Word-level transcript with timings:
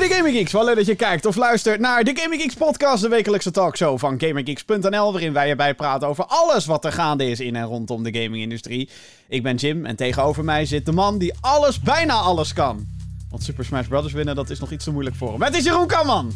mede 0.00 0.14
Gaming 0.14 0.36
Geeks. 0.36 0.52
Wel 0.52 0.64
leuk 0.64 0.76
dat 0.76 0.86
je 0.86 0.94
kijkt 0.94 1.26
of 1.26 1.36
luistert 1.36 1.80
naar 1.80 2.04
de 2.04 2.12
Gaming 2.14 2.40
Geeks 2.40 2.54
podcast, 2.54 3.02
de 3.02 3.08
wekelijkse 3.08 3.50
talkshow 3.50 3.98
van 3.98 4.20
GamingGeeks.nl, 4.20 5.12
waarin 5.12 5.32
wij 5.32 5.48
erbij 5.48 5.74
praten 5.74 6.08
over 6.08 6.24
alles 6.24 6.66
wat 6.66 6.84
er 6.84 6.92
gaande 6.92 7.30
is 7.30 7.40
in 7.40 7.56
en 7.56 7.64
rondom 7.64 8.02
de 8.02 8.20
gaming-industrie. 8.22 8.88
Ik 9.28 9.42
ben 9.42 9.56
Jim 9.56 9.86
en 9.86 9.96
tegenover 9.96 10.44
mij 10.44 10.66
zit 10.66 10.86
de 10.86 10.92
man 10.92 11.18
die 11.18 11.34
alles, 11.40 11.80
bijna 11.80 12.14
alles 12.14 12.52
kan. 12.52 12.86
Want 13.30 13.42
Super 13.42 13.64
Smash 13.64 13.86
Bros. 13.86 14.12
winnen, 14.12 14.34
dat 14.34 14.50
is 14.50 14.60
nog 14.60 14.70
iets 14.70 14.84
te 14.84 14.90
moeilijk 14.90 15.16
voor 15.16 15.32
hem. 15.32 15.42
Het 15.42 15.56
is 15.56 15.64
Jeroen 15.64 15.86
Kamman! 15.86 16.32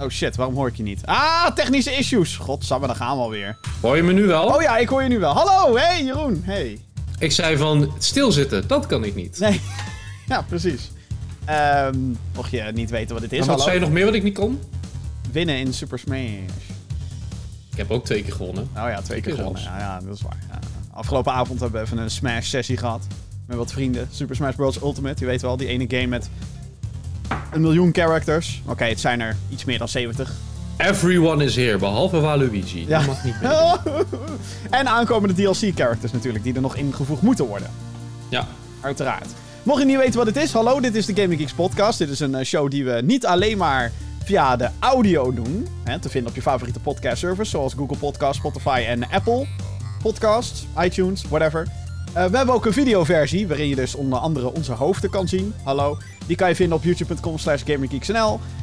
Oh 0.00 0.08
shit, 0.08 0.36
waarom 0.36 0.54
hoor 0.54 0.68
ik 0.68 0.76
je 0.76 0.82
niet? 0.82 1.06
Ah, 1.06 1.46
technische 1.54 1.96
issues. 1.96 2.36
Godsamme, 2.36 2.86
daar 2.86 2.96
gaan 2.96 3.16
we 3.16 3.22
alweer. 3.22 3.58
Hoor 3.80 3.96
je 3.96 4.02
me 4.02 4.12
nu 4.12 4.26
wel? 4.26 4.44
Oh 4.46 4.62
ja, 4.62 4.76
ik 4.76 4.88
hoor 4.88 5.02
je 5.02 5.08
nu 5.08 5.18
wel. 5.18 5.32
Hallo, 5.32 5.76
hey 5.76 6.04
Jeroen, 6.04 6.42
hey. 6.44 6.80
Ik 7.18 7.32
zei 7.32 7.56
van 7.56 7.92
stilzitten, 7.98 8.68
dat 8.68 8.86
kan 8.86 9.04
ik 9.04 9.14
niet. 9.14 9.38
Nee, 9.38 9.60
ja, 10.32 10.42
precies. 10.42 10.90
Ehm 11.44 11.96
mocht 12.34 12.50
je 12.50 12.62
niet 12.74 12.90
weten 12.90 13.12
wat 13.12 13.22
dit 13.22 13.32
is, 13.32 13.38
En 13.38 13.46
wat 13.46 13.54
hallo. 13.54 13.62
zei 13.64 13.74
je 13.74 13.80
nog 13.84 13.90
meer 13.94 14.04
wat 14.04 14.14
ik 14.14 14.22
niet 14.22 14.34
kon? 14.38 14.60
Winnen 15.32 15.56
in 15.58 15.74
Super 15.74 15.98
Smash. 15.98 16.18
Ik 17.70 17.76
heb 17.80 17.90
ook 17.90 18.04
twee 18.04 18.22
keer 18.22 18.32
gewonnen. 18.32 18.62
Oh 18.76 18.88
ja, 18.88 19.00
twee 19.00 19.20
keer 19.20 19.32
Keer 19.32 19.42
gewonnen. 19.42 19.62
Ja, 19.62 19.78
ja, 19.78 20.00
dat 20.00 20.14
is 20.14 20.22
waar. 20.22 20.36
Ja. 20.50 20.58
Afgelopen 20.92 21.32
avond 21.32 21.60
hebben 21.60 21.80
we 21.80 21.86
even 21.86 21.98
een 21.98 22.10
Smash-sessie 22.10 22.76
gehad. 22.76 23.06
Met 23.46 23.56
wat 23.56 23.72
vrienden. 23.72 24.08
Super 24.10 24.36
Smash 24.36 24.54
Bros. 24.54 24.80
Ultimate. 24.80 25.20
Je 25.20 25.26
weet 25.26 25.42
wel, 25.42 25.56
die 25.56 25.66
ene 25.68 25.84
game 25.88 26.06
met 26.06 26.28
een 27.52 27.60
miljoen 27.60 27.90
characters. 27.92 28.62
Oké, 28.66 28.84
het 28.84 29.00
zijn 29.00 29.20
er 29.20 29.36
iets 29.50 29.64
meer 29.64 29.78
dan 29.78 29.88
70. 29.88 30.32
Everyone 30.76 31.44
is 31.44 31.56
here, 31.56 31.78
behalve 31.78 32.20
Waluigi. 32.20 32.84
Ja. 32.88 32.98
Dat 32.98 33.06
mag 33.06 33.24
niet 33.24 33.40
meer. 33.40 33.78
en 34.80 34.88
aankomende 34.88 35.34
DLC-characters 35.34 36.12
natuurlijk, 36.12 36.44
die 36.44 36.54
er 36.54 36.60
nog 36.60 36.76
ingevoegd 36.76 37.22
moeten 37.22 37.44
worden. 37.46 37.70
Ja. 38.28 38.46
Uiteraard. 38.80 39.28
Mocht 39.64 39.78
je 39.78 39.84
niet 39.84 39.96
weten 39.96 40.16
wat 40.16 40.26
het 40.26 40.36
is, 40.36 40.52
hallo, 40.52 40.80
dit 40.80 40.94
is 40.94 41.06
de 41.06 41.14
Gaming 41.14 41.40
Geeks 41.40 41.52
podcast. 41.52 41.98
Dit 41.98 42.08
is 42.08 42.20
een 42.20 42.34
eh, 42.34 42.44
show 42.44 42.70
die 42.70 42.84
we 42.84 43.00
niet 43.04 43.26
alleen 43.26 43.58
maar 43.58 43.92
via 44.24 44.56
de 44.56 44.68
audio 44.78 45.34
doen. 45.34 45.68
Hè, 45.84 45.98
te 45.98 46.08
vinden 46.08 46.30
op 46.30 46.36
je 46.36 46.42
favoriete 46.42 46.80
podcast 46.80 47.18
service, 47.18 47.50
zoals 47.50 47.74
Google 47.74 47.96
Podcast, 47.96 48.38
Spotify 48.38 48.84
en 48.86 49.10
Apple 49.10 49.46
Podcasts, 50.02 50.66
iTunes, 50.78 51.22
whatever. 51.22 51.66
Eh, 52.12 52.24
we 52.24 52.36
hebben 52.36 52.54
ook 52.54 52.66
een 52.66 52.72
videoversie, 52.72 53.48
waarin 53.48 53.68
je 53.68 53.74
dus 53.74 53.94
onder 53.94 54.18
andere 54.18 54.52
onze 54.52 54.72
hoofden 54.72 55.10
kan 55.10 55.28
zien. 55.28 55.54
Hallo. 55.62 55.98
Die 56.26 56.36
kan 56.36 56.48
je 56.48 56.54
vinden 56.54 56.76
op 56.76 56.84
youtube.com 56.84 57.38
slash. 57.38 57.62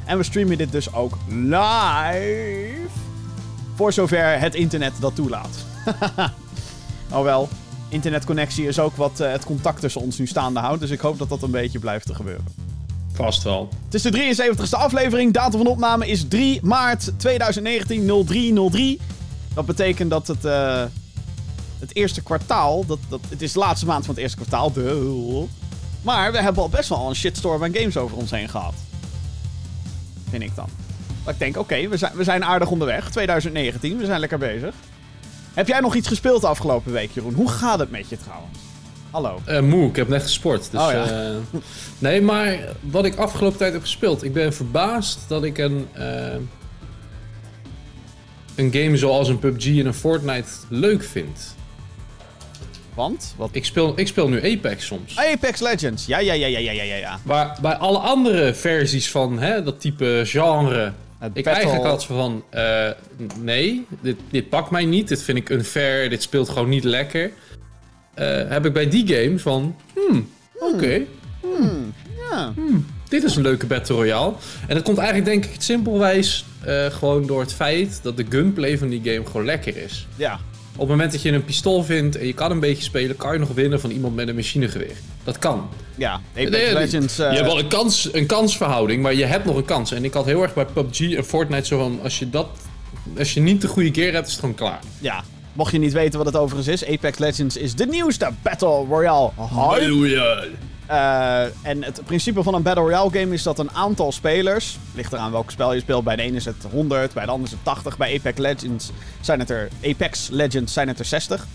En 0.06 0.18
we 0.18 0.24
streamen 0.24 0.58
dit 0.58 0.72
dus 0.72 0.94
ook 0.94 1.18
live. 1.28 2.90
Voor 3.76 3.94
zover 3.94 4.40
het 4.40 4.56
internet 4.56 4.94
dat 5.00 5.16
toelaat. 5.16 5.66
oh 7.14 7.24
wel, 7.24 7.50
internetconnectie 7.92 8.68
is 8.68 8.80
ook 8.80 8.96
wat 8.96 9.20
eh, 9.20 9.32
het 9.32 9.46
contact 9.46 9.82
tussen 9.82 10.02
ons 10.02 10.18
nu 10.18 10.28
staande 10.28 10.60
houdt. 10.60 10.82
Dus 10.82 10.90
ik 10.90 11.00
hoop 11.00 11.18
dat 11.18 11.30
dat 11.30 11.42
een 11.42 11.52
beetje 11.52 11.80
blijft 11.80 12.06
te 12.06 12.16
gebeuren. 12.16 12.46
Vast 13.14 13.44
wel. 13.44 13.70
Het 13.86 13.94
is 13.94 14.02
de 14.02 14.12
73ste 14.12 14.78
aflevering. 14.78 15.34
Datum 15.34 15.60
van 15.60 15.68
opname 15.68 16.08
is 16.08 16.26
3 16.28 16.60
maart 16.64 17.12
2019, 17.18 18.26
0303. 18.26 19.00
Dat 19.54 19.66
betekent 19.66 20.10
dat 20.10 20.28
het, 20.28 20.46
eh, 20.46 20.84
het 21.80 21.96
eerste 21.96 22.22
kwartaal... 22.22 22.86
Dat, 22.86 23.00
dat, 23.10 23.20
het 23.30 23.42
is 23.42 23.52
de 23.52 23.60
laatste 23.60 23.86
maand 23.86 24.06
van 24.06 24.14
het 24.14 24.24
eerste 24.24 24.38
kwartaal. 24.38 24.72
duh. 24.72 25.44
Maar 26.02 26.32
we 26.32 26.42
hebben 26.42 26.64
al 26.64 26.70
best 26.70 26.90
wel 26.90 27.10
een 27.10 27.16
shitstorm 27.16 27.64
aan 27.64 27.76
games 27.76 27.98
over 27.98 28.18
ons 28.18 28.32
heen 28.32 28.50
gehad. 28.50 28.74
Vind 30.30 30.44
ik 30.44 30.56
dan. 30.56 30.68
Dat 31.24 31.34
ik 31.34 31.40
denk, 31.40 31.58
oké, 31.58 31.88
we, 31.88 31.98
zijn, 31.98 32.14
we 32.16 32.24
zijn 32.24 32.46
aardig 32.46 32.70
onderweg. 32.70 33.10
2019, 33.10 33.98
we 33.98 34.06
zijn 34.06 34.20
lekker 34.20 34.38
bezig. 34.38 34.76
Heb 35.54 35.68
jij 35.68 35.80
nog 35.80 35.96
iets 35.96 36.08
gespeeld 36.08 36.42
de 36.42 36.48
afgelopen 36.48 36.92
week, 36.92 37.12
Jeroen? 37.12 37.34
Hoe 37.34 37.50
gaat 37.50 37.80
het 37.80 37.92
met 37.92 38.10
je 38.10 38.18
trouwens? 38.18 38.58
Hallo. 39.12 39.42
Eh, 39.46 39.60
moe, 39.62 39.88
ik 39.90 39.96
heb 39.96 40.08
net 40.08 40.22
gesport. 40.22 40.72
Dus, 40.72 40.82
Oh 40.82 40.92
ja. 40.92 41.04
eh, 41.06 41.36
nee, 42.00 42.22
maar 42.22 42.58
wat 42.80 43.06
ik 43.06 43.16
afgelopen 43.16 43.58
tijd 43.58 43.74
heb 43.74 43.82
gespeeld. 43.82 44.24
Ik 44.24 44.34
ben 44.34 44.54
verbaasd 44.54 45.20
dat 45.28 45.44
ik 45.44 45.58
een, 45.58 45.88
eh, 45.92 46.34
een 48.56 48.74
game 48.74 48.98
zoals 48.98 49.28
een 49.28 49.40
PUBG 49.40 49.66
en 49.80 49.86
een 49.86 49.94
Fortnite 49.94 50.50
leuk 50.70 51.04
vind. 51.04 51.56
Want? 52.94 53.34
Wat? 53.38 53.50
Ik 53.52 53.66
speel, 53.66 53.94
ik 53.96 54.08
speel 54.08 54.30
nu 54.30 54.52
Apex 54.58 54.86
soms. 54.86 55.18
Apex 55.18 55.60
Legends. 55.60 56.06
Ja, 56.06 56.20
ja, 56.20 56.34
ja, 56.34 56.48
ja, 56.48 56.60
ja, 56.60 56.72
ja, 56.72 56.84
ja, 56.84 56.96
ja. 56.96 57.20
Maar 57.24 57.58
bij 57.62 57.74
alle 57.76 57.98
andere 57.98 58.54
versies 58.54 59.12
van 59.12 59.40
hè, 59.40 59.64
dat 59.64 59.80
type 59.82 60.22
genre. 60.26 60.94
Het 61.22 61.32
Ik 61.38 61.44
battle- 61.44 61.52
eigenlijk 61.64 61.84
had 61.92 62.06
van. 62.06 62.44
eh, 62.50 62.90
nee, 63.40 63.86
dit, 64.02 64.16
dit 64.30 64.50
pakt 64.50 64.70
mij 64.72 64.86
niet. 64.86 65.08
Dit 65.08 65.24
vind 65.24 65.38
ik 65.38 65.50
unfair. 65.50 66.10
Dit 66.10 66.22
speelt 66.22 66.50
gewoon 66.50 66.70
niet 66.70 66.84
lekker. 66.84 67.32
Eh, 68.14 68.50
heb 68.50 68.66
ik 68.66 68.74
bij 68.74 68.90
die 68.90 69.08
game 69.16 69.40
van. 69.40 69.76
Hmm, 69.96 70.30
oké. 70.60 71.02
Ja. 72.30 72.54
Dit 73.10 73.24
is 73.24 73.36
een 73.36 73.42
leuke 73.42 73.66
Battle 73.66 73.96
Royale. 73.96 74.34
En 74.68 74.76
dat 74.76 74.84
komt 74.84 74.98
eigenlijk 74.98 75.28
denk 75.30 75.46
ik 75.56 75.62
simpelwijs 75.62 76.46
eh, 76.64 76.86
gewoon 76.86 77.26
door 77.28 77.40
het 77.42 77.54
feit 77.54 78.00
dat 78.04 78.18
de 78.18 78.26
gunplay 78.30 78.78
van 78.78 78.90
die 78.90 79.02
game 79.04 79.26
gewoon 79.26 79.46
lekker 79.46 79.78
is. 79.78 80.08
Ja. 80.16 80.40
Op 80.74 80.80
het 80.80 80.90
moment 80.90 81.12
dat 81.12 81.22
je 81.22 81.32
een 81.32 81.46
pistool 81.46 81.84
vindt 81.84 82.18
en 82.18 82.28
je 82.28 82.34
kan 82.34 82.52
een 82.52 82.60
beetje 82.60 82.84
spelen, 82.84 83.16
kan 83.16 83.34
je 83.34 83.40
nog 83.40 83.50
winnen 83.54 83.80
van 83.82 83.90
iemand 83.92 84.16
met 84.16 84.28
een 84.28 84.36
machinegeweer. 84.36 84.96
Dat 85.24 85.40
kan. 85.40 85.70
Ja. 85.96 86.14
Apex 86.36 86.50
Nee, 86.50 86.74
Legends. 86.74 87.20
eh, 87.20 87.30
Je 87.30 87.36
hebt 87.36 87.48
wel 87.48 87.60
een, 87.60 87.68
kans, 87.68 88.10
een 88.14 88.26
kansverhouding, 88.26 89.02
maar 89.02 89.14
je 89.14 89.26
hebt 89.26 89.46
nog 89.46 89.56
een 89.56 89.66
kans. 89.66 89.92
En 89.92 90.04
ik 90.04 90.14
had 90.14 90.26
heel 90.26 90.42
erg 90.42 90.54
bij 90.54 90.66
PUBG 90.66 91.00
en 91.16 91.24
Fortnite 91.26 91.66
zo 91.66 91.78
van, 91.78 92.00
als 92.04 92.20
je 92.20 92.30
dat... 92.30 92.48
Als 93.18 93.34
je 93.34 93.40
niet 93.40 93.62
de 93.62 93.68
goede 93.68 93.94
gear 93.94 94.14
hebt, 94.14 94.26
is 94.26 94.32
het 94.32 94.40
gewoon 94.40 94.56
klaar. 94.56 94.80
Ja. 95.00 95.24
Mocht 95.54 95.72
je 95.72 95.78
niet 95.80 95.94
weten 95.94 96.18
wat 96.18 96.28
het 96.28 96.36
overigens 96.38 96.82
is, 96.82 96.90
Apex 96.94 97.18
Legends 97.18 97.58
is 97.58 97.76
de 97.76 97.86
nieuwste 97.86 98.30
Battle 98.42 98.86
Royale 98.90 99.32
hype. 99.38 100.50
Eh, 100.92 101.44
en 101.62 101.84
het 101.84 102.02
principe 102.06 102.44
van 102.44 102.54
een 102.54 102.62
Battle 102.62 102.84
Royale 102.84 103.10
game 103.12 103.34
is 103.34 103.44
dat 103.44 103.60
een 103.60 103.72
aantal 103.72 104.12
spelers, 104.12 104.78
ligt 104.94 105.14
eraan 105.14 105.32
welk 105.32 105.52
spel 105.52 105.74
je 105.74 105.80
speelt, 105.80 106.04
bij 106.04 106.16
de 106.16 106.22
ene 106.22 106.36
is 106.36 106.46
het 106.46 106.66
100, 106.72 107.14
bij 107.14 107.26
de 107.26 107.32
andere 107.32 107.48
is 107.48 107.52
het 107.52 107.64
80, 107.64 107.98
bij 107.98 108.18
Apex 108.18 108.40
Legends 108.40 108.92
zijn 109.22 109.40
het 109.40 109.50
er, 109.50 109.70
Apex 109.86 110.30
Legends 110.30 110.74
zijn 110.74 110.88
het 110.88 111.00
er 111.00 111.06
60. 111.06 111.48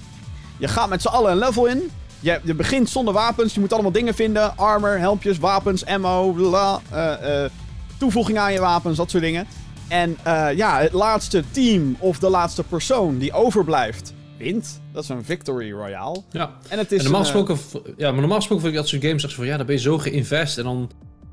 Je 0.58 0.68
gaat 0.68 0.88
met 0.88 1.02
z'n 1.02 1.08
allen 1.08 1.30
een 1.30 1.38
level 1.38 1.66
in. 1.66 1.90
Je, 2.20 2.40
je 2.42 2.54
begint 2.54 2.88
zonder 2.88 3.14
wapens, 3.14 3.54
je 3.54 3.60
moet 3.60 3.72
allemaal 3.72 3.92
dingen 3.92 4.14
vinden. 4.14 4.56
Armor, 4.56 4.98
helmpjes, 4.98 5.38
wapens, 5.38 5.86
ammo, 5.86 6.32
bla, 6.32 6.80
eh, 6.90 7.44
eh, 7.44 7.50
toevoeging 7.98 8.38
aan 8.38 8.52
je 8.52 8.60
wapens, 8.60 8.96
dat 8.96 9.10
soort 9.10 9.22
dingen. 9.22 9.46
En 9.88 10.18
ja, 10.56 10.80
het 10.80 10.92
laatste 10.92 11.44
team 11.50 11.96
of 11.98 12.18
de 12.18 12.30
laatste 12.30 12.62
persoon 12.62 13.18
die 13.18 13.32
overblijft, 13.32 14.12
wint. 14.38 14.80
Dat 14.92 15.02
is 15.02 15.08
een 15.08 15.24
victory 15.24 15.72
royale. 15.72 16.22
Ja. 16.30 16.50
En 16.68 16.78
het 16.78 16.92
is 16.92 16.98
En 16.98 17.04
normaal 17.10 17.26
een, 17.26 17.26
eh, 17.26 17.46
gesproken, 17.50 17.94
ja, 17.96 18.10
maar 18.10 18.20
normaal 18.20 18.36
gesproken 18.36 18.64
vind 18.64 18.74
ik 18.76 18.80
dat 18.80 18.88
soort 18.90 19.02
games 19.04 19.22
zo 19.22 19.28
van, 19.28 19.46
ja, 19.46 19.56
dan 19.56 19.66
ben 19.66 19.74
je 19.74 19.80
zo 19.80 19.98
geïnvest 19.98 20.58
en 20.58 20.64
dan 20.64 20.90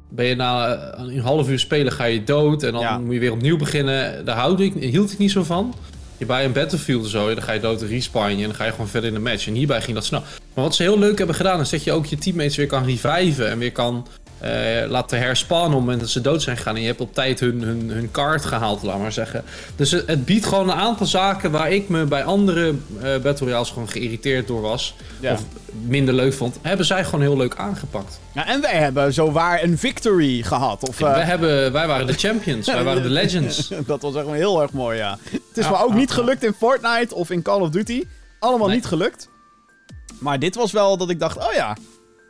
ben 0.09 0.25
je 0.25 0.35
na 0.35 0.73
eh, 0.75 1.03
een 1.15 1.19
half 1.19 1.49
uur 1.49 1.59
spelen 1.59 1.91
ga 1.91 2.03
je 2.03 2.23
dood 2.23 2.63
en 2.63 2.71
dan 2.71 2.81
Ja. 2.81 2.97
moet 2.97 3.13
je 3.13 3.19
weer 3.19 3.31
opnieuw 3.31 3.57
beginnen. 3.57 4.25
Daar 4.25 4.35
houd 4.37 4.59
ik, 4.59 4.73
hield 4.73 5.11
ik 5.11 5.17
niet 5.17 5.31
zo 5.31 5.43
van. 5.43 5.73
Je 6.17 6.25
bij 6.25 6.45
een 6.45 6.51
Battlefield 6.51 7.03
of 7.03 7.09
zo, 7.09 7.33
dan 7.33 7.43
ga 7.43 7.51
je 7.51 7.59
dood 7.59 7.81
en 7.81 7.87
respawn 7.87 8.29
je 8.29 8.35
en 8.35 8.43
dan 8.43 8.55
ga 8.55 8.65
je 8.65 8.71
gewoon 8.71 8.87
verder 8.87 9.09
in 9.09 9.15
de 9.15 9.21
match. 9.21 9.47
En 9.47 9.53
hierbij 9.53 9.81
ging 9.81 9.95
dat 9.95 10.05
snel. 10.05 10.21
Maar 10.53 10.63
wat 10.63 10.75
ze 10.75 10.83
heel 10.83 10.99
leuk 10.99 11.17
hebben 11.17 11.35
gedaan, 11.35 11.59
is 11.59 11.69
dat 11.69 11.83
je 11.83 11.91
ook 11.91 12.05
je 12.05 12.17
teammates 12.17 12.55
weer 12.55 12.67
kan 12.67 12.85
reviven 12.85 13.49
en 13.49 13.57
weer 13.57 13.71
kan 13.71 14.07
laten 14.87 15.17
herspawnen 15.19 15.67
op 15.67 15.71
het 15.73 15.79
moment 15.81 15.99
dat 15.99 16.09
ze 16.09 16.21
dood 16.21 16.41
zijn 16.41 16.57
gegaan. 16.57 16.75
En 16.75 16.81
je 16.81 16.87
hebt 16.87 17.01
op 17.01 17.13
tijd 17.13 17.39
hun, 17.39 17.61
hun, 17.61 17.89
hun 17.89 18.11
card 18.11 18.45
gehaald, 18.45 18.83
laat 18.83 18.99
maar 18.99 19.11
zeggen. 19.11 19.43
Dus 19.75 19.91
het, 19.91 20.07
het 20.07 20.25
biedt 20.25 20.45
gewoon 20.45 20.69
een 20.69 20.75
aantal 20.75 21.05
zaken 21.05 21.51
waar 21.51 21.71
ik 21.71 21.89
me 21.89 22.03
bij 22.05 22.23
andere 22.23 22.73
eh 23.01 23.17
Battle 23.21 23.45
Royales 23.45 23.69
gewoon 23.69 23.89
geïrriteerd 23.89 24.47
door 24.47 24.61
was. 24.61 24.95
Ja. 25.19 25.33
Of 25.33 25.43
minder 25.71 26.13
leuk 26.13 26.33
vond. 26.33 26.57
Hebben 26.61 26.85
zij 26.85 27.03
gewoon 27.05 27.21
heel 27.21 27.37
leuk 27.37 27.55
aangepakt. 27.55 28.19
Ja, 28.33 28.47
en 28.47 28.61
wij 28.61 28.77
hebben 28.77 29.13
zo 29.13 29.31
waar 29.31 29.63
een 29.63 29.77
victory 29.77 30.41
gehad. 30.43 30.87
Of, 30.89 31.01
eh, 31.01 31.11
wij, 31.11 31.23
hebben, 31.23 31.71
wij 31.71 31.87
waren 31.87 32.07
de 32.07 32.13
champions, 32.13 32.65
wij 32.67 32.83
waren 32.83 33.03
de 33.03 33.09
legends. 33.21 33.71
dat 33.85 34.01
was 34.01 34.15
echt 34.15 34.27
heel 34.27 34.61
erg 34.61 34.71
mooi, 34.71 34.97
ja. 34.97 35.17
Het 35.31 35.41
is 35.57 35.63
Ja, 35.65 35.71
maar 35.71 35.83
ook 35.83 35.93
niet 35.93 36.11
gelukt 36.11 36.43
in 36.43 36.53
Fortnite 36.57 37.15
of 37.15 37.29
in 37.29 37.41
Call 37.41 37.61
of 37.61 37.69
Duty. 37.69 38.03
Allemaal 38.39 38.67
Nee. 38.67 38.75
niet 38.75 38.85
gelukt. 38.85 39.29
Maar 40.19 40.39
dit 40.39 40.55
was 40.55 40.71
wel 40.71 40.97
dat 40.97 41.09
ik 41.09 41.19
dacht, 41.19 41.37
oh 41.37 41.53
ja, 41.53 41.77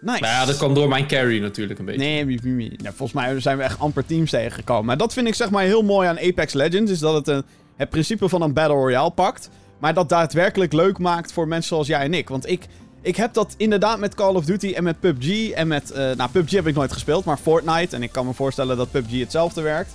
nice. 0.06 0.22
Nou 0.22 0.34
ja, 0.34 0.46
dat 0.46 0.58
kwam 0.58 0.74
door 0.74 0.88
mijn 0.88 1.08
carry 1.08 1.40
natuurlijk 1.42 1.80
een 1.80 1.86
beetje. 1.86 2.02
Nee, 2.02 2.26
mie, 2.26 2.40
mie, 2.44 2.54
mie. 2.54 2.74
Nou, 2.82 2.96
volgens 2.96 3.22
mij 3.22 3.40
zijn 3.40 3.58
we 3.58 3.64
echt 3.64 3.80
amper 3.80 4.06
teams 4.06 4.30
tegengekomen. 4.30 4.86
Maar 4.86 4.98
dat 4.98 5.14
vind 5.14 5.28
ik 5.28 5.36
zeg 5.36 5.50
maar 5.50 5.64
heel 5.64 5.82
mooi 5.82 6.08
aan 6.08 6.20
Apex 6.20 6.54
Legends. 6.54 6.92
Is 6.92 7.00
dat 7.00 7.14
het 7.14 7.28
een, 7.28 7.44
het 7.76 7.90
principe 7.90 8.30
van 8.30 8.42
een 8.42 8.54
Battle 8.54 8.76
Royale 8.76 9.12
pakt. 9.12 9.50
Maar 9.80 9.94
dat 9.94 10.10
daadwerkelijk 10.10 10.74
leuk 10.74 10.98
maakt 10.98 11.32
voor 11.32 11.48
mensen 11.48 11.68
zoals 11.68 11.88
jij 11.88 12.00
en 12.00 12.14
ik. 12.14 12.30
Want 12.30 12.50
ik, 12.50 12.66
ik 13.02 13.16
heb 13.16 13.34
dat 13.34 13.54
inderdaad 13.58 14.00
met 14.00 14.16
Call 14.16 14.36
of 14.36 14.46
Duty 14.46 14.74
en 14.74 14.84
met 14.84 15.00
PUBG. 15.00 15.50
En 15.50 15.68
met, 15.68 15.92
eh, 15.92 16.12
nou 16.12 16.30
PUBG 16.30 16.52
heb 16.52 16.68
ik 16.68 16.76
nooit 16.76 16.92
gespeeld, 16.92 17.26
maar 17.26 17.38
Fortnite. 17.38 17.96
En 17.96 18.04
ik 18.04 18.12
kan 18.12 18.26
me 18.26 18.34
voorstellen 18.34 18.78
dat 18.78 18.92
PUBG 18.92 19.20
hetzelfde 19.20 19.62
werkt. 19.62 19.92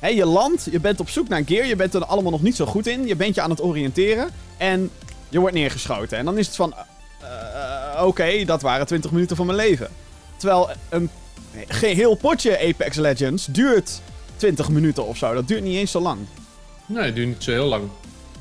Hè, 0.00 0.08
je 0.08 0.26
landt, 0.26 0.68
je 0.70 0.80
bent 0.80 1.00
op 1.00 1.08
zoek 1.08 1.28
naar 1.28 1.42
gear. 1.46 1.66
Je 1.66 1.76
bent 1.76 1.94
er 1.94 2.04
allemaal 2.04 2.30
nog 2.30 2.42
niet 2.42 2.56
zo 2.56 2.66
goed 2.66 2.86
in. 2.86 3.06
Je 3.06 3.16
bent 3.16 3.34
je 3.34 3.40
aan 3.40 3.50
het 3.50 3.62
oriënteren. 3.62 4.28
En 4.56 4.90
je 5.28 5.38
wordt 5.38 5.54
neergeschoten. 5.54 6.18
En 6.18 6.24
dan 6.24 6.38
is 6.38 6.46
het 6.46 6.56
van... 6.56 6.74
eh, 6.74 7.26
Oké, 8.00 8.44
dat 8.44 8.62
waren 8.62 8.86
20 8.86 9.10
minuten 9.10 9.36
van 9.36 9.46
mijn 9.46 9.58
leven. 9.58 9.88
Terwijl 10.36 10.70
een 10.88 11.10
geheel 11.68 12.14
potje 12.14 12.58
Apex 12.68 12.96
Legends 12.96 13.46
duurt 13.46 14.00
20 14.36 14.68
minuten 14.68 15.06
of 15.06 15.16
zo. 15.16 15.34
Dat 15.34 15.48
duurt 15.48 15.62
niet 15.62 15.76
eens 15.76 15.90
zo 15.90 16.00
lang. 16.00 16.18
Nee, 16.86 17.04
het 17.04 17.14
duurt 17.14 17.28
niet 17.28 17.42
zo 17.42 17.50
heel 17.50 17.66
lang. 17.66 17.84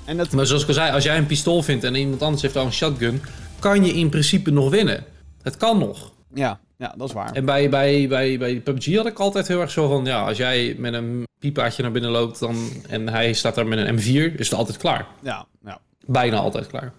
En 0.05 0.17
dat, 0.17 0.31
Maar 0.31 0.45
zoals 0.45 0.61
ik 0.61 0.67
al 0.67 0.73
zei, 0.73 0.91
als 0.91 1.03
jij 1.03 1.17
een 1.17 1.25
pistool 1.25 1.61
vindt 1.61 1.83
en 1.83 1.95
iemand 1.95 2.21
anders 2.21 2.41
heeft 2.41 2.55
al 2.55 2.65
een 2.65 2.73
shotgun, 2.73 3.21
kan 3.59 3.85
je 3.85 3.93
in 3.93 4.09
principe 4.09 4.51
nog 4.51 4.69
winnen. 4.69 5.03
Het 5.41 5.57
kan 5.57 5.77
nog. 5.77 6.11
Ja, 6.33 6.59
ja, 6.77 6.93
dat 6.97 7.07
is 7.07 7.13
waar. 7.13 7.31
En 7.31 7.45
bij, 7.45 7.69
bij, 7.69 8.07
bij, 8.07 8.37
bij 8.37 8.59
PUBG 8.59 8.95
had 8.95 9.05
ik 9.05 9.19
altijd 9.19 9.47
heel 9.47 9.61
erg 9.61 9.71
zo 9.71 9.87
van... 9.87 10.05
Ja, 10.05 10.25
als 10.25 10.37
jij 10.37 10.75
met 10.77 10.93
een 10.93 11.27
piepaatje 11.39 11.81
naar 11.81 11.91
binnen 11.91 12.11
loopt 12.11 12.39
dan, 12.39 12.69
en 12.87 13.09
hij 13.09 13.33
staat 13.33 13.55
daar 13.55 13.67
met 13.67 13.79
een 13.79 13.99
M4... 13.99 14.35
is 14.35 14.49
het 14.49 14.59
altijd 14.59 14.77
klaar. 14.77 15.07
Ja, 15.21 15.45
ja. 15.65 15.79
Bijna 16.05 16.37
altijd 16.37 16.67
klaar. 16.67 16.93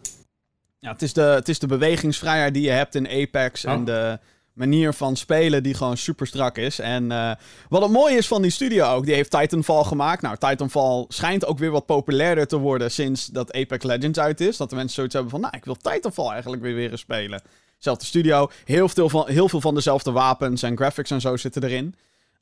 Ja, 0.80 0.92
het 0.92 1.02
is, 1.02 1.12
de, 1.12 1.20
het 1.20 1.48
is 1.48 1.58
de 1.58 1.66
bewegingsvrijheid 1.66 2.54
die 2.54 2.62
je 2.62 2.70
hebt 2.70 2.94
in 2.94 3.08
Apex. 3.08 3.64
Oh. 3.64 3.72
En 3.72 3.84
de 3.84 4.18
manier 4.52 4.92
van 4.92 5.16
spelen 5.16 5.62
die 5.62 5.74
gewoon 5.74 5.96
super 5.96 6.26
strak 6.26 6.58
is. 6.58 6.78
En 6.78 7.12
eh, 7.12 7.32
wat 7.68 7.82
het 7.82 7.90
mooie 7.90 8.16
is 8.16 8.26
van 8.26 8.42
die 8.42 8.50
studio 8.50 8.94
ook, 8.94 9.04
die 9.04 9.14
heeft 9.14 9.30
Titanfall 9.30 9.84
gemaakt. 9.84 10.22
Nou, 10.22 10.36
Titanfall 10.36 11.04
schijnt 11.08 11.46
ook 11.46 11.58
weer 11.58 11.70
wat 11.70 11.86
populairder 11.86 12.46
te 12.46 12.58
worden 12.58 12.90
sinds 12.90 13.26
dat 13.26 13.52
Apex 13.52 13.84
Legends 13.84 14.18
uit 14.18 14.40
is. 14.40 14.56
Dat 14.56 14.70
de 14.70 14.76
mensen 14.76 14.94
zoiets 14.94 15.14
hebben 15.14 15.30
van, 15.30 15.40
nou, 15.40 15.56
ik 15.56 15.64
wil 15.64 15.76
Titanfall 15.76 16.30
eigenlijk 16.30 16.62
weer 16.62 16.74
weer 16.74 16.90
eens 16.90 17.00
spelen. 17.00 17.42
Zelfde 17.78 18.04
studio, 18.04 18.50
heel 18.64 18.88
veel, 18.88 19.08
van, 19.08 19.28
heel 19.28 19.48
veel 19.48 19.60
van 19.60 19.74
dezelfde 19.74 20.10
wapens 20.10 20.62
en 20.62 20.76
graphics 20.76 21.10
en 21.10 21.20
zo 21.20 21.36
zitten 21.36 21.62
erin. 21.62 21.94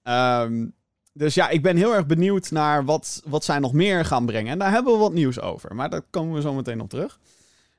Ehm, 0.03 0.67
dus 1.13 1.35
ja, 1.35 1.49
ik 1.49 1.63
ben 1.63 1.77
heel 1.77 1.95
erg 1.95 2.07
benieuwd 2.07 2.51
naar 2.51 2.85
wat, 2.85 3.23
wat 3.25 3.45
zij 3.45 3.59
nog 3.59 3.73
meer 3.73 4.05
gaan 4.05 4.27
brengen. 4.27 4.53
En 4.53 4.59
daar 4.59 4.71
hebben 4.71 4.93
we 4.93 4.99
wat 4.99 5.13
nieuws 5.13 5.41
over, 5.41 5.75
maar 5.75 5.91
daar 5.91 6.03
komen 6.11 6.35
we 6.35 6.41
zo 6.41 6.55
meteen 6.55 6.81
op 6.81 6.89
terug. 6.89 7.19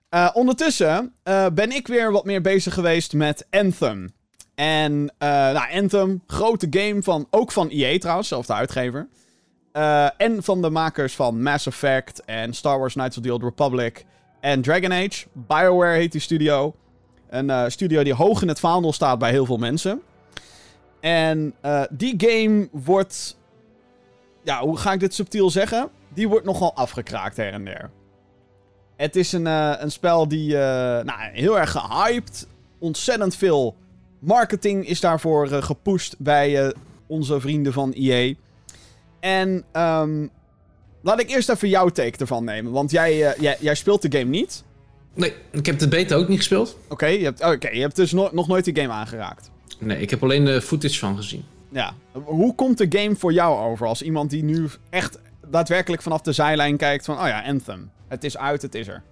Eh, 0.10 0.30
ondertussen 0.34 1.14
eh, 1.24 1.46
ben 1.54 1.72
ik 1.72 1.88
weer 1.88 2.12
wat 2.12 2.26
meer 2.26 2.42
bezig 2.42 2.74
geweest 2.74 3.14
met 3.14 3.48
Anthem. 3.50 4.14
En 4.56 5.14
eh, 5.18 5.30
nou, 5.30 5.74
Anthem, 5.74 6.24
grote 6.28 6.68
game 6.70 7.04
van, 7.04 7.28
ook 7.30 7.52
van 7.52 7.70
EA 7.70 7.98
trouwens, 7.98 8.28
zelfde 8.28 8.54
uitgever. 8.54 9.08
Eh, 9.72 10.08
en 10.18 10.44
van 10.44 10.62
de 10.62 10.70
makers 10.70 11.16
van 11.16 11.42
Mass 11.42 11.66
Effect 11.66 12.26
en 12.26 12.54
Star 12.54 12.80
Wars 12.80 12.94
Knights 12.94 13.18
of 13.18 13.24
the 13.24 13.34
Old 13.34 13.44
Republic 13.44 14.06
en 14.40 14.62
Dragon 14.62 14.92
Age. 14.92 15.26
BioWare 15.34 15.98
heet 15.98 16.12
die 16.12 16.22
studio. 16.22 16.76
Een 17.30 17.72
studio 17.72 18.04
die 18.04 18.14
hoog 18.14 18.42
in 18.42 18.48
het 18.48 18.60
vaandel 18.60 18.94
staat 18.94 19.20
bij 19.20 19.32
heel 19.32 19.46
veel 19.46 19.58
mensen. 19.58 20.02
En 21.00 21.56
die 21.90 22.14
game 22.18 22.68
wordt... 22.72 23.38
Ja, 24.44 24.60
hoe 24.60 24.78
ga 24.78 24.94
ik 24.94 25.00
dit 25.00 25.14
subtiel 25.14 25.50
zeggen? 25.50 25.90
Die 26.14 26.28
wordt 26.28 26.46
nogal 26.46 26.76
afgekraakt 26.76 27.38
her 27.38 27.54
en 27.54 27.66
der. 27.66 27.90
Het 29.00 29.16
is 29.16 29.32
een, 29.32 29.48
eh, 29.48 29.74
een 29.78 29.92
spel 29.92 30.28
die 30.28 30.58
eh, 30.58 30.62
nou, 31.06 31.20
heel 31.34 31.60
erg 31.60 31.72
gehyped. 31.72 32.48
Ontzettend 32.80 33.36
veel 33.36 33.76
marketing 34.20 34.88
is 34.88 35.00
daarvoor 35.00 35.52
eh, 35.52 35.64
gepusht 35.64 36.16
bij 36.18 36.74
onze 37.08 37.40
vrienden 37.40 37.74
van 37.74 37.92
EA. 37.94 38.34
En 39.20 39.64
ehm, 39.72 40.28
laat 41.02 41.20
ik 41.20 41.30
eerst 41.30 41.50
even 41.50 41.70
jouw 41.70 41.90
take 41.90 42.18
ervan 42.18 42.44
nemen. 42.44 42.72
Want 42.72 42.92
jij, 42.92 43.18
jij, 43.40 43.58
jij 43.60 43.76
speelt 43.76 44.02
de 44.02 44.18
game 44.18 44.30
niet. 44.30 44.64
Nee, 45.14 45.34
ik 45.52 45.66
heb 45.66 45.80
de 45.80 45.88
beta 45.88 46.16
ook 46.16 46.28
niet 46.28 46.38
gespeeld. 46.38 46.78
Oké, 46.90 47.06
je, 47.06 47.24
hebt- 47.24 47.44
oké, 47.44 47.70
je 47.70 47.82
hebt 47.82 47.96
dus 47.96 48.12
no- 48.12 48.30
nog 48.32 48.48
nooit 48.48 48.66
die 48.66 48.76
game 48.76 48.94
aangeraakt. 48.94 49.50
Nee, 49.80 50.02
ik 50.02 50.10
heb 50.10 50.24
alleen 50.24 50.46
de 50.46 50.62
footage 50.62 51.00
van 51.00 51.16
gezien. 51.16 51.44
Ja. 51.72 51.94
Hoe 52.12 52.56
komt 52.56 52.78
de 52.78 53.00
game 53.00 53.16
voor 53.16 53.34
jou 53.34 53.72
over 53.72 53.88
als 53.88 54.02
iemand 54.02 54.30
die 54.30 54.44
nu 54.44 54.68
echt 54.90 55.20
daadwerkelijk 55.50 56.02
vanaf 56.02 56.22
de 56.22 56.32
zijlijn 56.32 56.78
kijkt 56.78 57.06
van... 57.06 57.20
Oh 57.20 57.28
ja, 57.28 57.42
Anthem. 57.42 57.92
Het 58.10 58.24
is 58.24 58.38
uit, 58.38 58.62
het 58.62 58.76
is 58.76 58.88
er. 58.88 59.04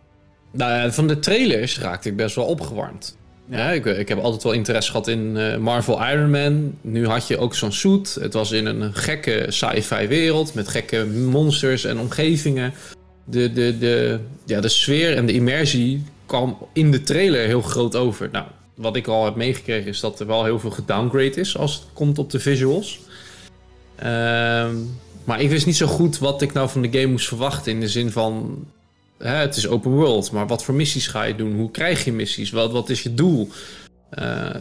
Nou 0.51 0.71
ja, 0.73 0.91
van 0.91 1.07
de 1.07 1.19
trailers 1.19 1.79
raakte 1.79 2.09
ik 2.09 2.15
best 2.15 2.35
wel 2.35 2.45
opgewarmd. 2.45 3.17
Ja, 3.49 3.71
ik, 3.71 3.85
ik 3.85 4.07
heb 4.07 4.19
altijd 4.19 4.43
wel 4.43 4.51
interesse 4.51 4.91
gehad 4.91 5.07
in 5.07 5.37
eh, 5.37 5.57
Marvel 5.57 6.07
Iron 6.07 6.29
Man. 6.29 6.77
Nu 6.81 7.07
had 7.07 7.27
je 7.27 7.37
ook 7.37 7.55
zo'n 7.55 7.71
suit. 7.71 8.17
Het 8.19 8.33
was 8.33 8.51
in 8.51 8.65
een 8.65 8.93
gekke 8.93 9.45
sci-fi 9.49 10.07
wereld 10.07 10.53
met 10.53 10.67
gekke 10.67 11.05
monsters 11.05 11.83
en 11.85 11.99
omgevingen. 11.99 12.73
De, 13.23 13.53
de, 13.53 13.77
de, 13.77 14.19
ja, 14.45 14.61
de 14.61 14.67
sfeer 14.67 15.15
en 15.15 15.25
de 15.25 15.33
immersie 15.33 16.03
kwam 16.25 16.57
in 16.73 16.91
de 16.91 17.03
trailer 17.03 17.45
heel 17.45 17.61
groot 17.61 17.95
over. 17.95 18.29
Nou, 18.31 18.45
wat 18.75 18.95
ik 18.95 19.07
al 19.07 19.25
heb 19.25 19.35
meegekregen 19.35 19.87
is 19.87 19.99
dat 19.99 20.19
er 20.19 20.27
wel 20.27 20.43
heel 20.43 20.59
veel 20.59 20.71
gedowngrade 20.71 21.39
is 21.39 21.57
als 21.57 21.73
het 21.73 21.83
komt 21.93 22.19
op 22.19 22.29
de 22.29 22.39
visuals. 22.39 22.99
Ehm, 23.95 24.75
maar 25.23 25.41
ik 25.41 25.49
wist 25.49 25.65
niet 25.65 25.75
zo 25.75 25.87
goed 25.87 26.17
wat 26.17 26.41
ik 26.41 26.53
nou 26.53 26.69
van 26.69 26.81
de 26.81 26.99
game 26.99 27.11
moest 27.11 27.27
verwachten 27.27 27.71
in 27.71 27.79
de 27.79 27.89
zin 27.89 28.11
van 28.11 28.65
hè, 29.17 29.35
het 29.35 29.55
is 29.55 29.67
open 29.67 29.91
world, 29.91 30.31
maar 30.31 30.47
wat 30.47 30.63
voor 30.63 30.75
missies 30.75 31.07
ga 31.07 31.23
je 31.23 31.35
doen? 31.35 31.55
Hoe 31.55 31.71
krijg 31.71 32.05
je 32.05 32.13
missies? 32.13 32.51
Wat, 32.51 32.71
wat 32.71 32.89
is 32.89 33.03
je 33.03 33.13
doel? 33.13 33.49
Eh, 34.09 34.55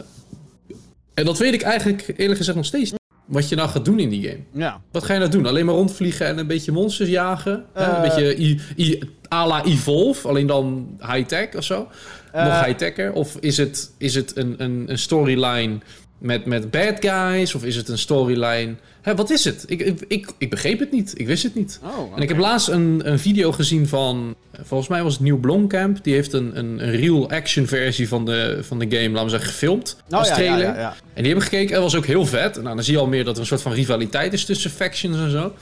en 1.13 1.25
dat 1.25 1.37
weet 1.37 1.53
ik 1.53 1.61
eigenlijk 1.61 2.13
eerlijk 2.17 2.37
gezegd 2.37 2.57
nog 2.57 2.65
steeds 2.65 2.91
niet. 2.91 2.99
Wat 3.25 3.49
je 3.49 3.55
nou 3.55 3.69
gaat 3.69 3.85
doen 3.85 3.99
in 3.99 4.09
die 4.09 4.27
game. 4.27 4.39
Ja. 4.53 4.81
Wat 4.91 5.03
ga 5.03 5.13
je 5.13 5.19
nou 5.19 5.31
doen? 5.31 5.45
Alleen 5.45 5.65
maar 5.65 5.75
rondvliegen 5.75 6.27
en 6.27 6.37
een 6.37 6.47
beetje 6.47 6.71
monsters 6.71 7.09
jagen? 7.09 7.65
Hè? 7.73 7.83
Eh. 7.83 7.95
Een 7.95 8.01
beetje 8.01 8.37
i, 8.37 8.59
i, 8.77 8.99
à 9.33 9.47
la 9.47 9.63
Evolve, 9.63 10.27
alleen 10.27 10.47
dan 10.47 10.97
high-tech 10.99 11.55
of 11.55 11.63
zo? 11.63 11.87
Eh. 12.31 12.45
Nog 12.45 12.65
high-techer? 12.65 13.13
Of 13.13 13.37
is 13.39 13.57
het, 13.57 13.91
is 13.97 14.15
het 14.15 14.37
een, 14.37 14.55
een, 14.57 14.83
een 14.87 14.99
storyline 14.99 15.77
met, 16.17 16.45
met 16.45 16.71
bad 16.71 16.95
guys? 16.99 17.55
Of 17.55 17.63
is 17.63 17.75
het 17.75 17.89
een 17.89 17.97
storyline... 17.97 18.75
Hè, 19.07 19.15
wat 19.15 19.29
is 19.29 19.43
het? 19.43 19.63
Ik, 19.67 19.81
ik, 19.81 20.05
ik, 20.07 20.33
ik 20.37 20.49
begreep 20.49 20.79
het 20.79 20.91
niet. 20.91 21.19
Ik 21.19 21.27
wist 21.27 21.43
het 21.43 21.55
niet. 21.55 21.79
Oh, 21.83 22.15
En 22.15 22.21
ik 22.21 22.29
heb 22.29 22.37
laatst 22.37 22.67
een, 22.67 23.01
een 23.03 23.19
video 23.19 23.51
gezien 23.51 23.87
van, 23.87 24.35
volgens 24.61 24.89
mij 24.89 25.03
was 25.03 25.13
het 25.13 25.21
Nieuw 25.21 25.39
Blomkamp. 25.39 26.03
Die 26.03 26.13
heeft 26.13 26.33
een, 26.33 26.57
een, 26.57 26.87
een 26.87 26.91
real 26.91 27.29
action 27.29 27.67
versie 27.67 28.07
van 28.07 28.25
de, 28.25 28.59
van 28.61 28.79
de 28.79 28.85
game, 28.89 29.09
laten 29.09 29.23
we 29.23 29.29
zeggen, 29.29 29.49
gefilmd 29.49 29.97
Oh, 30.09 30.17
als 30.17 30.27
ja, 30.27 30.33
trailer. 30.33 30.75
Ja. 30.75 30.89
En 30.89 31.23
die 31.23 31.25
hebben 31.25 31.43
gekeken, 31.43 31.73
dat 31.73 31.83
was 31.83 31.95
ook 31.95 32.05
heel 32.05 32.25
vet. 32.25 32.55
Nou, 32.55 32.75
dan 32.75 32.83
zie 32.83 32.93
je 32.93 32.99
al 32.99 33.07
meer 33.07 33.23
dat 33.23 33.35
er 33.35 33.41
een 33.41 33.47
soort 33.47 33.61
van 33.61 33.71
rivaliteit 33.71 34.33
is 34.33 34.45
tussen 34.45 34.71
factions 34.71 35.17
en 35.17 35.31
zo. 35.31 35.53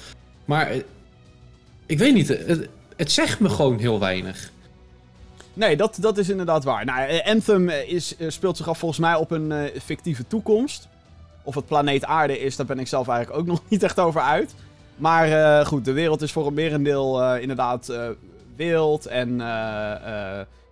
Maar 0.45 0.69
eh, 0.69 0.81
ik 1.85 1.97
weet 1.97 2.13
niet, 2.13 2.27
het, 2.27 2.67
het 2.95 3.11
zegt 3.11 3.39
me 3.39 3.49
gewoon 3.49 3.79
heel 3.79 3.99
weinig. 3.99 4.51
Nee, 5.53 5.77
dat, 5.77 5.97
dat 5.99 6.17
is 6.17 6.29
inderdaad 6.29 6.63
waar. 6.63 6.85
Nou, 6.85 7.07
eh, 7.07 7.27
Anthem 7.27 7.69
eh, 7.69 7.91
is, 7.91 8.15
speelt 8.27 8.57
zich 8.57 8.69
af 8.69 8.79
volgens 8.79 8.99
mij 8.99 9.15
op 9.15 9.31
een 9.31 9.69
fictieve 9.83 10.27
toekomst. 10.27 10.87
Of 11.45 11.55
het 11.55 11.65
planeet 11.65 12.05
Aarde 12.05 12.39
is, 12.39 12.55
daar 12.55 12.65
ben 12.65 12.79
ik 12.79 12.87
zelf 12.87 13.07
eigenlijk 13.07 13.39
ook 13.39 13.47
nog 13.55 13.61
niet 13.69 13.83
echt 13.83 13.99
over 13.99 14.21
uit. 14.21 14.55
Maar 14.95 15.31
eh, 15.31 15.65
goed, 15.65 15.85
de 15.85 15.91
wereld 15.91 16.21
is 16.21 16.31
voor 16.31 16.47
een 16.47 16.53
merendeel 16.53 17.21
eh, 17.21 17.41
inderdaad 17.41 17.89
eh, 17.89 18.09
wild. 18.55 19.05
En 19.05 19.37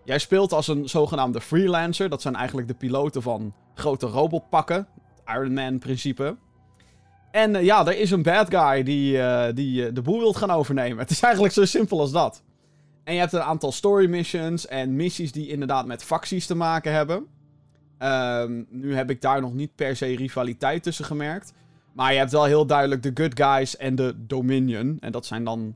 jij 0.04 0.18
speelt 0.18 0.54
als 0.54 0.68
een 0.68 0.90
zogenaamde 0.90 1.42
freelancer. 1.42 2.10
Dat 2.10 2.22
zijn 2.22 2.36
eigenlijk 2.36 2.68
de 2.68 2.74
piloten 2.74 3.22
van 3.22 3.54
grote 3.76 4.06
robotpakken. 4.06 4.88
Iron 5.26 5.54
Man 5.54 5.80
principe. 5.80 6.36
En 7.32 7.64
ja, 7.64 7.88
er 7.88 7.98
is 7.98 8.12
een 8.12 8.24
bad 8.24 8.48
guy 8.50 8.84
die, 8.84 9.20
die 9.54 9.92
de 9.92 10.02
boel 10.02 10.20
wilt 10.20 10.38
gaan 10.38 10.52
overnemen. 10.52 10.98
Het 10.98 11.10
is 11.10 11.22
eigenlijk 11.22 11.54
zo 11.54 11.66
simpel 11.66 12.00
als 12.00 12.12
dat. 12.12 12.44
En 13.04 13.14
je 13.14 13.20
hebt 13.20 13.34
een 13.34 13.42
aantal 13.42 13.72
story 13.72 14.10
missions 14.10 14.68
en 14.68 14.96
missies 14.96 15.32
die 15.32 15.48
inderdaad 15.48 15.86
met 15.86 16.04
facties 16.04 16.46
te 16.46 16.56
maken 16.56 16.94
hebben. 16.94 17.28
Ehm, 18.04 18.64
nu 18.70 18.96
heb 18.96 19.10
ik 19.10 19.22
daar 19.22 19.42
nog 19.42 19.54
niet 19.54 19.76
per 19.76 19.96
se 19.96 20.06
rivaliteit 20.16 20.84
tussen 20.84 21.06
gemerkt. 21.06 21.54
Maar 21.94 22.12
je 22.12 22.18
hebt 22.18 22.32
wel 22.32 22.44
heel 22.44 22.66
duidelijk 22.66 23.04
de 23.04 23.12
good 23.14 23.40
guys 23.40 23.78
en 23.78 23.96
de 23.96 24.14
Dominion. 24.18 24.98
En 25.00 25.12
dat 25.12 25.26
zijn 25.26 25.44
dan. 25.44 25.76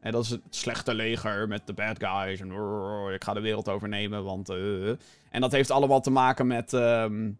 En 0.00 0.12
dat 0.12 0.24
is 0.24 0.30
het 0.30 0.40
slechte 0.50 0.94
leger 0.94 1.48
met 1.48 1.66
de 1.66 1.72
bad 1.72 2.04
guys. 2.04 2.40
En 2.40 2.50
"Rrr, 2.52 3.14
ik 3.14 3.24
ga 3.24 3.32
de 3.34 3.40
wereld 3.40 3.68
overnemen, 3.68 4.24
want. 4.24 4.48
eh." 4.48 4.88
En 5.30 5.40
dat 5.40 5.52
heeft 5.52 5.70
allemaal 5.70 6.00
te 6.00 6.10
maken 6.10 6.46
met. 6.46 6.72
ehm, 6.72 7.30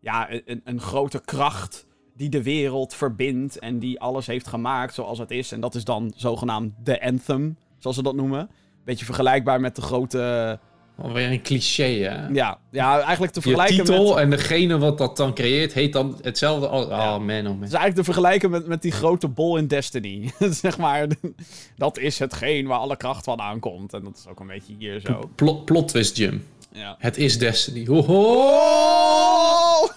ja, 0.00 0.30
een, 0.30 0.60
een 0.64 0.80
grote 0.80 1.20
kracht 1.24 1.86
die 2.16 2.28
de 2.28 2.42
wereld 2.42 2.94
verbindt. 2.94 3.58
En 3.58 3.78
die 3.78 4.00
alles 4.00 4.26
heeft 4.26 4.46
gemaakt 4.46 4.94
zoals 4.94 5.18
het 5.18 5.30
is. 5.30 5.52
En 5.52 5.60
dat 5.60 5.74
is 5.74 5.84
dan 5.84 6.12
zogenaamd 6.16 6.74
de 6.84 7.02
Anthem, 7.02 7.56
zoals 7.78 7.96
ze 7.96 8.02
dat 8.02 8.14
noemen. 8.14 8.50
Beetje 8.84 9.04
vergelijkbaar 9.04 9.60
met 9.60 9.76
de 9.76 9.82
grote. 9.82 10.58
Alweer 11.02 11.30
een 11.30 11.42
cliché, 11.42 11.82
hè? 11.82 12.26
Ja, 12.26 12.58
ja 12.70 13.00
eigenlijk 13.00 13.32
te 13.32 13.40
Je 13.40 13.46
vergelijken 13.46 13.84
titel 13.84 14.14
met. 14.14 14.22
en 14.22 14.30
degene 14.30 14.78
wat 14.78 14.98
dat 14.98 15.16
dan 15.16 15.34
creëert, 15.34 15.72
heet 15.72 15.92
dan 15.92 16.18
hetzelfde 16.22 16.68
als... 16.68 16.84
Oh 16.84 17.18
man, 17.18 17.20
oh 17.20 17.26
man. 17.26 17.60
Het 17.60 17.68
is 17.68 17.72
eigenlijk 17.72 17.94
te 17.94 18.04
vergelijken 18.04 18.50
met, 18.50 18.66
met 18.66 18.82
die 18.82 18.92
grote 18.92 19.28
bol 19.28 19.56
in 19.56 19.66
Destiny. 19.66 20.32
zeg 20.62 20.78
maar, 20.78 21.06
dat 21.76 21.98
is 21.98 22.18
hetgeen 22.18 22.66
waar 22.66 22.78
alle 22.78 22.96
kracht 22.96 23.24
van 23.24 23.40
aankomt. 23.40 23.92
En 23.92 24.04
dat 24.04 24.16
is 24.16 24.26
ook 24.26 24.40
een 24.40 24.46
beetje 24.46 24.74
hier 24.78 25.00
zo. 25.00 25.30
Plot, 25.34 25.64
plot 25.64 25.88
twist, 25.88 26.16
Jim. 26.16 26.46
Ja. 26.72 26.96
Het 26.98 27.16
is 27.16 27.38
Destiny. 27.38 27.86
Hoho! 27.86 28.34
Oh! 28.46 29.88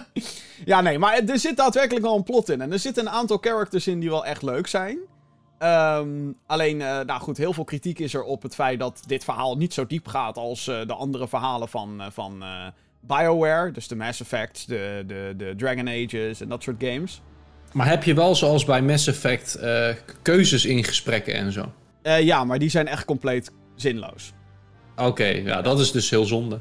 ja, 0.64 0.80
nee, 0.80 0.98
maar 0.98 1.22
er 1.26 1.38
zit 1.38 1.56
daadwerkelijk 1.56 2.04
wel 2.04 2.16
een 2.16 2.22
plot 2.22 2.48
in. 2.48 2.60
En 2.60 2.72
er 2.72 2.78
zitten 2.78 3.06
een 3.06 3.12
aantal 3.12 3.38
characters 3.40 3.86
in 3.86 4.00
die 4.00 4.10
wel 4.10 4.26
echt 4.26 4.42
leuk 4.42 4.66
zijn. 4.66 4.98
Ehm, 5.62 6.08
alleen, 6.46 6.80
eh, 6.80 7.00
nou 7.00 7.20
goed, 7.20 7.36
heel 7.36 7.52
veel 7.52 7.64
kritiek 7.64 7.98
is 7.98 8.14
er 8.14 8.22
op 8.22 8.42
het 8.42 8.54
feit 8.54 8.78
dat 8.78 9.02
dit 9.06 9.24
verhaal 9.24 9.56
niet 9.56 9.74
zo 9.74 9.86
diep 9.86 10.08
gaat 10.08 10.36
als 10.36 10.68
eh, 10.68 10.86
de 10.86 10.94
andere 10.94 11.28
verhalen 11.28 11.68
van, 11.68 12.00
eh, 12.00 12.06
van 12.10 12.44
BioWare. 13.00 13.70
Dus 13.70 13.88
de 13.88 13.96
Mass 13.96 14.20
Effects, 14.20 14.66
de, 14.66 15.04
de, 15.06 15.34
de 15.36 15.54
Dragon 15.56 15.88
Ages 15.88 16.40
en 16.40 16.48
dat 16.48 16.62
soort 16.62 16.84
games. 16.84 17.20
Maar 17.72 17.88
heb 17.88 18.04
je 18.04 18.14
wel, 18.14 18.34
zoals 18.34 18.64
bij 18.64 18.82
Mass 18.82 19.06
Effect, 19.06 19.58
keuzes 20.22 20.64
in 20.64 20.84
gesprekken 20.84 21.34
en 21.34 21.52
zo? 21.52 21.72
Ja, 22.02 22.44
maar 22.44 22.58
die 22.58 22.70
zijn 22.70 22.88
echt 22.88 23.04
compleet 23.04 23.52
zinloos. 23.74 24.32
Oké, 24.96 25.26
ja, 25.26 25.62
dat 25.62 25.80
is 25.80 25.92
dus 25.92 26.10
heel 26.10 26.24
zonde. 26.24 26.60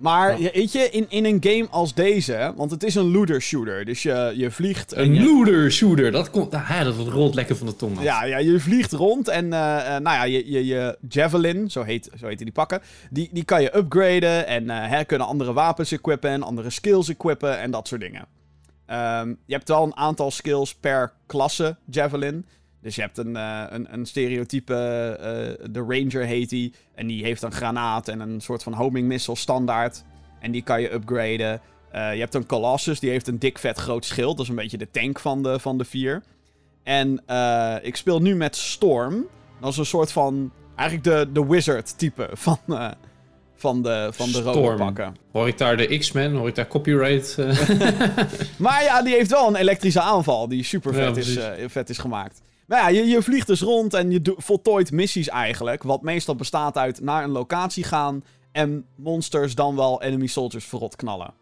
Maar 0.00 0.40
Ja. 0.40 0.50
weet 0.52 0.72
je, 0.72 0.90
in, 0.90 1.06
in 1.08 1.24
een 1.24 1.36
game 1.40 1.66
als 1.70 1.94
deze, 1.94 2.52
want 2.56 2.70
het 2.70 2.82
is 2.84 2.94
een 2.94 3.10
looter 3.10 3.40
shooter, 3.42 3.84
dus 3.84 4.02
je, 4.02 4.32
je 4.36 4.50
vliegt. 4.50 4.92
en 4.92 5.04
Een 5.04 5.14
je- 5.14 5.24
looter 5.24 5.72
shooter, 5.72 6.12
dat, 6.12 6.30
komt, 6.30 6.54
ah, 6.54 6.82
dat 6.84 6.96
rolt 6.96 7.34
lekker 7.34 7.56
van 7.56 7.66
de 7.66 7.76
tong 7.76 7.96
af. 7.96 8.02
Ja, 8.02 8.24
ja, 8.24 8.38
je 8.38 8.60
vliegt 8.60 8.92
rond 8.92 9.28
en 9.28 9.52
eh, 9.52 9.76
eh, 9.96 10.02
nou 10.02 10.16
ja, 10.16 10.22
je, 10.22 10.50
je, 10.50 10.66
je 10.66 10.98
Javelin, 11.08 11.70
zo 11.70 11.82
heet, 11.82 12.10
zo 12.18 12.26
heet 12.26 12.38
die 12.38 12.52
pakken, 12.52 12.80
die, 13.10 13.28
die 13.32 13.44
kan 13.44 13.62
je 13.62 13.76
upgraden 13.76 14.46
en 14.46 14.70
eh, 14.70 14.88
hè, 14.88 15.04
kunnen 15.04 15.26
andere 15.26 15.52
wapens 15.52 15.92
equippen 15.92 16.30
en 16.30 16.42
andere 16.42 16.70
skills 16.70 17.08
equippen 17.08 17.58
en 17.58 17.70
dat 17.70 17.88
soort 17.88 18.00
dingen. 18.00 18.26
Ehm, 18.86 19.28
je 19.46 19.54
hebt 19.54 19.68
wel 19.68 19.82
een 19.82 19.96
aantal 19.96 20.30
skills 20.30 20.74
per 20.74 21.12
klasse 21.26 21.76
Javelin. 21.90 22.46
Dus 22.82 22.94
je 22.94 23.00
hebt 23.00 23.18
een, 23.18 23.36
eh, 23.36 23.64
een, 23.68 23.92
een 23.92 24.06
stereotype, 24.06 24.74
eh, 24.74 25.66
de 25.70 25.80
Ranger 25.88 26.24
heet 26.24 26.48
die, 26.48 26.74
en 26.94 27.06
die 27.06 27.24
heeft 27.24 27.42
een 27.42 27.52
granaat 27.52 28.08
en 28.08 28.20
een 28.20 28.40
soort 28.40 28.62
van 28.62 28.72
homing 28.72 29.08
missile 29.08 29.36
standaard. 29.36 30.04
En 30.40 30.50
die 30.50 30.62
kan 30.62 30.80
je 30.80 30.92
upgraden. 30.92 31.60
Eh, 31.90 32.14
je 32.14 32.20
hebt 32.20 32.34
een 32.34 32.46
Colossus, 32.46 33.00
die 33.00 33.10
heeft 33.10 33.28
een 33.28 33.38
dik 33.38 33.58
vet 33.58 33.78
groot 33.78 34.04
schild. 34.04 34.36
Dat 34.36 34.44
is 34.44 34.50
een 34.50 34.56
beetje 34.56 34.78
de 34.78 34.90
tank 34.90 35.20
van 35.20 35.42
de, 35.42 35.58
van 35.58 35.78
de 35.78 35.84
vier. 35.84 36.22
En 36.82 37.22
ik 37.82 37.96
speel 37.96 38.20
nu 38.20 38.34
met 38.34 38.56
Storm. 38.56 39.26
Dat 39.60 39.70
is 39.70 39.76
een 39.76 39.86
soort 39.86 40.12
van. 40.12 40.52
Eigenlijk 40.76 41.08
de, 41.08 41.32
de 41.40 41.46
wizard 41.46 41.98
type 41.98 42.28
van, 42.32 42.58
van 43.54 43.82
de, 43.82 44.08
van 44.12 44.26
de 44.26 44.32
Storm. 44.32 44.56
robotpakken. 44.56 45.16
Hoor 45.32 45.48
ik 45.48 45.58
daar 45.58 45.76
de 45.76 45.98
X-Men, 45.98 46.34
hoor 46.34 46.48
ik 46.48 46.54
daar 46.54 46.66
copyright? 46.68 47.36
Maar 48.58 48.82
ja, 48.82 49.02
die 49.02 49.14
heeft 49.14 49.30
wel 49.30 49.48
een 49.48 49.56
elektrische 49.56 50.00
aanval 50.00 50.48
die 50.48 50.64
super 50.64 50.96
Ja, 50.96 51.14
vet, 51.14 51.16
is, 51.16 51.38
vet 51.66 51.88
is 51.90 51.98
gemaakt. 51.98 52.42
Maar 52.70 52.78
ja, 52.78 52.88
je, 52.88 53.08
je 53.08 53.22
vliegt 53.22 53.46
dus 53.46 53.60
rond 53.60 53.94
en 53.94 54.10
je 54.10 54.34
voltooit 54.36 54.90
missies 54.90 55.28
eigenlijk. 55.28 55.82
Wat 55.82 56.02
meestal 56.02 56.34
bestaat 56.34 56.76
uit 56.76 57.00
naar 57.00 57.24
een 57.24 57.30
locatie 57.30 57.84
gaan 57.84 58.24
en 58.52 58.84
monsters 58.96 59.54
dan 59.54 59.76
wel 59.76 60.02
enemy 60.02 60.26
soldiers 60.26 60.64
verrot 60.64 60.96
knallen. 60.96 61.32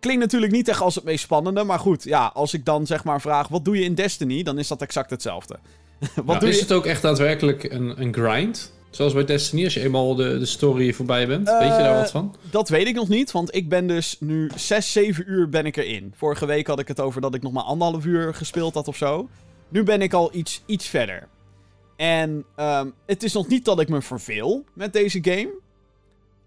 Klinkt 0.00 0.22
natuurlijk 0.22 0.52
niet 0.52 0.68
echt 0.68 0.80
als 0.80 0.94
het 0.94 1.04
meest 1.04 1.24
spannende, 1.24 1.64
maar 1.64 1.78
goed, 1.78 2.04
ja, 2.04 2.30
als 2.34 2.54
ik 2.54 2.64
dan 2.64 2.86
zeg 2.86 3.04
maar 3.04 3.20
vraag, 3.20 3.48
wat 3.48 3.64
doe 3.64 3.78
je 3.78 3.84
in 3.84 3.94
Destiny? 3.94 4.42
Dan 4.42 4.58
is 4.58 4.68
dat 4.68 4.82
exact 4.82 5.10
hetzelfde. 5.10 5.58
wat 6.14 6.24
Nou, 6.26 6.38
doe 6.38 6.48
is 6.48 6.54
je? 6.54 6.62
het 6.62 6.72
ook 6.72 6.86
echt 6.86 7.02
daadwerkelijk 7.02 7.64
een, 7.64 8.00
een 8.00 8.14
grind? 8.14 8.72
Zoals 8.90 9.12
bij 9.12 9.24
Destiny, 9.24 9.64
als 9.64 9.74
je 9.74 9.80
eenmaal 9.80 10.14
de, 10.14 10.38
de 10.38 10.46
story 10.46 10.92
voorbij 10.92 11.26
bent. 11.26 11.48
Weet 11.48 11.60
je 11.62 11.68
daar 11.68 11.94
Eh, 11.94 12.00
wat 12.00 12.10
van? 12.10 12.36
Dat 12.50 12.68
weet 12.68 12.86
ik 12.86 12.94
nog 12.94 13.08
niet, 13.08 13.30
want 13.32 13.54
ik 13.54 13.68
ben 13.68 13.86
dus 13.86 14.16
nu 14.20 14.50
6, 14.56 14.92
7 14.92 15.24
uur 15.30 15.48
ben 15.48 15.66
ik 15.66 15.76
erin. 15.76 16.12
Vorige 16.16 16.46
week 16.46 16.66
had 16.66 16.78
ik 16.78 16.88
het 16.88 17.00
over 17.00 17.20
dat 17.20 17.34
ik 17.34 17.42
nog 17.42 17.52
maar 17.52 17.62
anderhalf 17.62 18.04
uur 18.04 18.34
gespeeld 18.34 18.74
had 18.74 18.88
of 18.88 18.96
zo. 18.96 19.28
Nu 19.74 19.82
ben 19.82 20.02
ik 20.02 20.12
al 20.12 20.34
iets, 20.34 20.62
iets 20.66 20.88
verder. 20.88 21.28
En 21.96 22.44
ehm, 22.56 22.90
het 23.06 23.22
is 23.22 23.32
nog 23.32 23.48
niet 23.48 23.64
dat 23.64 23.80
ik 23.80 23.88
me 23.88 24.02
verveel 24.02 24.64
met 24.74 24.92
deze 24.92 25.18
game. 25.22 25.52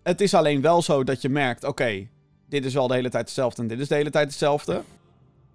Het 0.03 0.21
is 0.21 0.33
alleen 0.33 0.61
wel 0.61 0.81
zo 0.81 1.03
dat 1.03 1.21
je 1.21 1.29
merkt, 1.29 1.63
oké, 1.63 2.07
dit 2.49 2.65
is 2.65 2.73
wel 2.73 2.87
de 2.87 2.93
hele 2.93 3.09
tijd 3.09 3.25
hetzelfde 3.25 3.61
en 3.61 3.67
dit 3.67 3.79
is 3.79 3.87
de 3.87 3.95
hele 3.95 4.09
tijd 4.09 4.27
hetzelfde. 4.27 4.81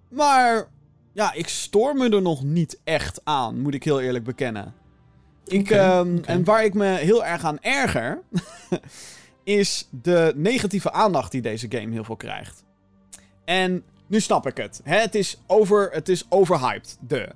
Maar 0.07 0.67
ja, 1.13 1.33
ik 1.33 1.47
stoor 1.47 1.95
me 1.95 2.09
er 2.09 2.21
nog 2.21 2.43
niet 2.43 2.79
echt 2.83 3.21
aan, 3.23 3.61
moet 3.61 3.73
ik 3.73 3.83
heel 3.83 4.01
eerlijk 4.01 4.23
bekennen. 4.23 4.73
Ik, 5.45 5.69
ehm. 5.69 6.17
En 6.25 6.43
waar 6.43 6.63
ik 6.63 6.73
me 6.73 6.85
heel 6.85 7.25
erg 7.25 7.43
aan 7.43 7.61
erger, 7.61 8.21
is 9.43 9.87
de 9.89 10.33
negatieve 10.35 10.91
aandacht 10.91 11.31
die 11.31 11.41
deze 11.41 11.67
game 11.69 11.91
heel 11.91 12.03
veel 12.03 12.15
krijgt. 12.15 12.63
En 13.45 13.83
nu 14.07 14.19
snap 14.19 14.47
ik 14.47 14.57
het. 14.57 14.81
Hè, 14.83 14.97
het, 14.97 15.15
is 15.15 15.41
over, 15.47 15.89
het 15.91 16.09
is 16.09 16.25
overhyped, 16.29 16.97
de. 16.99 17.29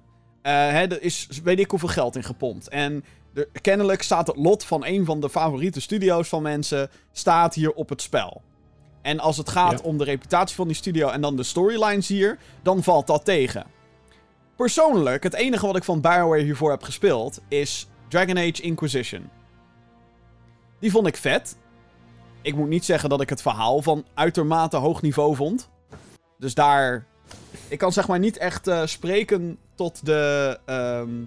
Eh, 0.47 0.53
hè, 0.53 0.87
er 0.87 1.01
is 1.01 1.27
weet 1.43 1.59
ik 1.59 1.69
hoeveel 1.69 1.89
geld 1.89 2.15
in 2.15 2.23
gepompt. 2.23 2.69
En 2.69 3.03
er, 3.33 3.47
kennelijk 3.61 4.01
staat 4.01 4.27
het 4.27 4.35
lot 4.35 4.63
van 4.63 4.85
een 4.85 5.05
van 5.05 5.19
de 5.21 5.29
favoriete 5.29 5.81
studio's 5.81 6.27
van 6.29 6.41
mensen... 6.41 6.89
staat 7.11 7.53
hier 7.53 7.73
op 7.73 7.89
het 7.89 8.01
spel. 8.01 8.41
En 9.01 9.19
als 9.19 9.37
het 9.37 9.49
gaat 9.49 9.71
Ja. 9.79 9.89
om 9.89 9.97
de 9.97 10.03
reputatie 10.03 10.55
van 10.55 10.67
die 10.67 10.75
studio 10.75 11.09
en 11.09 11.21
dan 11.21 11.35
de 11.35 11.43
storylines 11.43 12.07
hier... 12.07 12.37
dan 12.61 12.83
valt 12.83 13.07
dat 13.07 13.25
tegen. 13.25 13.65
Persoonlijk, 14.55 15.23
het 15.23 15.33
enige 15.33 15.65
wat 15.65 15.75
ik 15.75 15.83
van 15.83 16.01
BioWare 16.01 16.43
hiervoor 16.43 16.71
heb 16.71 16.83
gespeeld... 16.83 17.41
is 17.47 17.87
Dragon 18.07 18.37
Age 18.37 18.61
Inquisition. 18.61 19.29
Die 20.79 20.91
vond 20.91 21.07
ik 21.07 21.17
vet. 21.17 21.57
Ik 22.41 22.55
moet 22.55 22.69
niet 22.69 22.85
zeggen 22.85 23.09
dat 23.09 23.21
ik 23.21 23.29
het 23.29 23.41
verhaal 23.41 23.81
van 23.81 24.05
uitermate 24.13 24.77
hoog 24.77 25.01
niveau 25.01 25.35
vond. 25.35 25.69
Dus 26.37 26.53
daar. 26.53 27.05
Ik 27.67 27.77
kan 27.77 27.93
zeg 27.93 28.07
maar 28.07 28.19
niet 28.19 28.37
echt 28.37 28.67
eh, 28.67 28.85
spreken 28.85 29.57
tot 29.77 30.05
de. 30.05 30.59
ehm, 30.65 31.23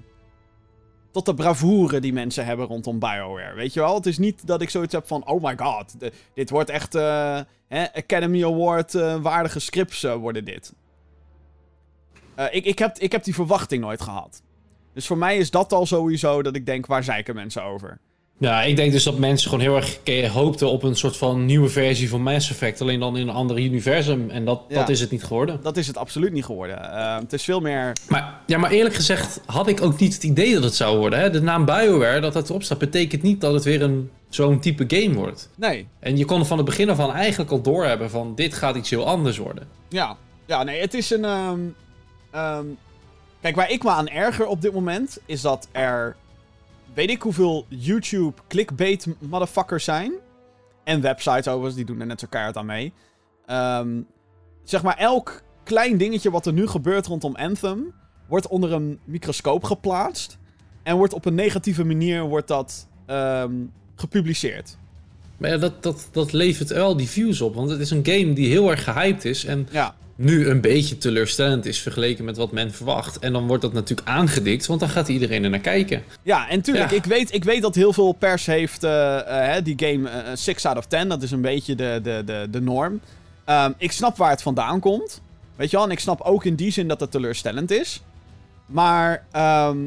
tot 1.12 1.26
de 1.26 1.34
bravoure 1.34 2.00
die 2.00 2.12
mensen 2.12 2.44
hebben 2.44 2.66
rondom 2.66 2.98
BioWare. 2.98 3.54
Weet 3.54 3.72
je 3.72 3.80
wel? 3.80 3.94
Het 3.94 4.06
is 4.06 4.18
niet 4.18 4.46
dat 4.46 4.60
ik 4.62 4.70
zoiets 4.70 4.92
heb 4.92 5.06
van. 5.06 5.26
Oh 5.26 5.42
my 5.42 5.56
god, 5.56 5.94
dit 6.34 6.50
wordt 6.50 6.70
echt. 6.70 6.94
eh, 6.94 7.40
hè, 7.68 7.92
Academy 7.94 8.44
Award 8.44 8.94
eh, 8.94 9.16
waardige 9.22 9.58
scripts 9.60 10.02
eh, 10.04 10.14
worden 10.14 10.44
dit. 10.44 10.72
Ik, 12.50 12.64
ik, 12.64 12.78
heb, 12.78 12.98
ik 12.98 13.12
heb 13.12 13.24
die 13.24 13.34
verwachting 13.34 13.82
nooit 13.82 14.00
gehad. 14.00 14.42
Dus 14.92 15.06
voor 15.06 15.18
mij 15.18 15.36
is 15.36 15.50
dat 15.50 15.72
al 15.72 15.86
sowieso 15.86 16.42
dat 16.42 16.56
ik 16.56 16.66
denk, 16.66 16.86
waar 16.86 17.04
zeiken 17.04 17.34
mensen 17.34 17.62
over? 17.62 17.98
Ja, 18.40 18.62
ik 18.62 18.76
denk 18.76 18.92
dus 18.92 19.02
dat 19.04 19.18
mensen 19.18 19.50
gewoon 19.50 19.64
heel 19.64 19.76
erg 19.76 20.32
hoopten 20.32 20.68
op 20.70 20.82
een 20.82 20.96
soort 20.96 21.16
van 21.16 21.44
nieuwe 21.44 21.68
versie 21.68 22.08
van 22.08 22.22
Mass 22.22 22.50
Effect. 22.50 22.80
Alleen 22.80 23.00
dan 23.00 23.16
in 23.16 23.28
een 23.28 23.34
ander 23.34 23.58
universum. 23.58 24.30
En 24.30 24.44
dat, 24.44 24.62
Ja. 24.68 24.74
dat 24.78 24.88
is 24.88 25.00
het 25.00 25.10
niet 25.10 25.24
geworden. 25.24 25.60
Dat 25.62 25.76
is 25.76 25.86
het 25.86 25.96
absoluut 25.96 26.32
niet 26.32 26.44
geworden. 26.44 26.92
Eh, 26.92 27.16
het 27.18 27.32
is 27.32 27.44
veel 27.44 27.60
meer. 27.60 27.92
Maar, 28.08 28.34
ja, 28.46 28.58
maar 28.58 28.70
eerlijk 28.70 28.94
gezegd 28.94 29.40
had 29.46 29.68
ik 29.68 29.82
ook 29.82 29.98
niet 29.98 30.14
het 30.14 30.22
idee 30.22 30.54
dat 30.54 30.62
het 30.62 30.74
zou 30.74 30.98
worden. 30.98 31.18
Hè? 31.18 31.30
De 31.30 31.42
naam 31.42 31.64
BioWare, 31.64 32.20
dat 32.20 32.34
het 32.34 32.48
erop 32.48 32.62
staat, 32.62 32.78
betekent 32.78 33.22
niet 33.22 33.40
dat 33.40 33.54
het 33.54 33.64
weer 33.64 33.82
een, 33.82 34.10
zo'n 34.28 34.60
type 34.60 34.84
game 34.96 35.14
wordt. 35.14 35.48
Nee, 35.56 35.86
En 35.98 36.16
je 36.16 36.24
kon 36.24 36.46
van 36.46 36.56
het 36.56 36.66
begin 36.66 36.90
af 36.90 36.98
aan 36.98 37.12
eigenlijk 37.12 37.50
al 37.50 37.60
doorhebben 37.62 38.10
van 38.10 38.34
dit 38.34 38.54
gaat 38.54 38.76
iets 38.76 38.90
heel 38.90 39.06
anders 39.06 39.38
worden. 39.38 39.68
Ja, 39.88 40.16
ja 40.46 40.62
nee, 40.62 40.80
het 40.80 40.94
is 40.94 41.10
een. 41.10 41.24
ehm, 41.24 41.60
ehm, 42.30 42.64
kijk, 43.40 43.56
waar 43.56 43.70
ik 43.70 43.82
me 43.82 43.90
aan 43.90 44.08
erger 44.08 44.46
op 44.46 44.60
dit 44.62 44.72
moment 44.72 45.18
is 45.26 45.40
dat 45.40 45.68
er. 45.72 46.16
Weet 46.94 47.10
ik 47.10 47.22
hoeveel 47.22 47.66
YouTube 47.68 48.40
clickbait 48.48 49.06
motherfuckers 49.18 49.84
zijn. 49.84 50.12
En 50.84 51.00
websites 51.00 51.48
overigens, 51.48 51.74
die 51.74 51.84
doen 51.84 52.00
er 52.00 52.06
net 52.06 52.20
zo 52.20 52.26
keihard 52.30 52.56
aan 52.56 52.66
mee. 52.66 52.92
Ehm, 53.46 54.00
zeg 54.64 54.82
maar, 54.82 54.96
elk 54.96 55.42
klein 55.64 55.96
dingetje 55.96 56.30
wat 56.30 56.46
er 56.46 56.52
nu 56.52 56.66
gebeurt 56.66 57.06
rondom 57.06 57.36
Anthem. 57.36 57.92
wordt 58.28 58.48
onder 58.48 58.72
een 58.72 58.98
microscoop 59.04 59.64
geplaatst. 59.64 60.38
En 60.82 60.96
wordt 60.96 61.12
op 61.12 61.24
een 61.24 61.34
negatieve 61.34 61.84
manier 61.84 62.22
wordt 62.22 62.48
dat, 62.48 62.88
ehm, 63.06 63.52
gepubliceerd. 63.94 64.76
Maar 65.36 65.50
ja, 65.50 65.56
dat, 65.56 65.82
dat, 65.82 66.08
dat 66.12 66.32
levert 66.32 66.68
wel 66.70 66.96
die 66.96 67.08
views 67.08 67.40
op. 67.40 67.54
Want 67.54 67.70
het 67.70 67.80
is 67.80 67.90
een 67.90 68.06
game 68.06 68.32
die 68.32 68.48
heel 68.48 68.70
erg 68.70 68.84
gehyped 68.84 69.24
is. 69.24 69.44
En 69.44 69.68
Ja, 69.70 69.94
nu 70.20 70.48
een 70.48 70.60
beetje 70.60 70.98
teleurstellend 70.98 71.66
is 71.66 71.80
vergeleken 71.80 72.24
met 72.24 72.36
wat 72.36 72.52
men 72.52 72.72
verwacht. 72.72 73.18
En 73.18 73.32
dan 73.32 73.46
wordt 73.46 73.62
dat 73.62 73.72
natuurlijk 73.72 74.08
aangedikt, 74.08 74.66
want 74.66 74.80
dan 74.80 74.88
gaat 74.88 75.08
iedereen 75.08 75.44
er 75.44 75.50
naar 75.50 75.60
kijken. 75.60 76.02
Ja, 76.22 76.48
en 76.48 76.60
tuurlijk, 76.60 76.90
Ja. 76.90 76.96
Ik, 76.96 77.04
weet, 77.04 77.34
ik 77.34 77.44
weet 77.44 77.62
dat 77.62 77.74
heel 77.74 77.92
veel 77.92 78.12
pers 78.12 78.46
heeft 78.46 78.84
eh, 78.84 79.56
eh, 79.56 79.64
die 79.64 79.74
game 79.76 80.08
eh, 80.08 80.30
6 80.34 80.66
out 80.66 80.76
of 80.76 80.86
10. 80.86 81.08
Dat 81.08 81.22
is 81.22 81.30
een 81.30 81.40
beetje 81.40 81.74
de, 81.74 82.00
de, 82.02 82.22
de, 82.24 82.46
de 82.50 82.60
norm. 82.60 83.00
Ehm, 83.44 83.72
ik 83.76 83.92
snap 83.92 84.16
waar 84.16 84.30
het 84.30 84.42
vandaan 84.42 84.80
komt. 84.80 85.20
Weet 85.56 85.70
je 85.70 85.76
wel, 85.76 85.86
en 85.86 85.92
ik 85.92 85.98
snap 85.98 86.20
ook 86.20 86.44
in 86.44 86.54
die 86.54 86.72
zin 86.72 86.88
dat 86.88 87.00
het 87.00 87.10
teleurstellend 87.10 87.70
is. 87.70 88.02
Maar 88.66 89.24
ehm, 89.30 89.78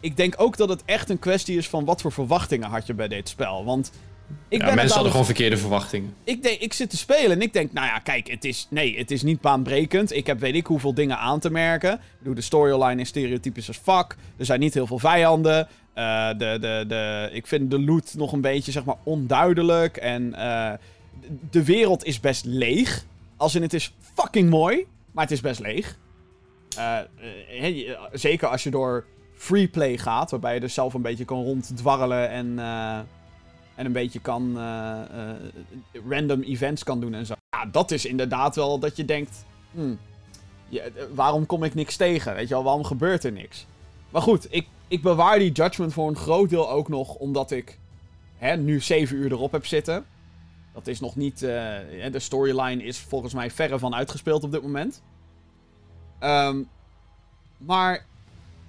ik 0.00 0.16
denk 0.16 0.34
ook 0.36 0.56
dat 0.56 0.68
het 0.68 0.82
echt 0.84 1.10
een 1.10 1.18
kwestie 1.18 1.56
is 1.56 1.68
van 1.68 1.84
wat 1.84 2.00
voor 2.00 2.12
verwachtingen 2.12 2.68
had 2.68 2.86
je 2.86 2.94
bij 2.94 3.08
dit 3.08 3.28
spel. 3.28 3.64
Want 3.64 3.90
ik 4.48 4.60
ja, 4.60 4.66
ben 4.66 4.74
mensen 4.74 4.92
hadden 4.94 5.10
gewoon 5.10 5.26
verkeerde 5.26 5.56
verwachtingen. 5.56 6.14
ik, 6.24 6.42
denk, 6.42 6.60
ik 6.60 6.72
zit 6.72 6.90
te 6.90 6.96
spelen 6.96 7.30
en 7.30 7.42
ik 7.42 7.52
denk, 7.52 7.72
nou 7.72 7.86
ja, 7.86 7.98
kijk, 7.98 8.30
het 8.30 8.44
is, 8.44 8.66
nee, 8.70 8.98
het 8.98 9.10
is 9.10 9.22
niet 9.22 9.40
baanbrekend. 9.40 10.12
Ik 10.12 10.26
heb 10.26 10.40
weet 10.40 10.54
ik 10.54 10.66
hoeveel 10.66 10.94
dingen 10.94 11.18
aan 11.18 11.40
te 11.40 11.50
merken. 11.50 11.92
Ik 11.92 12.00
bedoel, 12.18 12.34
de 12.34 12.40
storyline 12.40 13.00
is 13.00 13.08
stereotypisch 13.08 13.68
als 13.68 13.76
fuck. 13.76 14.16
Er 14.36 14.44
zijn 14.44 14.60
niet 14.60 14.74
heel 14.74 14.86
veel 14.86 14.98
vijanden. 14.98 15.68
Eh, 15.94 16.28
de, 16.28 16.58
de, 16.60 16.84
de, 16.88 17.28
ik 17.32 17.46
vind 17.46 17.70
de 17.70 17.80
loot 17.80 18.14
nog 18.16 18.32
een 18.32 18.40
beetje, 18.40 18.72
zeg 18.72 18.84
maar, 18.84 18.96
onduidelijk. 19.02 19.96
En 19.96 20.34
eh, 20.34 20.72
de- 21.50 21.64
wereld 21.64 22.04
is 22.04 22.20
best 22.20 22.44
leeg. 22.44 23.04
Als 23.36 23.54
in, 23.54 23.62
het 23.62 23.74
is 23.74 23.94
fucking 24.14 24.50
mooi, 24.50 24.86
maar 25.12 25.24
het 25.24 25.32
is 25.32 25.40
best 25.40 25.60
leeg. 25.60 25.98
Eh, 26.76 26.98
zeker 28.12 28.48
als 28.48 28.62
je 28.62 28.70
door 28.70 29.04
free 29.34 29.68
play 29.68 29.98
gaat, 29.98 30.30
waarbij 30.30 30.54
je 30.54 30.60
dus 30.60 30.74
zelf 30.74 30.94
een 30.94 31.02
beetje 31.02 31.24
kan 31.24 31.42
ronddwarrelen 31.42 32.30
en... 32.30 32.58
en 33.76 33.86
een 33.86 33.92
beetje 33.92 34.20
kan. 34.20 34.58
eh, 34.58 35.30
eh, 35.30 35.36
random 36.08 36.42
events 36.42 36.84
kan 36.84 37.00
doen 37.00 37.14
en 37.14 37.26
zo. 37.26 37.34
Ja, 37.50 37.66
dat 37.66 37.90
is 37.90 38.04
inderdaad 38.04 38.56
wel 38.56 38.78
dat 38.78 38.96
je 38.96 39.04
denkt. 39.04 39.44
hmm, 39.70 39.98
ja, 40.68 40.82
eh, 40.82 40.90
waarom 41.14 41.46
kom 41.46 41.62
ik 41.62 41.74
niks 41.74 41.96
tegen? 41.96 42.34
Weet 42.34 42.48
je 42.48 42.54
wel, 42.54 42.62
waarom 42.62 42.84
gebeurt 42.84 43.24
er 43.24 43.32
niks? 43.32 43.66
Maar 44.10 44.22
goed, 44.22 44.46
ik, 44.50 44.66
ik 44.88 45.02
bewaar 45.02 45.38
die 45.38 45.52
judgment 45.52 45.92
voor 45.92 46.08
een 46.08 46.16
groot 46.16 46.50
deel 46.50 46.70
ook 46.70 46.88
nog 46.88 47.14
omdat 47.14 47.50
ik 47.50 47.78
hè, 48.36 48.56
nu 48.56 48.80
7 48.80 49.16
uur 49.16 49.32
erop 49.32 49.52
heb 49.52 49.66
zitten. 49.66 50.04
Dat 50.72 50.86
is 50.86 51.00
nog 51.00 51.16
niet. 51.16 51.38
de 51.38 52.10
storyline 52.12 52.82
is 52.82 52.98
volgens 52.98 53.34
mij 53.34 53.50
verre 53.50 53.78
van 53.78 53.94
uitgespeeld 53.94 54.44
op 54.44 54.52
dit 54.52 54.62
moment. 54.62 55.02
Ehm, 56.18 56.62
maar 57.58 58.06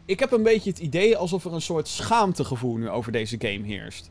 ik 0.05 0.19
heb 0.19 0.31
een 0.31 0.43
beetje 0.43 0.69
het 0.69 0.79
idee 0.79 1.17
alsof 1.17 1.45
er 1.45 1.53
een 1.53 1.61
soort 1.61 1.87
schaamtegevoel 1.87 2.75
nu 2.75 2.89
over 2.89 3.11
deze 3.11 3.35
game 3.39 3.65
heerst. 3.65 4.09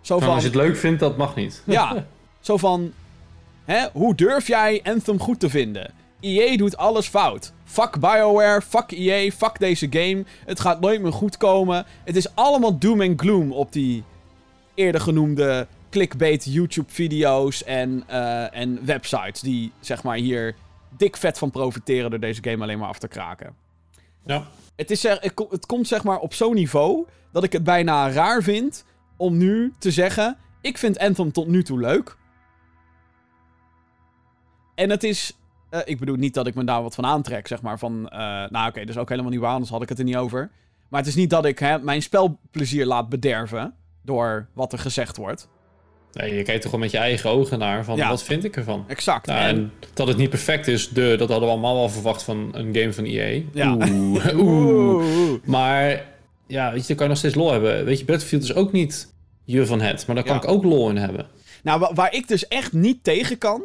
Zo 0.00 0.14
Nou, 0.14 0.24
van, 0.24 0.34
als 0.34 0.42
je 0.42 0.48
het 0.48 0.58
leuk 0.58 0.76
vindt, 0.76 1.00
dat 1.00 1.16
mag 1.16 1.36
niet. 1.36 1.62
ja, 1.66 2.06
Zo 2.40 2.56
van, 2.56 2.92
hè, 3.64 3.86
hoe 3.92 4.14
durf 4.14 4.46
jij 4.46 4.80
Anthem 4.84 5.20
goed 5.20 5.40
te 5.40 5.48
vinden? 5.50 5.92
EA 6.20 6.56
doet 6.56 6.76
alles 6.76 7.06
fout. 7.06 7.52
Fuck 7.64 8.00
BioWare, 8.00 8.62
fuck 8.62 8.90
EA, 8.92 9.30
fuck 9.30 9.58
deze 9.58 9.86
game. 9.90 10.24
Het 10.44 10.60
gaat 10.60 10.80
nooit 10.80 11.02
meer 11.02 11.12
goed 11.12 11.36
komen. 11.36 11.86
Het 12.04 12.16
is 12.16 12.34
allemaal 12.34 12.78
doom 12.78 13.00
en 13.00 13.18
gloom 13.18 13.52
op 13.52 13.72
die 13.72 14.04
eerder 14.74 15.00
genoemde 15.00 15.66
clickbait 15.90 16.44
YouTube-video's 16.44 17.64
en, 17.64 18.02
eh, 18.06 18.56
en 18.56 18.84
websites. 18.84 19.40
Die 19.40 19.72
zeg 19.80 20.02
maar 20.02 20.16
hier 20.16 20.54
dik 20.96 21.16
vet 21.16 21.38
van 21.38 21.50
profiteren 21.50 22.10
door 22.10 22.20
deze 22.20 22.42
game 22.42 22.62
alleen 22.62 22.78
maar 22.78 22.88
af 22.88 22.98
te 22.98 23.08
kraken. 23.08 23.54
Ja. 24.26 24.46
Het, 24.76 24.90
is, 24.90 25.02
het 25.02 25.66
komt 25.66 25.88
zeg 25.88 26.04
maar 26.04 26.18
op 26.18 26.34
zo'n 26.34 26.54
niveau 26.54 27.06
dat 27.32 27.44
ik 27.44 27.52
het 27.52 27.64
bijna 27.64 28.10
raar 28.10 28.42
vind 28.42 28.84
om 29.18 29.36
nu 29.36 29.72
te 29.78 29.90
zeggen: 29.90 30.36
ik 30.60 30.78
vind 30.78 30.98
Anthem 30.98 31.32
tot 31.32 31.46
nu 31.46 31.62
toe 31.62 31.78
leuk. 31.80 32.16
En 34.74 34.90
het 34.90 35.04
is. 35.04 35.32
eh, 35.70 35.80
ik 35.84 35.98
bedoel 35.98 36.16
niet 36.16 36.34
dat 36.34 36.46
ik 36.46 36.54
me 36.54 36.64
daar 36.64 36.82
wat 36.82 36.94
van 36.94 37.06
aantrek, 37.06 37.46
zeg 37.46 37.62
maar. 37.62 37.78
Van, 37.78 38.08
eh, 38.08 38.18
nou, 38.48 38.68
oké, 38.68 38.80
dat 38.80 38.88
is 38.88 38.96
ook 38.98 39.08
helemaal 39.08 39.30
niet 39.30 39.40
waar, 39.40 39.52
anders 39.52 39.70
had 39.70 39.82
ik 39.82 39.88
het 39.88 39.98
er 39.98 40.04
niet 40.04 40.16
over. 40.16 40.50
Maar 40.88 41.00
het 41.00 41.08
is 41.08 41.14
niet 41.14 41.30
dat 41.30 41.44
ik 41.44 41.58
hè, 41.58 41.78
mijn 41.78 42.02
spelplezier 42.02 42.86
laat 42.86 43.08
bederven 43.08 43.74
door 44.02 44.48
wat 44.54 44.72
er 44.72 44.78
gezegd 44.78 45.16
wordt. 45.16 45.48
Nee, 46.12 46.34
je 46.34 46.42
kijkt 46.42 46.62
toch 46.62 46.70
wel 46.70 46.80
met 46.80 46.90
je 46.90 46.98
eigen 46.98 47.30
ogen 47.30 47.58
naar 47.58 47.84
van 47.84 47.96
Ja. 47.96 48.08
wat 48.08 48.22
vind 48.22 48.44
ik 48.44 48.56
ervan. 48.56 48.84
Exact. 48.88 49.26
Nou, 49.26 49.38
En- 49.40 49.46
en 49.56 49.72
dat 49.94 50.08
het 50.08 50.16
niet 50.16 50.30
perfect 50.30 50.66
is, 50.66 50.88
de, 50.88 51.14
dat 51.18 51.28
hadden 51.28 51.46
we 51.48 51.52
allemaal 51.54 51.74
wel 51.74 51.88
verwacht 51.88 52.22
van 52.22 52.48
een 52.52 52.74
game 52.74 52.92
van 52.92 53.04
EA. 53.04 53.42
Ja. 53.52 53.72
Oeh, 53.74 53.88
oeh. 54.34 54.34
Oeh. 54.36 55.38
Maar 55.44 56.04
ja, 56.48 56.70
weet 56.72 56.80
je, 56.80 56.86
daar 56.86 56.96
kan 56.96 57.04
je 57.06 57.12
nog 57.12 57.18
steeds 57.18 57.34
lol 57.34 57.52
hebben. 57.52 57.84
Weet 57.84 57.98
je, 57.98 58.04
Battlefield 58.04 58.42
is 58.42 58.54
ook 58.54 58.72
niet 58.72 59.14
je 59.44 59.66
van 59.66 59.80
het, 59.80 60.06
maar 60.06 60.14
daar 60.16 60.24
kan 60.24 60.34
Ja. 60.34 60.42
ik 60.42 60.48
ook 60.48 60.64
lol 60.64 60.88
in 60.90 60.96
hebben. 60.96 61.26
Nou, 61.62 61.80
wa- 61.80 61.94
waar 61.94 62.14
ik 62.14 62.28
dus 62.28 62.48
echt 62.48 62.72
niet 62.72 63.04
tegen 63.04 63.38
kan, 63.38 63.62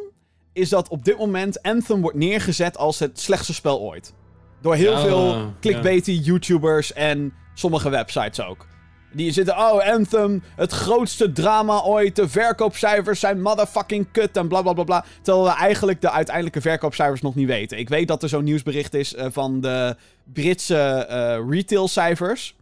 is 0.52 0.68
dat 0.68 0.88
op 0.88 1.04
dit 1.04 1.18
moment 1.18 1.62
Anthem 1.62 2.00
wordt 2.00 2.16
neergezet 2.16 2.76
als 2.76 2.98
het 2.98 3.20
slechtste 3.20 3.54
spel 3.54 3.80
ooit. 3.80 4.14
Door 4.62 4.74
heel 4.74 4.92
Ja, 4.92 5.00
veel 5.00 5.26
ja. 5.34 5.52
clickbaity 5.60 6.10
YouTubers 6.22 6.92
en 6.92 7.32
sommige 7.54 7.88
websites 7.90 8.40
ook. 8.40 8.66
Die 9.12 9.32
zitten, 9.32 9.54
oh, 9.58 9.92
Anthem, 9.92 10.42
het 10.56 10.72
grootste 10.72 11.32
drama 11.32 11.82
ooit. 11.82 12.16
De 12.16 12.28
verkoopcijfers 12.28 13.20
zijn 13.20 13.42
motherfucking 13.42 14.06
kut 14.12 14.36
en 14.36 14.48
bla 14.48 14.62
bla 14.62 14.72
bla 14.72 14.84
bla. 14.84 15.04
Terwijl 15.22 15.44
we 15.46 15.52
eigenlijk 15.54 16.00
de 16.00 16.10
uiteindelijke 16.10 16.60
verkoopcijfers 16.60 17.20
nog 17.20 17.34
niet 17.34 17.46
weten. 17.46 17.78
Ik 17.78 17.88
weet 17.88 18.08
dat 18.08 18.22
er 18.22 18.28
zo'n 18.28 18.44
nieuwsbericht 18.44 18.94
is 18.94 19.14
eh, 19.14 19.26
van 19.30 19.60
de 19.60 19.96
Britse 20.32 20.76
eh 21.08 21.38
retailcijfers. 21.48 22.56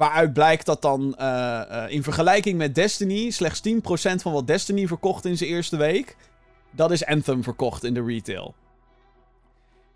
Waaruit 0.00 0.32
blijkt 0.32 0.66
dat 0.66 0.82
dan 0.82 1.14
eh, 1.14 1.84
eh, 1.84 1.90
in 1.90 2.02
vergelijking 2.02 2.58
met 2.58 2.74
Destiny 2.74 3.30
slechts 3.30 3.60
10% 3.68 3.72
van 4.22 4.32
wat 4.32 4.46
Destiny 4.46 4.86
verkocht 4.86 5.24
in 5.24 5.36
zijn 5.36 5.50
eerste 5.50 5.76
week. 5.76 6.16
Dat 6.70 6.90
is 6.90 7.06
Anthem 7.06 7.42
verkocht 7.42 7.84
in 7.84 7.94
de 7.94 8.04
retail. 8.04 8.54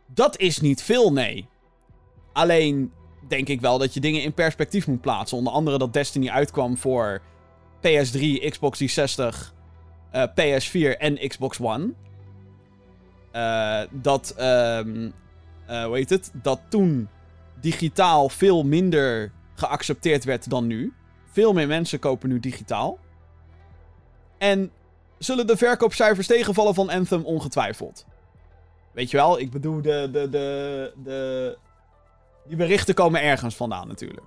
Dat 0.07 0.39
is 0.39 0.61
niet 0.61 0.83
veel, 0.83 1.13
nee. 1.13 1.47
Alleen 2.33 2.93
denk 3.29 3.49
ik 3.49 3.61
wel 3.61 3.79
dat 3.79 3.95
je 3.95 4.01
dingen 4.01 4.23
in 4.23 4.35
perspectief 4.35 4.87
moet 4.87 5.01
plaatsen. 5.01 5.39
Onder 5.39 5.53
andere 5.53 5.79
dat 5.79 5.93
Destiny 5.93 6.29
uitkwam 6.29 6.77
voor 6.77 7.21
PS3, 7.77 8.49
Xbox 8.49 8.79
360, 8.79 9.55
eh, 10.11 10.23
PS4 10.23 10.99
en 10.99 11.29
Xbox 11.29 11.61
One. 11.61 11.93
Eh, 13.31 13.81
dat, 13.91 14.35
ehm 14.37 15.11
eh, 15.67 15.85
hoe 15.85 15.97
heet 15.97 16.11
het? 16.11 16.31
Dat 16.33 16.61
toen 16.69 17.09
digitaal 17.61 18.29
veel 18.29 18.65
minder 18.65 19.33
geaccepteerd 19.55 20.25
werd 20.25 20.51
dan 20.51 20.67
nu. 20.67 20.93
Veel 21.33 21.53
meer 21.53 21.67
mensen 21.67 21.99
kopen 21.99 22.29
nu 22.29 22.41
digitaal. 22.41 22.99
En 24.39 24.71
zullen 25.19 25.47
de 25.47 25.57
verkoopcijfers 25.57 26.27
tegenvallen 26.27 26.75
van 26.75 26.89
Anthem 26.89 27.25
ongetwijfeld. 27.25 28.05
Weet 28.93 29.11
je 29.11 29.17
wel, 29.17 29.41
ik 29.41 29.51
bedoel, 29.51 29.83
de, 29.83 30.09
de, 30.13 30.29
de, 30.29 30.93
de, 31.05 31.59
die 32.47 32.57
berichten 32.57 32.95
komen 32.95 33.23
ergens 33.23 33.57
vandaan 33.57 33.89
natuurlijk. 33.89 34.27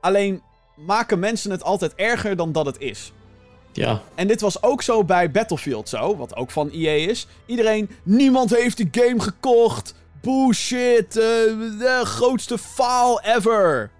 Alleen 0.00 0.42
maken 0.76 1.18
mensen 1.18 1.50
het 1.50 1.62
altijd 1.62 1.94
erger 1.94 2.36
dan 2.36 2.52
dat 2.52 2.66
het 2.66 2.78
is. 2.78 3.12
Ja, 3.72 4.02
En 4.14 4.26
dit 4.26 4.40
was 4.40 4.62
ook 4.62 4.82
zo 4.82 5.04
bij 5.04 5.30
Battlefield 5.30 5.88
zo, 5.88 6.16
wat 6.16 6.36
ook 6.36 6.50
van 6.50 6.70
EA 6.70 7.08
is. 7.08 7.26
Iedereen, 7.46 7.90
niemand 8.02 8.56
heeft 8.56 8.76
die 8.76 8.88
game 8.90 9.20
gekocht. 9.20 9.94
Bullshit, 10.20 11.16
eh, 11.16 11.22
de 11.78 12.00
grootste 12.04 12.58
faal 12.58 13.20
ever. 13.20 13.90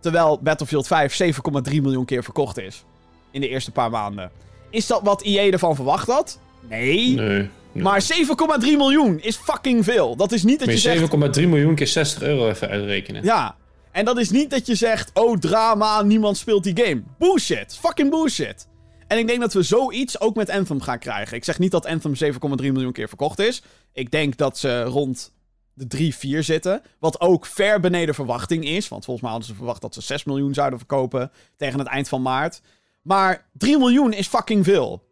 Terwijl 0.00 0.40
Battlefield 0.42 0.86
5 0.86 1.20
7,3 1.22 1.74
miljoen 1.82 2.04
keer 2.04 2.24
verkocht 2.24 2.58
is. 2.58 2.84
In 3.30 3.40
de 3.40 3.48
eerste 3.48 3.70
paar 3.70 3.90
maanden. 3.90 4.30
Is 4.70 4.86
dat 4.86 5.00
wat 5.02 5.22
EA 5.22 5.50
ervan 5.50 5.74
verwacht 5.74 6.06
had? 6.06 6.38
Nee. 6.68 7.14
nee. 7.14 7.48
nee. 7.72 7.82
Maar 7.82 8.02
7,3 8.02 8.58
miljoen 8.60 9.20
is 9.20 9.36
fucking 9.36 9.84
veel. 9.84 10.16
Dat 10.16 10.32
is 10.32 10.42
niet 10.42 10.58
dat 10.58 10.68
Moet 10.68 10.82
je 10.82 10.90
je 10.90 10.98
zegt... 10.98 11.38
7,3 11.38 11.48
miljoen 11.48 11.74
keer 11.74 11.86
60 11.86 12.22
euro 12.22 12.48
even 12.48 12.68
uitrekenen. 12.68 13.24
Ja. 13.24 13.56
En 13.92 14.04
dat 14.04 14.18
is 14.18 14.30
niet 14.30 14.50
dat 14.50 14.66
je 14.66 14.74
zegt, 14.74 15.10
oh 15.14 15.38
drama, 15.38 16.02
niemand 16.02 16.36
speelt 16.36 16.64
die 16.64 16.84
game. 16.84 17.02
Bullshit. 17.18 17.78
Fucking 17.80 18.10
bullshit. 18.10 18.66
En 19.06 19.18
ik 19.18 19.26
denk 19.26 19.40
dat 19.40 19.52
we 19.52 19.62
zoiets 19.62 20.20
ook 20.20 20.36
met 20.36 20.50
Anthem 20.50 20.80
gaan 20.80 20.98
krijgen. 20.98 21.36
Ik 21.36 21.44
zeg 21.44 21.58
niet 21.58 21.70
dat 21.70 21.86
Anthem 21.86 22.14
7,3 22.14 22.38
miljoen 22.56 22.92
keer 22.92 23.08
verkocht 23.08 23.38
is. 23.38 23.62
Ik 23.92 24.10
denk 24.10 24.36
dat 24.36 24.58
ze 24.58 24.82
rond 24.82 25.32
de 25.76 25.86
3, 25.86 26.14
4 26.14 26.42
zitten. 26.42 26.82
Wat 26.98 27.20
ook 27.20 27.46
ver 27.46 27.80
beneden 27.80 28.14
verwachting 28.14 28.64
is. 28.64 28.88
Want 28.88 29.04
volgens 29.04 29.20
mij 29.24 29.30
hadden 29.30 29.50
ze 29.50 29.56
verwacht 29.56 29.80
dat 29.80 29.94
ze 29.94 30.00
6 30.00 30.24
miljoen 30.24 30.54
zouden 30.54 30.78
verkopen 30.78 31.30
tegen 31.56 31.78
het 31.78 31.88
eind 31.88 32.08
van 32.08 32.22
maart. 32.22 32.60
Maar 33.02 33.46
3 33.52 33.78
miljoen 33.78 34.12
is 34.12 34.26
fucking 34.28 34.64
veel. 34.64 35.02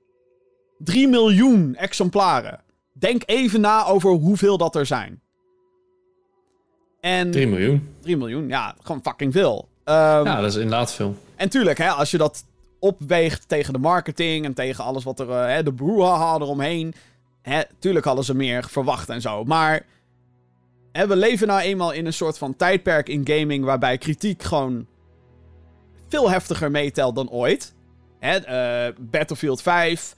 3 0.79 1.09
miljoen 1.09 1.75
exemplaren. 1.75 2.61
Denk 2.93 3.23
even 3.27 3.61
na 3.61 3.85
over 3.87 4.11
hoeveel 4.11 4.59
dat 4.59 4.75
er 4.75 4.87
zijn. 4.87 5.21
En 7.01 7.31
3 7.31 7.47
miljoen. 7.47 7.95
3 8.01 8.17
miljoen, 8.17 8.49
ja, 8.49 8.75
gewoon 8.83 9.01
fucking 9.03 9.33
veel. 9.33 9.69
Ehm, 9.85 10.25
Ja, 10.25 10.41
dat 10.41 10.51
is 10.51 10.55
inderdaad 10.57 10.93
veel. 10.93 11.17
En 11.37 11.49
tuurlijk, 11.49 11.79
hè, 11.79 11.89
als 11.89 12.11
je 12.11 12.19
dat 12.19 12.45
opweegt 12.79 13.49
tegen 13.49 13.73
de 13.73 13.79
marketing 13.79 14.45
en 14.45 14.55
tegen 14.55 14.85
alles 14.85 15.05
wat 15.05 15.21
er, 15.21 15.31
eh, 15.31 15.47
hè, 15.47 15.63
de 15.63 15.73
brouhaha 15.73 16.35
eromheen. 16.35 16.95
Hè, 17.43 17.61
tuurlijk 17.79 18.05
hadden 18.05 18.25
ze 18.25 18.35
meer 18.35 18.65
verwacht 18.69 19.09
en 19.09 19.21
zo. 19.21 19.45
Maar 19.45 19.87
hè, 20.99 21.07
we 21.07 21.17
leven 21.17 21.47
nou 21.47 21.61
eenmaal 21.61 21.93
in 21.93 22.07
een 22.07 22.13
soort 22.13 22.39
van 22.39 22.57
tijdperk 22.57 23.09
in 23.09 23.27
gaming 23.27 23.65
waarbij 23.65 23.99
kritiek 23.99 24.43
gewoon 24.43 24.87
veel 26.09 26.31
heftiger 26.31 26.71
meetelt 26.71 27.15
dan 27.15 27.31
ooit. 27.31 27.75
Hè, 28.19 28.37
eh, 28.37 28.95
Battlefield 29.01 29.63
5 29.63 30.17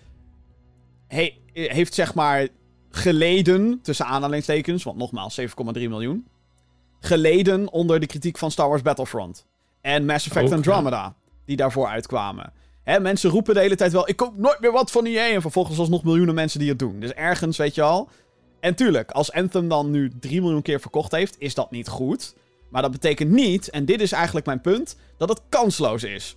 he- 1.08 1.38
heeft 1.52 1.94
zeg 1.94 2.14
maar 2.14 2.48
geleden, 2.90 3.78
tussen 3.82 4.06
aanhalingstekens, 4.06 4.82
want 4.82 4.96
nogmaals 4.96 5.34
7,3 5.34 5.88
miljoen. 5.88 6.26
Geleden 7.00 7.72
onder 7.72 8.00
de 8.00 8.06
kritiek 8.06 8.38
van 8.38 8.50
Star 8.50 8.68
Wars 8.68 8.82
Battlefront. 8.82 9.46
En 9.80 10.04
Mass 10.06 10.26
Effect 10.26 10.48
ja. 10.48 10.54
Andromeda, 10.54 11.14
die 11.44 11.56
daarvoor 11.56 11.86
uitkwamen. 11.86 12.52
Hè, 12.82 13.00
mensen 13.00 13.30
roepen 13.30 13.54
de 13.54 13.60
hele 13.60 13.76
tijd 13.76 13.92
wel, 13.92 14.08
ik 14.08 14.16
koop 14.16 14.36
nooit 14.36 14.60
meer 14.60 14.72
wat 14.72 14.90
van 14.90 15.04
EA. 15.06 15.28
En 15.34 15.40
vervolgens 15.40 15.78
alsnog 15.78 16.04
miljoenen 16.04 16.34
mensen 16.34 16.58
die 16.60 16.68
het 16.68 16.78
doen. 16.78 17.00
Dus 17.00 17.12
ergens, 17.12 17.56
weet 17.56 17.74
je 17.74 17.82
al. 17.82 18.08
En 18.66 18.74
tuurlijk, 18.74 19.10
als 19.10 19.32
Anthem 19.32 19.68
dan 19.68 19.90
nu 19.90 20.10
3 20.20 20.40
miljoen 20.40 20.62
keer 20.62 20.80
verkocht 20.80 21.12
heeft, 21.12 21.36
is 21.38 21.54
dat 21.54 21.70
niet 21.70 21.88
goed. 21.88 22.34
Maar 22.68 22.82
dat 22.82 22.90
betekent 22.90 23.30
niet, 23.30 23.70
en 23.70 23.84
dit 23.84 24.00
is 24.00 24.12
eigenlijk 24.12 24.46
mijn 24.46 24.60
punt, 24.60 24.96
dat 25.16 25.28
het 25.28 25.40
kansloos 25.48 26.02
is. 26.02 26.36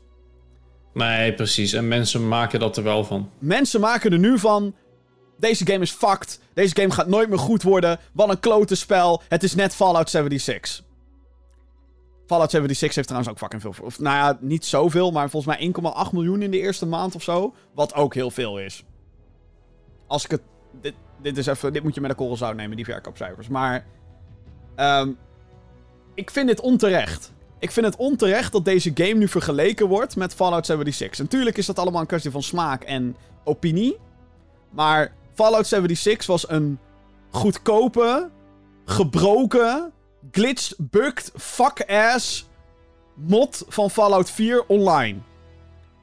Nee, 0.93 1.33
precies. 1.33 1.73
En 1.73 1.87
mensen 1.87 2.27
maken 2.27 2.59
dat 2.59 2.77
er 2.77 2.83
wel 2.83 3.03
van. 3.03 3.29
Mensen 3.39 3.79
maken 3.79 4.11
er 4.11 4.19
nu 4.19 4.39
van. 4.39 4.75
Deze 5.37 5.65
game 5.65 5.79
is 5.79 5.91
fucked. 5.91 6.39
Deze 6.53 6.75
game 6.75 6.91
gaat 6.91 7.07
nooit 7.07 7.29
meer 7.29 7.39
goed 7.39 7.63
worden. 7.63 7.99
Wat 8.13 8.29
een 8.29 8.39
klote 8.39 8.75
spel. 8.75 9.21
Het 9.27 9.43
is 9.43 9.55
net 9.55 9.75
Fallout 9.75 10.09
76. 10.09 10.83
Fallout 12.25 12.51
76 12.51 12.95
heeft 12.95 13.07
trouwens 13.07 13.31
ook 13.31 13.39
fucking 13.39 13.61
veel. 13.61 13.85
Of, 13.85 13.99
nou 13.99 14.15
ja, 14.15 14.37
niet 14.41 14.65
zoveel, 14.65 15.11
maar 15.11 15.29
volgens 15.29 15.57
mij 15.57 15.73
1,8 16.05 16.11
miljoen 16.11 16.41
in 16.41 16.51
de 16.51 16.59
eerste 16.59 16.85
maand 16.85 17.15
of 17.15 17.23
zo. 17.23 17.55
Wat 17.73 17.93
ook 17.93 18.13
heel 18.13 18.31
veel 18.31 18.59
is. 18.59 18.83
Als 20.07 20.23
ik 20.23 20.31
het. 20.31 20.41
Dit, 20.81 20.93
dit 21.21 21.37
is 21.37 21.45
even. 21.45 21.73
Dit 21.73 21.83
moet 21.83 21.95
je 21.95 22.01
met 22.01 22.09
een 22.09 22.15
korrel 22.15 22.37
zout 22.37 22.55
nemen, 22.55 22.75
die 22.75 22.85
verkoopcijfers. 22.85 23.47
Maar. 23.47 23.85
ehm, 24.75 25.09
ik 26.13 26.31
vind 26.31 26.47
dit 26.47 26.59
onterecht. 26.59 27.31
Ik 27.59 27.71
vind 27.71 27.85
het 27.85 27.95
onterecht 27.95 28.51
dat 28.51 28.65
deze 28.65 28.91
game 28.93 29.13
nu 29.13 29.27
vergeleken 29.27 29.87
wordt 29.87 30.15
met 30.15 30.33
Fallout 30.33 30.65
76. 30.65 31.19
Natuurlijk 31.19 31.57
is 31.57 31.65
dat 31.65 31.79
allemaal 31.79 32.01
een 32.01 32.07
kwestie 32.07 32.31
van 32.31 32.43
smaak 32.43 32.83
en 32.83 33.15
opinie. 33.43 33.97
Maar 34.69 35.13
Fallout 35.33 35.67
76 35.67 36.27
was 36.27 36.49
een 36.49 36.79
goedkope, 37.29 38.29
gebroken, 38.85 39.91
glitched, 40.31 40.75
bugged, 40.77 41.31
fuck-ass 41.35 42.47
mod 43.15 43.65
van 43.67 43.89
Fallout 43.89 44.29
4 44.31 44.65
online. 44.67 45.19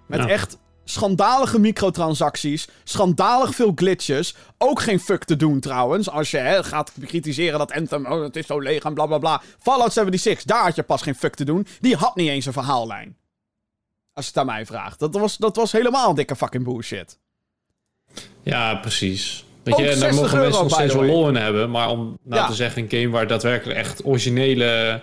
Met 0.07 0.21
Ja. 0.21 0.29
echt 0.29 0.59
schandalige 0.89 1.59
microtransacties, 1.59 2.69
schandalig 2.85 3.55
veel 3.55 3.73
glitches. 3.75 4.35
Ook 4.59 4.81
geen 4.81 5.01
fuck 5.01 5.25
te 5.25 5.37
doen 5.37 5.61
trouwens, 5.61 6.11
als 6.11 6.31
je 6.31 6.37
hè, 6.39 6.65
gaat 6.65 6.93
bekritiseren 6.95 7.59
dat 7.59 7.73
Anthem, 7.73 8.07
oh, 8.07 8.23
het 8.23 8.37
is 8.37 8.47
zo 8.47 8.61
leeg 8.61 8.83
en 8.83 8.95
bla 8.95 9.07
bla 9.07 9.19
bla. 9.19 9.43
Fallout 9.59 9.93
76, 9.93 10.45
daar 10.45 10.63
had 10.65 10.77
je 10.77 10.83
pas 10.83 11.03
geen 11.03 11.15
fuck 11.15 11.35
te 11.35 11.45
doen. 11.45 11.67
Die 11.81 11.97
had 11.97 12.17
niet 12.17 12.29
eens 12.29 12.47
een 12.47 12.53
verhaallijn. 12.53 13.17
Als 14.13 14.25
je 14.25 14.31
het 14.31 14.41
aan 14.41 14.47
mij 14.47 14.67
vraagt. 14.67 14.99
Dat 14.99 15.15
was, 15.15 15.37
dat 15.37 15.57
was 15.57 15.73
helemaal 15.73 16.15
dikke 16.15 16.37
fucking 16.37 16.65
bullshit. 16.65 17.19
Ja, 18.43 18.75
precies. 18.75 19.45
Weet 19.63 19.77
je, 19.77 19.83
en 19.83 19.89
daar 19.89 20.13
60 20.13 20.21
mogen 20.23 20.39
mensen 20.39 20.63
nog 20.63 20.73
steeds 20.73 20.95
wel 20.95 21.05
lol 21.05 21.29
in 21.29 21.37
hebben. 21.37 21.71
Maar 21.71 21.91
om 21.91 22.19
nou 22.23 22.41
Ja. 22.43 22.47
te 22.47 22.55
zeggen, 22.55 22.83
een 22.83 22.91
game 22.91 23.09
waar 23.09 23.27
daadwerkelijk 23.27 23.79
echt 23.79 24.05
originele 24.05 25.03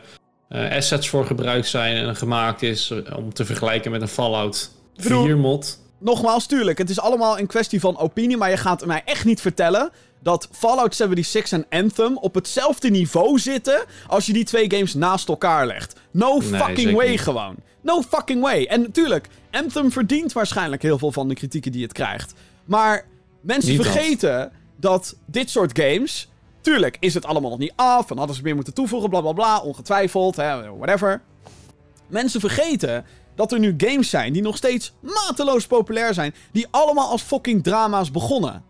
eh, 0.49 0.71
assets 0.71 1.09
voor 1.09 1.25
gebruikt 1.25 1.67
zijn 1.67 1.95
en 1.95 2.15
gemaakt 2.15 2.61
is 2.61 2.89
eh, 2.89 3.17
om 3.17 3.33
te 3.33 3.45
vergelijken 3.45 3.91
met 3.91 4.01
een 4.01 4.07
Fallout 4.07 4.71
bedoel- 4.95 5.23
4 5.25 5.37
mod. 5.37 5.79
Nogmaals, 5.97 6.45
tuurlijk, 6.45 6.77
het 6.77 6.89
is 6.89 6.99
allemaal 6.99 7.39
een 7.39 7.47
kwestie 7.47 7.79
van 7.79 7.97
opinie, 7.97 8.37
maar 8.37 8.49
je 8.49 8.57
gaat 8.57 8.85
mij 8.85 9.01
echt 9.05 9.25
niet 9.25 9.41
vertellen 9.41 9.89
dat 10.19 10.47
Fallout 10.51 10.95
76 10.95 11.51
en 11.59 11.65
Anthem 11.81 12.17
op 12.17 12.35
hetzelfde 12.35 12.89
niveau 12.89 13.39
zitten 13.39 13.83
als 14.07 14.25
je 14.25 14.33
die 14.33 14.43
twee 14.43 14.71
games 14.71 14.93
naast 14.93 15.27
elkaar 15.27 15.67
legt. 15.67 15.95
No 16.11 16.37
Nee, 16.37 16.59
fucking 16.61 16.95
way 16.95 17.09
niet. 17.09 17.19
gewoon. 17.21 17.55
No 17.81 18.01
fucking 18.01 18.41
way. 18.41 18.65
En 18.65 18.81
natuurlijk, 18.81 19.27
Anthem 19.51 19.91
verdient 19.91 20.33
waarschijnlijk 20.33 20.81
heel 20.81 20.97
veel 20.97 21.11
van 21.11 21.27
de 21.27 21.33
kritieken 21.35 21.71
die 21.71 21.83
het 21.83 21.93
krijgt. 21.93 22.33
Maar 22.65 23.05
mensen 23.41 23.69
Niet 23.71 23.83
dat. 23.83 23.91
vergeten 23.91 24.51
dat 24.79 25.15
dit 25.25 25.49
soort 25.49 25.79
games... 25.79 26.27
Tuurlijk 26.61 26.97
is 26.99 27.13
het 27.13 27.25
allemaal 27.25 27.49
nog 27.49 27.59
niet 27.59 27.73
af 27.75 28.09
en 28.11 28.17
hadden 28.17 28.35
ze 28.35 28.41
meer 28.41 28.55
moeten 28.55 28.73
toevoegen, 28.73 29.09
bla 29.09 29.21
bla 29.21 29.31
bla, 29.31 29.59
ongetwijfeld, 29.59 30.35
hè, 30.35 30.75
whatever. 30.77 31.21
Mensen 32.07 32.39
vergeten 32.39 33.05
dat 33.35 33.51
er 33.51 33.59
nu 33.59 33.73
games 33.77 34.09
zijn 34.09 34.33
die 34.33 34.41
nog 34.41 34.57
steeds 34.57 34.93
mateloos 35.01 35.67
populair 35.67 36.13
zijn, 36.13 36.33
die 36.51 36.67
allemaal 36.71 37.09
als 37.09 37.21
fucking 37.21 37.63
drama's 37.63 38.11
begonnen. 38.11 38.63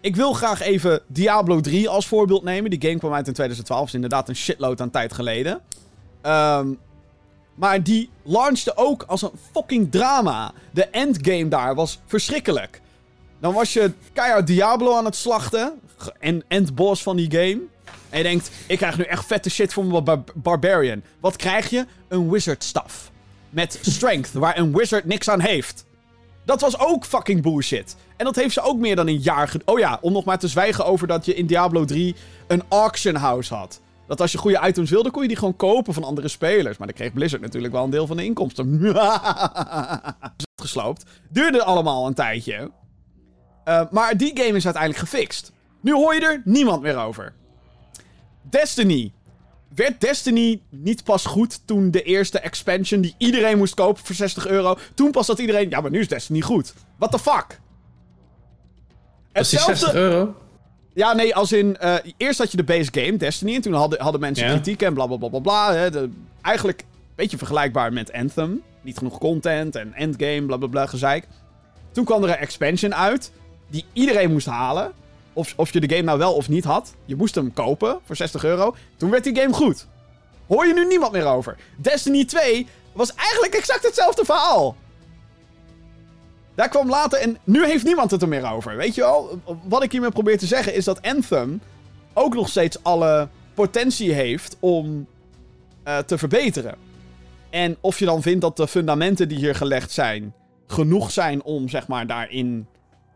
Ik 0.00 0.16
wil 0.16 0.32
graag 0.32 0.60
even 0.60 1.00
Diablo 1.06 1.60
3 1.60 1.88
als 1.88 2.06
voorbeeld 2.06 2.42
nemen. 2.42 2.70
Die 2.70 2.82
game 2.82 2.98
kwam 2.98 3.12
uit 3.12 3.26
in 3.26 3.32
2012, 3.32 3.86
is 3.86 3.94
inderdaad 3.94 4.28
een 4.28 4.36
shitload 4.36 4.80
aan 4.80 4.90
tijd 4.90 5.12
geleden. 5.12 5.60
Ehm, 6.22 6.68
maar 7.54 7.82
die 7.82 8.10
launchte 8.22 8.76
ook 8.76 9.02
als 9.02 9.22
een 9.22 9.30
fucking 9.52 9.90
drama. 9.90 10.52
De 10.70 10.84
endgame 10.84 11.48
daar 11.48 11.74
was 11.74 12.00
verschrikkelijk. 12.06 12.80
Dan 13.40 13.54
was 13.54 13.72
je 13.72 13.92
keihard 14.12 14.46
Diablo 14.46 14.96
aan 14.96 15.04
het 15.04 15.16
slachten. 15.16 15.80
En 16.20 16.44
endboss 16.48 17.02
van 17.02 17.16
die 17.16 17.30
game. 17.30 17.60
En 18.10 18.18
je 18.18 18.22
denkt, 18.22 18.50
ik 18.66 18.76
krijg 18.76 18.98
nu 18.98 19.04
echt 19.04 19.26
vette 19.26 19.50
shit 19.50 19.72
voor 19.72 19.84
mijn 19.84 20.04
bar- 20.04 20.24
Barbarian. 20.34 21.02
Wat 21.20 21.36
krijg 21.36 21.70
je? 21.70 21.86
Een 22.08 22.30
wizard 22.30 22.64
staff. 22.64 23.10
Met 23.56 23.78
strength, 23.82 24.32
waar 24.32 24.58
een 24.58 24.76
wizard 24.76 25.04
niks 25.04 25.30
aan 25.30 25.40
heeft. 25.40 25.86
Dat 26.44 26.60
was 26.60 26.78
ook 26.78 27.04
fucking 27.04 27.42
bullshit. 27.42 27.96
En 28.16 28.24
dat 28.24 28.36
heeft 28.36 28.52
ze 28.52 28.60
ook 28.60 28.78
meer 28.78 28.96
dan 28.96 29.06
een 29.06 29.18
jaar 29.18 29.54
Oh 29.64 29.78
ja, 29.78 29.98
om 30.00 30.12
nog 30.12 30.24
maar 30.24 30.38
te 30.38 30.48
zwijgen 30.48 30.86
over 30.86 31.06
dat 31.06 31.24
je 31.24 31.34
in 31.34 31.46
Diablo 31.46 31.84
3 31.84 32.14
een 32.46 32.62
auction 32.68 33.14
house 33.14 33.54
had. 33.54 33.80
Dat 34.06 34.20
als 34.20 34.32
je 34.32 34.38
goede 34.38 34.60
items 34.66 34.90
wilde, 34.90 35.10
kon 35.10 35.22
je 35.22 35.28
die 35.28 35.36
gewoon 35.36 35.56
kopen 35.56 35.94
van 35.94 36.04
andere 36.04 36.28
spelers. 36.28 36.78
Maar 36.78 36.86
dan 36.86 36.96
kreeg 36.96 37.12
Blizzard 37.12 37.42
natuurlijk 37.42 37.72
wel 37.72 37.84
een 37.84 37.90
deel 37.90 38.06
van 38.06 38.16
de 38.16 38.24
inkomsten. 38.24 38.80
Gesloopt. 40.62 41.04
Duurde 41.30 41.64
allemaal 41.64 42.06
een 42.06 42.14
tijdje. 42.14 42.70
Eh, 43.64 43.82
maar 43.90 44.16
die 44.16 44.30
game 44.34 44.56
is 44.56 44.64
uiteindelijk 44.64 45.08
gefixt. 45.08 45.52
Nu 45.80 45.92
hoor 45.92 46.14
je 46.14 46.20
er 46.20 46.42
niemand 46.44 46.82
meer 46.82 46.96
over. 46.96 47.34
Destiny. 48.42 49.12
Werd 49.76 50.00
Destiny 50.00 50.60
niet 50.68 51.04
pas 51.04 51.26
goed 51.26 51.60
toen 51.66 51.90
de 51.90 52.02
eerste 52.02 52.38
expansion 52.40 53.00
die 53.00 53.14
iedereen 53.18 53.58
moest 53.58 53.74
kopen 53.74 54.04
voor 54.04 54.14
60 54.14 54.46
euro? 54.46 54.76
Toen 54.94 55.10
pas 55.10 55.26
dat 55.26 55.38
iedereen. 55.38 55.70
Ja, 55.70 55.80
maar 55.80 55.90
nu 55.90 55.98
is 56.00 56.08
Destiny 56.08 56.40
goed. 56.40 56.74
What 56.98 57.10
the 57.10 57.18
fuck? 57.18 57.60
Dat 59.32 59.42
is 59.44 59.50
die 59.50 59.58
60 59.58 59.94
euro? 59.94 60.34
Ja, 60.94 61.12
nee, 61.12 61.34
als 61.34 61.52
in. 61.52 61.76
eh, 61.76 61.94
eerst 62.16 62.38
had 62.38 62.50
je 62.50 62.56
de 62.56 62.64
base 62.64 62.88
game, 62.92 63.16
Destiny. 63.16 63.54
En 63.54 63.60
toen 63.60 63.72
hadden, 63.72 64.00
hadden 64.02 64.20
mensen 64.20 64.46
Ja. 64.46 64.52
kritiek 64.52 64.82
en 64.82 64.94
bla 64.94 65.06
bla 65.06 65.16
bla 65.16 65.28
bla 65.28 65.38
bla. 65.38 65.72
Hè, 65.74 65.90
de- 65.90 66.10
eigenlijk 66.42 66.80
een 66.80 66.86
beetje 67.14 67.38
vergelijkbaar 67.38 67.92
met 67.92 68.12
Anthem. 68.12 68.62
Niet 68.82 68.98
genoeg 68.98 69.18
content 69.18 69.76
en 69.76 69.92
endgame, 69.94 70.42
bla 70.42 70.56
bla 70.56 70.66
bla 70.68 70.86
gezeik. 70.86 71.26
Toen 71.92 72.04
kwam 72.04 72.22
er 72.22 72.28
een 72.28 72.36
expansion 72.36 72.94
uit. 72.94 73.32
Die 73.70 73.84
iedereen 73.92 74.32
moest 74.32 74.46
halen. 74.46 74.92
Of, 75.36 75.52
of 75.56 75.72
je 75.72 75.80
de 75.80 75.88
game 75.88 76.02
nou 76.02 76.18
wel 76.18 76.34
of 76.34 76.48
niet 76.48 76.64
had. 76.64 76.94
Je 77.04 77.16
moest 77.16 77.34
hem 77.34 77.52
kopen 77.52 77.98
voor 78.04 78.16
60 78.16 78.44
euro. 78.44 78.74
Toen 78.96 79.10
werd 79.10 79.24
die 79.24 79.36
game 79.36 79.52
goed. 79.52 79.86
Hoor 80.46 80.66
je 80.66 80.74
nu 80.74 80.86
niemand 80.86 81.12
meer 81.12 81.26
over. 81.26 81.56
Destiny 81.76 82.24
2 82.24 82.66
was 82.92 83.14
eigenlijk 83.14 83.54
exact 83.54 83.84
hetzelfde 83.84 84.24
verhaal. 84.24 84.76
Daar 86.54 86.68
kwam 86.68 86.88
later 86.88 87.18
en 87.18 87.38
nu 87.44 87.64
heeft 87.64 87.84
niemand 87.84 88.10
het 88.10 88.22
er 88.22 88.28
meer 88.28 88.52
over. 88.52 88.76
Weet 88.76 88.94
je 88.94 89.00
wel? 89.00 89.40
Wat 89.62 89.82
ik 89.82 89.92
hiermee 89.92 90.10
probeer 90.10 90.38
te 90.38 90.46
zeggen 90.46 90.74
is 90.74 90.84
dat 90.84 91.02
Anthem 91.02 91.60
ook 92.12 92.34
nog 92.34 92.48
steeds 92.48 92.82
alle 92.82 93.28
potentie 93.54 94.12
heeft 94.12 94.56
om 94.60 95.06
eh, 95.82 95.98
te 95.98 96.18
verbeteren. 96.18 96.74
En 97.50 97.76
of 97.80 97.98
je 97.98 98.04
dan 98.04 98.22
vindt 98.22 98.40
dat 98.40 98.56
de 98.56 98.68
fundamenten 98.68 99.28
die 99.28 99.38
hier 99.38 99.54
gelegd 99.54 99.90
zijn 99.90 100.34
genoeg 100.66 101.10
zijn 101.10 101.42
om 101.42 101.68
zeg 101.68 101.88
maar 101.88 102.06
daarin 102.06 102.66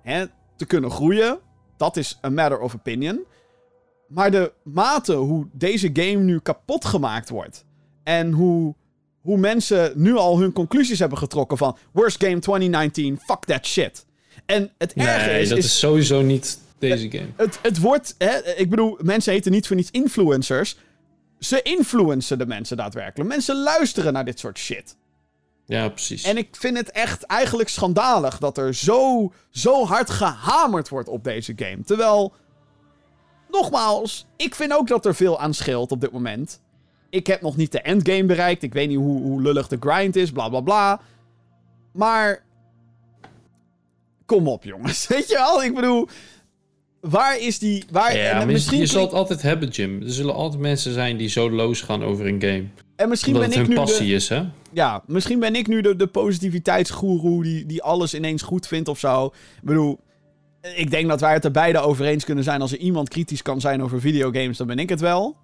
hè, 0.02 0.24
te 0.56 0.66
kunnen 0.66 0.90
groeien, 0.90 1.38
dat 1.80 1.96
is 1.96 2.18
a 2.24 2.28
matter 2.28 2.58
of 2.58 2.74
opinion. 2.74 3.20
Maar 4.08 4.30
de 4.30 4.52
mate 4.62 5.12
hoe 5.12 5.46
deze 5.52 5.90
game 5.92 6.16
nu 6.16 6.38
kapot 6.38 6.84
gemaakt 6.84 7.28
wordt 7.28 7.64
en 8.02 8.32
hoe 8.32 8.74
hoe 9.20 9.38
mensen 9.38 9.92
nu 9.94 10.16
al 10.16 10.38
hun 10.38 10.52
conclusies 10.52 10.98
hebben 10.98 11.18
getrokken 11.18 11.58
van 11.58 11.76
worst 11.92 12.24
game 12.24 12.38
2019, 12.38 13.18
fuck 13.18 13.44
that 13.44 13.66
shit. 13.66 14.06
En 14.46 14.70
het 14.78 14.92
erge 14.92 15.30
Nee, 15.30 15.40
is, 15.40 15.48
dat 15.48 15.58
is, 15.58 15.64
is 15.64 15.78
sowieso 15.78 16.22
niet 16.22 16.58
deze 16.78 17.10
game. 17.10 17.28
het, 17.36 17.58
het 17.62 17.78
wordt, 17.78 18.14
hè, 18.18 18.54
ik 18.56 18.70
bedoel, 18.70 18.98
mensen 19.02 19.32
heten 19.32 19.52
niet 19.52 19.66
voor 19.66 19.76
niets 19.76 19.90
influencers. 19.90 20.76
Ze 21.38 21.62
influencen 21.62 22.38
de 22.38 22.46
mensen 22.46 22.76
daadwerkelijk. 22.76 23.30
Mensen 23.30 23.62
luisteren 23.62 24.12
naar 24.12 24.24
dit 24.24 24.38
soort 24.38 24.58
shit. 24.58 24.96
Ja, 25.70 25.88
precies. 25.88 26.24
En 26.24 26.36
ik 26.36 26.48
vind 26.50 26.76
het 26.76 26.90
echt 26.90 27.22
eigenlijk 27.22 27.68
schandalig 27.68 28.38
dat 28.38 28.58
er 28.58 28.74
zo, 28.74 29.32
zo 29.50 29.86
hard 29.86 30.10
gehamerd 30.10 30.88
wordt 30.88 31.08
op 31.08 31.24
deze 31.24 31.52
game. 31.56 31.82
Terwijl, 31.84 32.32
nogmaals, 33.50 34.26
ik 34.36 34.54
vind 34.54 34.72
ook 34.72 34.88
dat 34.88 35.06
er 35.06 35.14
veel 35.14 35.40
aan 35.40 35.54
scheelt 35.54 35.90
op 35.92 36.00
dit 36.00 36.12
moment. 36.12 36.60
Ik 37.10 37.26
heb 37.26 37.40
nog 37.40 37.56
niet 37.56 37.72
de 37.72 37.80
endgame 37.80 38.24
bereikt. 38.24 38.62
Ik 38.62 38.72
weet 38.72 38.88
niet 38.88 38.96
hoe, 38.96 39.22
hoe 39.22 39.42
lullig 39.42 39.68
de 39.68 39.76
grind 39.80 40.16
is, 40.16 40.30
bla 40.32 40.48
bla 40.48 40.60
bla. 40.60 41.00
Maar. 41.92 42.42
Kom 44.26 44.48
op, 44.48 44.64
jongens. 44.64 45.06
Weet 45.08 45.28
je 45.28 45.34
wel? 45.34 45.62
Ik 45.62 45.74
bedoel. 45.74 46.08
Waar 47.00 47.38
is 47.38 47.58
die. 47.58 47.84
Waar, 47.90 48.16
ja, 48.16 48.40
en, 48.40 48.46
misschien, 48.46 48.78
je 48.78 48.86
zal 48.86 49.02
het 49.02 49.12
altijd 49.12 49.42
hebben, 49.42 49.68
Jim. 49.68 50.02
Er 50.02 50.10
zullen 50.12 50.34
altijd 50.34 50.62
mensen 50.62 50.92
zijn 50.92 51.16
die 51.16 51.28
zo 51.28 51.50
los 51.50 51.80
gaan 51.80 52.02
over 52.04 52.26
een 52.26 52.40
game. 52.40 52.64
en 52.96 53.08
misschien 53.08 53.34
Omdat 53.34 53.48
ben 53.50 53.58
het 53.58 53.68
ik 53.68 53.74
hun 53.76 53.84
nu. 53.84 53.86
passie 53.86 54.08
De, 54.08 54.14
is, 54.14 54.28
hè? 54.28 54.44
Ja, 54.72 55.02
misschien 55.06 55.38
ben 55.38 55.54
ik 55.54 55.66
nu 55.66 55.80
de, 55.80 55.96
de 55.96 56.06
positiviteitsgoeroe 56.06 57.42
die, 57.42 57.66
die 57.66 57.82
alles 57.82 58.14
ineens 58.14 58.42
goed 58.42 58.66
vindt 58.66 58.88
of 58.88 58.98
zo. 58.98 59.26
Ik 59.26 59.32
bedoel. 59.62 59.98
Ik 60.74 60.90
denk 60.90 61.08
dat 61.08 61.20
wij 61.20 61.32
het 61.32 61.44
er 61.44 61.50
beide 61.50 61.78
over 61.78 62.06
eens 62.06 62.24
kunnen 62.24 62.44
zijn. 62.44 62.60
Als 62.60 62.72
er 62.72 62.78
iemand 62.78 63.08
kritisch 63.08 63.42
kan 63.42 63.60
zijn 63.60 63.82
over 63.82 64.00
videogames, 64.00 64.56
dan 64.56 64.66
ben 64.66 64.78
ik 64.78 64.88
het 64.88 65.00
wel. 65.00 65.36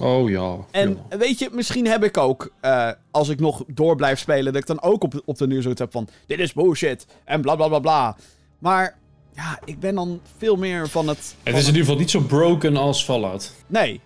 Oh 0.00 0.30
ja. 0.30 0.56
En 0.70 0.98
ja. 1.10 1.16
weet 1.16 1.38
je, 1.38 1.48
misschien 1.52 1.86
heb 1.86 2.04
ik 2.04 2.16
ook, 2.16 2.52
eh, 2.60 2.90
als 3.10 3.28
ik 3.28 3.40
nog 3.40 3.64
door 3.66 3.96
blijf 3.96 4.18
spelen, 4.18 4.52
dat 4.52 4.62
ik 4.62 4.66
dan 4.66 4.82
ook 4.82 5.02
op, 5.02 5.22
op 5.24 5.38
de 5.38 5.46
nieuws 5.46 5.64
heb 5.64 5.92
van: 5.92 6.08
dit 6.26 6.38
is 6.38 6.52
bullshit 6.52 7.06
en 7.24 7.40
bla 7.40 7.56
bla 7.56 7.68
bla 7.68 7.78
bla. 7.78 8.16
Maar 8.58 8.98
ja, 9.34 9.58
ik 9.64 9.80
ben 9.80 9.94
dan 9.94 10.20
veel 10.36 10.56
meer 10.56 10.88
van 10.88 11.08
het. 11.08 11.18
Het 11.18 11.36
van 11.42 11.54
is 11.54 11.60
in 11.60 11.66
ieder 11.66 11.80
geval 11.80 11.98
niet 11.98 12.10
zo 12.10 12.20
broken 12.20 12.76
als 12.76 13.04
Fallout. 13.04 13.54
Nee. 13.66 14.00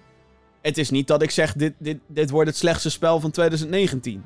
Het 0.63 0.79
is 0.79 0.91
niet 0.91 1.07
dat 1.07 1.23
ik 1.23 1.31
zeg: 1.31 1.53
dit, 1.53 1.73
dit, 1.79 1.99
dit 2.07 2.31
wordt 2.31 2.49
het 2.49 2.59
slechtste 2.59 2.91
spel 2.91 3.21
van 3.21 3.31
2019. 3.31 4.25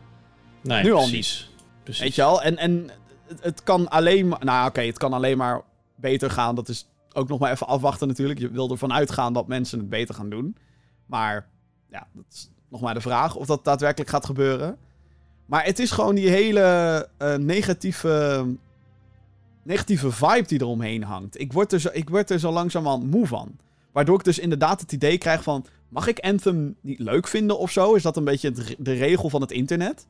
Nee, 0.66 0.83
Nu 0.83 0.92
al 0.92 0.98
precies. 0.98 1.50
precies. 1.83 2.02
Weet 2.02 2.14
je 2.14 2.22
wel? 2.22 2.42
En, 2.42 2.57
en 2.57 2.90
het, 3.26 3.42
het 3.42 3.62
kan 3.62 3.88
alleen 3.88 4.29
maar. 4.29 4.44
Nou, 4.44 4.68
oké, 4.68 4.81
het 4.81 4.98
kan 4.98 5.12
alleen 5.12 5.37
maar 5.37 5.62
beter 5.94 6.31
gaan. 6.31 6.55
Dat 6.55 6.68
is 6.68 6.87
ook 7.12 7.29
nog 7.29 7.38
maar 7.38 7.52
even 7.52 7.66
afwachten, 7.66 8.09
natuurlijk. 8.09 8.38
Je 8.38 8.50
wil 8.50 8.70
ervan 8.70 8.92
uitgaan 8.92 9.33
dat 9.33 9.46
mensen 9.48 9.79
het 9.79 9.88
beter 9.88 10.14
gaan 10.14 10.31
doen. 10.31 10.57
Maar 11.07 11.48
ja, 11.90 12.07
dat 12.12 12.24
is 12.31 12.50
nog 12.68 12.81
maar 12.81 12.94
de 12.94 13.00
vraag 13.00 13.35
of 13.35 13.46
dat 13.46 13.64
daadwerkelijk 13.64 14.11
gaat 14.11 14.26
gebeuren. 14.26 14.76
Maar 15.46 15.64
het 15.64 15.79
is 15.79 15.90
gewoon 15.90 16.14
die 16.14 16.29
hele 16.29 17.09
eh, 17.18 17.35
negatieve. 17.35 18.46
negatieve 19.62 20.11
vibe 20.11 20.46
die 20.46 20.61
eromheen 20.61 21.02
hangt. 21.02 21.40
Ik 21.40 21.52
word 21.52 21.72
er 21.72 21.81
zo, 21.81 21.88
ik 21.92 22.09
word 22.09 22.31
er 22.31 22.38
zo 22.38 22.52
langzamerhand 22.52 23.11
moe 23.11 23.26
van. 23.26 23.57
Waardoor 23.92 24.18
ik 24.18 24.24
dus 24.24 24.38
inderdaad 24.38 24.81
het 24.81 24.92
idee 24.92 25.18
krijg 25.18 25.42
van. 25.42 25.66
Mag 25.88 26.07
ik 26.07 26.18
Anthem 26.18 26.76
niet 26.81 26.98
leuk 26.98 27.26
vinden 27.26 27.59
of 27.59 27.70
zo? 27.70 27.94
Is 27.94 28.02
dat 28.02 28.16
een 28.16 28.24
beetje 28.24 28.52
de 28.79 28.92
regel 28.92 29.31
van 29.31 29.40
het 29.40 29.50
internet? 29.50 30.07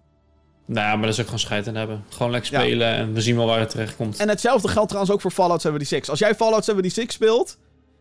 Nou, 0.67 0.89
maar 0.89 1.01
daar 1.01 1.09
is 1.09 1.19
ook 1.19 1.25
gewoon 1.25 1.39
scheid 1.39 1.69
aan 1.69 1.75
hebben. 1.75 2.05
Gewoon 2.09 2.33
lekker 2.33 2.53
Ja. 2.53 2.61
spelen 2.61 2.89
en 2.95 3.13
we 3.13 3.21
zien 3.21 3.37
wel 3.37 3.47
waar 3.47 3.59
het 3.61 3.71
terecht 3.71 3.97
komt. 3.97 4.17
En 4.21 4.29
hetzelfde 4.29 4.69
geldt 4.69 4.89
trouwens 4.89 5.15
ook 5.15 5.21
voor 5.21 5.31
Fallout 5.31 5.61
76. 5.61 6.11
Als 6.11 6.19
jij 6.19 6.35
Fallout 6.35 6.65
76 6.65 7.13
speelt 7.15 7.59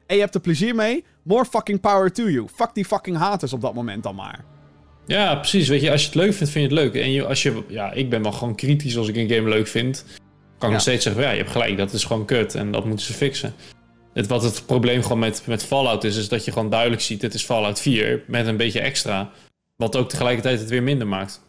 en 0.07 0.15
je 0.15 0.21
hebt 0.21 0.35
er 0.35 0.41
plezier 0.41 0.75
mee, 0.75 1.03
more 1.23 1.45
fucking 1.45 1.79
power 1.81 2.11
to 2.13 2.29
you. 2.29 2.47
Fuck 2.55 2.69
die 2.73 2.85
fucking 2.85 3.17
haters 3.17 3.53
op 3.53 3.61
dat 3.61 3.73
moment 3.73 4.03
dan 4.03 4.15
maar. 4.15 4.43
Ja, 5.05 5.35
precies. 5.35 5.67
Weet 5.67 5.81
je, 5.81 5.91
als 5.91 6.01
je 6.01 6.07
het 6.07 6.15
leuk 6.15 6.33
vindt, 6.33 6.51
vind 6.53 6.69
je 6.71 6.75
het 6.75 6.83
leuk. 6.85 7.03
En 7.03 7.11
je, 7.11 7.25
als 7.25 7.43
je, 7.43 7.63
ja, 7.67 7.91
ik 7.91 8.09
ben 8.09 8.21
wel 8.23 8.31
gewoon 8.31 8.55
kritisch 8.55 8.97
als 8.97 9.07
ik 9.07 9.15
een 9.15 9.29
game 9.29 9.49
leuk 9.49 9.67
vind. 9.67 10.03
Kan 10.07 10.13
ik 10.57 10.61
Ja. 10.61 10.69
nog 10.69 10.81
steeds 10.81 11.03
zeggen, 11.03 11.21
ja, 11.23 11.29
je 11.31 11.37
hebt 11.37 11.51
gelijk, 11.51 11.77
dat 11.77 11.93
is 11.93 12.03
gewoon 12.03 12.25
kut 12.25 12.55
en 12.55 12.71
dat 12.71 12.85
moeten 12.85 13.05
ze 13.05 13.13
fixen. 13.13 13.53
Het, 14.13 14.27
wat 14.27 14.43
het 14.43 14.63
probleem 14.65 15.01
gewoon 15.01 15.19
met, 15.19 15.43
met 15.45 15.63
Fallout 15.63 16.03
is, 16.03 16.17
is 16.17 16.29
dat 16.29 16.45
je 16.45 16.51
gewoon 16.51 16.69
duidelijk 16.69 17.01
ziet, 17.01 17.21
het 17.21 17.33
is 17.33 17.43
Fallout 17.43 17.79
4 17.81 18.23
met 18.27 18.47
een 18.47 18.57
beetje 18.57 18.79
extra. 18.79 19.29
Wat 19.75 19.95
ook 19.95 20.09
tegelijkertijd 20.09 20.59
het 20.59 20.69
weer 20.69 20.83
minder 20.83 21.07
maakt. 21.07 21.41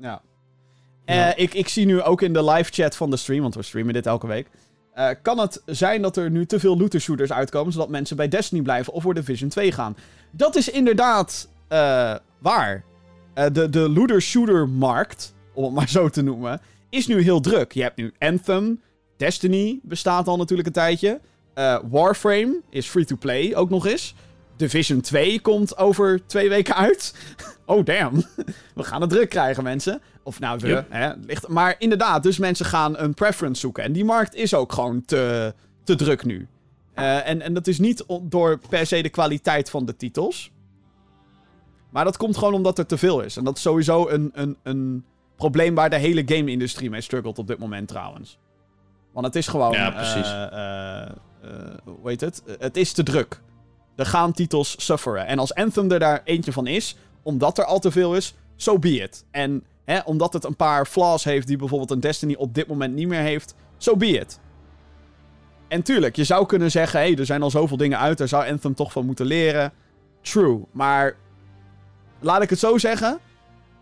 Ja. 0.00 0.22
Eh, 1.04 1.28
ik, 1.36 1.54
ik 1.54 1.68
zie 1.68 1.86
nu 1.86 2.02
ook 2.02 2.22
in 2.22 2.32
de 2.32 2.44
live 2.44 2.72
chat 2.72 2.96
van 2.96 3.10
de 3.10 3.16
stream, 3.16 3.42
want 3.42 3.54
we 3.54 3.62
streamen 3.62 3.92
dit 3.94 4.06
elke 4.06 4.26
week. 4.26 4.46
eh, 4.94 5.08
kan 5.22 5.38
het 5.38 5.62
zijn 5.66 6.02
dat 6.02 6.16
er 6.16 6.30
nu 6.30 6.46
te 6.46 6.60
veel 6.60 6.78
looter 6.78 7.00
shooters 7.00 7.32
uitkomen, 7.32 7.72
zodat 7.72 7.88
mensen 7.88 8.16
bij 8.16 8.28
Destiny 8.28 8.62
blijven 8.62 8.92
of 8.92 9.02
voor 9.02 9.14
Division 9.14 9.48
2 9.48 9.72
gaan. 9.72 9.96
Dat 10.30 10.56
is 10.56 10.70
inderdaad 10.70 11.48
eh, 11.68 12.14
waar. 12.38 12.84
De 13.52 13.68
de 13.70 13.88
looter 13.88 14.22
shooter 14.22 14.68
markt, 14.68 15.34
om 15.52 15.64
het 15.64 15.72
maar 15.72 15.88
zo 15.88 16.08
te 16.08 16.22
noemen, 16.22 16.60
is 16.90 17.06
nu 17.06 17.22
heel 17.22 17.40
druk. 17.40 17.72
Je 17.72 17.82
hebt 17.82 17.96
nu 17.96 18.12
Anthem, 18.18 18.80
Destiny 19.16 19.80
bestaat 19.82 20.26
al 20.28 20.36
natuurlijk 20.36 20.68
een 20.68 20.74
tijdje. 20.74 21.20
Warframe 21.90 22.60
is 22.70 22.86
free-to-play 22.86 23.54
ook 23.54 23.70
nog 23.70 23.86
eens. 23.86 24.14
Division 24.56 25.00
2 25.00 25.40
komt 25.40 25.78
over 25.78 26.26
twee 26.26 26.48
weken 26.48 26.76
uit. 26.76 27.14
oh, 27.66 27.84
damn. 27.84 28.22
We 28.74 28.82
gaan 28.82 29.00
het 29.00 29.10
druk 29.10 29.28
krijgen, 29.28 29.62
mensen. 29.62 30.00
Of 30.22 30.40
nou, 30.40 30.58
we, 30.58 30.66
Yep. 30.68 30.86
hè, 30.90 31.12
ligt, 31.26 31.48
maar 31.48 31.74
inderdaad, 31.78 32.22
dus 32.22 32.38
mensen 32.38 32.66
gaan 32.66 32.98
een 32.98 33.14
preference 33.14 33.60
zoeken. 33.60 33.84
En 33.84 33.92
die 33.92 34.04
markt 34.04 34.34
is 34.34 34.54
ook 34.54 34.72
gewoon 34.72 35.04
te, 35.04 35.54
te 35.84 35.94
druk 35.94 36.24
nu. 36.24 36.48
Eh, 36.94 37.28
en, 37.28 37.40
en 37.40 37.54
dat 37.54 37.66
is 37.66 37.78
niet 37.78 38.04
door 38.22 38.58
per 38.68 38.86
se 38.86 39.02
de 39.02 39.08
kwaliteit 39.08 39.70
van 39.70 39.84
de 39.84 39.96
titels. 39.96 40.52
Maar 41.90 42.04
dat 42.04 42.16
komt 42.16 42.36
gewoon 42.36 42.54
omdat 42.54 42.78
er 42.78 42.86
te 42.86 42.98
veel 42.98 43.20
is. 43.20 43.36
En 43.36 43.44
dat 43.44 43.56
is 43.56 43.62
sowieso 43.62 44.08
een, 44.08 44.30
een, 44.34 44.56
een 44.62 45.04
probleem 45.36 45.74
waar 45.74 45.90
de 45.90 45.96
hele 45.96 46.22
game-industrie 46.26 46.90
mee 46.90 47.00
struggelt 47.00 47.38
op 47.38 47.46
dit 47.46 47.58
moment 47.58 47.88
trouwens. 47.88 48.38
Want 49.12 49.26
het 49.26 49.36
is 49.36 49.46
gewoon... 49.46 49.72
Ja, 49.72 49.90
precies. 49.90 50.26
eh, 50.32 51.02
eh, 51.02 51.10
hoe 51.84 52.08
heet 52.08 52.20
het? 52.20 52.42
Het 52.58 52.76
is 52.76 52.92
te 52.92 53.02
druk. 53.02 53.40
Er 53.96 54.06
gaan 54.06 54.32
titels 54.32 54.74
sufferen. 54.84 55.26
En 55.26 55.38
als 55.38 55.54
Anthem 55.54 55.90
er 55.90 55.98
daar 55.98 56.20
eentje 56.24 56.52
van 56.52 56.66
is, 56.66 56.96
omdat 57.24 57.58
er 57.58 57.64
al 57.64 57.78
te 57.78 57.90
veel 57.90 58.16
is, 58.16 58.34
so 58.56 58.78
be 58.78 59.02
it. 59.02 59.24
En 59.30 59.64
hè, 59.84 59.98
omdat 60.04 60.32
het 60.32 60.44
een 60.44 60.56
paar 60.56 60.86
flaws 60.86 61.24
heeft 61.24 61.46
die 61.46 61.56
bijvoorbeeld 61.56 61.90
een 61.90 62.00
Destiny 62.00 62.34
op 62.34 62.54
dit 62.54 62.66
moment 62.66 62.94
niet 62.94 63.08
meer 63.08 63.20
heeft, 63.20 63.54
so 63.76 63.96
be 63.96 64.06
it. 64.06 64.40
En 65.68 65.82
tuurlijk, 65.82 66.16
je 66.16 66.24
zou 66.24 66.46
kunnen 66.46 66.70
zeggen, 66.70 67.00
hé, 67.00 67.06
hey, 67.06 67.18
er 67.18 67.26
zijn 67.26 67.42
al 67.42 67.50
zoveel 67.50 67.76
dingen 67.76 67.98
uit, 67.98 68.18
daar 68.18 68.28
zou 68.28 68.48
Anthem 68.48 68.74
toch 68.74 68.92
van 68.92 69.06
moeten 69.06 69.26
leren. 69.26 69.72
True, 70.20 70.60
maar 70.70 71.16
laat 72.20 72.42
ik 72.42 72.50
het 72.50 72.58
zo 72.58 72.78
zeggen. 72.78 73.18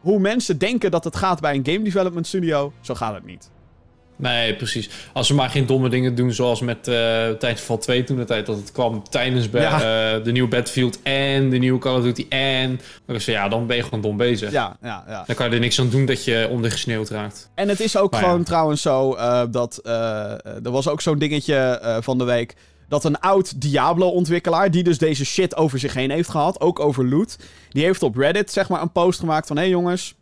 Hoe 0.00 0.18
mensen 0.18 0.58
denken 0.58 0.90
dat 0.90 1.04
het 1.04 1.16
gaat 1.16 1.40
bij 1.40 1.54
een 1.54 1.66
game 1.66 1.82
development 1.82 2.26
studio, 2.26 2.72
zo 2.80 2.94
gaat 2.94 3.14
het 3.14 3.24
niet. 3.24 3.50
Nee, 4.22 4.54
precies. 4.54 4.90
Als 5.12 5.26
ze 5.26 5.34
maar 5.34 5.50
geen 5.50 5.66
domme 5.66 5.88
dingen 5.88 6.14
doen, 6.14 6.32
zoals 6.32 6.60
met 6.60 6.88
eh 6.88 7.28
Titanfall 7.28 7.78
2 7.78 8.04
toen 8.04 8.16
de 8.16 8.24
tijd 8.24 8.46
dat 8.46 8.56
het 8.56 8.72
kwam 8.72 9.02
tijdens 9.08 9.48
Ja. 9.52 9.72
eh, 10.16 10.24
de 10.24 10.32
nieuwe 10.32 10.48
Battlefield 10.48 11.02
en 11.02 11.50
de 11.50 11.58
nieuwe 11.58 11.78
Call 11.78 11.96
of 11.96 12.02
Duty 12.02 12.26
en... 12.28 12.80
Dan 13.06 13.16
ja, 13.24 13.48
dan 13.48 13.66
ben 13.66 13.76
je 13.76 13.82
gewoon 13.82 14.00
dom 14.00 14.16
bezig. 14.16 14.50
Ja, 14.50 14.76
ja, 14.82 15.04
ja. 15.08 15.24
Dan 15.26 15.36
kan 15.36 15.48
je 15.48 15.54
er 15.54 15.60
niks 15.60 15.80
aan 15.80 15.88
doen 15.88 16.06
dat 16.06 16.24
je 16.24 16.48
ondergesneeuwd 16.50 17.08
raakt. 17.08 17.50
En 17.54 17.68
het 17.68 17.80
is 17.80 17.96
ook 17.96 18.10
Maar 18.10 18.20
gewoon 18.20 18.38
ja. 18.38 18.44
trouwens 18.44 18.82
zo 18.82 19.14
eh, 19.14 19.42
dat. 19.50 19.78
eh, 19.78 20.32
er 20.64 20.70
was 20.70 20.88
ook 20.88 21.00
zo'n 21.00 21.18
dingetje 21.18 21.80
van 22.00 22.18
de 22.18 22.24
week. 22.24 22.54
Dat 22.88 23.04
een 23.04 23.20
oud 23.20 23.60
Diablo-ontwikkelaar, 23.60 24.70
die 24.70 24.82
dus 24.82 24.98
deze 24.98 25.24
shit 25.24 25.56
over 25.56 25.78
zich 25.78 25.94
heen 25.94 26.10
heeft 26.10 26.28
gehad, 26.28 26.60
ook 26.60 26.80
over 26.80 27.08
loot, 27.08 27.36
die 27.70 27.84
heeft 27.84 28.02
op 28.02 28.16
Reddit 28.16 28.52
zeg 28.52 28.68
maar 28.68 28.82
een 28.82 28.92
post 28.92 29.18
gemaakt 29.20 29.46
van: 29.46 29.56
hé 29.56 29.62
hey 29.62 29.70
jongens, 29.70 30.14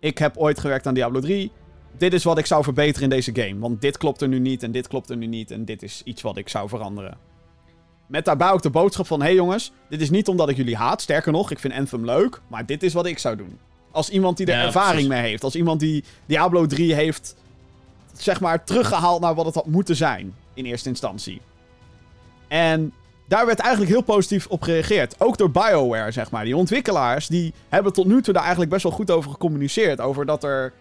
ik 0.00 0.18
heb 0.18 0.36
ooit 0.36 0.60
gewerkt 0.60 0.86
aan 0.86 0.94
Diablo 0.94 1.20
3. 1.20 1.50
Dit 1.98 2.12
is 2.12 2.24
wat 2.24 2.38
ik 2.38 2.46
zou 2.46 2.62
verbeteren 2.62 3.02
in 3.02 3.08
deze 3.08 3.34
game. 3.34 3.58
Want 3.58 3.80
dit 3.80 3.96
klopt 3.96 4.20
er 4.20 4.28
nu 4.28 4.38
niet 4.38 4.62
en 4.62 4.72
dit 4.72 4.88
klopt 4.88 5.10
er 5.10 5.16
nu 5.16 5.26
niet 5.26 5.50
en 5.50 5.64
dit 5.64 5.82
is 5.82 6.02
iets 6.04 6.22
wat 6.22 6.36
ik 6.36 6.48
zou 6.48 6.68
veranderen. 6.68 7.18
Met 8.06 8.24
daarbij 8.24 8.50
ook 8.50 8.62
de 8.62 8.70
boodschap 8.70 9.06
van: 9.06 9.20
hé 9.20 9.26
hey 9.26 9.34
jongens, 9.34 9.72
dit 9.88 10.00
is 10.00 10.10
niet 10.10 10.28
omdat 10.28 10.48
ik 10.48 10.56
jullie 10.56 10.76
haat. 10.76 11.02
Sterker 11.02 11.32
nog, 11.32 11.50
ik 11.50 11.58
vind 11.58 11.74
Anthem 11.74 12.04
leuk, 12.04 12.40
maar 12.48 12.66
dit 12.66 12.82
is 12.82 12.92
wat 12.92 13.06
ik 13.06 13.18
zou 13.18 13.36
doen. 13.36 13.58
Als 13.90 14.10
iemand 14.10 14.36
die 14.36 14.46
er 14.46 14.56
Ja, 14.58 14.64
ervaring 14.64 14.92
precies. 14.92 15.08
mee 15.08 15.30
heeft. 15.30 15.44
Als 15.44 15.54
iemand 15.54 15.80
die 15.80 16.04
Diablo 16.26 16.66
3 16.66 16.94
heeft, 16.94 17.36
zeg 18.12 18.40
maar, 18.40 18.64
teruggehaald 18.64 19.20
naar 19.20 19.34
wat 19.34 19.46
het 19.46 19.54
had 19.54 19.66
moeten 19.66 19.96
zijn. 19.96 20.34
In 20.54 20.64
eerste 20.64 20.88
instantie. 20.88 21.40
En 22.48 22.92
daar 23.28 23.46
werd 23.46 23.58
eigenlijk 23.58 23.92
heel 23.92 24.02
positief 24.02 24.46
op 24.46 24.62
gereageerd. 24.62 25.20
Ook 25.20 25.38
door 25.38 25.50
BioWare, 25.50 26.10
zeg 26.10 26.30
maar. 26.30 26.44
Die 26.44 26.56
ontwikkelaars, 26.56 27.26
die 27.26 27.54
hebben 27.68 27.92
tot 27.92 28.06
nu 28.06 28.22
toe 28.22 28.32
daar 28.32 28.42
eigenlijk 28.42 28.72
best 28.72 28.82
wel 28.82 28.92
goed 28.92 29.10
over 29.10 29.30
gecommuniceerd. 29.30 30.00
Over 30.00 30.26
dat 30.26 30.44
er, 30.44 30.72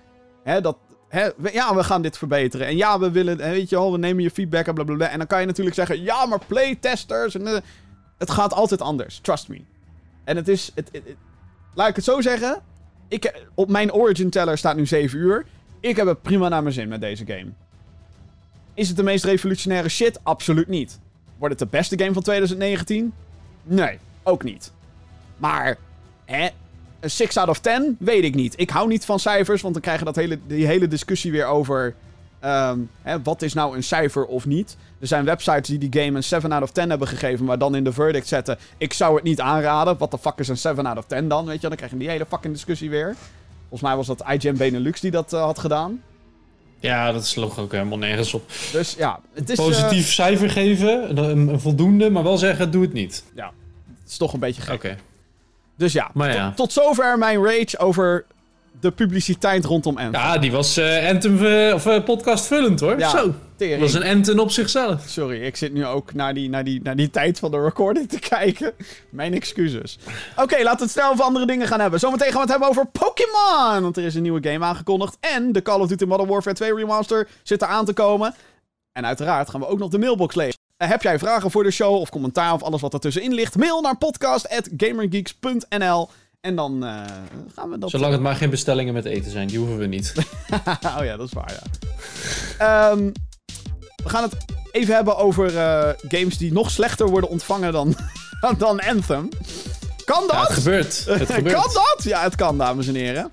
hè, 0.43 0.62
dat, 0.62 0.78
hè, 1.13 1.30
ja, 1.52 1.76
we 1.76 1.84
gaan 1.84 2.02
dit 2.02 2.17
verbeteren. 2.17 2.67
En 2.67 2.76
ja, 2.78 2.99
we 2.99 3.12
willen, 3.12 3.38
weet 3.38 3.69
je 3.69 3.91
we 3.91 3.97
nemen 3.97 4.23
je 4.23 4.32
feedback 4.32 4.67
en 4.67 4.73
blablabla. 4.73 5.08
En 5.08 5.17
dan 5.17 5.28
kan 5.28 5.39
je 5.39 5.45
natuurlijk 5.45 5.76
zeggen, 5.76 6.02
ja, 6.04 6.26
maar 6.26 6.39
playtesters. 6.47 7.36
En, 7.36 7.47
eh, 7.47 7.58
het 8.17 8.32
gaat 8.32 8.54
altijd 8.54 8.82
anders, 8.82 9.19
trust 9.19 9.47
me. 9.47 9.62
En 10.23 10.36
het 10.36 10.47
is, 10.47 10.71
het- 10.76 10.91
laat 11.73 11.89
ik 11.89 11.95
het 11.95 12.06
zo 12.06 12.21
zeggen. 12.21 12.62
Ik, 13.08 13.43
op 13.54 13.69
mijn 13.69 13.93
Origin 13.93 14.30
teller 14.30 14.58
staat 14.58 14.76
nu 14.76 14.86
7 14.86 15.19
uur. 15.19 15.45
Ik 15.80 15.95
heb 15.95 16.08
het 16.08 16.21
prima 16.21 16.47
naar 16.49 16.62
mijn 16.62 16.73
zin 16.73 16.88
met 16.88 17.02
deze 17.02 17.26
game. 17.26 17.47
Is 18.73 18.88
het 18.88 18.97
de 18.97 19.04
meest 19.04 19.23
revolutionaire 19.26 19.89
shit? 19.89 20.19
Absoluut 20.23 20.67
niet. 20.67 20.99
Wordt 21.38 21.60
het 21.60 21.71
de 21.71 21.78
beste 21.78 21.97
game 21.99 22.13
van 22.13 22.21
2019? 22.23 23.13
Nee, 23.63 23.99
ook 24.23 24.43
niet. 24.43 24.71
Maar, 25.38 25.78
hè, 26.26 26.47
een 27.03 27.11
6 27.11 27.37
out 27.37 27.49
of 27.49 27.59
10? 27.59 27.95
Weet 27.99 28.23
ik 28.23 28.35
niet. 28.35 28.53
Ik 28.57 28.69
hou 28.69 28.87
niet 28.87 29.05
van 29.05 29.19
cijfers, 29.19 29.61
want 29.61 29.73
dan 29.73 29.83
krijgen 29.83 30.05
we 30.05 30.13
dat 30.13 30.23
hele, 30.23 30.39
die 30.47 30.65
hele 30.65 30.87
discussie 30.87 31.31
weer 31.31 31.45
over... 31.45 31.95
ehm, 32.39 32.79
hè, 33.01 33.21
wat 33.21 33.41
is 33.41 33.53
nou 33.53 33.75
een 33.75 33.83
cijfer 33.83 34.25
of 34.25 34.45
niet? 34.45 34.77
Er 34.99 35.07
zijn 35.07 35.25
websites 35.25 35.67
die 35.69 35.89
die 35.89 36.01
game 36.03 36.17
een 36.17 36.23
7 36.23 36.51
out 36.51 36.63
of 36.63 36.71
10 36.71 36.89
hebben 36.89 37.07
gegeven, 37.07 37.45
maar 37.45 37.57
dan 37.57 37.75
in 37.75 37.83
de 37.83 37.93
verdict 37.93 38.27
zetten... 38.27 38.57
Ik 38.77 38.93
zou 38.93 39.15
het 39.15 39.23
niet 39.23 39.39
aanraden. 39.39 39.97
Wat 39.97 40.11
de 40.11 40.17
fuck 40.17 40.37
is 40.37 40.47
een 40.47 40.57
7 40.57 40.85
out 40.85 40.97
of 40.97 41.05
10 41.05 41.27
dan? 41.27 41.45
Weet 41.45 41.61
je, 41.61 41.67
dan 41.67 41.77
krijg 41.77 41.91
je 41.91 41.97
die 41.97 42.09
hele 42.09 42.25
fucking 42.25 42.53
discussie 42.53 42.89
weer. 42.89 43.15
Volgens 43.69 43.81
mij 43.81 43.95
was 43.95 44.07
dat 44.07 44.23
IGN 44.29 44.55
Benelux 44.57 44.99
die 44.99 45.11
dat 45.11 45.33
eh, 45.33 45.41
had 45.43 45.59
gedaan. 45.59 46.01
Ja, 46.79 47.11
dat 47.11 47.25
sloeg 47.27 47.59
ook 47.59 47.71
helemaal 47.71 47.97
nergens 47.97 48.33
op. 48.33 48.49
Dus 48.71 48.95
ja, 48.97 49.19
het 49.33 49.49
is... 49.49 49.57
eh, 49.57 49.65
Positief 49.65 50.11
cijfer 50.11 50.49
geven, 50.49 51.17
een, 51.17 51.47
een 51.47 51.59
voldoende, 51.59 52.09
maar 52.09 52.23
wel 52.23 52.37
zeggen, 52.37 52.71
doe 52.71 52.81
het 52.81 52.93
niet. 52.93 53.23
het 53.35 54.09
is 54.11 54.17
toch 54.17 54.33
een 54.33 54.39
beetje 54.39 54.61
gek. 54.61 54.73
Oké. 54.75 54.97
Dus 55.84 55.93
ja, 55.93 56.10
Maar 56.13 56.28
tot- 56.30 56.38
ja. 56.38 56.52
Tot, 56.56 56.74
zover 56.74 57.17
mijn 57.17 57.43
rage 57.46 57.78
over 57.78 58.26
de 58.80 58.91
publiciteit 58.91 59.65
rondom 59.65 59.98
Anthem. 59.98 60.22
Ja, 60.22 60.38
die 60.38 60.52
was 60.52 60.78
eh 60.78 61.08
Anthem, 61.10 61.46
eh, 61.46 61.74
of 61.74 61.86
eh, 61.86 62.04
podcast 62.04 62.46
vullend 62.46 62.80
hoor. 62.80 63.00
Ja, 63.00 63.10
Zo. 63.10 63.34
tering. 63.56 63.80
Dat 63.82 63.91
was 63.91 64.02
een 64.02 64.15
Anthem 64.15 64.39
op 64.39 64.52
zichzelf. 64.52 65.04
Sorry, 65.08 65.41
ik 65.43 65.56
zit 65.56 65.74
nu 65.74 65.86
ook 65.86 66.13
naar 66.13 66.34
die, 66.34 66.50
naar 66.50 66.63
die, 66.63 66.80
naar 66.84 66.96
die 66.96 67.10
tijd 67.10 67.39
van 67.39 67.52
de 67.52 67.62
recording 67.63 68.10
te 68.10 68.19
kijken. 68.30 68.74
Mijn 69.10 69.34
excuses. 69.34 69.98
Oké, 70.36 70.56
laten 70.63 70.78
we 70.78 70.84
het 70.84 70.91
snel 70.91 71.10
over 71.12 71.24
andere 71.24 71.46
dingen 71.46 71.67
gaan 71.67 71.80
hebben. 71.80 72.00
Zometeen 72.00 72.28
gaan 72.32 72.36
we 72.36 72.41
het 72.41 72.50
hebben 72.50 72.69
over 72.69 72.86
Pokémon. 72.86 73.82
Want 73.82 73.98
er 73.98 74.04
is 74.04 74.15
een 74.15 74.22
nieuwe 74.22 74.50
game 74.50 74.65
aangekondigd. 74.65 75.17
En 75.19 75.52
de 75.52 75.62
Call 75.62 75.80
of 75.80 75.88
Duty 75.88 76.06
Modern 76.06 76.30
Warfare 76.30 76.56
2 76.56 76.76
remaster 76.76 77.28
zit 77.43 77.62
er 77.62 77.67
aan 77.67 77.86
te 77.86 77.93
komen. 77.93 78.36
En 78.91 79.06
uiteraard 79.06 79.50
gaan 79.50 79.60
we 79.60 79.67
ook 79.67 79.80
nog 79.80 79.89
de 79.89 80.00
mailbox 80.00 80.36
lezen. 80.36 80.62
Eh, 80.77 80.89
heb 80.89 81.01
jij 81.01 81.19
vragen 81.19 81.51
voor 81.51 81.63
de 81.63 81.71
show 81.71 81.95
of 81.95 82.09
commentaar 82.09 82.53
of 82.53 82.63
alles 82.63 82.81
wat 82.81 82.93
ertussenin 82.93 83.33
ligt? 83.33 83.55
Mail 83.55 83.81
naar 83.81 83.97
podcast.gamergeeks.nl 83.97 86.09
En 86.41 86.55
dan 86.55 86.86
eh, 86.86 87.01
gaan 87.55 87.69
we 87.69 87.77
dat... 87.77 87.89
Zolang 87.89 88.12
het 88.12 88.21
maar 88.21 88.36
geen 88.36 88.49
bestellingen 88.49 88.93
met 88.93 89.05
eten 89.05 89.31
zijn, 89.31 89.47
die 89.47 89.57
hoeven 89.57 89.77
we 89.77 89.86
niet. 89.86 90.13
oh 90.97 91.03
ja, 91.03 91.17
dat 91.17 91.27
is 91.27 91.33
waar, 91.33 91.51
ja. 91.51 91.62
Ehm, 92.57 93.12
we 94.03 94.09
gaan 94.09 94.23
het 94.23 94.36
even 94.71 94.95
hebben 94.95 95.17
over 95.17 95.57
eh, 95.57 95.89
games 96.07 96.38
die 96.38 96.53
nog 96.53 96.71
slechter 96.71 97.07
worden 97.07 97.29
ontvangen 97.29 97.71
dan, 97.71 97.95
dan 98.57 98.79
Anthem. 98.79 99.29
Kan 100.05 100.21
dat? 100.27 100.36
Ja, 100.36 100.41
het 100.41 100.53
gebeurt. 100.53 101.05
Het 101.05 101.31
gebeurt. 101.38 101.55
kan 101.55 101.69
dat? 101.73 102.03
Ja, 102.03 102.23
het 102.23 102.36
kan, 102.36 102.57
dames 102.57 102.88
en 102.88 102.95
heren. 102.95 103.29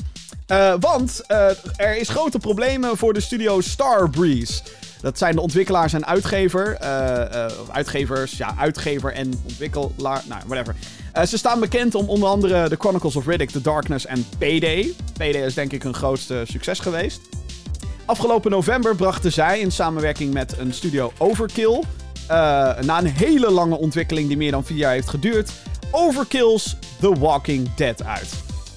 Eh, 0.47 0.75
want 0.81 1.21
eh, 1.27 1.49
er 1.77 1.97
is 1.97 2.09
grote 2.09 2.39
problemen 2.39 2.97
voor 2.97 3.13
de 3.13 3.21
studio 3.21 3.61
Starbreeze. 3.61 4.63
Dat 5.01 5.19
zijn 5.19 5.35
de 5.35 5.41
ontwikkelaars 5.41 5.93
en 5.93 6.07
uitgever. 6.07 6.77
eh, 6.77 7.45
eh, 7.45 7.53
of 7.61 7.71
uitgevers, 7.71 8.37
ja, 8.37 8.55
uitgever 8.59 9.13
en 9.13 9.41
ontwikkelaar. 9.49 10.23
Nou, 10.29 10.41
whatever. 10.47 10.75
Eh, 11.13 11.25
ze 11.25 11.39
staan 11.39 11.61
bekend 11.61 11.95
om 11.95 12.09
onder 12.09 12.29
andere 12.29 12.69
The 12.69 12.77
Chronicles 12.79 13.17
of 13.17 13.27
Riddick, 13.27 13.51
The 13.51 13.61
Darkness 13.61 14.07
en 14.07 14.27
Payday. 14.39 14.93
Payday 15.17 15.43
is 15.47 15.55
denk 15.55 15.73
ik 15.73 15.83
hun 15.83 15.95
grootste 15.95 16.43
succes 16.49 16.79
geweest. 16.79 17.21
Afgelopen 18.05 18.51
november 18.51 18.97
brachten 18.97 19.33
zij 19.33 19.61
in 19.61 19.73
samenwerking 19.73 20.33
met 20.33 20.59
een 20.59 20.75
studio 20.75 21.13
Overkill. 21.19 21.83
eh, 22.29 22.37
na 22.81 22.99
een 22.99 23.07
hele 23.07 23.51
lange 23.51 23.79
ontwikkeling 23.79 24.29
die 24.29 24.37
meer 24.37 24.51
dan 24.51 24.65
vier 24.65 24.77
jaar 24.77 24.93
heeft 24.93 25.09
geduurd. 25.09 25.51
Overkill's 25.91 26.77
The 27.01 27.13
Walking 27.19 27.75
Dead 27.75 28.05
uit. 28.05 28.29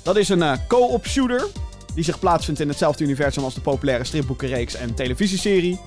Dat 0.03 0.17
is 0.17 0.29
een 0.29 0.41
eh, 0.41 0.53
co-op 0.67 1.07
shooter. 1.07 1.47
Die 1.95 2.03
zich 2.03 2.19
plaatsvindt 2.19 2.59
in 2.59 2.67
hetzelfde 2.67 3.03
universum 3.03 3.43
als 3.43 3.53
de 3.53 3.61
populaire 3.61 4.03
stripboekenreeks 4.03 4.75
en 4.75 4.93
televisieserie. 4.93 5.79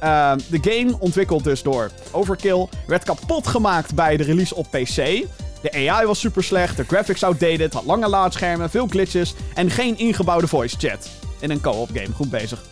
Ehm, 0.00 0.38
de 0.50 0.58
game, 0.60 0.96
ontwikkeld 0.98 1.44
dus 1.44 1.62
door 1.62 1.90
Overkill, 2.10 2.66
werd 2.86 3.04
kapot 3.04 3.46
gemaakt 3.46 3.94
bij 3.94 4.16
de 4.16 4.22
release 4.22 4.54
op 4.54 4.66
PC. 4.70 5.26
De 5.62 5.88
AI 5.90 6.06
was 6.06 6.18
super 6.18 6.44
slecht, 6.44 6.76
de 6.76 6.84
graphics 6.84 7.22
outdated, 7.22 7.72
had 7.72 7.84
lange 7.84 8.08
laadschermen, 8.08 8.70
veel 8.70 8.86
glitches 8.86 9.34
en 9.54 9.70
geen 9.70 9.98
ingebouwde 9.98 10.46
voice 10.46 10.76
chat. 10.78 11.10
In 11.40 11.50
een 11.50 11.60
co-op 11.60 11.88
game, 11.92 12.14
goed 12.14 12.30
bezig. 12.30 12.62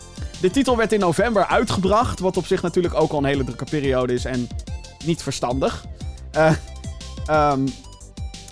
De 0.41 0.51
titel 0.51 0.77
werd 0.77 0.93
in 0.93 1.01
november 1.01 1.47
uitgebracht, 1.47 2.21
wat 2.21 2.37
op 2.37 2.47
zich 2.47 2.63
natuurlijk 2.63 2.95
ook 2.95 3.13
al 3.13 3.19
een 3.19 3.25
hele 3.25 3.45
drukke 3.45 3.65
periode 3.65 4.13
is 4.13 4.25
en 4.25 4.49
niet 5.05 5.23
verstandig. 5.23 5.85
Eh, 6.31 6.53
ehm, 7.27 7.67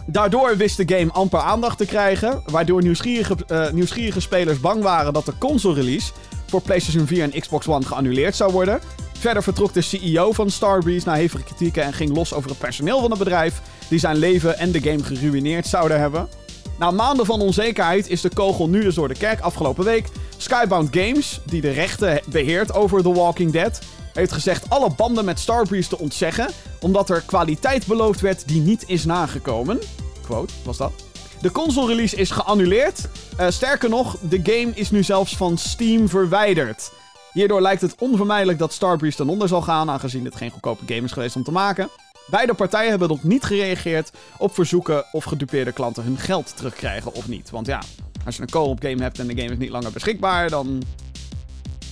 daardoor 0.06 0.56
wist 0.56 0.76
de 0.76 0.96
game 0.96 1.12
amper 1.12 1.40
aandacht 1.40 1.78
te 1.78 1.86
krijgen, 1.86 2.42
waardoor 2.46 2.82
nieuwsgierige, 2.82 3.36
eh, 3.46 3.70
nieuwsgierige 3.70 4.20
spelers 4.20 4.60
bang 4.60 4.82
waren 4.82 5.12
dat 5.12 5.24
de 5.24 5.38
console-release 5.38 6.12
voor 6.56 6.64
PlayStation 6.64 7.06
4 7.06 7.22
en 7.22 7.40
Xbox 7.40 7.68
One 7.68 7.86
geannuleerd 7.86 8.36
zou 8.36 8.52
worden. 8.52 8.80
Verder 9.18 9.42
vertrok 9.42 9.72
de 9.72 9.80
CEO 9.80 10.32
van 10.32 10.50
Starbreeze 10.50 11.06
na 11.06 11.14
hevige 11.14 11.44
kritieken 11.44 11.82
en 11.82 11.92
ging 11.92 12.14
los 12.14 12.34
over 12.34 12.50
het 12.50 12.58
personeel 12.58 13.00
van 13.00 13.10
het 13.10 13.18
bedrijf, 13.18 13.60
die 13.88 13.98
zijn 13.98 14.16
leven 14.16 14.58
en 14.58 14.70
de 14.70 14.80
game 14.80 15.02
geruineerd 15.02 15.66
zouden 15.66 16.00
hebben. 16.00 16.28
Na 16.78 16.90
maanden 16.90 17.26
van 17.26 17.40
onzekerheid 17.40 18.08
is 18.08 18.20
de 18.20 18.30
kogel 18.34 18.68
nu 18.68 18.82
dus 18.82 18.94
door 18.94 19.08
de 19.08 19.14
kerk 19.14 19.40
afgelopen 19.40 19.84
week. 19.84 20.08
Skybound 20.36 20.96
Games, 20.96 21.40
die 21.44 21.60
de 21.60 21.70
rechten 21.70 22.20
beheert 22.28 22.74
over 22.74 23.02
The 23.02 23.12
Walking 23.12 23.52
Dead, 23.52 23.78
heeft 24.12 24.32
gezegd 24.32 24.70
alle 24.70 24.90
banden 24.96 25.24
met 25.24 25.38
Starbreeze 25.38 25.88
te 25.88 25.98
ontzeggen, 25.98 26.50
omdat 26.80 27.10
er 27.10 27.22
kwaliteit 27.26 27.86
beloofd 27.86 28.20
werd 28.20 28.48
die 28.48 28.60
niet 28.60 28.84
is 28.86 29.04
nagekomen. 29.04 29.78
Quote, 30.22 30.52
was 30.64 30.76
dat? 30.76 31.05
De 31.46 31.52
console 31.52 31.86
release 31.86 32.16
is 32.16 32.30
geannuleerd. 32.30 33.08
Uh, 33.40 33.50
sterker 33.50 33.88
nog, 33.88 34.18
de 34.18 34.40
game 34.42 34.72
is 34.74 34.90
nu 34.90 35.02
zelfs 35.02 35.36
van 35.36 35.58
Steam 35.58 36.08
verwijderd. 36.08 36.92
Hierdoor 37.32 37.60
lijkt 37.60 37.80
het 37.80 37.94
onvermijdelijk 37.98 38.58
dat 38.58 38.72
Starbreeze 38.72 39.16
ten 39.16 39.28
onder 39.28 39.48
zal 39.48 39.62
gaan, 39.62 39.90
aangezien 39.90 40.22
dit 40.22 40.36
geen 40.36 40.50
goedkope 40.50 40.84
game 40.86 41.02
is 41.02 41.12
geweest 41.12 41.36
om 41.36 41.42
te 41.42 41.52
maken. 41.52 41.88
Beide 42.30 42.54
partijen 42.54 42.90
hebben 42.90 43.08
nog 43.08 43.22
niet 43.22 43.44
gereageerd 43.44 44.10
op 44.38 44.54
verzoeken 44.54 45.04
of 45.12 45.24
gedupeerde 45.24 45.72
klanten 45.72 46.02
hun 46.02 46.18
geld 46.18 46.56
terugkrijgen 46.56 47.14
of 47.14 47.28
niet. 47.28 47.50
Want 47.50 47.66
ja, 47.66 47.82
als 48.24 48.36
je 48.36 48.42
een 48.42 48.50
co-op 48.50 48.82
game 48.82 49.02
hebt 49.02 49.18
en 49.18 49.26
de 49.26 49.36
game 49.36 49.52
is 49.52 49.58
niet 49.58 49.70
langer 49.70 49.92
beschikbaar, 49.92 50.50
dan 50.50 50.82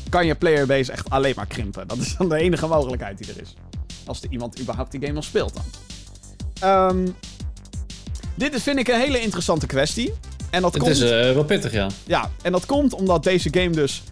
kan 0.08 0.26
je 0.26 0.34
playerbase 0.34 0.92
echt 0.92 1.10
alleen 1.10 1.34
maar 1.36 1.46
krimpen. 1.46 1.88
Dat 1.88 1.98
is 1.98 2.16
dan 2.16 2.28
de 2.28 2.36
enige 2.36 2.66
mogelijkheid 2.66 3.18
die 3.18 3.34
er 3.34 3.40
is. 3.40 3.54
Als 4.06 4.22
er 4.22 4.30
iemand 4.30 4.60
überhaupt 4.60 4.90
die 4.90 5.00
game 5.00 5.12
nog 5.12 5.24
speelt 5.24 5.54
dan. 5.54 5.64
Um, 6.90 7.14
dit 8.34 8.54
is, 8.54 8.62
vind 8.62 8.78
ik, 8.78 8.88
een 8.88 9.00
hele 9.00 9.20
interessante 9.20 9.66
kwestie. 9.66 10.14
En 10.50 10.62
dat 10.62 10.74
het 10.74 10.82
komt... 10.82 10.94
is 10.94 11.02
uh, 11.02 11.08
wel 11.08 11.44
pittig, 11.44 11.72
ja. 11.72 11.86
Ja, 12.06 12.30
en 12.42 12.52
dat 12.52 12.66
komt 12.66 12.94
omdat 12.94 13.24
deze 13.24 13.48
game 13.52 13.70
dus 13.70 14.02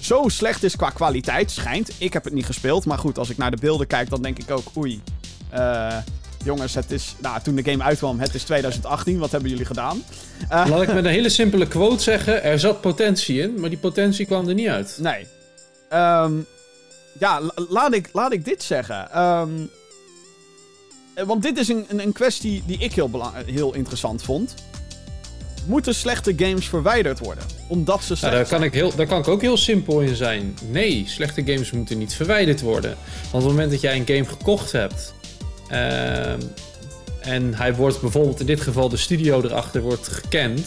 zo 0.00 0.24
slecht 0.26 0.62
is 0.62 0.76
qua 0.76 0.90
kwaliteit, 0.90 1.50
schijnt. 1.50 1.90
Ik 1.98 2.12
heb 2.12 2.24
het 2.24 2.32
niet 2.32 2.46
gespeeld, 2.46 2.84
maar 2.84 2.98
goed, 2.98 3.18
als 3.18 3.30
ik 3.30 3.36
naar 3.36 3.50
de 3.50 3.56
beelden 3.60 3.86
kijk, 3.86 4.10
dan 4.10 4.22
denk 4.22 4.38
ik 4.38 4.50
ook, 4.50 4.76
oei. 4.76 5.02
Uh, 5.54 5.96
jongens, 6.44 6.74
het 6.74 6.90
is, 6.90 7.14
nou, 7.18 7.40
toen 7.42 7.54
de 7.54 7.70
game 7.70 7.84
uitkwam, 7.84 8.20
het 8.20 8.34
is 8.34 8.42
2018, 8.42 9.18
wat 9.18 9.30
hebben 9.30 9.50
jullie 9.50 9.64
gedaan? 9.64 10.02
Uh, 10.52 10.66
Laat 10.68 10.82
ik 10.82 10.92
met 10.92 11.04
een 11.04 11.10
hele 11.18 11.28
simpele 11.28 11.66
quote 11.66 12.02
zeggen, 12.02 12.42
er 12.42 12.58
zat 12.58 12.80
potentie 12.80 13.40
in, 13.40 13.60
maar 13.60 13.70
die 13.70 13.78
potentie 13.78 14.26
kwam 14.26 14.48
er 14.48 14.54
niet 14.54 14.68
uit. 14.68 14.98
Nee. 15.00 15.26
Um, 15.92 16.46
ja, 17.18 17.40
laat 17.68 17.94
ik, 17.94 18.08
laat 18.12 18.32
ik 18.32 18.44
dit 18.44 18.62
zeggen. 18.62 19.22
Um, 19.22 19.70
want 21.26 21.42
dit 21.42 21.58
is 21.58 21.68
een, 21.68 21.84
een, 21.88 22.02
een 22.02 22.12
kwestie 22.12 22.62
die 22.66 22.78
ik 22.78 22.92
heel, 22.92 23.10
heel 23.46 23.74
interessant 23.74 24.22
vond 24.22 24.54
moeten 25.68 25.94
slechte 25.94 26.32
games 26.36 26.68
verwijderd 26.68 27.18
worden? 27.18 27.44
Omdat 27.66 28.02
ze 28.02 28.16
slecht 28.16 28.34
daar, 28.34 28.46
kan 28.48 28.62
ik 28.62 28.72
heel, 28.72 28.94
daar 28.96 29.06
kan 29.06 29.18
ik 29.18 29.28
ook 29.28 29.40
heel 29.40 29.56
simpel 29.56 30.00
in 30.00 30.14
zijn. 30.14 30.58
Nee, 30.70 31.04
slechte 31.06 31.42
games 31.44 31.70
moeten 31.70 31.98
niet 31.98 32.14
verwijderd 32.14 32.60
worden. 32.60 32.96
Want 33.30 33.32
op 33.32 33.40
het 33.40 33.50
moment 33.50 33.70
dat 33.70 33.80
jij 33.80 33.96
een 33.96 34.06
game 34.06 34.24
gekocht 34.24 34.72
hebt... 34.72 35.14
Uh, 35.70 36.32
en 37.20 37.54
hij 37.54 37.74
wordt 37.74 38.00
bijvoorbeeld 38.00 38.40
in 38.40 38.46
dit 38.46 38.60
geval 38.60 38.88
de 38.88 38.96
studio 38.96 39.42
erachter 39.42 39.80
wordt 39.80 40.08
gekend... 40.08 40.66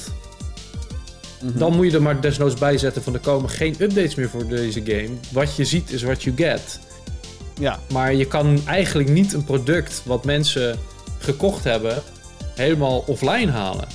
Mm 1.41 1.49
-hmm. 1.49 1.59
Dan 1.59 1.75
moet 1.75 1.85
je 1.85 1.91
er 1.91 2.01
maar 2.01 2.21
desnoods 2.21 2.55
bij 2.55 2.77
zetten 2.77 3.03
van 3.03 3.13
er 3.13 3.19
komen 3.19 3.49
geen 3.49 3.75
updates 3.79 4.15
meer 4.15 4.29
voor 4.29 4.47
deze 4.47 4.81
game. 4.85 5.09
Wat 5.31 5.55
je 5.55 5.65
ziet 5.65 5.91
is 5.91 6.01
what 6.01 6.23
you 6.23 6.35
get. 6.35 6.79
Ja. 7.59 7.79
Maar 7.91 8.13
je 8.13 8.25
kan 8.25 8.61
eigenlijk 8.65 9.09
niet 9.09 9.33
een 9.33 9.43
product 9.43 10.01
wat 10.05 10.25
mensen 10.25 10.79
gekocht 11.19 11.63
hebben 11.63 12.01
helemaal 12.55 13.03
offline 13.07 13.51
halen. 13.51 13.87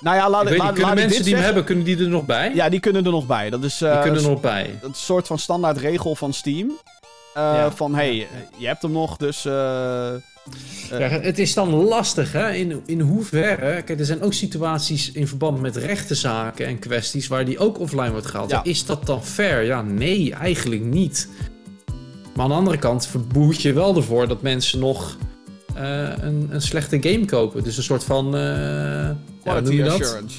Nou 0.00 0.16
ja, 0.16 0.30
laat, 0.30 0.50
ik 0.50 0.58
laat, 0.58 0.72
kunnen 0.72 0.94
laat 0.94 0.94
mensen 0.94 1.24
die 1.24 1.34
hem 1.34 1.44
hebben, 1.44 1.64
kunnen 1.64 1.84
die 1.84 1.98
er 1.98 2.08
nog 2.08 2.24
bij? 2.24 2.54
Ja, 2.54 2.68
die 2.68 2.80
kunnen 2.80 3.04
er 3.04 3.10
nog 3.10 3.26
bij. 3.26 3.50
Dat 3.50 3.64
is, 3.64 3.82
uh, 3.82 3.92
die 3.92 4.00
kunnen 4.00 4.22
er 4.22 4.30
nog 4.30 4.40
bij. 4.40 4.78
Dat 4.80 4.90
is 4.90 4.96
een 4.96 5.04
soort 5.04 5.26
van 5.26 5.38
standaard 5.38 5.78
regel 5.78 6.14
van 6.14 6.32
Steam. 6.32 6.66
Uh, 6.68 6.72
ja. 7.34 7.70
Van, 7.70 7.94
hey, 7.94 8.28
je 8.56 8.66
hebt 8.66 8.82
hem 8.82 8.92
nog, 8.92 9.16
dus... 9.16 9.44
Uh, 9.44 9.52
ja, 10.90 11.08
het 11.08 11.38
is 11.38 11.54
dan 11.54 11.74
lastig, 11.74 12.32
hè? 12.32 12.52
In, 12.52 12.82
in 12.86 13.00
hoeverre... 13.00 13.82
Kijk, 13.82 13.98
er 13.98 14.04
zijn 14.04 14.22
ook 14.22 14.32
situaties 14.32 15.12
in 15.12 15.28
verband 15.28 15.60
met 15.60 15.76
rechtezaken 15.76 16.66
en 16.66 16.78
kwesties... 16.78 17.28
waar 17.28 17.44
die 17.44 17.58
ook 17.58 17.78
offline 17.78 18.10
wordt 18.10 18.26
gehaald. 18.26 18.50
Ja. 18.50 18.64
Is 18.64 18.86
dat 18.86 19.06
dan 19.06 19.24
fair? 19.24 19.62
Ja, 19.62 19.82
nee, 19.82 20.34
eigenlijk 20.34 20.82
niet. 20.82 21.28
Maar 22.34 22.44
aan 22.44 22.50
de 22.50 22.56
andere 22.56 22.78
kant 22.78 23.06
verboet 23.06 23.62
je 23.62 23.72
wel 23.72 23.96
ervoor 23.96 24.28
dat 24.28 24.42
mensen 24.42 24.78
nog... 24.78 25.16
een, 25.74 26.48
een 26.50 26.62
slechte 26.62 27.02
game 27.02 27.24
kopen. 27.24 27.62
Dus 27.62 27.76
een 27.76 27.82
soort 27.82 28.04
van... 28.04 28.30
Quality 29.42 29.74
ja, 29.74 29.86
assurance. 29.86 30.36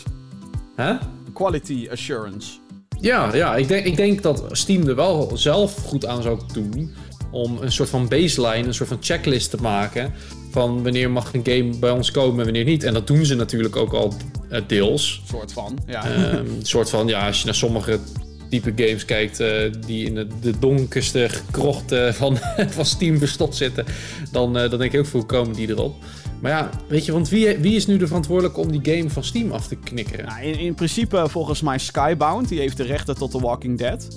Hè? 0.76 0.94
Quality 1.34 1.88
assurance. 1.92 2.52
Ja, 3.00 3.36
ja 3.36 3.56
ik, 3.56 3.68
denk, 3.68 3.86
ik 3.86 3.96
denk 3.96 4.22
dat 4.22 4.44
Steam 4.52 4.88
er 4.88 4.96
wel 4.96 5.32
zelf 5.34 5.76
goed 5.86 6.06
aan 6.06 6.22
zou 6.22 6.40
doen. 6.54 6.94
Om 7.32 7.58
een 7.62 7.72
soort 7.72 7.90
van 7.90 8.08
baseline, 8.08 8.68
een 8.68 8.74
soort 8.74 8.90
van 8.90 8.98
checklist 9.02 9.50
te 9.50 9.58
maken. 9.62 10.14
Van 10.52 10.84
wanneer 10.84 11.12
mag 11.12 11.34
een 11.34 11.46
game 11.46 11.78
bij 11.80 11.92
ons 11.92 12.12
komen 12.12 12.40
en 12.40 12.44
wanneer 12.44 12.64
niet. 12.64 12.84
En 12.84 12.94
dat 12.94 13.08
doen 13.08 13.26
ze 13.26 13.36
natuurlijk 13.36 13.76
ook 13.76 13.94
al 13.94 14.14
uh, 14.52 14.62
deels. 14.68 15.22
Een 15.22 15.28
soort 15.28 15.54
van, 15.54 15.78
ja. 15.86 16.34
Um, 16.34 16.46
een 16.60 16.66
soort 16.66 16.90
van, 16.90 17.08
ja, 17.08 17.28
als 17.28 17.40
je 17.40 17.46
naar 17.46 17.56
sommige 17.56 18.00
type 18.62 18.84
games 18.84 19.06
kijkt 19.06 19.40
uh, 19.40 19.48
die 19.86 20.06
in 20.06 20.16
de, 20.16 20.28
de 20.42 20.60
donkerste 20.60 21.30
krochten 21.52 22.14
van, 22.14 22.38
van 22.78 22.86
Steam 22.86 23.18
verstopt 23.18 23.56
zitten, 23.56 23.86
dan, 24.32 24.58
uh, 24.58 24.70
dan 24.70 24.80
denk 24.80 24.94
ik 24.94 25.00
ook 25.00 25.06
veel 25.06 25.26
komen 25.26 25.56
die 25.56 25.70
erop. 25.70 25.96
Maar 26.42 26.52
ja, 26.52 26.70
weet 26.88 27.06
je, 27.06 27.12
want 27.12 27.30
wie, 27.30 27.58
wie 27.58 27.76
is 27.76 27.88
nu 27.88 27.98
de 27.98 28.08
verantwoordelijk 28.08 28.58
om 28.58 28.72
die 28.72 28.96
game 28.96 29.10
van 29.10 29.24
Steam 29.24 29.52
af 29.52 29.68
te 29.68 29.76
knikkeren? 29.76 30.26
Nou, 30.26 30.42
in, 30.42 30.60
in 30.60 30.76
principe 30.76 31.26
volgens 31.30 31.62
mij 31.62 31.78
Skybound, 31.78 32.50
die 32.50 32.60
heeft 32.60 32.78
de 32.78 32.84
rechten 32.84 33.16
tot 33.16 33.32
The 33.32 33.40
Walking 33.40 33.78
Dead. 33.78 34.08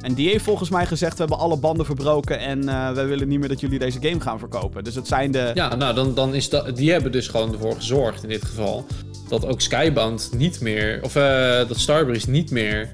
En 0.00 0.14
die 0.14 0.28
heeft 0.28 0.44
volgens 0.44 0.70
mij 0.70 0.86
gezegd: 0.86 1.12
we 1.12 1.18
hebben 1.18 1.38
alle 1.38 1.56
banden 1.56 1.86
verbroken 1.86 2.38
en 2.38 2.62
uh, 2.64 2.92
wij 2.92 3.06
willen 3.06 3.28
niet 3.28 3.38
meer 3.38 3.48
dat 3.48 3.60
jullie 3.60 3.78
deze 3.78 3.98
game 4.00 4.20
gaan 4.20 4.38
verkopen. 4.38 4.84
Dus 4.84 4.94
het 4.94 5.06
zijn 5.06 5.30
de. 5.30 5.50
Ja, 5.54 5.74
nou, 5.74 5.94
dan, 5.94 6.14
dan 6.14 6.34
is 6.34 6.48
dat. 6.48 6.76
Die 6.76 6.90
hebben 6.90 7.12
dus 7.12 7.28
gewoon 7.28 7.52
ervoor 7.52 7.74
gezorgd 7.74 8.22
in 8.22 8.28
dit 8.28 8.44
geval. 8.44 8.86
Dat 9.28 9.46
ook 9.46 9.60
Skybound 9.60 10.30
niet 10.36 10.60
meer. 10.60 11.00
Of 11.02 11.16
uh, 11.16 11.22
dat 11.68 11.78
Starbreeze 11.78 12.30
niet 12.30 12.50
meer 12.50 12.90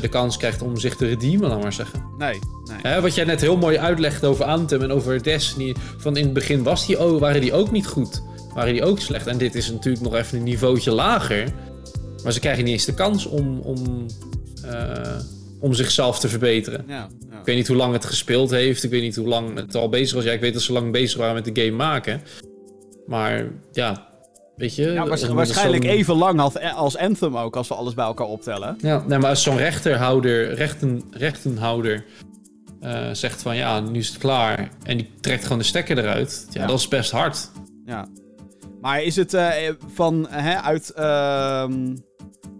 de 0.00 0.08
kans 0.08 0.36
krijgt 0.36 0.62
om 0.62 0.76
zich 0.76 0.96
te 0.96 1.06
redeemen, 1.06 1.48
laat 1.48 1.62
maar 1.62 1.72
zeggen. 1.72 2.02
Nee, 2.18 2.38
nee. 2.64 2.78
Hè, 2.82 3.00
wat 3.00 3.14
jij 3.14 3.24
net 3.24 3.40
heel 3.40 3.56
mooi 3.56 3.78
uitlegde 3.78 4.26
over 4.26 4.44
Anthem 4.44 4.82
en 4.82 4.92
over 4.92 5.22
Destiny. 5.22 5.74
Van 5.96 6.16
in 6.16 6.24
het 6.24 6.32
begin 6.32 6.62
was 6.62 6.86
die, 6.86 7.00
oh, 7.00 7.20
waren 7.20 7.40
die 7.40 7.52
ook 7.52 7.70
niet 7.70 7.86
goed. 7.86 8.22
Waren 8.54 8.72
die 8.72 8.84
ook 8.84 9.00
slecht. 9.00 9.26
En 9.26 9.38
dit 9.38 9.54
is 9.54 9.70
natuurlijk 9.70 10.04
nog 10.04 10.14
even 10.14 10.38
een 10.38 10.44
niveautje 10.44 10.90
lager. 10.90 11.52
Maar 12.22 12.32
ze 12.32 12.40
krijgen 12.40 12.64
niet 12.64 12.72
eens 12.72 12.84
de 12.84 12.94
kans 12.94 13.26
om, 13.26 13.58
om, 13.60 14.06
uh, 14.64 15.18
om 15.60 15.74
zichzelf 15.74 16.18
te 16.18 16.28
verbeteren. 16.28 16.84
Ja, 16.88 17.08
ja. 17.30 17.38
Ik 17.38 17.44
weet 17.44 17.56
niet 17.56 17.68
hoe 17.68 17.76
lang 17.76 17.92
het 17.92 18.04
gespeeld 18.04 18.50
heeft. 18.50 18.84
Ik 18.84 18.90
weet 18.90 19.02
niet 19.02 19.16
hoe 19.16 19.28
lang 19.28 19.56
het 19.56 19.74
al 19.74 19.88
bezig 19.88 20.14
was. 20.14 20.24
Ja, 20.24 20.32
ik 20.32 20.40
weet 20.40 20.52
dat 20.52 20.62
ze 20.62 20.72
lang 20.72 20.92
bezig 20.92 21.18
waren 21.18 21.34
met 21.34 21.54
de 21.54 21.62
game 21.62 21.76
maken. 21.76 22.22
Maar 23.06 23.48
ja, 23.72 24.08
Weet 24.56 24.74
je, 24.74 24.92
ja, 24.92 25.06
waarschijnlijk 25.34 25.84
even 25.84 26.14
lang 26.14 26.40
als, 26.40 26.60
als 26.60 26.96
Anthem 26.96 27.36
ook, 27.36 27.56
als 27.56 27.68
we 27.68 27.74
alles 27.74 27.94
bij 27.94 28.04
elkaar 28.04 28.26
optellen. 28.26 28.76
Ja, 28.80 29.04
nee, 29.06 29.18
maar 29.18 29.30
als 29.30 29.42
zo'n 29.42 29.56
rechterhouder, 29.56 30.54
rechten, 30.54 31.02
rechtenhouder 31.10 32.04
uh, 32.82 33.08
zegt 33.12 33.42
van 33.42 33.56
ja, 33.56 33.80
nu 33.80 33.98
is 33.98 34.08
het 34.08 34.18
klaar. 34.18 34.68
En 34.82 34.96
die 34.96 35.10
trekt 35.20 35.42
gewoon 35.42 35.58
de 35.58 35.64
stekker 35.64 35.98
eruit. 35.98 36.46
Ja, 36.50 36.60
ja. 36.60 36.66
dat 36.66 36.78
is 36.78 36.88
best 36.88 37.10
hard. 37.10 37.50
Ja. 37.84 38.08
Maar 38.80 39.02
is 39.02 39.16
het 39.16 39.34
uh, 39.34 39.52
van, 39.94 40.26
hè, 40.30 40.60
uit 40.60 40.92
uh, 40.98 41.64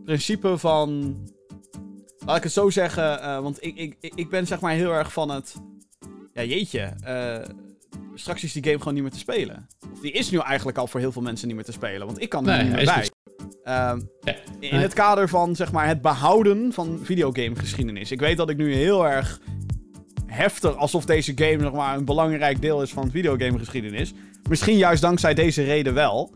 principe 0.05 0.59
van... 0.59 1.17
Laat 2.27 2.37
ik 2.37 2.43
het 2.43 2.53
zo 2.53 2.71
zeggen, 2.71 3.19
uh, 3.19 3.39
want 3.39 3.65
ik, 3.65 3.77
ik, 3.77 3.97
ik 4.15 4.31
ben 4.31 4.47
zeg 4.47 4.61
maar 4.61 4.73
heel 4.73 4.93
erg 4.93 5.13
van 5.13 5.31
het... 5.31 5.55
Ja, 6.33 6.43
jeetje 6.43 6.93
straks 8.15 8.45
is 8.45 8.53
die 8.53 8.65
game 8.65 8.79
gewoon 8.79 8.95
niet 8.95 9.03
meer 9.03 9.13
te 9.13 9.19
spelen. 9.19 9.67
Die 10.01 10.13
is 10.13 10.31
nu 10.31 10.39
eigenlijk 10.39 10.79
al 10.79 10.87
voor 10.87 11.01
heel 11.01 11.13
veel 11.13 11.23
mensen 11.23 11.47
niet 11.47 11.57
meer 11.57 11.65
te 11.65 11.73
spelen. 11.73 12.07
Want 12.07 12.23
ik 12.23 12.29
kan 12.29 12.49
er 12.49 12.57
nee, 12.57 12.65
niet 12.65 12.75
meer 12.75 12.85
bij. 12.85 13.11
Uh, 13.65 13.93
nee. 14.21 14.71
In 14.71 14.79
het 14.79 14.93
kader 14.93 15.29
van 15.29 15.57
zeg 15.57 15.73
maar, 15.73 15.87
het 15.87 16.03
behouden 16.03 16.73
van 16.73 16.99
videogamegeschiedenis. 17.03 18.11
Ik 18.11 18.21
weet 18.21 18.37
dat 18.37 18.51
ik 18.51 18.57
nu 18.57 18.75
heel 18.75 19.07
erg 19.07 19.41
heftig, 20.27 20.77
alsof 20.77 21.05
deze 21.05 21.33
game 21.35 21.57
nog 21.57 21.73
maar 21.73 21.97
een 21.97 22.05
belangrijk 22.05 22.61
deel 22.61 22.83
is 22.83 22.93
van 22.93 23.11
videogamegeschiedenis. 23.11 24.13
Misschien 24.49 24.77
juist 24.77 25.03
dankzij 25.03 25.35
deze 25.35 25.63
reden 25.63 25.95
wel. 25.95 26.33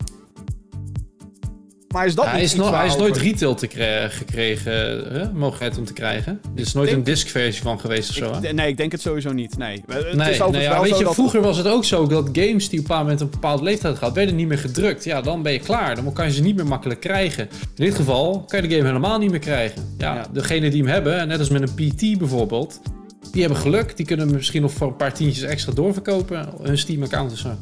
Maar 1.95 2.07
is 2.07 2.15
dat 2.15 2.25
ja, 2.25 2.31
hij, 2.31 2.43
is 2.43 2.55
no 2.55 2.73
hij 2.73 2.87
is 2.87 2.97
nooit 2.97 3.17
retail 3.17 3.55
te 3.55 3.69
gekregen, 4.11 4.73
hè? 5.13 5.33
mogelijkheid 5.33 5.79
om 5.79 5.85
te 5.85 5.93
krijgen. 5.93 6.41
Er 6.55 6.61
is 6.61 6.73
nooit 6.73 6.87
denk, 6.87 6.99
een 6.99 7.05
disc-versie 7.05 7.63
van 7.63 7.81
geweest 7.81 8.09
of 8.09 8.15
zo. 8.15 8.33
Ik, 8.43 8.53
nee, 8.53 8.69
ik 8.69 8.77
denk 8.77 8.93
het 8.93 9.01
sowieso 9.01 9.33
niet. 9.33 9.59
Nee. 9.59 9.85
Het 9.87 10.17
nee, 10.17 10.31
is 10.31 10.39
nee 10.39 10.63
ja, 10.63 10.81
weet 10.81 10.99
je, 10.99 11.05
dat... 11.05 11.15
vroeger 11.15 11.41
was 11.41 11.57
het 11.57 11.67
ook 11.67 11.85
zo 11.85 12.07
dat 12.07 12.29
games 12.33 12.69
die 12.69 12.79
op 12.79 12.79
een 12.79 12.83
bepaald 12.83 13.03
moment 13.03 13.21
een 13.21 13.31
bepaalde 13.31 13.63
leeftijd 13.63 13.99
hadden, 13.99 14.17
werden 14.17 14.37
niet 14.37 14.49
meer 14.49 14.59
gedrukt. 14.59 15.05
Ja, 15.05 15.21
dan 15.21 15.43
ben 15.43 15.53
je 15.53 15.59
klaar. 15.59 15.95
Dan 15.95 16.13
kan 16.13 16.27
je 16.27 16.33
ze 16.33 16.43
niet 16.43 16.57
meer 16.57 16.67
makkelijk 16.67 17.01
krijgen. 17.01 17.49
In 17.61 17.85
dit 17.85 17.95
geval 17.95 18.45
kan 18.47 18.63
je 18.63 18.69
de 18.69 18.75
game 18.75 18.87
helemaal 18.87 19.19
niet 19.19 19.31
meer 19.31 19.41
krijgen. 19.41 19.95
Ja, 19.99 20.15
ja. 20.15 20.27
degene 20.33 20.71
die 20.71 20.83
hem 20.83 20.93
hebben, 20.93 21.29
net 21.29 21.39
als 21.39 21.49
met 21.49 21.63
een 21.63 21.75
PT 21.75 22.19
bijvoorbeeld, 22.19 22.81
die 23.33 23.41
hebben 23.41 23.61
geluk. 23.61 23.97
Die 23.97 24.07
kunnen 24.07 24.33
misschien 24.33 24.63
nog 24.63 24.73
voor 24.73 24.87
een 24.87 24.97
paar 24.97 25.15
tientjes 25.15 25.45
extra 25.45 25.73
doorverkopen. 25.73 26.49
Hun 26.63 26.79
Steam-account 26.79 27.33
of 27.33 27.39
zo. 27.39 27.59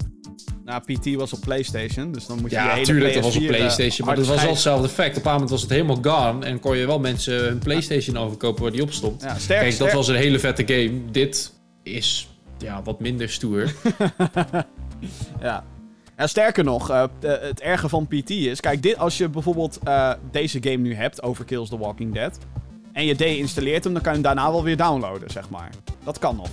Nou, 0.68 0.80
PT 0.80 1.14
was 1.14 1.32
op 1.32 1.40
PlayStation, 1.40 2.12
dus 2.12 2.26
dan 2.26 2.40
moet 2.40 2.50
je 2.50 2.56
ja, 2.56 2.74
die 2.74 2.84
tuurlijk, 2.84 3.14
dat 3.14 3.24
was 3.24 3.36
op 3.36 3.46
PlayStation, 3.46 4.06
maar 4.06 4.16
dat 4.16 4.26
was 4.26 4.42
wel 4.42 4.50
hetzelfde 4.50 4.86
effect. 4.86 5.16
Op 5.16 5.24
een 5.24 5.32
moment 5.32 5.50
was 5.50 5.60
het 5.60 5.70
helemaal 5.70 5.98
gone 6.02 6.46
en 6.46 6.60
kon 6.60 6.76
je 6.76 6.86
wel 6.86 6.98
mensen 6.98 7.34
hun 7.34 7.58
PlayStation 7.58 8.16
overkopen 8.16 8.62
waar 8.62 8.72
die 8.72 8.82
op 8.82 8.92
stond. 8.92 9.22
Ja, 9.22 9.38
sterk, 9.38 9.60
Kijk, 9.60 9.72
sterk. 9.72 9.90
dat 9.90 9.98
was 9.98 10.08
een 10.08 10.14
hele 10.14 10.38
vette 10.38 10.66
game. 10.66 11.10
Dit 11.10 11.52
is 11.82 12.28
ja, 12.58 12.82
wat 12.82 13.00
minder 13.00 13.30
stoer. 13.30 13.72
ja. 15.40 15.64
Ja, 16.16 16.26
sterker 16.26 16.64
nog, 16.64 16.90
uh, 16.90 17.04
het 17.20 17.60
erge 17.60 17.88
van 17.88 18.06
PT 18.06 18.30
is... 18.30 18.60
Kijk, 18.60 18.82
dit, 18.82 18.98
als 18.98 19.18
je 19.18 19.28
bijvoorbeeld 19.28 19.78
uh, 19.84 20.12
deze 20.30 20.58
game 20.62 20.76
nu 20.76 20.94
hebt, 20.94 21.22
Overkill's 21.22 21.68
The 21.68 21.78
Walking 21.78 22.14
Dead... 22.14 22.38
en 22.92 23.04
je 23.04 23.14
deinstalleert 23.14 23.84
hem, 23.84 23.92
dan 23.92 24.02
kan 24.02 24.12
je 24.12 24.18
hem 24.18 24.34
daarna 24.34 24.50
wel 24.50 24.62
weer 24.62 24.76
downloaden, 24.76 25.30
zeg 25.30 25.50
maar. 25.50 25.70
Dat 26.04 26.18
kan 26.18 26.36
nog. 26.36 26.50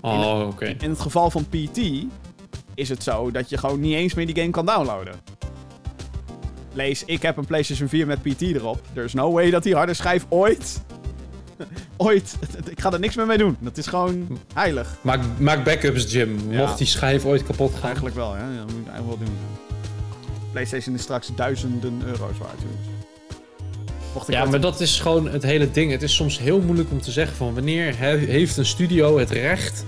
Oh, 0.00 0.38
oké. 0.40 0.46
Okay. 0.46 0.76
In 0.80 0.90
het 0.90 1.00
geval 1.00 1.30
van 1.30 1.46
PT 1.48 1.80
is 2.80 2.88
het 2.88 3.02
zo 3.02 3.30
dat 3.30 3.48
je 3.48 3.58
gewoon 3.58 3.80
niet 3.80 3.94
eens 3.94 4.14
meer 4.14 4.26
die 4.26 4.34
game 4.34 4.50
kan 4.50 4.66
downloaden. 4.66 5.14
Lees, 6.72 7.04
ik 7.04 7.22
heb 7.22 7.36
een 7.36 7.46
PlayStation 7.46 7.88
4 7.88 8.06
met 8.06 8.22
PT 8.22 8.40
erop. 8.40 8.80
There's 8.92 9.12
no 9.12 9.32
way 9.32 9.50
dat 9.50 9.62
die 9.62 9.74
harde 9.74 9.94
schijf 9.94 10.26
ooit 10.28 10.82
ooit. 11.96 12.36
Ik 12.70 12.80
ga 12.80 12.92
er 12.92 13.00
niks 13.00 13.16
meer 13.16 13.26
mee 13.26 13.38
doen. 13.38 13.56
Dat 13.60 13.76
is 13.76 13.86
gewoon 13.86 14.38
heilig. 14.54 14.96
Maak, 15.00 15.20
maak 15.38 15.64
backups, 15.64 16.12
Jim. 16.12 16.38
Mocht 16.50 16.78
die 16.78 16.86
schijf 16.86 17.24
ooit 17.24 17.42
kapot 17.42 17.74
gaan. 17.74 17.82
Eigenlijk 17.82 18.14
wel, 18.14 18.36
ja. 18.36 18.56
Dat 18.56 18.72
moet 18.72 18.88
eigenlijk 18.88 19.06
wel 19.06 19.18
doen. 19.18 19.36
PlayStation 20.52 20.94
is 20.94 21.02
straks 21.02 21.30
duizenden 21.34 22.02
euro's 22.06 22.38
waard, 22.38 22.60
ja, 24.26 24.44
maar 24.44 24.60
dat 24.60 24.80
is 24.80 25.00
gewoon 25.00 25.28
het 25.28 25.42
hele 25.42 25.70
ding. 25.70 25.90
Het 25.90 26.02
is 26.02 26.14
soms 26.14 26.38
heel 26.38 26.60
moeilijk 26.60 26.90
om 26.90 27.00
te 27.00 27.10
zeggen 27.10 27.36
van 27.36 27.54
wanneer 27.54 27.94
heeft 27.96 28.56
een 28.56 28.66
studio 28.66 29.18
het 29.18 29.30
recht 29.30 29.84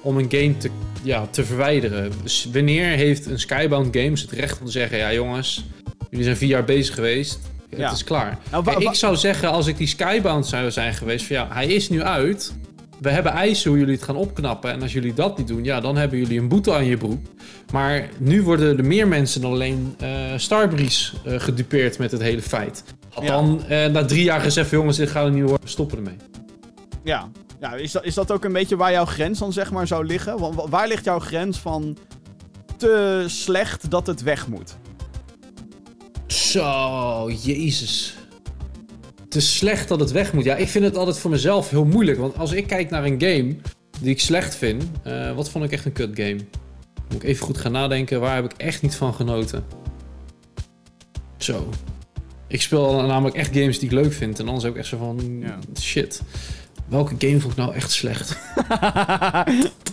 om 0.00 0.18
een 0.18 0.30
game 0.30 0.56
te, 0.56 0.70
ja, 1.02 1.26
te 1.30 1.44
verwijderen. 1.44 2.12
Dus 2.22 2.48
wanneer 2.52 2.86
heeft 2.86 3.26
een 3.26 3.40
Skybound 3.40 3.96
Games 3.96 4.20
het 4.20 4.32
recht 4.32 4.60
om 4.60 4.66
te 4.66 4.72
zeggen, 4.72 4.98
ja 4.98 5.12
jongens, 5.12 5.64
jullie 6.10 6.24
zijn 6.24 6.36
vier 6.36 6.48
jaar 6.48 6.64
bezig 6.64 6.94
geweest 6.94 7.38
het 7.76 7.92
is 7.92 8.04
klaar. 8.04 8.38
Nou, 8.50 8.84
ik 8.84 8.94
zou 8.94 9.16
zeggen, 9.16 9.50
als 9.50 9.66
ik 9.66 9.76
die 9.76 9.86
Skybound 9.86 10.46
zou 10.46 10.70
zijn 10.70 10.94
geweest, 10.94 11.26
van 11.26 11.36
ja, 11.36 11.48
hij 11.50 11.66
is 11.66 11.88
nu 11.88 12.02
uit. 12.02 12.54
We 13.00 13.10
hebben 13.10 13.32
eisen 13.32 13.70
hoe 13.70 13.78
jullie 13.78 13.94
het 13.94 14.02
gaan 14.02 14.16
opknappen. 14.16 14.72
En 14.72 14.82
als 14.82 14.92
jullie 14.92 15.14
dat 15.14 15.38
niet 15.38 15.48
doen, 15.48 15.64
ja, 15.64 15.80
dan 15.80 15.96
hebben 15.96 16.18
jullie 16.18 16.40
een 16.40 16.48
boete 16.48 16.74
aan 16.74 16.84
je 16.84 16.96
broek. 16.96 17.26
Maar 17.72 18.08
nu 18.18 18.42
worden 18.42 18.78
er 18.78 18.84
meer 18.84 19.08
mensen 19.08 19.40
dan 19.40 19.52
alleen 19.52 19.96
uh, 20.02 20.08
Starbreeze 20.36 21.12
uh, 21.26 21.40
gedupeerd 21.40 21.98
met 21.98 22.10
het 22.10 22.20
hele 22.20 22.42
feit. 22.42 22.84
Had 23.08 23.26
dan 23.26 23.62
uh, 23.70 23.86
na 23.86 24.04
drie 24.04 24.22
jaar 24.22 24.40
gezegd, 24.40 24.70
jongens, 24.70 24.96
dit 24.96 25.10
gaan 25.10 25.24
we 25.24 25.30
niet 25.30 25.48
worden, 25.48 25.68
stoppen 25.68 25.96
ermee. 25.96 26.16
Ja, 27.04 27.28
ja 27.60 27.74
is, 27.74 27.92
dat, 27.92 28.04
is 28.04 28.14
dat 28.14 28.32
ook 28.32 28.44
een 28.44 28.52
beetje 28.52 28.76
waar 28.76 28.92
jouw 28.92 29.04
grens 29.04 29.38
dan 29.38 29.52
zeg 29.52 29.70
maar 29.70 29.86
zou 29.86 30.04
liggen? 30.04 30.38
Want 30.38 30.70
waar 30.70 30.88
ligt 30.88 31.04
jouw 31.04 31.18
grens 31.18 31.58
van 31.58 31.96
te 32.76 33.24
slecht 33.26 33.90
dat 33.90 34.06
het 34.06 34.22
weg 34.22 34.48
moet? 34.48 34.76
Zo, 36.26 37.30
jezus. 37.42 38.16
Te 39.28 39.40
slecht 39.40 39.88
dat 39.88 40.00
het 40.00 40.10
weg 40.10 40.32
moet. 40.32 40.44
Ja, 40.44 40.56
ik 40.56 40.68
vind 40.68 40.84
het 40.84 40.96
altijd 40.96 41.18
voor 41.18 41.30
mezelf 41.30 41.70
heel 41.70 41.84
moeilijk. 41.84 42.18
Want 42.18 42.38
als 42.38 42.52
ik 42.52 42.66
kijk 42.66 42.90
naar 42.90 43.04
een 43.04 43.20
game 43.20 43.56
die 44.00 44.10
ik 44.10 44.20
slecht 44.20 44.54
vind, 44.54 44.84
uh, 45.06 45.34
wat 45.34 45.50
vond 45.50 45.64
ik 45.64 45.72
echt 45.72 45.84
een 45.84 45.92
kut 45.92 46.10
game? 46.14 46.38
Moet 47.08 47.22
ik 47.22 47.28
even 47.28 47.46
goed 47.46 47.58
gaan 47.58 47.72
nadenken, 47.72 48.20
waar 48.20 48.34
heb 48.34 48.44
ik 48.44 48.52
echt 48.56 48.82
niet 48.82 48.94
van 48.94 49.14
genoten? 49.14 49.64
Zo. 51.36 51.68
Ik 52.46 52.62
speel 52.62 52.92
namelijk 52.92 53.36
echt 53.36 53.56
games 53.56 53.78
die 53.78 53.88
ik 53.88 53.94
leuk 53.94 54.12
vind. 54.12 54.38
En 54.38 54.46
anders 54.46 54.64
heb 54.64 54.72
ik 54.72 54.78
echt 54.78 54.88
zo 54.88 54.96
van, 54.96 55.38
ja. 55.40 55.58
shit. 55.80 56.22
Welke 56.88 57.14
game 57.18 57.40
vond 57.40 57.52
ik 57.52 57.58
nou 57.58 57.74
echt 57.74 57.90
slecht? 57.90 58.36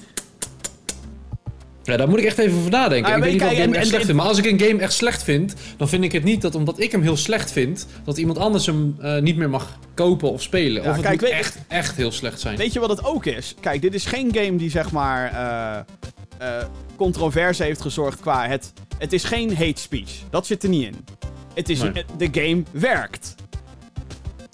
Ja, 1.86 1.98
daar 1.98 2.10
moet 2.10 2.20
ik 2.20 2.26
echt 2.26 2.38
even 2.38 2.58
over 2.58 2.72
nadenken. 2.72 3.12
Ah, 3.12 3.18
ik 3.18 3.24
weet 3.24 3.68
niet 3.68 3.76
echt 3.76 3.88
slecht 3.88 4.06
vind. 4.06 4.18
Maar 4.18 4.26
als 4.26 4.38
ik 4.38 4.46
een 4.46 4.60
game 4.60 4.82
echt 4.82 4.94
slecht 4.94 5.24
vind, 5.24 5.54
dan 5.78 5.90
vind 5.90 6.04
ik 6.04 6.12
het 6.12 6.24
niet 6.24 6.42
dat 6.42 6.56
omdat 6.56 6.80
ik 6.80 6.92
hem 6.92 7.02
heel 7.02 7.18
slecht 7.18 7.52
vind, 7.52 7.88
dat 8.04 8.18
iemand 8.18 8.38
anders 8.38 8.66
hem 8.66 8.96
uh, 9.02 9.18
niet 9.18 9.38
meer 9.38 9.50
mag 9.50 9.78
kopen 9.94 10.32
of 10.32 10.42
spelen. 10.42 10.84
Ja, 10.84 10.90
of 10.90 10.96
het 10.96 11.06
kijk, 11.06 11.22
moet 11.22 11.30
echt, 11.30 11.58
echt 11.68 11.96
heel 11.96 12.12
slecht 12.12 12.40
zijn. 12.40 12.58
Weet 12.58 12.74
je 12.74 12.80
wat 12.80 12.90
het 12.90 13.06
ook 13.06 13.26
is? 13.26 13.56
Kijk, 13.60 13.82
dit 13.82 13.94
is 13.94 14.06
geen 14.06 14.34
game 14.34 14.56
die 14.56 14.70
zeg 14.70 14.92
maar 14.92 15.32
uh, 15.34 16.48
uh, 16.48 16.64
controverse 16.96 17.64
heeft 17.64 17.82
gezorgd 17.82 18.20
qua 18.20 18.48
het... 18.48 18.74
Het 18.98 19.14
is 19.14 19.24
geen 19.24 19.56
hate 19.56 19.82
speech. 19.82 20.12
Dat 20.30 20.46
zit 20.46 20.64
er 20.64 20.70
niet 20.70 20.86
in. 20.86 20.96
Het 21.54 21.70
is, 21.70 21.82
nee. 21.82 22.06
de 22.18 22.30
game 22.32 22.64
werkt. 22.72 23.36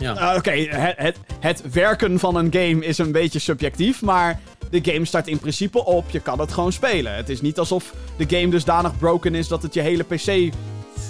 Ja. 0.02 0.36
Oké, 0.36 0.52
het, 0.52 0.98
het, 0.98 1.18
het 1.40 1.72
werken 1.72 2.20
van 2.20 2.36
een 2.36 2.54
game 2.54 2.86
is 2.86 2.98
een 2.98 3.12
beetje 3.12 3.40
subjectief, 3.40 4.02
maar 4.02 4.40
de 4.70 4.92
game 4.92 5.06
start 5.06 5.28
in 5.28 5.40
principe 5.40 5.86
op. 5.86 6.10
Je 6.10 6.20
kan 6.20 6.40
het 6.40 6.52
gewoon 6.52 6.72
spelen. 6.72 7.16
Het 7.16 7.30
is 7.30 7.42
niet 7.42 7.60
alsof 7.60 7.94
de 8.18 8.38
game 8.38 8.50
dusdanig 8.50 8.98
broken 8.98 9.36
is 9.36 9.48
dat 9.48 9.62
het 9.62 9.74
je 9.74 9.82
hele 9.82 10.04
PC 10.04 10.54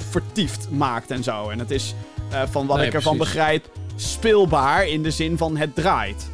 vertiefd 0.09 0.71
maakt 0.71 1.11
en 1.11 1.23
zo. 1.23 1.49
En 1.49 1.59
het 1.59 1.71
is, 1.71 1.95
uh, 2.31 2.41
van 2.49 2.67
wat 2.67 2.81
ik 2.81 2.93
ervan 2.93 3.17
begrijp, 3.17 3.69
speelbaar 3.95 4.87
in 4.87 5.03
de 5.03 5.11
zin 5.11 5.37
van 5.37 5.57
het 5.57 5.75
draait. 5.75 6.29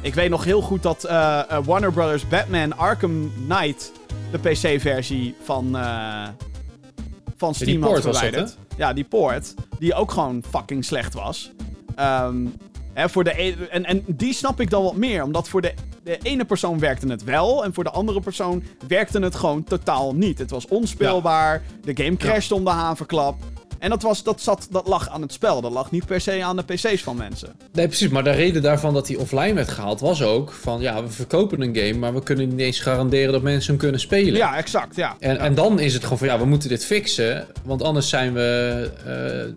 Ik 0.00 0.14
weet 0.14 0.30
nog 0.30 0.44
heel 0.44 0.60
goed 0.60 0.82
dat 0.82 1.04
uh, 1.04 1.42
Warner 1.64 1.92
Brothers 1.92 2.28
Batman 2.28 2.76
Arkham 2.76 3.32
Knight 3.48 3.92
de 4.30 4.38
PC-versie 4.38 5.34
van, 5.42 5.78
van 7.36 7.54
Steam 7.54 7.82
had 7.82 8.00
verwijderd. 8.00 8.56
ja, 8.76 8.92
die 8.92 9.04
port. 9.04 9.54
Die 9.78 9.94
ook 9.94 10.10
gewoon 10.10 10.44
fucking 10.50 10.84
slecht 10.84 11.14
was. 11.14 11.52
Um, 12.00 12.54
hè, 12.92 13.08
voor 13.08 13.24
de 13.24 13.42
e- 13.42 13.66
en, 13.70 13.84
en 13.84 14.04
die 14.06 14.34
snap 14.34 14.60
ik 14.60 14.70
dan 14.70 14.82
wat 14.82 14.96
meer. 14.96 15.22
Omdat 15.22 15.48
voor 15.48 15.60
de 15.60 15.74
de 16.04 16.18
ene 16.22 16.44
persoon 16.44 16.78
werkte 16.78 17.06
het 17.06 17.24
wel. 17.24 17.64
En 17.64 17.74
voor 17.74 17.84
de 17.84 17.90
andere 17.90 18.20
persoon 18.20 18.62
werkte 18.88 19.18
het 19.18 19.34
gewoon 19.34 19.64
totaal 19.64 20.14
niet. 20.14 20.38
Het 20.38 20.50
was 20.50 20.66
onspeelbaar. 20.66 21.62
De 21.82 22.04
game 22.04 22.16
crashte 22.16 22.54
om 22.54 22.64
de 22.64 22.70
havenklap. 22.70 23.36
En 23.84 23.90
dat, 23.90 24.02
was, 24.02 24.22
dat, 24.22 24.40
zat, 24.40 24.66
dat 24.70 24.88
lag 24.88 25.08
aan 25.08 25.22
het 25.22 25.32
spel. 25.32 25.60
Dat 25.60 25.72
lag 25.72 25.90
niet 25.90 26.06
per 26.06 26.20
se 26.20 26.44
aan 26.44 26.56
de 26.56 26.62
PC's 26.62 27.02
van 27.02 27.16
mensen. 27.16 27.52
Nee, 27.72 27.86
precies. 27.86 28.08
Maar 28.08 28.24
de 28.24 28.30
reden 28.30 28.62
daarvan 28.62 28.94
dat 28.94 29.08
hij 29.08 29.16
offline 29.16 29.54
werd 29.54 29.68
gehaald 29.68 30.00
was 30.00 30.22
ook 30.22 30.52
van 30.52 30.80
ja, 30.80 31.02
we 31.02 31.08
verkopen 31.08 31.60
een 31.60 31.76
game, 31.76 31.98
maar 31.98 32.14
we 32.14 32.22
kunnen 32.22 32.48
niet 32.48 32.58
eens 32.58 32.80
garanderen 32.80 33.32
dat 33.32 33.42
mensen 33.42 33.70
hem 33.70 33.80
kunnen 33.80 34.00
spelen. 34.00 34.34
Ja, 34.34 34.56
exact. 34.56 34.96
Ja. 34.96 35.16
En, 35.18 35.38
en 35.38 35.54
dan 35.54 35.78
is 35.78 35.94
het 35.94 36.02
gewoon 36.02 36.18
van 36.18 36.26
ja, 36.26 36.38
we 36.38 36.44
moeten 36.44 36.68
dit 36.68 36.84
fixen. 36.84 37.46
Want 37.64 37.82
anders 37.82 38.08
zijn 38.08 38.32
we 38.32 38.90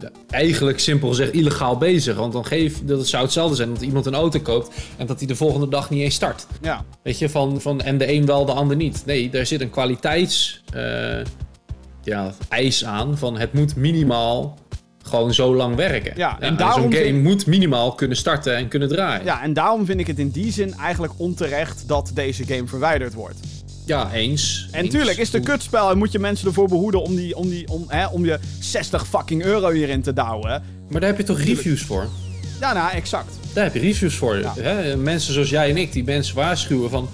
uh, 0.02 0.10
eigenlijk 0.30 0.80
simpel 0.80 1.08
gezegd 1.10 1.34
illegaal 1.34 1.78
bezig. 1.78 2.16
Want 2.16 2.34
dan 2.34 2.46
geef 2.46 2.86
dat 2.86 3.08
zou 3.08 3.24
hetzelfde 3.24 3.56
zijn 3.56 3.74
dat 3.74 3.82
iemand 3.82 4.06
een 4.06 4.16
auto 4.16 4.40
koopt 4.40 4.76
en 4.98 5.06
dat 5.06 5.18
hij 5.18 5.28
de 5.28 5.36
volgende 5.36 5.68
dag 5.68 5.90
niet 5.90 6.02
eens 6.02 6.16
start. 6.16 6.46
Ja. 6.62 6.86
Weet 7.04 7.20
je, 7.20 7.30
van, 7.30 7.62
van 7.62 7.82
en 7.82 7.98
de 7.98 8.12
een 8.12 8.26
wel, 8.26 8.46
de 8.46 8.52
ander 8.52 8.76
niet. 8.76 9.04
Nee, 9.06 9.30
daar 9.30 9.46
zit 9.46 9.62
een 9.62 9.70
kwaliteits. 9.70 10.64
Uh, 10.76 11.18
ja, 12.08 12.34
eis 12.50 12.86
aan 12.86 13.18
van 13.18 13.38
het 13.38 13.54
moet 13.54 13.76
minimaal 13.76 14.58
gewoon 15.04 15.34
zo 15.34 15.56
lang 15.56 15.76
werken. 15.76 16.14
Ja, 16.16 16.40
en, 16.40 16.58
daarom 16.58 16.82
zo'n 16.82 16.94
game 16.94 17.20
moet 17.20 17.46
minimaal 17.46 17.96
kunnen 17.96 18.18
starten 18.18 18.56
en 18.56 18.68
kunnen 18.68 18.88
draaien. 18.88 19.26
Ja, 19.26 19.44
en 19.44 19.54
daarom 19.54 19.86
vind 19.86 20.00
ik 20.00 20.08
het 20.08 20.20
in 20.20 20.30
die 20.30 20.52
zin 20.52 20.74
eigenlijk 20.74 21.14
onterecht 21.18 21.84
dat 21.88 22.12
deze 22.14 22.46
game 22.46 22.68
verwijderd 22.68 23.14
wordt. 23.14 23.40
Ja, 23.86 24.12
eens. 24.14 24.68
En 24.72 24.90
tuurlijk 24.90 25.18
is 25.18 25.26
het 25.26 25.36
een 25.36 25.44
kutspel 25.44 25.90
en 25.92 25.98
moet 25.98 26.12
je 26.12 26.20
mensen 26.20 26.48
ervoor 26.48 26.68
behoeden 26.68 27.02
om, 27.02 27.16
die, 27.16 27.36
om, 27.36 27.50
die, 27.50 27.68
om, 27.68 27.86
hè, 27.88 28.06
om 28.06 28.26
je 28.26 28.40
60 28.60 29.08
fucking 29.08 29.44
euro 29.44 29.70
hierin 29.70 30.02
te 30.02 30.14
douwen. 30.14 30.64
Maar 30.90 31.00
daar 31.02 31.10
heb 31.10 31.18
je 31.18 31.24
toch 31.24 31.40
reviews 31.40 31.82
voor? 31.82 32.08
Ja, 32.60 32.74
nou, 32.74 32.92
exact. 32.92 33.34
Daar 33.54 33.64
heb 33.64 33.74
je 33.74 33.80
reviews 33.80 34.16
voor. 34.16 34.36
Hè? 34.60 34.98
Mensen 34.98 35.34
zoals 35.34 35.50
jij 35.50 35.70
en 35.70 35.78
ik 35.78 35.92
die 35.92 36.04
mensen 36.04 36.36
waarschuwen 36.36 36.90
van 36.90 37.10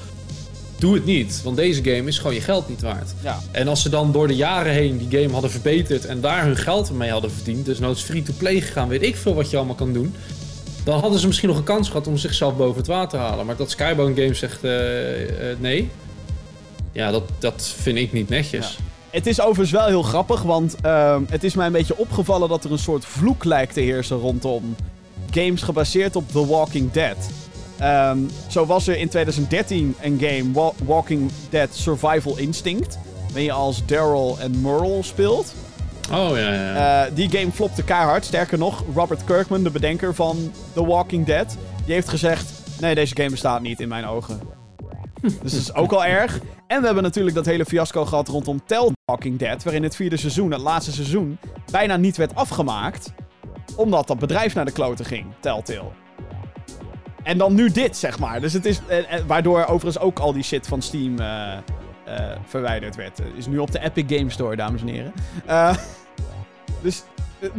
doe 0.83 0.93
het 0.93 1.05
niet. 1.05 1.41
Want 1.43 1.55
deze 1.55 1.83
game 1.83 2.07
is 2.07 2.17
gewoon 2.17 2.33
je 2.33 2.41
geld 2.41 2.69
niet 2.69 2.81
waard. 2.81 3.13
Ja. 3.21 3.39
En 3.51 3.67
als 3.67 3.81
ze 3.81 3.89
dan 3.89 4.11
door 4.11 4.27
de 4.27 4.35
jaren 4.35 4.73
heen 4.73 4.97
die 4.97 5.19
game 5.19 5.33
hadden 5.33 5.51
verbeterd 5.51 6.05
en 6.05 6.21
daar 6.21 6.45
hun 6.45 6.57
geld 6.57 6.91
mee 6.91 7.11
hadden 7.11 7.31
verdiend, 7.31 7.65
dus 7.65 7.79
noods 7.79 8.01
free-to-play 8.01 8.61
gegaan, 8.61 8.87
weet 8.87 9.01
ik 9.01 9.15
veel 9.15 9.33
wat 9.33 9.49
je 9.49 9.57
allemaal 9.57 9.75
kan 9.75 9.93
doen. 9.93 10.15
Dan 10.83 10.99
hadden 10.99 11.19
ze 11.19 11.27
misschien 11.27 11.49
nog 11.49 11.57
een 11.57 11.63
kans 11.63 11.87
gehad 11.87 12.07
om 12.07 12.17
zichzelf 12.17 12.57
boven 12.57 12.77
het 12.77 12.87
water 12.87 13.19
te 13.19 13.25
halen. 13.25 13.45
Maar 13.45 13.55
dat 13.55 13.71
Skybound 13.71 14.19
Game 14.19 14.33
zegt 14.33 14.63
uh, 14.63 14.71
uh, 14.71 15.27
nee. 15.59 15.89
Ja, 16.91 17.11
dat, 17.11 17.23
dat 17.39 17.73
vind 17.77 17.97
ik 17.97 18.13
niet 18.13 18.29
netjes. 18.29 18.77
Het 19.09 19.27
is 19.27 19.41
overigens 19.41 19.71
wel 19.71 19.87
heel 19.87 20.03
grappig, 20.03 20.41
want 20.41 20.75
uh, 20.85 21.17
het 21.29 21.43
is 21.43 21.55
mij 21.55 21.65
een 21.65 21.71
beetje 21.71 21.97
opgevallen 21.97 22.49
dat 22.49 22.63
er 22.63 22.71
een 22.71 22.77
soort 22.77 23.05
vloek 23.05 23.43
lijkt 23.43 23.73
te 23.73 23.81
heersen 23.81 24.17
rondom 24.17 24.75
games 25.31 25.61
gebaseerd 25.61 26.15
op 26.15 26.31
The 26.31 26.47
Walking 26.47 26.91
Dead. 26.91 27.17
Um, 27.81 28.29
zo 28.47 28.65
was 28.65 28.87
er 28.87 28.97
in 28.97 29.09
2013 29.09 29.95
een 30.01 30.19
game, 30.21 30.71
Walking 30.85 31.31
Dead 31.49 31.69
Survival 31.71 32.37
Instinct. 32.37 32.99
Waarin 33.25 33.43
je 33.43 33.51
als 33.51 33.85
Daryl 33.85 34.37
en 34.39 34.61
Merle 34.61 35.03
speelt. 35.03 35.53
Oh 36.11 36.29
ja, 36.37 36.53
ja. 36.53 37.05
Uh, 37.05 37.15
die 37.15 37.29
game 37.29 37.51
flopte 37.51 37.83
keihard. 37.83 38.25
Sterker 38.25 38.57
nog, 38.57 38.83
Robert 38.95 39.23
Kirkman, 39.23 39.63
de 39.63 39.69
bedenker 39.69 40.15
van 40.15 40.51
The 40.73 40.85
Walking 40.85 41.25
Dead, 41.25 41.57
die 41.85 41.93
heeft 41.93 42.09
gezegd: 42.09 42.51
Nee, 42.81 42.95
deze 42.95 43.15
game 43.15 43.29
bestaat 43.29 43.61
niet 43.61 43.79
in 43.79 43.87
mijn 43.87 44.05
ogen. 44.05 44.39
dus 45.21 45.51
dat 45.51 45.51
is 45.51 45.73
ook 45.73 45.91
al 45.91 46.05
erg. 46.05 46.39
En 46.67 46.79
we 46.79 46.85
hebben 46.85 47.03
natuurlijk 47.03 47.35
dat 47.35 47.45
hele 47.45 47.65
fiasco 47.65 48.05
gehad 48.05 48.27
rondom 48.27 48.61
Tell 48.65 48.91
Walking 49.05 49.39
Dead. 49.39 49.63
Waarin 49.63 49.83
het 49.83 49.95
vierde 49.95 50.17
seizoen, 50.17 50.51
het 50.51 50.61
laatste 50.61 50.91
seizoen, 50.91 51.37
bijna 51.71 51.97
niet 51.97 52.17
werd 52.17 52.35
afgemaakt. 52.35 53.13
Omdat 53.75 54.07
dat 54.07 54.19
bedrijf 54.19 54.55
naar 54.55 54.65
de 54.65 54.71
kloten 54.71 55.05
ging, 55.05 55.25
Telltale. 55.39 56.02
En 57.23 57.37
dan 57.37 57.53
nu 57.53 57.71
dit, 57.71 57.97
zeg 57.97 58.19
maar. 58.19 58.41
Dus 58.41 58.53
het 58.53 58.65
is. 58.65 58.79
Eh, 58.87 58.97
eh, 58.97 59.23
waardoor 59.27 59.65
overigens 59.65 59.99
ook 59.99 60.19
al 60.19 60.33
die 60.33 60.43
shit 60.43 60.67
van 60.67 60.81
Steam 60.81 61.19
uh, 61.19 61.53
uh, 62.07 62.13
verwijderd 62.45 62.95
werd. 62.95 63.19
Is 63.37 63.47
nu 63.47 63.57
op 63.57 63.71
de 63.71 63.79
Epic 63.79 64.17
Game 64.17 64.29
Store, 64.29 64.55
dames 64.55 64.81
en 64.81 64.87
heren. 64.87 65.13
dus 66.83 67.03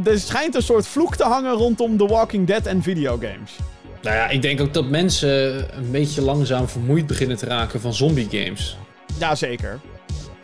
er 0.05 0.19
schijnt 0.19 0.55
een 0.55 0.63
soort 0.63 0.87
vloek 0.87 1.17
te 1.17 1.25
hangen 1.25 1.53
rondom 1.53 1.97
The 1.97 2.07
Walking 2.07 2.47
Dead 2.47 2.67
en 2.67 2.83
videogames. 2.83 3.57
Nou 4.03 4.17
ja, 4.17 4.29
ik 4.29 4.43
denk 4.43 4.61
ook 4.61 4.75
dat 4.75 4.89
mensen 4.89 5.31
een 5.77 5.91
beetje 5.91 6.23
langzaam 6.23 6.69
vermoeid 6.69 7.07
beginnen 7.07 7.37
te 7.37 7.47
raken 7.47 7.81
van 7.81 7.95
zombie 7.95 8.29
games. 8.31 8.77
Jazeker. 9.19 9.81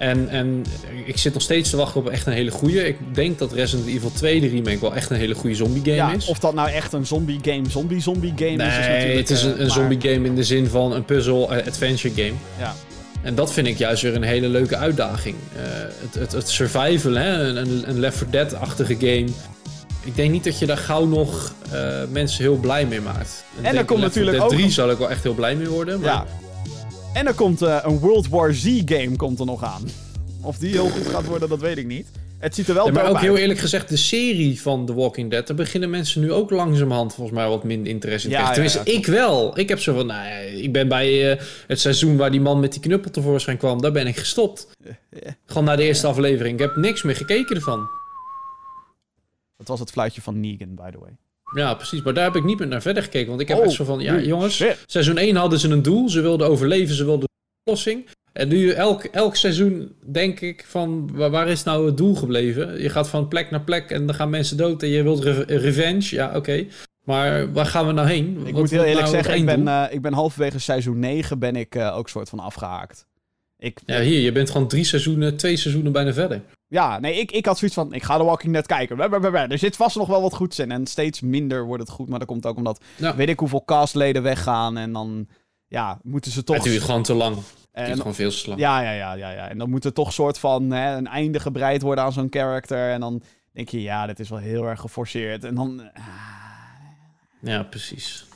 En, 0.00 0.28
en 0.28 0.64
ik 1.04 1.16
zit 1.18 1.32
nog 1.32 1.42
steeds 1.42 1.70
te 1.70 1.76
wachten 1.76 2.00
op 2.00 2.08
echt 2.08 2.26
een 2.26 2.32
hele 2.32 2.50
goede. 2.50 2.86
Ik 2.88 2.96
denk 3.12 3.38
dat 3.38 3.52
Resident 3.52 3.88
Evil 3.88 4.12
2, 4.12 4.40
de 4.40 4.48
remake, 4.48 4.80
wel 4.80 4.94
echt 4.94 5.10
een 5.10 5.16
hele 5.16 5.34
goede 5.34 5.56
zombie 5.56 5.82
game 5.82 5.94
Ja, 5.96 6.12
is. 6.12 6.26
of 6.26 6.38
dat 6.38 6.54
nou 6.54 6.70
echt 6.70 6.92
een 6.92 7.06
zombie 7.06 7.38
game, 7.42 7.62
zombie 7.70 8.00
zombie 8.00 8.32
game 8.36 8.50
nee, 8.50 8.66
is, 8.66 8.76
is 8.78 8.86
natuurlijk... 8.86 9.18
het 9.18 9.30
is 9.30 9.42
eh, 9.42 9.46
een, 9.48 9.52
een 9.52 9.66
maar- 9.66 9.70
zombie 9.70 10.00
game 10.00 10.26
in 10.26 10.34
de 10.34 10.44
zin 10.44 10.66
van 10.66 10.92
een 10.92 11.04
puzzle-adventure 11.04 12.14
game. 12.22 12.34
Ja. 12.58 12.74
En 13.22 13.34
dat 13.34 13.52
vind 13.52 13.66
ik 13.66 13.78
juist 13.78 14.02
weer 14.02 14.14
een 14.14 14.22
hele 14.22 14.48
leuke 14.48 14.76
uitdaging. 14.76 15.34
Eh, 15.56 15.62
het, 16.00 16.14
het, 16.14 16.32
het 16.32 16.48
survival, 16.48 17.12
hè? 17.12 17.42
Een, 17.48 17.56
een- 17.56 17.82
een 17.86 17.98
Left 18.00 18.16
4 18.18 18.26
Dead-achtige 18.30 18.94
game. 18.94 19.26
Ik 20.04 20.16
denk 20.16 20.30
niet 20.30 20.44
dat 20.44 20.58
je 20.58 20.66
daar 20.66 20.76
gauw 20.78 21.06
nog 21.06 21.54
eh, 21.70 21.80
mensen 22.10 22.42
heel 22.42 22.56
blij 22.56 22.86
mee 22.86 23.00
maakt. 23.00 23.44
Er 23.62 23.72
denk 23.72 23.86
komt 23.86 24.00
Left 24.00 24.12
4 24.12 24.22
natuurlijk 24.24 24.42
ook 24.42 24.48
3 24.50 24.62
nog- 24.64 24.72
zal 24.72 24.90
ik 24.90 24.98
wel 24.98 25.10
echt 25.10 25.22
heel 25.22 25.34
blij 25.34 25.56
mee 25.56 25.68
worden. 25.68 26.00
Maar 26.00 26.10
Ja. 26.10 26.26
En 27.14 27.26
er 27.26 27.34
komt 27.34 27.62
eh, 27.62 27.78
een 27.82 27.98
World 27.98 28.28
War 28.28 28.54
Z 28.54 28.82
game 28.84 29.16
komt 29.16 29.38
er 29.40 29.46
nog 29.46 29.64
aan. 29.64 29.82
Of 30.42 30.58
die 30.58 30.70
heel 30.70 30.88
goed 30.88 31.06
gaat 31.06 31.26
worden, 31.26 31.48
dat 31.48 31.60
weet 31.60 31.76
ik 31.76 31.86
niet. 31.86 32.06
Het 32.38 32.54
ziet 32.54 32.68
er 32.68 32.74
wel 32.74 32.86
Ja, 32.86 32.92
maar 32.92 33.08
ook 33.10 33.18
heel 33.20 33.36
eerlijk 33.36 33.58
gezegd, 33.58 33.88
de 33.88 33.96
serie 33.96 34.60
van 34.60 34.86
The 34.86 34.94
Walking 34.94 35.30
Dead, 35.30 35.46
daar 35.46 35.56
beginnen 35.56 35.90
mensen 35.90 36.20
nu 36.20 36.32
ook 36.32 36.50
langzamerhand 36.50 37.14
volgens 37.14 37.36
mij 37.36 37.48
wat 37.48 37.64
minder 37.64 37.92
interesse 37.92 38.28
in 38.28 38.34
te 38.34 38.40
Ja, 38.40 38.50
krijgen. 38.50 38.64
ja, 38.64 38.70
Tenminste, 38.70 39.08
ik 39.10 39.14
wel. 39.14 39.58
Ik 39.58 39.68
heb 39.68 39.80
zo 39.80 39.94
van, 39.94 40.06
nou 40.06 40.28
ja, 40.28 40.36
ik 40.38 40.72
ben 40.72 40.88
bij 40.88 41.30
eh, 41.32 41.44
het 41.66 41.80
seizoen 41.80 42.16
waar 42.16 42.30
die 42.30 42.40
man 42.40 42.60
met 42.60 42.72
die 42.72 42.80
knuppel 42.80 43.10
tevoorschijn 43.10 43.56
kwam, 43.56 43.80
daar 43.80 43.92
ben 43.92 44.06
ik 44.06 44.16
gestopt. 44.16 44.68
Gewoon 45.46 45.64
naar 45.64 45.76
de 45.76 45.82
eerste 45.82 46.06
aflevering. 46.06 46.54
Ik 46.54 46.60
heb 46.60 46.76
niks 46.76 47.02
meer 47.02 47.16
gekeken 47.16 47.56
ervan. 47.56 47.88
Dat 49.56 49.68
was 49.68 49.80
het 49.80 49.90
fluitje 49.90 50.22
van 50.22 50.40
Negan, 50.40 50.74
by 50.74 50.90
the 50.90 50.98
way. 50.98 51.16
Ja, 51.54 51.74
precies. 51.74 52.02
Maar 52.02 52.14
daar 52.14 52.24
heb 52.24 52.36
ik 52.36 52.44
niet 52.44 52.58
meer 52.58 52.68
naar 52.68 52.82
verder 52.82 53.02
gekeken. 53.02 53.28
Want 53.28 53.40
ik 53.40 53.48
heb 53.48 53.58
Oh, 53.58 53.64
echt 53.64 53.72
zo 53.72 53.84
van, 53.84 54.00
ja 54.00 54.18
jongens, 54.20 54.54
shit. 54.56 54.84
seizoen 54.86 55.16
1 55.18 55.36
hadden 55.36 55.58
ze 55.58 55.68
een 55.68 55.82
doel. 55.82 56.08
Ze 56.08 56.20
wilden 56.20 56.48
overleven, 56.48 56.94
ze 56.94 57.04
wilden 57.04 57.28
oplossing. 57.64 58.06
En 58.32 58.48
nu 58.48 58.70
elk, 58.70 59.04
elk 59.04 59.36
seizoen 59.36 59.92
denk 60.06 60.40
ik 60.40 60.64
van, 60.68 61.10
waar, 61.14 61.48
is 61.48 61.62
nou 61.62 61.86
het 61.86 61.96
doel 61.96 62.14
gebleven? 62.14 62.82
Je 62.82 62.88
gaat 62.88 63.08
van 63.08 63.28
plek 63.28 63.50
naar 63.50 63.60
plek 63.60 63.90
en 63.90 64.06
dan 64.06 64.14
gaan 64.14 64.30
mensen 64.30 64.56
dood 64.56 64.82
en 64.82 64.88
je 64.88 65.02
wilt 65.02 65.24
re- 65.24 65.44
revenge. 65.46 66.14
Ja, 66.14 66.36
oké. 66.36 66.64
Maar 67.04 67.52
waar 67.52 67.66
gaan 67.66 67.86
we 67.86 67.92
nou 67.92 68.08
heen? 68.08 68.36
Ik 68.44 68.52
Wat 68.52 68.60
moet 68.60 68.70
heel 68.70 68.80
eerlijk 68.84 69.00
nou 69.06 69.14
zeggen, 69.14 69.34
ik 69.34 69.44
ben, 69.46 69.68
eh, 69.68 69.84
ik 69.90 70.02
ben 70.02 70.12
halverwege 70.12 70.58
seizoen 70.58 70.98
9 70.98 71.38
ben 71.38 71.56
ik 71.56 71.74
eh, 71.74 71.96
ook 71.96 72.08
soort 72.08 72.28
van 72.28 72.38
afgehaakt. 72.38 73.06
Ik, 73.62 73.80
Ja, 73.86 74.00
hier, 74.00 74.20
je 74.20 74.32
bent 74.32 74.50
gewoon 74.50 74.68
drie 74.68 74.84
seizoenen, 74.84 75.36
twee 75.36 75.56
seizoenen 75.56 75.92
bijna 75.92 76.12
verder. 76.12 76.42
Ja, 76.68 76.98
nee, 76.98 77.14
ik, 77.20 77.30
ik 77.30 77.46
had 77.46 77.58
zoiets 77.58 77.76
van, 77.76 77.92
ik 77.92 78.02
ga 78.02 78.16
The 78.16 78.24
Walking 78.24 78.52
Dead 78.52 78.66
kijken. 78.66 78.98
Er 79.50 79.58
zit 79.58 79.76
vast 79.76 79.96
nog 79.96 80.08
wel 80.08 80.22
wat 80.22 80.34
goeds 80.34 80.58
in. 80.58 80.70
En 80.70 80.86
steeds 80.86 81.20
minder 81.20 81.64
wordt 81.64 81.82
het 81.82 81.92
goed. 81.92 82.08
Maar 82.08 82.18
dat 82.18 82.28
komt 82.28 82.46
ook 82.46 82.56
omdat, 82.56 82.84
Ja. 82.96 83.16
weet 83.16 83.28
ik 83.28 83.38
hoeveel 83.38 83.64
castleden 83.64 84.22
weggaan. 84.22 84.76
En 84.76 84.92
dan, 84.92 85.28
ja, 85.66 85.98
moeten 86.02 86.30
ze 86.30 86.44
toch... 86.44 86.56
Het 86.56 86.64
duurt 86.64 86.82
gewoon 86.82 87.02
te 87.02 87.14
lang. 87.14 87.36
Het 87.72 87.86
duurt 87.86 87.98
gewoon 87.98 88.14
veel 88.14 88.30
te 88.30 88.48
lang. 88.48 88.60
ja, 88.60 88.80
ja, 88.80 88.92
ja, 88.92 89.12
ja, 89.14 89.30
ja. 89.30 89.48
En 89.48 89.58
dan 89.58 89.70
moet 89.70 89.84
er 89.84 89.92
toch 89.92 90.12
soort 90.12 90.38
van 90.38 90.70
hè, 90.70 90.96
een 90.96 91.06
einde 91.06 91.40
gebreid 91.40 91.82
worden 91.82 92.04
aan 92.04 92.12
zo'n 92.12 92.26
character. 92.30 92.90
En 92.90 93.00
dan 93.00 93.22
denk 93.52 93.68
je, 93.68 93.82
ja, 93.82 94.06
dit 94.06 94.20
is 94.20 94.28
wel 94.28 94.38
heel 94.38 94.64
erg 94.64 94.80
geforceerd. 94.80 95.44
En 95.44 95.54
dan, 95.54 95.80
ah, 95.94 96.02
Ja, 97.40 97.62
precies. 97.62 98.26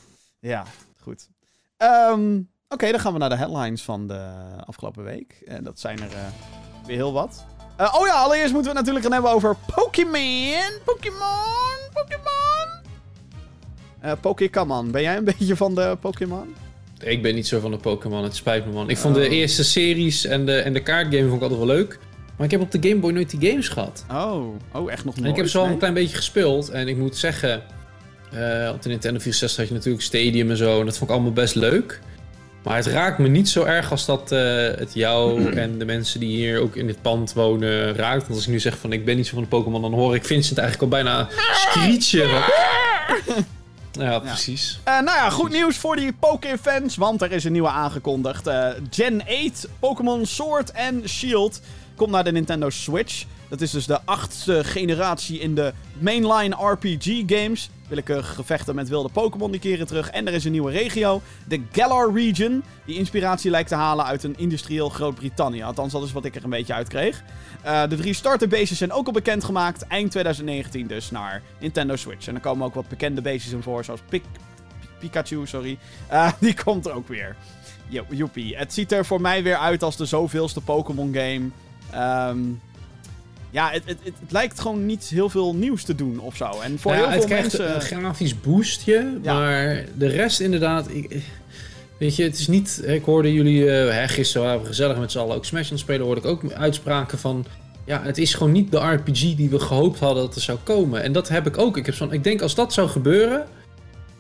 ja, 0.41 0.65
goed. 1.01 1.29
Ehm, 1.77 2.41
Oké, 2.69 2.91
dan 2.91 3.01
gaan 3.01 3.13
we 3.13 3.19
naar 3.19 3.29
de 3.29 3.37
headlines 3.37 3.83
van 3.83 4.07
de 4.07 4.21
afgelopen 4.67 5.05
week. 5.05 5.43
En 5.47 5.65
dat 5.65 5.81
zijn 5.81 5.99
er 6.01 6.09
eh, 6.13 6.19
weer 6.87 6.97
heel 6.97 7.13
wat. 7.13 7.45
Eh, 7.77 7.95
oh 8.01 8.07
ja, 8.07 8.13
allereerst 8.13 8.53
moeten 8.53 8.73
we 8.73 8.79
het 8.79 8.87
natuurlijk 8.87 9.05
gaan 9.05 9.13
hebben 9.13 9.31
over 9.31 9.57
Pokémon. 9.75 10.73
Pokémon, 10.85 11.79
Pokémon. 11.93 12.83
Eh 14.01 14.13
Pokémon, 14.21 14.91
ben 14.91 15.03
jij 15.03 15.17
een 15.17 15.25
beetje 15.39 15.57
van 15.57 15.75
de 15.75 15.97
Pokémon? 16.01 16.55
Ik 17.01 17.23
ben 17.23 17.35
niet 17.35 17.47
zo 17.47 17.61
van 17.61 17.71
de 17.71 17.77
Pokémon, 17.77 18.23
het 18.23 18.37
spijt 18.37 18.67
me 18.67 18.73
man. 18.73 18.91
Ik 18.91 18.97
vond 18.97 19.15
de 19.15 19.21
Oh. 19.27 19.33
eerste 19.33 19.65
series 19.65 20.25
en 20.25 20.47
de, 20.47 20.57
en 20.59 20.73
de 20.73 20.83
kaartgame 20.83 21.23
vond 21.29 21.35
ik 21.37 21.43
altijd 21.43 21.59
wel 21.59 21.69
leuk. 21.77 21.99
Maar 22.37 22.47
ik 22.47 22.51
heb 22.53 22.61
op 22.61 22.71
de 22.71 22.89
Game 22.89 23.01
Boy 23.01 23.13
nooit 23.13 23.31
die 23.41 23.51
games 23.51 23.69
gehad. 23.69 24.05
Oh, 24.11 24.47
oh 24.73 24.93
echt 24.93 25.05
nog 25.05 25.15
nooit. 25.15 25.27
En 25.27 25.31
ik 25.33 25.37
heb 25.37 25.47
ze 25.49 25.57
al 25.59 25.65
nee? 25.65 25.73
een 25.73 25.79
klein 25.79 25.95
beetje 25.95 26.17
gespeeld. 26.17 26.69
En 26.69 26.89
ik 26.89 26.97
moet 26.97 27.17
zeggen, 27.17 27.63
eh, 28.33 28.71
op 28.75 28.83
de 28.83 28.89
Nintendo 28.89 29.21
64 29.21 29.57
had 29.59 29.69
je 29.69 29.75
natuurlijk 29.75 30.03
Stadium 30.05 30.51
en 30.51 30.57
zo. 30.57 30.79
En 30.81 30.85
dat 30.87 30.97
vond 30.99 31.11
ik 31.11 31.17
allemaal 31.17 31.33
best 31.33 31.55
leuk. 31.55 32.01
Maar 32.65 32.77
het 32.77 32.87
raakt 32.87 33.19
me 33.19 33.29
niet 33.29 33.49
zo 33.49 33.65
erg 33.65 33.91
als 33.91 34.07
dat 34.07 34.33
eh, 34.33 34.41
het 34.79 34.91
jou 34.95 35.45
en 35.63 35.79
de 35.79 35.85
mensen 35.85 36.21
die 36.21 36.37
hier 36.37 36.61
ook 36.61 36.77
in 36.77 36.87
dit 36.87 37.03
pand 37.03 37.33
wonen 37.33 37.95
raakt. 37.95 38.23
Want 38.23 38.35
als 38.35 38.45
ik 38.45 38.53
nu 38.53 38.61
zeg 38.61 38.79
van 38.79 38.93
ik 38.93 39.05
ben 39.05 39.17
niet 39.17 39.27
zo 39.27 39.35
van 39.35 39.43
de 39.43 39.49
Pokémon, 39.49 39.83
dan 39.83 39.93
hoor 39.93 40.15
ik 40.15 40.25
Vincent 40.25 40.59
eigenlijk 40.59 40.93
al 40.93 40.99
bijna 40.99 41.29
screechen. 41.55 42.43
Ja, 43.93 44.19
precies. 44.29 44.81
Eh, 44.85 44.95
nou 44.95 45.17
ja, 45.17 45.31
goed 45.31 45.51
nieuws 45.51 45.77
voor 45.77 45.97
die 45.97 46.13
Poké-fans, 46.13 46.97
want 46.97 47.23
er 47.23 47.33
is 47.33 47.45
een 47.45 47.53
nieuwe 47.53 47.69
aangekondigd. 47.69 48.47
Eh, 48.47 48.69
Gen 48.91 49.23
8 49.47 49.69
Pokémon 49.79 50.27
Sword 50.27 50.73
and 50.75 51.09
Shield 51.09 51.61
komt 51.97 52.11
naar 52.11 52.25
de 52.25 52.33
Nintendo 52.33 52.71
Switch. 52.71 53.25
Dat 53.49 53.61
is 53.61 53.71
dus 53.71 53.87
de 53.87 54.01
achtste 54.05 54.65
generatie 54.65 55.39
in 55.39 55.55
de 55.55 55.73
mainline 55.99 56.57
RPG 56.59 57.23
games. 57.27 57.71
Willekeurige 57.89 58.35
gevechten 58.35 58.75
met 58.75 58.89
wilde 58.89 59.09
Pokémon 59.09 59.51
die 59.51 59.61
keren 59.61 59.87
terug. 59.87 60.11
En 60.11 60.27
er 60.27 60.33
is 60.35 60.45
een 60.45 60.53
nieuwe 60.53 60.71
regio, 60.73 61.23
de 61.49 61.63
Galar 61.73 62.13
Region, 62.15 62.63
die 62.85 62.97
inspiratie 62.97 63.51
lijkt 63.51 63.69
te 63.69 63.75
halen 63.75 64.05
uit 64.05 64.23
een 64.23 64.35
industrieel 64.39 64.89
Groot-Brittannië. 64.89 65.63
Althans, 65.63 65.93
dat 65.93 66.03
is 66.03 66.13
wat 66.13 66.25
ik 66.25 66.35
er 66.37 66.45
een 66.45 66.51
beetje 66.51 66.75
uit 66.75 66.89
kreeg. 66.89 67.23
Eh, 67.63 67.83
de 67.89 67.97
drie 67.97 68.15
starterbases 68.15 68.79
zijn 68.79 68.93
ook 68.93 69.07
al 69.07 69.13
bekendgemaakt, 69.13 69.87
eind 69.87 70.11
2019 70.11 70.87
dus, 70.87 71.11
naar 71.11 71.43
Nintendo 71.61 71.97
Switch. 71.97 72.27
En 72.27 72.35
er 72.35 72.41
komen 72.41 72.67
ook 72.67 72.75
wat 72.75 72.89
bekende 72.89 73.23
bases 73.23 73.53
in 73.53 73.63
voor, 73.63 73.85
zoals 73.85 74.01
Pik 74.09 74.23
Pikachu, 74.99 75.47
sorry. 75.47 75.79
Eh, 76.07 76.33
die 76.41 76.55
komt 76.65 76.87
er 76.87 76.93
ook 76.93 77.09
weer. 77.09 77.37
Jo- 77.89 78.07
Joepie. 78.11 78.57
Het 78.57 78.73
ziet 78.75 78.93
er 78.93 79.05
voor 79.07 79.21
mij 79.21 79.43
weer 79.43 79.57
uit 79.57 79.83
als 79.83 79.97
de 79.97 80.05
zoveelste 80.05 80.61
Pokémon 80.61 81.15
game. 81.15 81.49
Ehm, 81.91 82.39
ja, 83.55 83.71
het, 83.71 83.83
het, 83.87 83.99
het, 84.05 84.33
lijkt 84.33 84.61
gewoon 84.61 84.87
niet 84.87 85.05
heel 85.05 85.29
veel 85.29 85.55
nieuws 85.55 85.85
te 85.85 85.95
doen 85.95 86.19
of 86.21 86.37
zo. 86.37 86.61
En 86.63 86.79
voor 86.79 86.93
Ja, 86.93 86.99
heel 86.99 87.07
het 87.07 87.17
veel 87.17 87.27
krijgt 87.27 87.59
mensen... 87.59 87.75
een 87.75 87.81
grafisch 87.81 88.41
boostje, 88.41 89.19
Ja. 89.23 89.35
maar 89.35 89.85
de 89.95 90.07
rest 90.07 90.41
inderdaad... 90.41 90.91
Ik, 90.91 91.23
weet 91.99 92.17
je, 92.17 92.23
het 92.23 92.39
is 92.39 92.49
niet... 92.49 92.83
Ik 92.87 93.05
hoorde 93.05 93.33
jullie... 93.33 93.65
hè, 93.69 94.09
gisteren 94.09 94.47
waren 94.47 94.61
we 94.61 94.67
gezellig 94.67 94.99
met 94.99 95.13
z'n 95.13 95.19
allen 95.19 95.37
ook 95.37 95.45
Smash 95.45 95.71
aan 95.71 95.79
spelen. 95.79 96.07
hoorde 96.07 96.21
ik 96.21 96.27
ook 96.27 96.53
uitspraken 96.53 97.19
van... 97.19 97.47
Ja, 97.85 98.03
het 98.03 98.19
is 98.19 98.35
gewoon 98.35 98.53
niet 98.53 98.71
de 98.71 98.79
RPG 98.79 99.35
die 99.35 99.49
we 99.51 99.59
gehoopt 99.59 99.99
hadden 99.99 100.25
dat 100.25 100.35
er 100.35 100.41
zou 100.41 100.59
komen. 100.63 101.03
En 101.03 101.13
dat 101.13 101.29
heb 101.29 101.47
ik 101.47 101.59
ook. 101.59 101.77
Ik, 101.77 101.87
heb 101.87 101.95
zo'n, 101.95 102.13
ik 102.13 102.25
denk 102.25 102.43
als 102.43 102.55
dat 102.55 102.73
zou 102.73 102.89
gebeuren... 102.89 103.47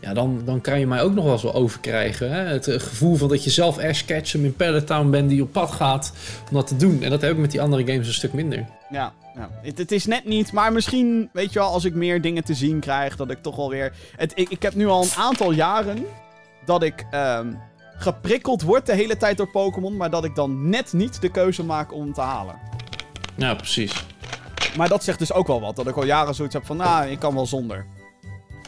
Ja, 0.04 0.14
dan, 0.14 0.42
dan 0.44 0.60
kan 0.60 0.78
je 0.78 0.86
mij 0.86 1.02
ook 1.02 1.14
nog 1.14 1.24
wel 1.24 1.32
eens 1.32 1.42
wel 1.42 1.54
overkrijgen. 1.54 2.30
Hè? 2.30 2.40
Het 2.40 2.68
eh, 2.68 2.80
gevoel 2.80 3.16
van 3.16 3.28
dat 3.28 3.44
je 3.44 3.50
zelf 3.50 3.78
Ash 3.78 4.04
Ketchum 4.04 4.44
in 4.44 4.56
Pallet 4.56 4.86
Town 4.86 5.10
bent 5.10 5.28
die 5.28 5.42
op 5.42 5.52
pad 5.52 5.70
gaat 5.70 6.12
om 6.48 6.56
dat 6.56 6.66
te 6.66 6.76
doen. 6.76 7.02
En 7.02 7.10
dat 7.10 7.20
heb 7.20 7.30
ik 7.30 7.38
met 7.38 7.50
die 7.50 7.60
andere 7.60 7.86
games 7.86 8.06
een 8.06 8.14
stuk 8.14 8.32
minder. 8.32 8.66
Ja, 8.90 9.12
ja. 9.34 9.50
Het, 9.62 9.78
het 9.78 9.92
is 9.92 10.06
net 10.06 10.24
niet, 10.24 10.52
maar 10.52 10.72
misschien, 10.72 11.28
weet 11.32 11.52
je 11.52 11.58
wel, 11.58 11.68
als 11.68 11.84
ik 11.84 11.94
meer 11.94 12.20
dingen 12.20 12.44
te 12.44 12.54
zien 12.54 12.80
krijg, 12.80 13.16
dat 13.16 13.30
ik 13.30 13.42
toch 13.42 13.56
wel 13.56 13.70
weer... 13.70 13.92
Het, 14.16 14.32
ik, 14.34 14.48
ik 14.48 14.62
heb 14.62 14.74
nu 14.74 14.86
al 14.86 15.02
een 15.02 15.14
aantal 15.16 15.52
jaren 15.52 16.06
dat 16.64 16.82
ik 16.82 17.06
ehm, 17.10 17.52
geprikkeld 17.96 18.62
word 18.62 18.86
de 18.86 18.94
hele 18.94 19.16
tijd 19.16 19.36
door 19.36 19.50
Pokémon, 19.50 19.96
maar 19.96 20.10
dat 20.10 20.24
ik 20.24 20.34
dan 20.34 20.68
net 20.68 20.92
niet 20.92 21.20
de 21.20 21.30
keuze 21.30 21.64
maak 21.64 21.92
om 21.92 22.00
hem 22.00 22.12
te 22.12 22.20
halen. 22.20 22.54
Ja, 23.36 23.54
precies. 23.54 24.04
Maar 24.76 24.88
dat 24.88 25.04
zegt 25.04 25.18
dus 25.18 25.32
ook 25.32 25.46
wel 25.46 25.60
wat, 25.60 25.76
dat 25.76 25.86
ik 25.86 25.96
al 25.96 26.04
jaren 26.04 26.34
zoiets 26.34 26.54
heb 26.54 26.66
van, 26.66 26.76
nou, 26.76 27.06
ik 27.06 27.18
kan 27.18 27.34
wel 27.34 27.46
zonder. 27.46 27.86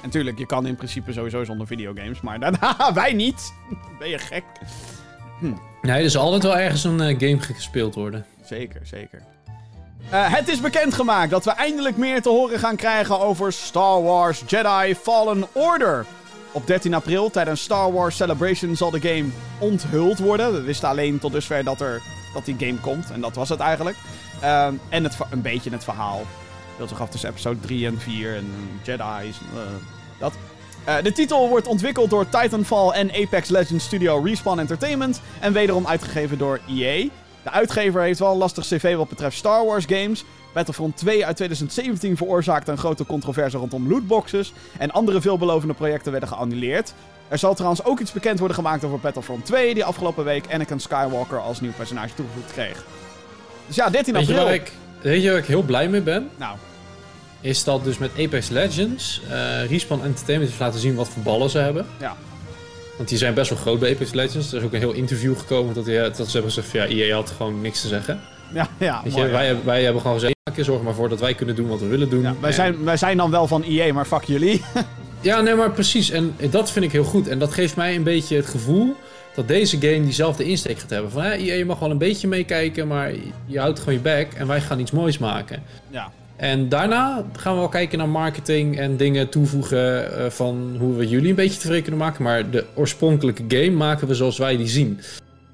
En 0.07 0.13
tuurlijk, 0.13 0.39
je 0.39 0.47
kan 0.47 0.67
in 0.67 0.77
principe 0.77 1.13
sowieso 1.13 1.45
zonder 1.45 1.67
videogames, 1.67 2.21
maar 2.21 2.41
daarna, 2.41 2.93
wij 2.95 3.13
niet. 3.13 3.53
Ben 3.99 4.09
je 4.09 4.19
gek? 4.19 4.45
Nee, 5.83 5.99
er 5.99 6.01
is 6.01 6.17
altijd 6.17 6.43
wel 6.43 6.59
ergens 6.59 6.85
een 6.85 7.01
eh, 7.01 7.19
game 7.19 7.41
gespeeld 7.41 7.95
worden. 7.95 8.27
Zeker, 8.45 8.81
zeker. 8.87 9.23
Eh, 10.11 10.35
het 10.35 10.49
is 10.49 10.61
bekendgemaakt 10.61 11.31
dat 11.31 11.45
we 11.45 11.51
eindelijk 11.51 11.97
meer 11.97 12.23
te 12.23 12.29
horen 12.29 12.59
gaan 12.59 12.77
krijgen 12.77 13.21
over 13.21 13.53
Star 13.53 14.03
Wars 14.03 14.43
Jedi 14.47 14.95
Fallen 14.95 15.45
Order. 15.53 16.07
Op 16.53 16.67
13 16.67 16.95
april 16.95 17.31
tijdens 17.31 17.63
Star 17.63 17.93
Wars 17.93 18.17
Celebration 18.17 18.77
zal 18.77 18.91
de 18.91 19.01
game 19.01 19.29
onthuld 19.59 20.19
worden. 20.19 20.53
We 20.53 20.63
wisten 20.63 20.89
alleen 20.89 21.19
tot 21.19 21.33
dusver 21.33 21.65
dat, 21.65 21.81
er, 21.81 22.03
dat 22.35 22.45
die 22.45 22.57
game 22.59 22.81
komt. 22.81 23.11
En 23.11 23.21
dat 23.21 23.35
was 23.35 23.49
het 23.49 23.61
eigenlijk. 23.61 23.97
Ehm, 24.41 24.75
en 24.89 25.05
het, 25.05 25.17
een 25.31 25.43
beetje 25.43 25.71
het 25.71 25.85
verhaal. 25.85 26.23
Dat 26.79 26.89
zich 26.89 27.01
af 27.01 27.11
tussen 27.11 27.31
episode 27.31 27.61
3 27.61 27.87
en 27.87 28.01
4 28.01 28.37
en 28.37 28.53
Jedi's. 28.83 29.37
Dat. 30.19 30.33
Eh, 30.85 30.95
de 31.03 31.13
titel 31.13 31.49
wordt 31.49 31.67
ontwikkeld 31.67 32.11
door 32.11 32.29
Titanfall 32.29 32.89
en 32.91 33.11
Apex 33.15 33.49
Legends 33.49 33.85
studio 33.85 34.21
Respawn 34.25 34.59
Entertainment. 34.59 35.21
En 35.41 35.53
wederom 35.53 35.87
uitgegeven 35.87 36.39
door 36.39 36.61
EA. 36.69 37.09
De 37.43 37.51
uitgever 37.51 38.03
heeft 38.03 38.19
wel 38.19 38.33
een 38.33 38.39
lastig 38.39 38.65
cv 38.67 38.97
wat 38.97 39.09
betreft 39.09 39.37
Star 39.37 39.67
Wars 39.67 39.85
games. 39.89 40.25
Battlefront 40.53 40.97
2 40.97 41.27
uit 41.27 41.37
2017 41.37 42.17
veroorzaakte 42.17 42.71
een 42.71 42.79
grote 42.79 43.07
controverse 43.07 43.57
rondom 43.59 43.89
lootboxes. 43.89 44.53
En 44.79 44.91
andere 44.91 45.21
veelbelovende 45.21 45.75
projecten 45.75 46.11
werden 46.11 46.29
geannuleerd. 46.29 46.95
Er 47.29 47.39
zal 47.39 47.55
trouwens 47.55 47.85
ook 47.85 48.01
iets 48.01 48.13
bekend 48.13 48.39
worden 48.39 48.57
gemaakt 48.57 48.85
over 48.85 48.99
Battlefront 48.99 49.45
2, 49.47 49.75
die 49.75 49.85
afgelopen 49.85 50.25
week 50.25 50.45
Anakin 50.53 50.81
Skywalker 50.81 51.39
als 51.41 51.61
nieuw 51.61 51.73
personage 51.77 52.15
toegevoegd 52.15 52.53
kreeg. 52.53 52.85
Dus 53.67 53.77
ja, 53.77 53.91
13 53.91 54.15
Weet 54.15 54.27
je, 54.27 54.33
april. 54.33 54.47
waar 54.47 54.55
ik, 54.55 54.73
weet 55.01 55.23
je 55.23 55.31
waar 55.31 55.39
ik 55.39 55.47
heel 55.47 55.63
blij 55.63 55.89
mee 55.89 56.01
ben? 56.01 56.31
Nou, 56.37 56.57
is 57.47 57.65
dat 57.65 57.85
dus 57.85 57.99
met 57.99 58.11
Apex 58.19 58.49
Legends 58.49 59.21
eh 59.31 59.71
Respawn 59.71 60.03
Entertainment 60.05 60.51
heeft 60.51 60.61
laten 60.63 60.81
zien 60.81 60.95
wat 60.95 61.09
voor 61.09 61.23
ballen 61.23 61.51
ze 61.51 61.59
hebben. 61.59 61.87
Ja. 62.01 62.17
Want 62.97 63.09
die 63.09 63.19
zijn 63.19 63.35
best 63.35 63.51
wel 63.51 63.59
groot 63.59 63.79
bij 63.79 63.93
Apex 63.95 64.13
Legends. 64.13 64.53
Er 64.53 64.59
is 64.59 64.65
ook 64.65 64.73
een 64.73 64.79
heel 64.79 64.93
interview 64.93 65.39
gekomen 65.39 65.75
dat, 65.75 65.85
die, 65.85 66.01
dat 66.01 66.17
ze 66.17 66.23
hebben 66.33 66.53
gezegd 66.53 66.69
van 66.69 66.81
ja, 66.81 66.87
EA 66.87 67.15
had 67.15 67.31
gewoon 67.37 67.61
niks 67.61 67.81
te 67.81 67.89
zeggen. 67.89 68.21
Ja, 68.55 68.69
ja, 68.79 69.01
Weet 69.05 69.13
mooi, 69.13 69.25
je, 69.25 69.31
ja. 69.31 69.37
wij, 69.39 69.57
wij 69.65 69.83
hebben 69.83 70.03
gewoon 70.03 70.17
gezegd, 70.21 70.35
"Ja, 70.57 70.63
zorg 70.63 70.83
maar 70.83 70.95
voor 70.95 71.09
dat 71.09 71.21
wij 71.21 71.35
kunnen 71.35 71.55
doen 71.55 71.69
wat 71.69 71.81
we 71.81 71.87
willen 71.87 72.09
doen. 72.11 72.23
Ja, 72.23 72.35
wij, 72.41 72.49
En- 72.51 72.55
zijn, 72.57 72.85
wij 72.85 72.97
zijn 72.97 73.17
dan 73.17 73.31
wel 73.31 73.47
van 73.47 73.63
EA, 73.63 73.93
maar 73.93 74.05
fuck 74.05 74.23
jullie. 74.25 74.63
Ja, 75.21 75.41
nee, 75.41 75.55
maar 75.55 75.71
precies. 75.71 76.11
En 76.11 76.37
dat 76.51 76.71
vind 76.71 76.85
ik 76.85 76.93
heel 76.93 77.05
goed. 77.05 77.29
En 77.29 77.39
dat 77.39 77.53
geeft 77.53 77.77
mij 77.77 77.95
een 77.95 78.03
beetje 78.03 78.37
het 78.37 78.47
gevoel 78.47 78.97
dat 79.35 79.49
deze 79.49 79.77
game 79.81 80.03
diezelfde 80.03 80.45
insteek 80.45 80.79
gaat 80.79 80.91
hebben. 80.91 81.11
Van, 81.11 81.23
hè, 81.23 81.33
EA, 81.33 81.55
je 81.55 81.65
mag 81.65 81.79
wel 81.79 81.91
een 81.91 81.99
beetje 81.99 82.29
meekijken, 82.29 82.87
maar 82.87 83.13
je 83.47 83.59
houdt 83.59 83.79
gewoon 83.79 83.95
je 83.95 84.01
bek 84.01 84.33
en 84.35 84.47
wij 84.47 84.61
gaan 84.61 84.81
iets 84.81 84.91
moois 84.91 85.19
maken. 85.19 85.63
ja. 85.91 86.11
En 86.37 86.69
daarna 86.69 87.25
gaan 87.33 87.53
we 87.53 87.59
wel 87.59 87.69
kijken 87.69 87.99
naar 87.99 88.09
marketing 88.09 88.79
en 88.79 88.97
dingen 88.97 89.29
toevoegen 89.29 90.17
eh, 90.19 90.31
van 90.31 90.77
hoe 90.79 90.97
we 90.97 91.09
jullie 91.09 91.29
een 91.29 91.35
beetje 91.35 91.59
tevreden 91.59 91.83
kunnen 91.83 92.01
maken. 92.01 92.23
Maar 92.23 92.51
de 92.51 92.65
oorspronkelijke 92.75 93.45
game 93.49 93.71
maken 93.71 94.09
we 94.09 94.15
zoals 94.15 94.39
wij 94.39 94.57
die 94.57 94.69
zien. 94.69 95.01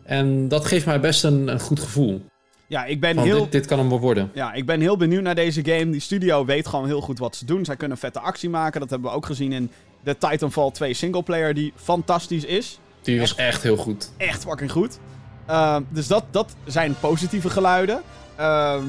En 0.04 0.48
dat 0.48 0.64
geeft 0.64 0.86
mij 0.86 1.00
best 1.00 1.24
een, 1.24 1.48
een 1.48 1.60
goed 1.60 1.80
gevoel. 1.80 2.24
ja, 2.66 2.84
ik 2.84 3.00
ben 3.00 3.14
Van 3.14 3.24
heel... 3.24 3.40
dit, 3.40 3.52
dit 3.52 3.66
kan 3.66 3.78
hem 3.78 3.88
wel 3.88 4.00
worden. 4.00 4.30
Ja, 4.34 4.52
ik 4.52 4.66
ben 4.66 4.80
heel 4.80 4.96
benieuwd 4.96 5.22
naar 5.22 5.34
deze 5.34 5.64
game. 5.64 5.90
Die 5.90 6.00
studio 6.00 6.44
weet 6.44 6.66
gewoon 6.66 6.86
heel 6.86 7.00
goed 7.00 7.18
wat 7.18 7.36
ze 7.36 7.44
doen. 7.44 7.64
Zij 7.64 7.76
kunnen 7.76 7.98
vette 7.98 8.20
actie 8.20 8.50
maken. 8.50 8.80
Dat 8.80 8.90
hebben 8.90 9.10
we 9.10 9.16
ook 9.16 9.26
gezien 9.26 9.52
in 9.52 9.70
de 10.04 10.18
Titanfall 10.18 10.70
2 10.70 10.94
singleplayer, 10.94 11.54
die 11.54 11.72
fantastisch 11.76 12.44
is. 12.44 12.78
Die 13.02 13.20
was 13.20 13.34
echt 13.34 13.62
heel 13.62 13.76
goed. 13.76 14.10
Echt 14.16 14.42
fucking 14.42 14.70
goed. 14.70 14.98
Ehm, 15.46 15.82
dus 15.88 16.06
dat, 16.06 16.24
dat 16.30 16.54
zijn 16.64 16.94
positieve 17.00 17.50
geluiden. 17.50 18.02
Ehm, 18.36 18.84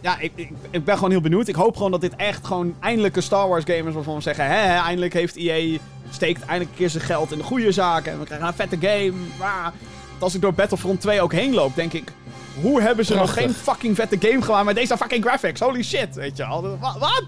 ja, 0.00 0.18
ik, 0.18 0.32
ik, 0.34 0.50
ik 0.70 0.84
ben 0.84 0.94
gewoon 0.94 1.10
heel 1.10 1.20
benieuwd. 1.20 1.48
Ik 1.48 1.54
hoop 1.54 1.76
gewoon 1.76 1.90
dat 1.90 2.00
dit 2.00 2.16
echt 2.16 2.46
gewoon 2.46 2.74
eindelijk 2.80 3.16
een 3.16 3.22
Star 3.22 3.48
Wars 3.48 3.64
game 3.66 3.88
is 3.88 3.94
waarvan 3.94 4.14
we 4.14 4.20
zeggen... 4.20 4.44
Hè, 4.46 4.76
eindelijk 4.78 5.12
heeft 5.12 5.36
EA... 5.36 5.78
steekt 6.10 6.40
eindelijk 6.40 6.70
een 6.70 6.76
keer 6.76 6.90
zijn 6.90 7.04
geld 7.04 7.32
in 7.32 7.38
de 7.38 7.44
goede 7.44 7.72
zaken. 7.72 8.12
En 8.12 8.18
we 8.18 8.24
krijgen 8.24 8.46
een 8.46 8.54
vette 8.54 8.76
game. 8.80 9.12
Want 9.38 9.72
als 10.18 10.34
ik 10.34 10.40
door 10.40 10.54
Battlefront 10.54 11.00
2 11.00 11.20
ook 11.20 11.32
heen 11.32 11.54
loop, 11.54 11.74
denk 11.74 11.92
ik... 11.92 12.12
Hoe 12.60 12.82
hebben 12.82 13.04
ze 13.04 13.14
nog 13.14 13.32
geen 13.32 13.50
fucking 13.54 13.94
vette 13.96 14.16
game 14.20 14.42
gemaakt 14.42 14.64
met 14.64 14.74
deze 14.74 14.96
fucking 14.96 15.24
graphics? 15.24 15.60
Holy 15.60 15.82
shit, 15.82 16.14
weet 16.14 16.36
je 16.36 16.44
al. 16.44 16.78
Wa- 16.80 16.98
Wat? 16.98 17.24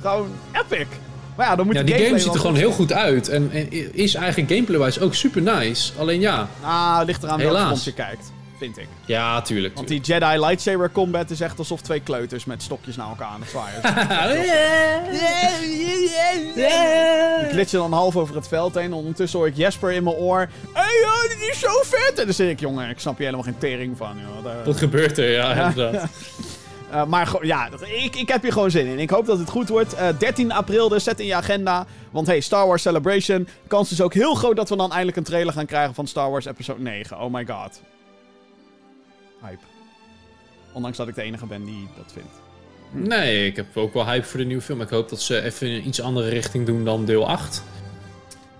Gewoon 0.00 0.28
epic. 0.52 0.86
Maar 1.36 1.46
ja, 1.46 1.56
dan 1.56 1.66
moet 1.66 1.74
Ja, 1.74 1.82
die 1.82 1.94
game 1.94 2.18
ziet 2.18 2.34
er 2.34 2.40
gewoon 2.40 2.56
heel 2.56 2.70
goed 2.72 2.92
uit. 2.92 3.28
En, 3.28 3.50
en 3.52 3.94
is 3.94 4.14
eigenlijk 4.14 4.50
gameplay-wise 4.52 5.00
ook 5.00 5.14
super 5.14 5.42
nice. 5.42 5.92
Alleen 5.98 6.20
ja, 6.20 6.48
Ah, 6.62 7.00
ligt 7.04 7.22
eraan 7.22 7.38
welke 7.38 7.80
je 7.84 7.92
kijkt. 7.92 8.32
Vind 8.60 8.78
ik. 8.78 8.88
ja, 9.04 9.42
tuurlijk. 9.42 9.74
Want 9.74 9.88
die 9.88 10.00
Jedi 10.00 10.38
lightsaber 10.38 10.90
combat 10.92 11.30
is 11.30 11.40
echt 11.40 11.58
alsof 11.58 11.80
twee 11.80 12.00
kleuters 12.00 12.44
met 12.44 12.62
stokjes 12.62 12.96
naar 12.96 13.08
elkaar 13.08 13.26
aan 13.28 13.40
het 13.40 13.50
zwaaien 13.50 13.80
zijn. 13.82 14.08
Ik 17.44 17.50
glitje 17.50 17.76
dan 17.76 17.92
half 17.92 18.16
over 18.16 18.34
het 18.34 18.48
veld 18.48 18.74
heen. 18.74 18.92
Ondertussen 18.92 19.38
hoor 19.38 19.48
ik 19.48 19.56
Jesper 19.56 19.92
in 19.92 20.02
mijn 20.04 20.16
oor. 20.16 20.38
Hé, 20.72 20.82
hey, 20.82 21.28
dit 21.28 21.48
is 21.50 21.58
zo 21.58 21.68
vet! 21.82 22.18
En 22.18 22.24
dan 22.24 22.34
zeg 22.34 22.48
ik, 22.48 22.60
jongen, 22.60 22.88
ik 22.90 22.98
snap 22.98 23.16
hier 23.16 23.24
helemaal 23.24 23.46
geen 23.46 23.58
tering 23.58 23.96
van. 23.96 24.16
Joh. 24.18 24.54
Wat, 24.64 24.74
eh, 24.74 24.80
gebeurt 24.80 25.18
er? 25.18 25.30
Ja, 25.30 25.52
inderdaad. 25.68 26.10
eh, 26.90 27.04
maar 27.04 27.38
ja, 27.40 27.68
ik, 28.02 28.16
ik 28.16 28.28
heb 28.28 28.42
hier 28.42 28.52
gewoon 28.52 28.70
zin 28.70 28.86
in. 28.86 28.98
Ik 28.98 29.10
hoop 29.10 29.26
dat 29.26 29.38
het 29.38 29.50
goed 29.50 29.68
wordt. 29.68 29.94
Eh, 29.94 30.08
13 30.18 30.52
april 30.52 30.88
dus, 30.88 31.04
zet 31.04 31.20
in 31.20 31.26
je 31.26 31.34
agenda. 31.34 31.86
Want 32.10 32.26
hey, 32.26 32.40
Star 32.40 32.66
Wars 32.66 32.82
Celebration. 32.82 33.48
Kans 33.66 33.90
is 33.92 34.00
ook 34.02 34.14
heel 34.14 34.34
groot 34.34 34.56
dat 34.56 34.68
we 34.68 34.76
dan 34.76 34.90
eindelijk 34.90 35.16
een 35.16 35.24
trailer 35.24 35.52
gaan 35.52 35.66
krijgen 35.66 35.94
van 35.94 36.06
Star 36.06 36.30
Wars 36.30 36.44
Episode 36.44 36.80
9. 36.80 37.20
Oh 37.20 37.32
my 37.32 37.46
god. 37.46 37.80
Hype. 39.42 39.64
Ondanks 40.72 40.96
dat 40.96 41.08
ik 41.08 41.14
de 41.14 41.22
enige 41.22 41.46
ben 41.46 41.64
die 41.64 41.88
dat 41.96 42.12
vindt. 42.12 42.40
Nee, 42.92 43.46
ik 43.46 43.56
heb 43.56 43.76
ook 43.76 43.94
wel 43.94 44.06
hype 44.06 44.26
voor 44.26 44.40
de 44.40 44.46
nieuwe 44.46 44.62
film. 44.62 44.80
Ik 44.80 44.88
hoop 44.88 45.08
dat 45.08 45.20
ze 45.22 45.42
even 45.42 45.66
in 45.66 45.72
een 45.74 45.86
iets 45.86 46.00
andere 46.00 46.28
richting 46.28 46.66
doen 46.66 46.84
dan 46.84 47.04
deel 47.04 47.28
8. 47.28 47.62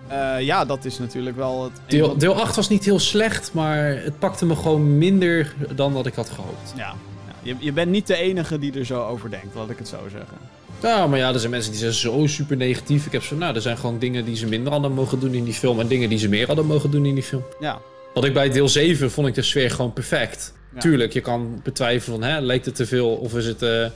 Eh, 0.09 0.41
ja, 0.41 0.64
dat 0.64 0.85
is 0.85 0.99
natuurlijk 0.99 1.37
wel 1.37 1.64
het... 1.64 1.72
Deel, 1.87 2.16
deel 2.18 2.35
8 2.41 2.57
was 2.57 2.68
niet 2.68 2.85
heel 2.85 2.99
slecht, 2.99 3.53
maar 3.53 3.87
het 3.87 4.18
pakte 4.18 4.47
me 4.47 4.57
gewoon 4.57 4.99
minder 4.99 5.55
dan 5.74 5.93
dat 5.95 6.07
ik 6.07 6.14
had 6.14 6.31
gehoopt. 6.31 6.72
Ja, 6.76 6.95
ja. 7.26 7.35
Je, 7.43 7.57
je 7.59 7.72
bent 7.72 7.91
niet 7.91 8.07
de 8.07 8.16
enige 8.16 8.59
die 8.59 8.78
er 8.78 8.85
zo 8.85 9.07
over 9.07 9.31
denkt, 9.31 9.55
laat 9.55 9.70
ik 9.70 9.78
het 9.78 9.89
zo 9.89 9.99
zeggen. 10.11 10.37
Ja, 10.83 11.07
maar 11.07 11.18
ja, 11.18 11.33
er 11.33 11.39
zijn 11.39 11.51
mensen 11.51 11.70
die 11.70 11.81
zijn 11.81 11.93
zo 11.93 12.26
super 12.26 12.57
negatief. 12.57 13.07
Ik 13.07 13.12
heb 13.12 13.22
zo, 13.22 13.37
nou, 13.37 13.55
er 13.55 13.61
zijn 13.61 13.76
gewoon 13.78 13.99
dingen 13.99 14.24
die 14.24 14.37
ze 14.37 14.47
minder 14.47 14.72
hadden 14.72 14.93
mogen 14.93 15.20
doen 15.20 15.35
in 15.35 15.45
die 15.45 15.55
film 15.55 15.81
en 15.81 15.87
dingen 15.89 16.09
die 16.09 16.18
ze 16.18 16.28
meer 16.28 16.47
hadden 16.47 16.66
mogen 16.66 16.91
doen 16.91 17.07
in 17.07 17.14
die 17.14 17.22
film. 17.24 17.45
Ja, 17.61 17.78
Wat 18.14 18.24
ik 18.24 18.33
bij 18.33 18.51
deel 18.51 18.68
7 18.68 19.11
vond 19.11 19.26
ik 19.26 19.35
de 19.35 19.43
sfeer 19.43 19.70
gewoon 19.70 19.93
perfect. 19.93 20.53
Ja. 20.75 20.81
Tuurlijk, 20.81 21.12
je 21.12 21.21
kan 21.21 21.61
betwijfelen 21.62 22.21
van, 22.21 22.29
hè, 22.29 22.41
lijkt 22.41 22.64
het 22.66 22.75
te 22.75 22.87
veel 22.87 23.09
of 23.09 23.35
is 23.35 23.47
het... 23.47 23.62
eh, 23.62 23.87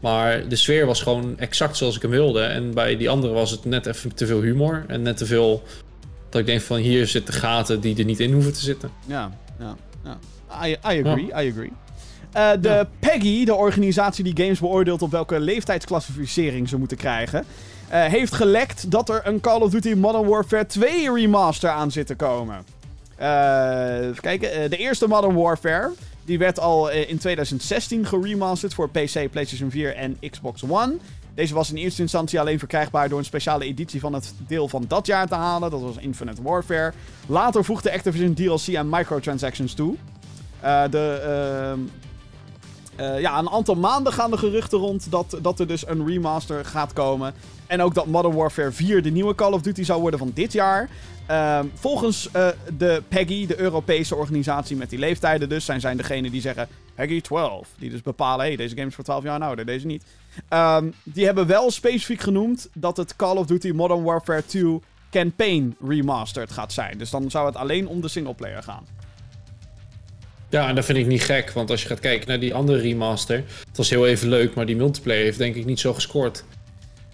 maar 0.00 0.48
de 0.48 0.56
sfeer 0.56 0.86
was 0.86 1.02
gewoon 1.02 1.38
exact 1.38 1.76
zoals 1.76 1.96
ik 1.96 2.02
hem 2.02 2.10
wilde. 2.10 2.42
En 2.42 2.74
bij 2.74 2.96
die 2.96 3.10
andere 3.10 3.32
was 3.32 3.50
het 3.50 3.64
net 3.64 3.86
even 3.86 4.14
te 4.14 4.26
veel 4.26 4.40
humor. 4.40 4.84
En 4.86 5.02
net 5.02 5.16
te 5.16 5.26
veel 5.26 5.62
dat 6.28 6.40
ik 6.40 6.46
denk 6.46 6.60
van, 6.60 6.76
hier 6.76 7.06
zitten 7.06 7.34
gaten 7.34 7.80
die 7.80 7.98
er 7.98 8.04
niet 8.04 8.20
in 8.20 8.32
hoeven 8.32 8.52
te 8.52 8.60
zitten. 8.60 8.90
ja, 9.06 9.38
ja. 9.58 9.76
ja. 10.04 10.18
I, 10.66 10.70
I 10.70 10.76
agree, 11.04 11.26
I 11.26 11.50
agree. 11.50 11.72
Eh, 12.32 12.50
de 12.60 12.86
PEGI, 12.98 13.44
de 13.44 13.54
organisatie 13.54 14.24
die 14.24 14.44
games 14.44 14.58
beoordeelt 14.58 15.02
op 15.02 15.10
welke 15.10 15.40
leeftijdsclassificering 15.40 16.68
ze 16.68 16.76
moeten 16.78 16.96
krijgen, 16.96 17.44
eh, 17.88 18.04
heeft 18.04 18.34
gelekt 18.34 18.90
dat 18.90 19.08
er 19.08 19.20
een 19.24 19.40
Call 19.40 19.60
of 19.60 19.70
Duty 19.70 19.92
Modern 19.94 20.28
Warfare 20.28 20.66
2 20.66 21.12
remaster 21.14 21.70
aan 21.70 21.90
zit 21.90 22.06
te 22.06 22.14
komen. 22.14 22.64
Eh, 23.16 23.98
even 24.00 24.20
kijken, 24.20 24.70
de 24.70 24.76
eerste 24.76 25.06
Modern 25.06 25.34
Warfare, 25.34 25.90
die 26.28 26.38
werd 26.38 26.60
al 26.60 26.90
eh, 26.90 27.08
in 27.08 27.18
2016 27.18 28.06
geremasterd 28.06 28.74
voor 28.74 28.88
PC, 28.88 29.30
PlayStation 29.30 29.70
4 29.70 29.94
en 29.94 30.18
Xbox 30.30 30.62
One. 30.68 30.96
Deze 31.34 31.54
was 31.54 31.70
in 31.70 31.76
eerste 31.76 32.02
instantie 32.02 32.40
alleen 32.40 32.58
verkrijgbaar 32.58 33.08
door 33.08 33.18
een 33.18 33.24
speciale 33.24 33.64
editie 33.64 34.00
van 34.00 34.12
het 34.12 34.34
deel 34.46 34.68
van 34.68 34.84
dat 34.88 35.06
jaar 35.06 35.28
te 35.28 35.34
halen. 35.34 35.70
Dat 35.70 35.80
was 35.80 35.96
Infinite 35.96 36.42
Warfare. 36.42 36.92
Later 37.26 37.64
voegde 37.64 37.92
Activision 37.92 38.34
DLC 38.34 38.66
en 38.66 38.88
microtransactions 38.88 39.74
toe. 39.74 39.94
Eh, 40.60 40.82
de, 40.90 41.20
ehm, 41.22 41.80
eh, 42.96 43.20
ja, 43.20 43.38
een 43.38 43.50
aantal 43.50 43.74
maanden 43.74 44.12
gaan 44.12 44.30
de 44.30 44.38
geruchten 44.38 44.78
rond 44.78 45.10
dat, 45.10 45.38
dat 45.42 45.60
er 45.60 45.66
dus 45.66 45.86
een 45.86 46.06
remaster 46.06 46.64
gaat 46.64 46.92
komen. 46.92 47.34
En 47.66 47.82
ook 47.82 47.94
dat 47.94 48.06
Modern 48.06 48.34
Warfare 48.34 48.72
4 48.72 49.02
de 49.02 49.10
nieuwe 49.10 49.34
Call 49.34 49.52
of 49.52 49.62
Duty 49.62 49.82
zou 49.82 50.00
worden 50.00 50.18
van 50.18 50.30
dit 50.34 50.52
jaar. 50.52 50.88
Ehm, 51.28 51.66
volgens 51.74 52.30
eh, 52.30 52.48
de 52.78 53.02
PEGI, 53.08 53.46
de 53.46 53.60
Europese 53.60 54.14
organisatie 54.14 54.76
met 54.76 54.90
die 54.90 54.98
leeftijden 54.98 55.48
dus, 55.48 55.64
zijn 55.64 55.80
zij 55.80 55.94
degene 55.94 56.30
die 56.30 56.40
zeggen 56.40 56.68
PEGI 56.94 57.20
12. 57.20 57.68
Die 57.78 57.90
dus 57.90 58.02
bepalen, 58.02 58.46
hey, 58.46 58.56
deze 58.56 58.74
game 58.74 58.88
is 58.88 58.94
voor 58.94 59.04
12 59.04 59.22
jaar 59.22 59.34
en 59.34 59.42
ouder, 59.42 59.66
deze 59.66 59.86
niet. 59.86 60.04
Ehm, 60.48 60.90
die 61.02 61.24
hebben 61.24 61.46
wel 61.46 61.70
specifiek 61.70 62.20
genoemd 62.20 62.68
dat 62.74 62.96
het 62.96 63.16
Call 63.16 63.36
of 63.36 63.46
Duty 63.46 63.70
Modern 63.70 64.02
Warfare 64.02 64.44
2 64.44 64.80
Campaign 65.10 65.76
Remastered 65.86 66.52
gaat 66.52 66.72
zijn. 66.72 66.98
Dus 66.98 67.10
dan 67.10 67.30
zou 67.30 67.46
het 67.46 67.56
alleen 67.56 67.88
om 67.88 68.00
de 68.00 68.08
singleplayer 68.08 68.62
gaan. 68.62 68.86
Ja, 70.48 70.68
en 70.68 70.74
dat 70.74 70.84
vind 70.84 70.98
ik 70.98 71.06
niet 71.06 71.22
gek, 71.22 71.50
want 71.50 71.70
als 71.70 71.82
je 71.82 71.88
gaat 71.88 72.00
kijken 72.00 72.28
naar 72.28 72.40
die 72.40 72.54
andere 72.54 72.78
remaster, 72.78 73.36
het 73.68 73.76
was 73.76 73.90
heel 73.90 74.06
even 74.06 74.28
leuk, 74.28 74.54
maar 74.54 74.66
die 74.66 74.76
multiplayer 74.76 75.24
heeft 75.24 75.38
denk 75.38 75.54
ik 75.54 75.64
niet 75.64 75.80
zo 75.80 75.94
gescoord. 75.94 76.44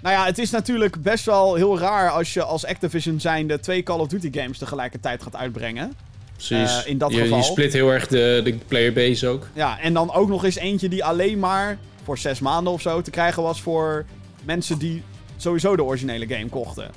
Nou 0.04 0.16
ja, 0.16 0.24
het 0.24 0.38
is 0.38 0.50
natuurlijk 0.50 1.02
best 1.02 1.24
wel 1.24 1.54
heel 1.54 1.78
raar 1.78 2.10
als 2.10 2.34
je 2.34 2.42
als 2.42 2.66
Activision 2.66 3.20
zijnde 3.20 3.60
twee 3.60 3.82
Call 3.82 3.98
of 3.98 4.08
Duty 4.08 4.38
games 4.40 4.58
tegelijkertijd 4.58 5.22
gaat 5.22 5.36
uitbrengen. 5.36 5.92
Precies. 6.32 6.82
Eh, 6.82 6.90
in 6.90 6.98
dat 6.98 7.12
je, 7.12 7.20
geval. 7.20 7.38
je 7.38 7.44
split 7.44 7.72
heel 7.72 7.90
erg 7.92 8.06
de, 8.06 8.40
de 8.44 8.58
playerbase 8.66 9.28
ook. 9.28 9.48
Ja, 9.54 9.80
en 9.80 9.92
dan 9.92 10.12
ook 10.12 10.28
nog 10.28 10.44
eens 10.44 10.56
eentje 10.56 10.88
die 10.88 11.04
alleen 11.04 11.38
maar 11.38 11.78
voor 12.02 12.18
zes 12.18 12.40
maanden 12.40 12.72
of 12.72 12.80
zo 12.80 13.02
te 13.02 13.10
krijgen 13.10 13.42
was 13.42 13.60
voor 13.60 14.04
mensen 14.42 14.78
die 14.78 15.02
sowieso 15.36 15.76
de 15.76 15.84
originele 15.84 16.26
game 16.26 16.48
kochten. 16.48 16.90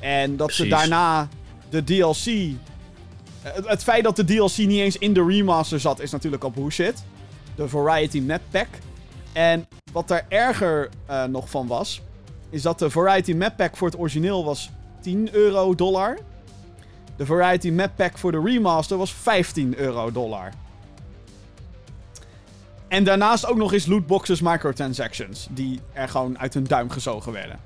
En 0.00 0.36
dat 0.36 0.52
ze 0.52 0.66
daarna 0.66 1.28
de 1.68 1.84
DLC. 1.84 2.54
Het, 3.42 3.68
het 3.68 3.82
feit 3.82 4.04
dat 4.04 4.16
de 4.16 4.24
DLC 4.24 4.56
niet 4.56 4.80
eens 4.80 4.98
in 4.98 5.12
de 5.12 5.24
remaster 5.26 5.80
zat, 5.80 6.00
is 6.00 6.10
natuurlijk 6.10 6.44
al 6.44 6.50
bullshit. 6.50 7.04
De 7.54 7.68
Variety 7.68 8.20
Map 8.20 8.42
Pack. 8.50 8.68
En 9.32 9.68
wat 9.92 10.10
er 10.10 10.24
erger 10.28 10.88
eh, 11.06 11.24
nog 11.24 11.50
van 11.50 11.66
was, 11.66 12.00
is 12.52 12.62
dat 12.62 12.78
de 12.78 12.90
Variety 12.90 13.32
Map 13.32 13.56
Pack 13.56 13.76
voor 13.76 13.88
het 13.88 13.98
origineel 13.98 14.44
was 14.44 14.70
10 15.00 15.28
euro 15.34 15.74
dollar. 15.74 16.18
De 17.16 17.26
Variety 17.26 17.70
Map 17.70 17.90
Pack 17.96 18.18
voor 18.18 18.32
de 18.32 18.40
remaster 18.44 18.96
was 18.96 19.12
15 19.12 19.78
euro 19.78 20.12
dollar. 20.12 20.52
En 22.88 23.04
daarnaast 23.04 23.46
ook 23.46 23.56
nog 23.56 23.72
eens 23.72 23.86
lootboxes 23.86 24.40
microtransactions. 24.40 25.46
Die 25.50 25.80
er 25.92 26.08
gewoon 26.08 26.38
uit 26.38 26.54
hun 26.54 26.64
duim 26.64 26.90
gezogen 26.90 27.32
werden. 27.32 27.58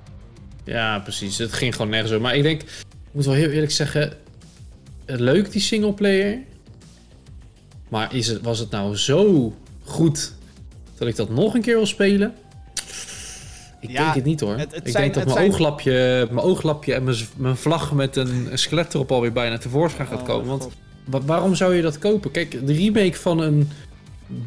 Ja, 0.65 0.99
precies. 0.99 1.39
Het 1.39 1.53
ging 1.53 1.75
gewoon 1.75 1.91
nergens 1.91 2.11
over. 2.11 2.23
Maar 2.23 2.37
ik 2.37 2.43
denk, 2.43 2.63
ik 2.63 2.87
moet 3.11 3.25
wel 3.25 3.35
heel 3.35 3.51
eerlijk 3.51 3.73
zeggen, 3.73 4.13
leuk 5.07 5.53
die 5.53 5.61
singleplayer. 5.61 6.39
Maar 7.89 8.15
is 8.15 8.27
het, 8.27 8.43
was 8.43 8.59
het 8.59 8.71
nou 8.71 8.97
zo 8.97 9.53
goed 9.85 10.33
dat 10.99 11.09
ik 11.09 11.17
dat 11.17 11.31
nog 11.31 11.55
een 11.55 11.63
keer 11.63 11.77
wil 11.77 11.87
spelen? 11.87 12.35
Ik 13.89 13.95
Ja, 13.97 14.03
denk 14.03 14.15
het 14.15 14.25
niet 14.25 14.41
hoor. 14.41 14.57
het- 14.59 14.75
het 14.75 14.87
ik 14.87 14.93
zijn- 14.93 15.03
denk 15.03 15.15
dat 15.15 15.25
mijn, 15.25 15.37
zijn- 15.37 15.51
oogklapje, 15.51 16.27
mijn 16.31 16.47
oogklapje 16.47 16.95
en 16.95 17.05
mijn, 17.37 17.57
vlag 17.57 17.93
met 17.93 18.17
een, 18.17 18.49
een 18.51 18.59
skelet 18.59 18.95
erop 18.95 19.13
alweer 19.13 19.33
bijna 19.33 19.59
tevoorschijn 19.59 20.07
gaat 20.09 20.21
Oh, 20.21 20.27
komen. 20.27 20.61
Want 21.05 21.25
waarom 21.25 21.55
zou 21.55 21.75
je 21.75 21.83
dat 21.83 21.99
kopen? 21.99 22.31
Kijk, 22.31 22.67
de 22.67 22.73
remake 22.73 23.15
van 23.17 23.41
een, 23.41 23.69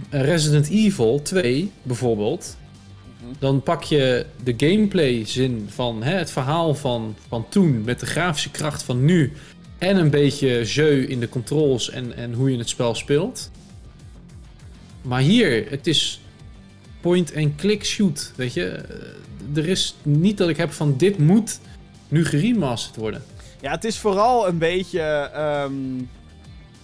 een 0.09 0.21
Resident 0.23 0.69
Evil 0.69 1.21
2 1.21 1.71
bijvoorbeeld. 1.83 2.57
Mhm. 3.21 3.33
Dan 3.39 3.61
pak 3.61 3.83
je 3.83 4.25
de 4.43 4.53
gameplay 4.57 5.25
zin 5.25 5.65
van 5.69 6.03
hè, 6.03 6.13
het 6.17 6.31
verhaal 6.31 6.75
van, 6.75 7.15
van 7.27 7.45
toen 7.49 7.81
met 7.83 7.99
de 7.99 8.05
grafische 8.05 8.51
kracht 8.51 8.83
van 8.83 9.05
nu. 9.05 9.31
En 9.77 9.97
een 9.97 10.09
beetje 10.09 10.63
jeu 10.63 11.01
in 11.07 11.19
de 11.19 11.29
controls 11.29 11.89
en, 11.89 12.15
en 12.17 12.33
hoe 12.33 12.51
je 12.51 12.57
het 12.57 12.69
spel 12.69 12.95
speelt. 12.95 13.51
Maar 15.01 15.21
hier, 15.21 15.65
het 15.69 15.87
is 15.87 16.21
point-and-click 17.01 17.85
shoot. 17.85 18.31
Weet 18.35 18.53
je, 18.53 18.65
Eh, 18.69 19.57
er 19.57 19.67
is 19.67 19.95
niet 20.03 20.37
dat 20.37 20.49
ik 20.49 20.57
heb 20.57 20.71
van 20.71 20.97
dit 20.97 21.17
moet 21.17 21.59
nu 22.07 22.25
geremasterd 22.25 22.95
worden. 22.95 23.23
Ja, 23.61 23.71
het 23.71 23.83
is 23.83 23.97
vooral 23.97 24.47
een 24.47 24.57
beetje. 24.57 25.01
ehm, 25.01 25.73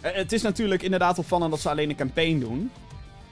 eh, 0.01 0.11
het 0.13 0.31
is 0.31 0.41
natuurlijk 0.41 0.81
inderdaad 0.83 1.17
opvallend 1.19 1.51
dat 1.51 1.59
ze 1.59 1.69
alleen 1.69 1.89
een 1.89 1.95
campaign 1.95 2.39
doen. 2.39 2.71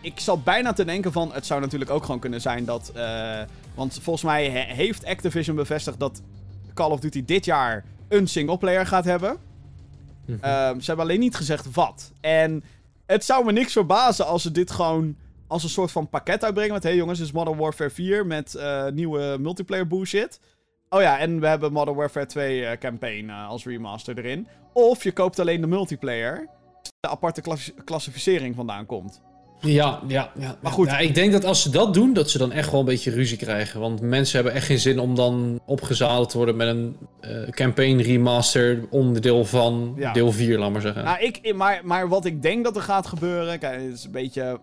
Ik 0.02 0.20
zat 0.20 0.44
bijna 0.44 0.74
te 0.74 0.86
denken 0.86 1.12
van. 1.12 1.34
Het 1.34 1.46
zou 1.46 1.62
natuurlijk 1.62 1.92
ook 1.92 2.04
gewoon 2.06 2.20
kunnen 2.20 2.42
zijn 2.42 2.66
dat. 2.66 2.92
eh, 2.96 3.42
want 3.76 4.00
volgens 4.02 4.26
mij 4.26 4.50
he- 4.50 4.74
heeft 4.74 5.06
Activision 5.06 5.56
bevestigd 5.56 6.00
dat 6.00 6.22
Call 6.74 6.92
of 6.92 7.00
Duty 7.00 7.26
dit 7.26 7.46
jaar 7.46 7.84
een 8.08 8.28
singleplayer 8.28 8.86
gaat 8.88 9.06
hebben. 9.06 9.38
Ehm, 10.42 10.80
ze 10.80 10.86
hebben 10.86 11.06
alleen 11.06 11.20
niet 11.20 11.36
gezegd 11.36 11.72
wat. 11.74 12.12
En 12.22 12.64
het 13.06 13.26
zou 13.26 13.46
me 13.46 13.52
niks 13.52 13.72
verbazen 13.74 14.26
als 14.26 14.42
ze 14.42 14.52
dit 14.52 14.72
gewoon 14.72 15.16
als 15.54 15.64
een 15.64 15.70
soort 15.70 15.92
van 15.92 16.10
pakket 16.10 16.44
uitbrengen. 16.44 16.74
Met, 16.74 16.84
hé 16.84 16.90
hey 16.90 16.98
jongens, 16.98 17.18
dit 17.18 17.28
is 17.28 17.34
Modern 17.34 17.58
Warfare 17.58 17.90
4 17.90 18.26
met 18.26 18.56
eh, 18.56 18.86
nieuwe 18.88 19.38
multiplayer 19.40 19.88
bullshit. 19.88 20.40
Oh 20.90 21.02
ja, 21.02 21.20
en 21.20 21.40
we 21.40 21.48
hebben 21.48 21.72
Modern 21.72 21.98
Warfare 21.98 22.26
2 22.26 22.66
eh, 22.66 22.78
campaign 22.78 23.30
eh, 23.30 23.48
als 23.48 23.66
remaster 23.66 24.18
erin. 24.18 24.48
Of 24.74 25.04
je 25.04 25.12
koopt 25.12 25.40
alleen 25.40 25.62
de 25.62 25.68
multiplayer. 25.68 26.48
De 27.00 27.10
aparte 27.10 27.42
klassi- 27.42 27.74
klassificering 27.86 28.56
vandaan 28.56 28.86
komt. 28.86 29.22
Ja, 29.60 30.00
ja, 30.08 30.32
ja. 30.40 30.58
Maar 30.62 30.72
goed. 30.72 30.88
Ja, 30.88 30.98
ik 31.00 31.16
denk 31.16 31.32
dat 31.32 31.46
als 31.46 31.62
ze 31.62 31.70
dat 31.70 31.94
doen, 31.94 32.14
dat 32.14 32.30
ze 32.30 32.38
dan 32.38 32.52
echt 32.52 32.72
wel 32.72 32.80
een 32.80 32.86
beetje 32.86 33.12
ruzie 33.12 33.38
krijgen. 33.38 33.80
Want 33.80 34.02
mensen 34.02 34.36
hebben 34.36 34.54
echt 34.54 34.66
geen 34.66 34.80
zin 34.80 35.00
om 35.00 35.16
dan 35.16 35.60
opgezadeld 35.66 36.30
te 36.30 36.38
worden 36.38 36.56
met 36.56 36.68
een 36.68 36.98
eh, 37.20 37.50
campaign 37.50 38.00
remaster 38.02 38.84
onderdeel 38.90 39.46
van 39.46 39.94
Ja. 39.98 40.14
deel 40.14 40.32
4, 40.32 40.60
laat 40.60 40.72
maar 40.72 40.82
zeggen. 40.82 41.04
Nou, 41.04 41.20
ik, 41.24 41.56
maar, 41.56 41.82
maar 41.84 42.08
wat 42.10 42.26
ik 42.26 42.42
denk 42.42 42.64
dat 42.64 42.76
er 42.76 42.82
gaat 42.82 43.08
gebeuren. 43.08 43.60
Kijk, 43.60 43.82
het 43.82 43.94
is 43.94 44.04
een 44.04 44.12
beetje 44.12 44.60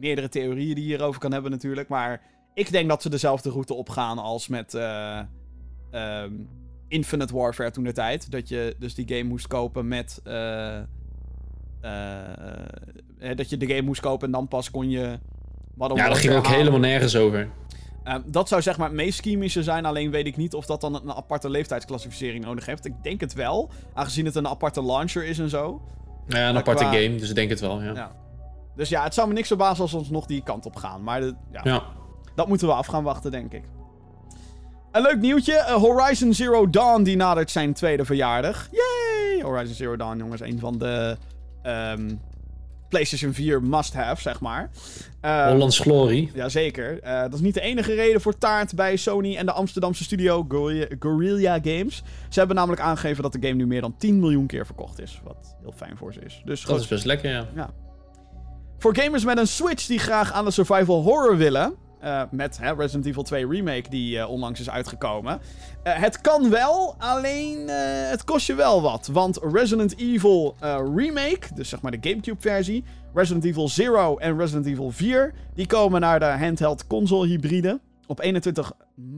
meerdere 0.00 0.28
theorieën 0.28 0.74
die 0.74 0.84
je 0.84 0.90
hierover 0.90 1.20
kan 1.20 1.32
hebben, 1.32 1.50
natuurlijk. 1.50 1.88
Maar 1.88 2.20
ik 2.54 2.70
denk 2.70 2.88
dat 2.88 3.02
ze 3.02 3.08
dezelfde 3.08 3.50
route 3.50 3.74
opgaan 3.74 4.18
als 4.18 4.48
met 4.48 4.74
eh, 4.74 5.20
ehm, 5.90 6.32
Infinite 6.88 7.34
Warfare 7.34 7.70
toen 7.70 7.84
de 7.84 7.92
tijd. 7.92 8.30
Dat 8.30 8.48
je 8.48 8.76
dus 8.78 8.94
die 8.94 9.08
game 9.08 9.28
moest 9.28 9.46
kopen 9.46 9.88
met. 9.88 10.20
eh, 10.24 10.78
eh, 11.80 13.36
dat 13.36 13.50
je 13.50 13.56
de 13.56 13.66
game 13.66 13.82
moest 13.82 14.00
kopen 14.00 14.26
en 14.26 14.32
dan 14.32 14.48
pas 14.48 14.70
kon 14.70 14.90
je. 14.90 15.18
Modern 15.74 16.00
ja, 16.00 16.08
dat 16.08 16.18
ging 16.18 16.32
ook 16.34 16.42
halen. 16.44 16.58
helemaal 16.58 16.80
nergens 16.80 17.16
over. 17.16 17.48
Ehm, 18.04 18.20
dat 18.26 18.48
zou 18.48 18.62
zeg 18.62 18.76
maar 18.78 18.86
het 18.86 18.96
meest 18.96 19.20
chemische 19.20 19.62
zijn, 19.62 19.84
alleen 19.84 20.10
weet 20.10 20.26
ik 20.26 20.36
niet 20.36 20.54
of 20.54 20.66
dat 20.66 20.80
dan 20.80 20.94
een 20.94 21.12
aparte 21.12 21.50
leeftijdsclassificering 21.50 22.44
nodig 22.44 22.66
heeft. 22.66 22.84
Ik 22.84 22.92
denk 23.02 23.20
het 23.20 23.32
wel, 23.32 23.70
aangezien 23.94 24.24
het 24.24 24.34
een 24.34 24.48
aparte 24.48 24.84
launcher 24.84 25.24
is 25.24 25.38
en 25.38 25.48
zo. 25.48 25.82
Ja, 26.26 26.46
een 26.46 26.52
Maar 26.52 26.62
aparte 26.62 26.84
qua- 26.84 26.92
game, 26.92 27.14
dus 27.16 27.28
ik 27.28 27.34
denk 27.34 27.50
het 27.50 27.60
wel, 27.60 27.82
ja. 27.82 27.92
Ja. 27.94 28.12
Dus 28.76 28.88
ja, 28.88 29.02
het 29.04 29.14
zou 29.14 29.28
me 29.28 29.34
niks 29.34 29.48
verbazen 29.48 29.82
als 29.82 29.92
we 29.92 29.98
ons 29.98 30.10
nog 30.10 30.26
die 30.26 30.42
kant 30.42 30.66
op 30.66 30.76
gaan. 30.76 31.02
Maar 31.02 31.20
de- 31.20 31.34
ja, 31.52 31.60
Ja. 31.64 31.82
dat 32.34 32.48
moeten 32.48 32.66
we 32.66 32.72
af 32.74 32.86
gaan 32.86 33.02
wachten, 33.04 33.30
denk 33.30 33.52
ik. 33.52 33.62
Een 34.92 35.02
leuk 35.02 35.20
nieuwtje. 35.20 35.52
eh, 35.54 35.74
Horizon 35.74 36.32
Zero 36.34 36.70
Dawn 36.70 37.02
die 37.02 37.16
nadert 37.16 37.50
zijn 37.50 37.72
tweede 37.74 38.04
verjaardag. 38.04 38.68
Yay! 38.70 39.42
Horizon 39.42 39.74
Zero 39.74 39.96
Dawn, 39.96 40.18
jongens. 40.18 40.40
Een 40.40 40.58
van 40.58 40.78
de 40.78 41.16
ehm, 41.62 42.14
PlayStation 42.88 43.32
4 43.32 43.62
must-have, 43.62 44.22
zeg 44.22 44.40
maar. 44.40 44.70
Ehm, 45.20 45.50
Hollands 45.50 45.78
Glory. 45.78 46.30
Jazeker. 46.34 47.00
Eh 47.02 47.20
dat 47.20 47.34
is 47.34 47.40
niet 47.40 47.54
de 47.54 47.60
enige 47.60 47.94
reden 47.94 48.20
voor 48.20 48.38
taart 48.38 48.74
bij 48.74 48.96
Sony 48.96 49.36
en 49.36 49.46
de 49.46 49.52
Amsterdamse 49.52 50.04
studio 50.04 50.44
Guerrilla, 50.48 50.86
Guerrilla 50.98 51.58
Games. 51.62 52.02
Ze 52.28 52.38
hebben 52.38 52.56
namelijk 52.56 52.82
aangegeven 52.82 53.22
dat 53.22 53.32
de 53.32 53.38
game 53.40 53.54
nu 53.54 53.66
meer 53.66 53.80
dan 53.80 53.94
10 53.98 54.18
miljoen 54.20 54.46
keer 54.46 54.66
verkocht 54.66 55.00
is. 55.00 55.20
Wat 55.24 55.56
heel 55.60 55.72
fijn 55.76 55.96
voor 55.96 56.12
ze 56.12 56.20
is. 56.20 56.42
Dus 56.44 56.60
Dat 56.62 56.70
goed. 56.70 56.80
is 56.80 56.88
best 56.88 57.04
lekker, 57.04 57.30
ja. 57.54 57.70
Voor 58.78 58.96
gamers 58.96 59.24
met 59.24 59.38
een 59.38 59.46
Switch 59.46 59.86
die 59.86 59.98
graag 59.98 60.32
aan 60.32 60.44
de 60.44 60.50
survival 60.50 61.02
horror 61.02 61.36
willen. 61.36 61.74
eh, 62.00 62.22
met 62.30 62.58
hè, 62.58 62.74
Resident 62.74 63.06
Evil 63.06 63.22
2 63.22 63.48
Remake 63.48 63.88
die 63.90 64.18
eh, 64.18 64.30
onlangs 64.30 64.60
is 64.60 64.70
uitgekomen. 64.70 65.40
Eh, 65.82 65.94
het 65.94 66.20
kan 66.20 66.50
wel, 66.50 66.94
alleen 66.98 67.68
het 68.10 68.24
kost 68.24 68.46
je 68.46 68.54
wel 68.54 68.82
wat. 68.82 69.06
Want 69.12 69.38
Resident 69.42 69.98
Evil 69.98 70.56
Remake, 70.94 71.54
dus 71.54 71.68
zeg 71.68 71.80
maar 71.80 71.90
de 71.90 72.08
Gamecube 72.08 72.40
versie. 72.40 72.84
Resident 73.14 73.44
Evil 73.44 73.70
0 73.76 74.20
en 74.20 74.38
Resident 74.38 74.66
Evil 74.66 74.90
4. 74.90 75.34
Die 75.54 75.66
komen 75.66 76.00
naar 76.00 76.18
de 76.18 76.24
handheld 76.24 76.86
console 76.86 77.26
hybride. 77.26 77.80
Op 78.06 78.20
21 78.20 78.72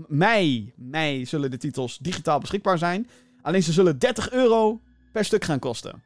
mei, 0.09 0.73
mei 0.77 1.27
zullen 1.27 1.51
de 1.51 1.57
titels 1.57 1.99
digitaal 1.99 2.39
beschikbaar 2.39 2.79
zijn. 2.79 3.09
Alleen 3.43 3.63
ze 3.63 3.73
zullen 3.73 3.99
30 3.99 4.31
euro 4.33 4.81
per 5.13 5.25
stuk 5.25 5.45
gaan 5.45 5.59
kosten. 5.59 6.03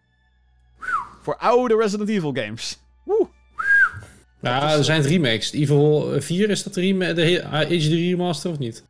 Voor 1.23 1.37
oude 1.37 1.77
Resident 1.77 2.09
Evil 2.09 2.33
games. 2.33 2.79
Woe. 3.05 3.29
Ja, 4.43 4.73
er 4.77 4.85
zijn 4.85 5.01
het 5.01 5.11
remakes. 5.11 5.53
Evil 5.53 6.21
4, 6.21 6.51
is 6.51 6.63
dat 6.63 6.75
de, 6.75 6.81
rem 6.81 6.99
de 6.99 7.43
HD 7.51 7.71
remaster 7.71 8.51
of 8.51 8.59
niet? 8.59 8.85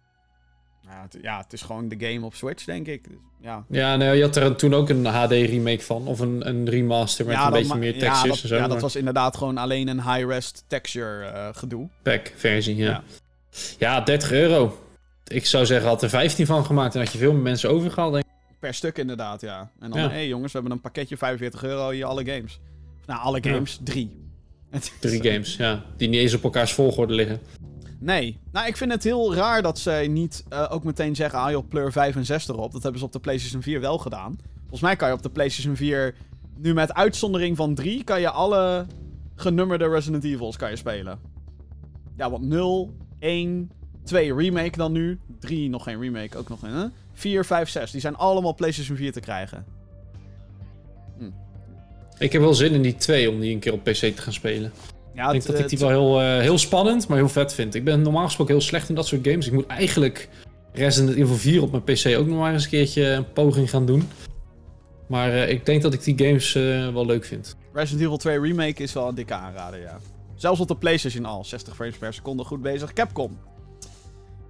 Ja 0.83 1.03
het, 1.03 1.19
ja, 1.23 1.39
het 1.39 1.53
is 1.53 1.63
gewoon 1.63 1.89
de 1.89 2.07
game 2.07 2.27
op 2.27 2.35
Switch, 2.35 2.65
denk 2.65 2.87
ik. 2.87 3.05
Dus, 3.09 3.19
ja. 3.41 3.65
Ja, 3.69 3.97
nee, 3.97 4.17
je 4.17 4.23
had 4.23 4.37
er 4.37 4.57
toen 4.57 4.75
ook 4.75 4.89
een 4.89 5.07
HD 5.07 5.31
remake 5.31 5.83
van. 5.83 6.07
Of 6.07 6.19
een, 6.21 6.49
een 6.49 6.69
remaster 6.69 7.27
met 7.27 7.35
ja, 7.35 7.47
een 7.47 7.53
beetje 7.53 7.77
meer 7.77 7.95
ja, 7.95 8.01
textures 8.01 8.43
dat, 8.43 8.43
en 8.43 8.49
zo. 8.49 8.57
Ja, 8.57 8.69
dat 8.69 8.81
was 8.81 8.97
inderdaad 8.97 9.37
gewoon 9.37 9.59
alleen 9.59 9.89
een 9.89 10.03
high-res 10.03 10.53
texture 10.67 11.25
eh, 11.25 11.49
gedoe. 11.53 11.89
pack 12.03 12.33
versie, 12.37 12.77
ja. 12.77 12.91
Ja. 12.91 13.03
ja. 13.79 14.01
30 14.01 14.33
euro. 14.33 14.79
Ik 15.27 15.47
zou 15.47 15.67
zeggen, 15.67 15.89
had 15.89 16.03
er 16.03 16.09
15 16.09 16.47
van 16.47 16.65
gemaakt 16.65 16.95
en 16.95 17.01
had 17.01 17.13
je 17.13 17.19
veel 17.19 17.33
meer 17.33 17.43
mensen 17.43 17.71
overgehaald. 17.71 18.13
Denk 18.13 18.25
ik. 18.25 18.31
Per 18.59 18.75
stuk 18.75 18.99
inderdaad, 18.99 19.41
ja. 19.41 19.71
En 19.81 19.91
dan, 19.91 19.99
hé 19.99 20.05
Ja. 20.05 20.11
hey, 20.11 20.29
jongens, 20.29 20.53
we 20.53 20.59
hebben 20.59 20.77
een 20.77 20.83
pakketje 20.83 21.17
45 21.17 21.65
euro 21.65 21.91
hier 21.91 22.05
alle 22.05 22.25
games. 22.25 22.61
Nou, 23.07 23.21
alle 23.21 23.39
Ja. 23.43 23.53
games, 23.53 23.81
drie. 23.85 24.30
Drie 25.01 25.23
games, 25.23 25.57
ja. 25.57 25.85
Die 25.97 26.09
niet 26.09 26.21
eens 26.21 26.35
op 26.35 26.45
elkaars 26.45 26.73
volgorde 26.73 27.15
liggen. 27.15 27.41
Nee. 27.99 28.41
Nou, 28.53 28.67
ik 28.67 28.77
vind 28.77 28.93
het 28.93 29.05
heel 29.05 29.35
raar 29.35 29.63
dat 29.63 29.79
zij 29.79 30.09
niet 30.09 30.45
eh, 30.49 30.67
ook 30.71 30.85
meteen 30.85 31.17
zeggen... 31.17 31.39
Ah 31.39 31.51
joh, 31.51 31.69
pleur 31.69 31.93
5 31.93 32.17
en 32.17 32.27
6 32.27 32.49
erop. 32.49 32.73
Dat 32.73 32.83
hebben 32.83 33.01
ze 33.01 33.07
op 33.07 33.13
de 33.13 33.21
PlayStation 33.21 33.63
4 33.63 33.81
wel 33.81 33.99
gedaan. 33.99 34.39
Volgens 34.61 34.81
mij 34.81 34.97
kan 34.97 35.09
je 35.09 35.15
op 35.15 35.23
de 35.23 35.31
PlayStation 35.31 35.77
4... 35.77 36.15
Nu 36.57 36.75
met 36.75 36.95
uitzondering 36.95 37.57
van 37.57 37.75
3... 37.75 38.05
kan 38.05 38.21
je 38.21 38.31
alle 38.31 38.87
genummerde 39.35 39.89
Resident 39.89 40.25
Evils 40.25 40.57
kan 40.57 40.71
je 40.71 40.77
spelen. 40.77 41.19
Ja, 42.17 42.31
want 42.31 42.45
0, 42.45 42.95
1, 43.19 43.71
2 44.05 44.35
remake 44.35 44.77
dan 44.77 44.93
nu. 44.93 45.19
3 45.41 45.69
nog 45.69 45.83
geen 45.83 46.01
remake, 46.01 46.39
ook 46.39 46.49
nog 46.49 46.61
geen... 46.61 46.73
Hè? 46.73 46.87
4, 47.13 47.45
5, 47.45 47.69
6. 47.69 47.91
Die 47.91 48.01
zijn 48.01 48.17
allemaal 48.17 48.55
PlayStation 48.55 48.97
4 48.97 49.13
te 49.13 49.21
krijgen. 49.21 49.65
Ik 52.21 52.33
heb 52.33 52.43
wel 52.43 52.55
zin 52.55 52.73
in 52.73 52.83
die 52.83 52.97
twee 52.97 53.31
om 53.31 53.41
die 53.41 53.53
een 53.55 53.59
keer 53.59 53.73
op 53.73 53.85
PC 53.85 53.95
te 53.95 54.13
gaan 54.17 54.33
spelen. 54.33 54.73
Ja, 55.15 55.27
Ik 55.27 55.31
denk 55.33 55.47
dat 55.47 55.59
ik 55.59 55.69
die 55.69 55.79
wel 55.79 55.89
heel, 55.89 56.21
eh, 56.21 56.39
heel 56.39 56.59
spannend, 56.59 57.09
maar 57.09 57.17
heel 57.17 57.29
vet 57.29 57.55
vind. 57.55 57.75
Ik 57.75 57.85
ben 57.85 58.03
normaal 58.03 58.25
gesproken 58.25 58.55
heel 58.55 58.63
slecht 58.63 58.89
in 58.89 58.95
dat 58.95 59.07
soort 59.07 59.27
games. 59.27 59.47
Ik 59.47 59.53
moet 59.53 59.67
eigenlijk 59.67 60.29
Resident 60.73 61.17
Evil 61.17 61.35
4 61.35 61.63
op 61.63 61.71
mijn 61.71 61.83
PC 61.83 62.19
ook 62.19 62.27
nog 62.27 62.39
maar 62.39 62.53
eens 62.53 62.65
een 62.65 62.71
keertje 62.71 63.05
een 63.05 63.33
poging 63.33 63.71
gaan 63.71 63.87
doen. 63.87 64.09
Maar 65.09 65.33
eh, 65.33 65.49
ik 65.49 65.67
denk 65.67 65.83
dat 65.83 65.95
ik 65.95 66.05
die 66.05 66.27
games 66.27 66.55
eh, 66.55 66.93
wel 66.93 67.07
leuk 67.07 67.25
vind. 67.25 67.57
Resident 67.73 68.03
Evil 68.03 68.17
2 68.17 68.41
Remake 68.41 68.83
is 68.83 68.93
wel 68.93 69.09
een 69.09 69.15
dikke 69.15 69.35
aanrader, 69.35 69.81
ja. 69.81 69.99
Zelfs 70.35 70.61
op 70.61 70.69
de 70.69 70.77
PlayStation 70.77 71.25
al, 71.25 71.45
60 71.45 71.75
frames 71.75 71.97
per 71.97 72.15
seconde, 72.15 72.45
goed 72.45 72.63
bezig. 72.63 72.93
Capcom. 72.93 73.39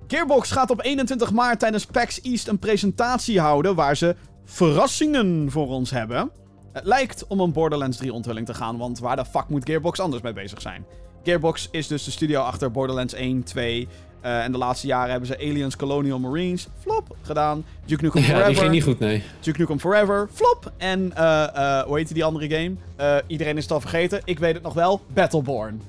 Gearbox 0.06 0.50
gaat 0.50 0.70
op 0.70 0.84
21 0.84 1.32
maart 1.32 1.58
tijdens 1.58 1.86
PAX 1.86 2.20
East 2.20 2.48
een 2.48 2.58
presentatie 2.58 3.40
houden 3.40 3.74
waar 3.74 3.96
ze 3.96 4.16
verrassingen 4.44 5.50
voor 5.50 5.68
ons 5.68 5.90
hebben. 5.90 6.30
Het 6.72 6.84
lijkt 6.84 7.26
om 7.26 7.40
een 7.40 7.52
Borderlands 7.52 7.96
3 7.96 8.12
onthulling 8.12 8.46
te 8.46 8.54
gaan, 8.54 8.76
want 8.78 8.98
waar 8.98 9.16
de 9.16 9.24
fuck 9.24 9.48
moet 9.48 9.64
Gearbox 9.64 10.00
anders 10.00 10.22
mee 10.22 10.32
bezig 10.32 10.60
zijn? 10.60 10.84
Gearbox 11.24 11.68
is 11.70 11.86
dus 11.86 12.04
de 12.04 12.10
studio 12.10 12.40
achter 12.40 12.70
Borderlands 12.70 13.14
1, 13.14 13.42
2 13.42 13.88
eh, 14.20 14.44
en 14.44 14.52
de 14.52 14.58
laatste 14.58 14.86
jaren 14.86 15.10
hebben 15.10 15.28
ze 15.28 15.38
Aliens 15.38 15.76
Colonial 15.76 16.18
Marines, 16.18 16.68
flop, 16.80 17.16
gedaan. 17.22 17.64
Duke 17.84 18.04
Nukem 18.04 18.20
Ja, 18.22 18.26
Forever. 18.26 18.48
die 18.48 18.56
ging 18.56 18.70
niet 18.70 18.82
goed, 18.82 18.98
nee. 18.98 19.22
Duke 19.40 19.58
Nukem 19.58 19.80
Forever, 19.80 20.28
flop. 20.32 20.72
En, 20.76 21.12
eh, 21.16 21.78
eh, 21.78 21.86
hoe 21.86 21.96
heette 21.96 22.14
die 22.14 22.24
andere 22.24 22.48
game? 22.50 23.22
Iedereen 23.26 23.56
is 23.56 23.62
het 23.62 23.72
al 23.72 23.80
vergeten. 23.80 24.20
Ik 24.24 24.38
weet 24.38 24.54
het 24.54 24.62
nog 24.62 24.74
wel. 24.74 25.00
Battleborn. 25.12 25.82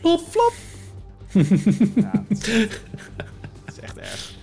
Flop, 0.00 0.20
flop. 0.28 0.52
ja, 1.94 2.24
het 2.28 2.46
is, 2.46 2.68
het 3.64 3.76
is 3.76 3.80
echt 3.80 3.98
erg. 3.98 4.34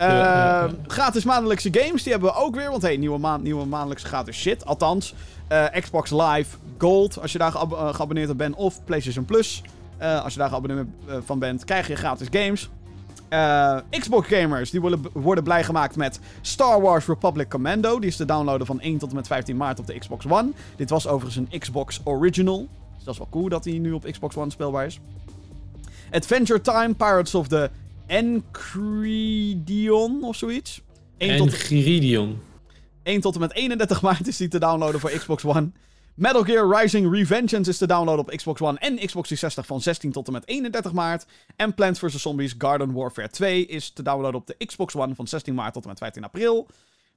Ehm, 0.00 0.74
Gratis 0.86 1.24
maandelijkse 1.24 1.68
games, 1.72 2.02
die 2.02 2.12
hebben 2.12 2.30
we 2.30 2.36
ook 2.36 2.54
weer. 2.54 2.70
Want 2.70 2.82
hey, 2.82 2.96
nieuwe, 2.96 3.18
maand, 3.18 3.42
nieuwe 3.42 3.64
maandelijkse 3.64 4.06
gratis 4.06 4.36
shit. 4.36 4.64
Althans, 4.64 5.14
eh, 5.48 5.64
Xbox 5.80 6.10
Live 6.10 6.56
Gold, 6.78 7.20
als 7.20 7.32
je 7.32 7.38
daar 7.38 7.54
eh, 7.54 7.94
geabonneerd 7.94 8.30
op 8.30 8.38
bent. 8.38 8.54
Of 8.54 8.84
PlayStation 8.84 9.24
Plus, 9.24 9.62
eh, 9.96 10.24
als 10.24 10.32
je 10.32 10.38
daar 10.38 10.48
geabonneerd 10.48 10.86
van 11.24 11.38
bent, 11.38 11.64
krijg 11.64 11.88
je 11.88 11.94
gratis 11.94 12.28
games. 12.30 12.70
Xbox 13.90 14.28
gamers 14.28 14.70
die 14.70 14.80
worden, 14.80 15.02
worden 15.12 15.44
blij 15.44 15.64
gemaakt 15.64 15.96
met 15.96 16.20
Star 16.40 16.80
Wars 16.80 17.06
Republic 17.06 17.48
Commando. 17.48 17.98
Die 17.98 18.08
is 18.08 18.16
te 18.16 18.24
downloaden 18.24 18.66
van 18.66 18.80
1 18.80 18.98
tot 18.98 19.08
en 19.08 19.14
met 19.14 19.26
15 19.26 19.56
maart 19.56 19.78
op 19.78 19.86
de 19.86 19.98
Xbox 19.98 20.26
One. 20.28 20.50
Dit 20.76 20.90
was 20.90 21.06
overigens 21.06 21.48
een 21.50 21.58
Xbox 21.58 22.00
Original. 22.04 22.68
Dus 22.96 23.04
dat 23.04 23.12
is 23.12 23.18
wel 23.18 23.28
cool 23.30 23.48
dat 23.48 23.64
hij 23.64 23.78
nu 23.78 23.92
op 23.92 24.04
Xbox 24.10 24.36
One 24.36 24.50
speelbaar 24.50 24.86
is. 24.86 25.00
Adventure 26.10 26.60
Time 26.60 26.94
Pirates 26.94 27.34
of 27.34 27.48
the 27.48 27.70
Enchiridion 28.10 30.22
of 30.22 30.36
zoiets. 30.36 30.82
1 31.16 31.30
En 31.30 31.36
tot, 31.36 31.54
Giridion. 31.54 32.38
1 33.02 33.20
tot 33.20 33.34
en 33.34 33.40
met 33.40 33.52
31 33.52 34.02
maart 34.02 34.26
is 34.26 34.36
die 34.36 34.48
te 34.48 34.58
downloaden 34.58 35.00
voor 35.00 35.10
Xbox 35.10 35.44
One. 35.44 35.70
Metal 36.14 36.44
Gear 36.44 36.80
Rising 36.80 37.14
Revengeance 37.14 37.70
is 37.70 37.78
te 37.78 37.86
downloaden 37.86 38.24
op 38.24 38.30
Xbox 38.30 38.60
One 38.60 38.78
en 38.78 38.94
Xbox 38.94 39.28
360 39.28 39.66
van 39.66 39.80
16 39.80 40.12
tot 40.12 40.26
en 40.26 40.32
met 40.32 40.48
31 40.48 40.92
maart. 40.92 41.26
En 41.56 41.74
Plants 41.74 41.98
vs. 41.98 42.22
Zombies 42.22 42.54
Garden 42.58 42.92
Warfare 42.92 43.28
2 43.28 43.66
is 43.66 43.90
te 43.90 44.02
downloaden 44.02 44.40
op 44.40 44.46
de 44.46 44.66
Xbox 44.66 44.96
One 44.96 45.14
van 45.14 45.26
16 45.26 45.54
maart 45.54 45.72
tot 45.72 45.82
en 45.82 45.88
met 45.88 45.98
15 45.98 46.24
april. 46.24 46.68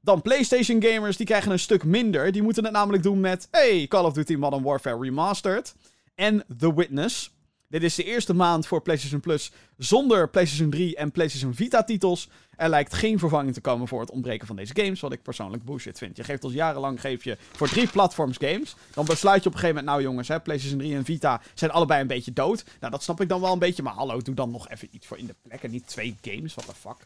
Dan 0.02 0.22
PlayStation 0.22 0.84
gamers, 0.84 1.18
die 1.18 1.26
krijgen 1.26 1.52
een 1.52 1.60
stuk 1.60 1.84
minder. 1.84 2.32
Die 2.32 2.42
moeten 2.42 2.64
het 2.64 2.74
namelijk 2.74 3.04
doen 3.04 3.20
met, 3.20 3.48
hey, 3.52 3.88
Call 3.88 4.06
of 4.06 4.14
Duty 4.14 4.36
Modern 4.36 4.64
Warfare 4.64 5.00
Remastered. 5.00 5.76
En 6.16 6.44
The 6.58 6.76
Witness. 6.76 7.33
Dit 7.74 7.84
is 7.84 7.96
de 7.96 8.04
eerste 8.04 8.34
maand 8.34 8.68
voor 8.68 8.82
PlayStation 8.82 9.20
Plus 9.20 9.52
zonder 9.78 10.30
PlayStation 10.30 10.70
3 10.70 10.96
en 10.96 11.12
PlayStation 11.12 11.54
Vita 11.54 11.84
titels. 11.84 12.30
Er 12.56 12.70
lijkt 12.70 12.94
geen 12.94 13.20
vervanging 13.20 13.54
te 13.54 13.62
komen 13.62 13.88
voor 13.88 14.00
het 14.00 14.12
ontbreken 14.12 14.48
van 14.48 14.56
deze 14.56 14.76
games, 14.76 15.00
wat 15.00 15.12
ik 15.12 15.22
persoonlijk 15.22 15.64
bullshit 15.64 15.98
vind. 15.98 16.18
Je 16.18 16.24
geeft 16.24 16.44
ons 16.44 16.54
jarenlang 16.54 17.02
geef 17.02 17.24
je 17.24 17.38
voor 17.52 17.68
drie 17.68 17.88
platforms 17.88 18.38
games. 18.38 18.76
Dan 18.94 19.06
besluit 19.06 19.44
je 19.44 19.50
op 19.50 19.56
een 19.56 19.60
gegeven 19.60 19.84
moment, 19.84 19.86
nou 19.86 20.02
jongens, 20.02 20.28
hè, 20.28 20.40
PlayStation 20.40 20.80
3 20.80 20.96
en 20.96 21.06
Vita 21.06 21.42
zijn 21.54 21.72
allebei 21.72 22.02
een 22.02 22.08
beetje 22.08 22.34
dood. 22.34 22.64
Nou, 22.80 22.92
dat 22.92 23.04
snap 23.04 23.22
ik 23.22 23.30
dan 23.30 23.42
wel 23.42 23.54
een 23.54 23.60
beetje, 23.60 23.84
maar 23.84 23.94
hallo, 23.94 24.22
doe 24.22 24.36
dan 24.36 24.52
nog 24.52 24.70
even 24.70 24.88
iets 24.92 25.08
voor 25.08 25.18
in 25.18 25.26
de 25.26 25.36
plek 25.42 25.64
en 25.64 25.72
niet 25.72 25.88
twee 25.88 26.16
games, 26.22 26.54
what 26.54 26.66
the 26.66 26.76
fuck. 26.76 26.98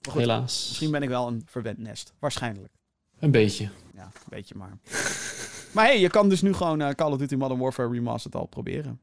Maar 0.00 0.12
goed, 0.12 0.20
Helaas. 0.20 0.66
misschien 0.68 0.90
ben 0.90 1.02
ik 1.02 1.08
wel 1.08 1.26
een 1.26 1.42
verwend 1.46 1.78
nest, 1.78 2.12
waarschijnlijk. 2.18 2.72
Een 3.18 3.30
beetje. 3.30 3.68
Ja, 3.94 4.04
een 4.04 4.10
beetje 4.28 4.54
maar. 4.54 4.78
maar 5.74 5.84
hey, 5.84 6.00
je 6.00 6.10
kan 6.10 6.28
dus 6.28 6.42
nu 6.42 6.54
gewoon 6.54 6.80
eh, 6.80 6.90
Call 6.90 7.12
of 7.12 7.18
Duty 7.18 7.34
Modern 7.34 7.60
Warfare 7.60 7.90
Remastered 7.90 8.40
al 8.40 8.46
proberen. 8.46 9.00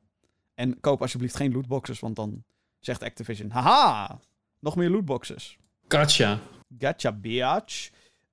En 0.54 0.80
koop 0.80 1.02
alsjeblieft 1.02 1.36
geen 1.36 1.52
lootboxes, 1.52 2.00
want 2.00 2.16
dan 2.16 2.44
zegt 2.80 3.04
Activision, 3.04 3.50
haha, 3.50 4.20
nog 4.60 4.76
meer 4.76 4.90
lootboxes. 4.90 5.58
Katja. 5.88 6.40
Gacha 6.78 7.12
bitch. 7.12 7.90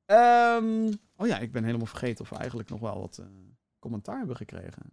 Ehm, 0.06 0.92
oh 1.16 1.26
ja, 1.26 1.38
ik 1.38 1.52
ben 1.52 1.64
helemaal 1.64 1.86
vergeten 1.86 2.20
of 2.24 2.30
we 2.30 2.36
eigenlijk 2.36 2.68
nog 2.68 2.80
wel 2.80 3.00
wat 3.00 3.18
eh, 3.20 3.26
commentaar 3.78 4.18
hebben 4.18 4.36
gekregen. 4.36 4.92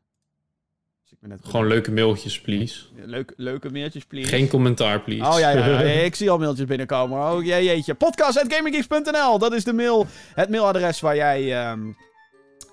Dus 1.02 1.12
ik 1.12 1.20
ben 1.20 1.30
net 1.30 1.46
Gewoon 1.46 1.68
leuke 1.68 1.92
mailtjes, 1.92 2.42
please. 2.42 2.86
Leuke, 2.96 3.34
leuke 3.38 3.70
mailtjes, 3.70 4.06
please. 4.06 4.28
Geen 4.28 4.48
commentaar, 4.48 5.02
please. 5.02 5.32
Oh 5.32 5.40
ja, 5.40 5.50
ja, 5.50 5.68
ja, 5.68 5.80
ik 6.10 6.16
zie 6.16 6.30
al 6.30 6.38
mailtjes 6.38 6.68
binnenkomen. 6.68 7.20
Oh 7.20 7.44
jee, 7.44 7.64
jeetje. 7.64 7.96
Podcast.gaminggeeks.nl, 7.96 9.40
dat 9.40 9.54
is 9.54 9.64
de 9.64 9.74
mail, 9.74 10.08
het 10.34 10.50
mailadres 10.50 11.00
waar 11.00 11.16
jij 11.16 11.62
ehm, 11.62 11.92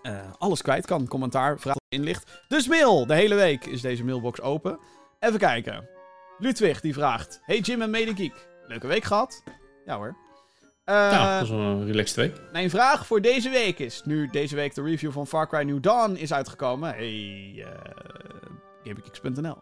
eh, 0.05 0.33
alles 0.39 0.63
kwijt 0.63 0.87
kan. 0.87 1.09
Commentaar, 1.09 1.59
vraag, 1.59 1.77
inlicht. 1.89 2.43
Dus 2.49 2.69
mail, 2.69 3.07
de 3.07 3.15
hele 3.15 3.35
week 3.35 3.65
is 3.65 3.81
deze 3.81 4.05
mailbox 4.05 4.41
open. 4.41 4.79
Even 5.19 5.39
kijken. 5.39 5.89
Ludwig 6.39 6.81
die 6.81 6.95
vraagt: 6.95 7.41
Hey 7.43 7.59
Jim 7.59 7.83
en 7.83 7.91
Medegeek, 7.91 8.49
leuke 8.67 8.87
week 8.87 9.05
gehad? 9.05 9.43
Ja 9.85 9.97
hoor. 9.97 10.17
Eh, 10.85 10.95
ja, 10.95 11.39
dat 11.39 11.49
wel 11.49 11.59
een 11.59 11.87
relaxed 11.87 12.17
week. 12.17 12.41
mijn 12.53 12.71
vraag 12.71 13.07
voor 13.07 13.21
deze 13.21 13.51
week 13.51 13.79
is: 13.79 14.03
nu 14.05 14.29
deze 14.31 14.55
week 14.55 14.75
de 14.75 14.83
review 14.83 15.13
van 15.13 15.27
Far 15.27 15.49
Cry 15.49 15.63
New 15.63 15.83
Dawn 15.83 16.15
is 16.15 16.33
uitgekomen. 16.33 16.91
Hey, 16.91 17.53
uh, 17.57 17.67
GameKicks.nl. 18.85 19.59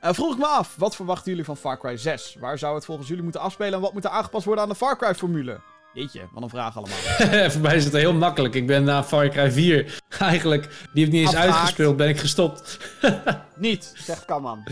Eh, 0.00 0.12
vroeg 0.12 0.32
ik 0.32 0.38
me 0.38 0.46
af, 0.46 0.76
wat 0.76 0.96
verwachten 0.96 1.30
jullie 1.30 1.44
van 1.44 1.56
Far 1.56 1.78
Cry 1.78 1.96
6? 1.96 2.36
Waar 2.40 2.58
zou 2.58 2.74
het 2.74 2.84
volgens 2.84 3.08
jullie 3.08 3.22
moeten 3.22 3.40
afspelen 3.40 3.74
en 3.74 3.80
wat 3.80 3.92
moet 3.92 4.04
er 4.04 4.10
aangepast 4.10 4.44
worden 4.44 4.64
aan 4.64 4.70
de 4.70 4.76
Far 4.76 4.96
Cry-formule? 4.96 5.60
Jeetje, 5.94 6.20
wat 6.32 6.42
een 6.42 6.48
vraag 6.48 6.76
allemaal. 6.76 6.96
Voor 7.50 7.60
mij 7.60 7.76
is 7.76 7.84
het 7.84 7.92
heel 7.92 8.12
makkelijk. 8.14 8.54
Ik 8.54 8.66
ben 8.66 8.84
na 8.84 9.04
Far 9.04 9.28
Cry 9.28 9.50
4 9.52 10.00
eigenlijk, 10.18 10.62
die 10.92 11.02
heeft 11.04 11.10
niet 11.12 11.20
eens 11.20 11.28
Afgehaakt. 11.34 11.52
uitgespeeld, 11.54 11.96
ben 11.96 12.08
ik 12.08 12.18
gestopt. 12.18 12.78
Niet, 13.56 13.92
zegt 13.96 14.24
Kaman. 14.24 14.64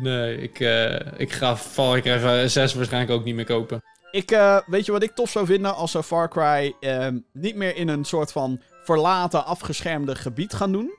Nee, 0.00 0.38
ik, 0.42 0.60
eh, 0.60 1.00
ik 1.20 1.32
ga 1.32 1.56
Far 1.56 2.00
Cry 2.00 2.48
6 2.48 2.74
waarschijnlijk 2.74 3.12
ook 3.12 3.24
niet 3.24 3.34
meer 3.34 3.44
kopen. 3.44 3.82
Ik, 4.10 4.30
eh, 4.30 4.58
weet 4.66 4.86
je 4.86 4.92
wat 4.92 5.02
ik 5.02 5.14
tof 5.14 5.30
zou 5.30 5.46
vinden 5.46 5.74
als 5.74 5.90
ze 5.90 6.02
Far 6.02 6.28
Cry 6.28 6.74
ehm, 6.80 7.18
niet 7.32 7.54
meer 7.54 7.76
in 7.76 7.88
een 7.88 8.04
soort 8.04 8.32
van 8.32 8.60
verlaten, 8.84 9.44
afgeschermde 9.44 10.14
gebied 10.14 10.52
gaan 10.54 10.72
doen, 10.72 10.90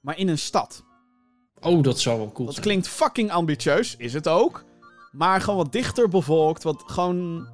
maar 0.00 0.18
in 0.18 0.28
een 0.28 0.38
stad. 0.38 0.84
Oh, 1.60 1.82
dat 1.82 2.00
zou 2.00 2.18
wel 2.18 2.32
cool 2.32 2.44
Dat 2.46 2.54
zijn. 2.54 2.66
klinkt 2.66 2.88
fucking 2.88 3.30
ambitieus, 3.32 3.96
is 3.96 4.12
het 4.12 4.28
ook. 4.28 4.64
Maar 5.12 5.40
gewoon 5.40 5.56
wat 5.62 5.72
dichter 5.72 6.08
bevolkt, 6.08 6.62
wat 6.62 6.82
gewoon... 6.86 7.48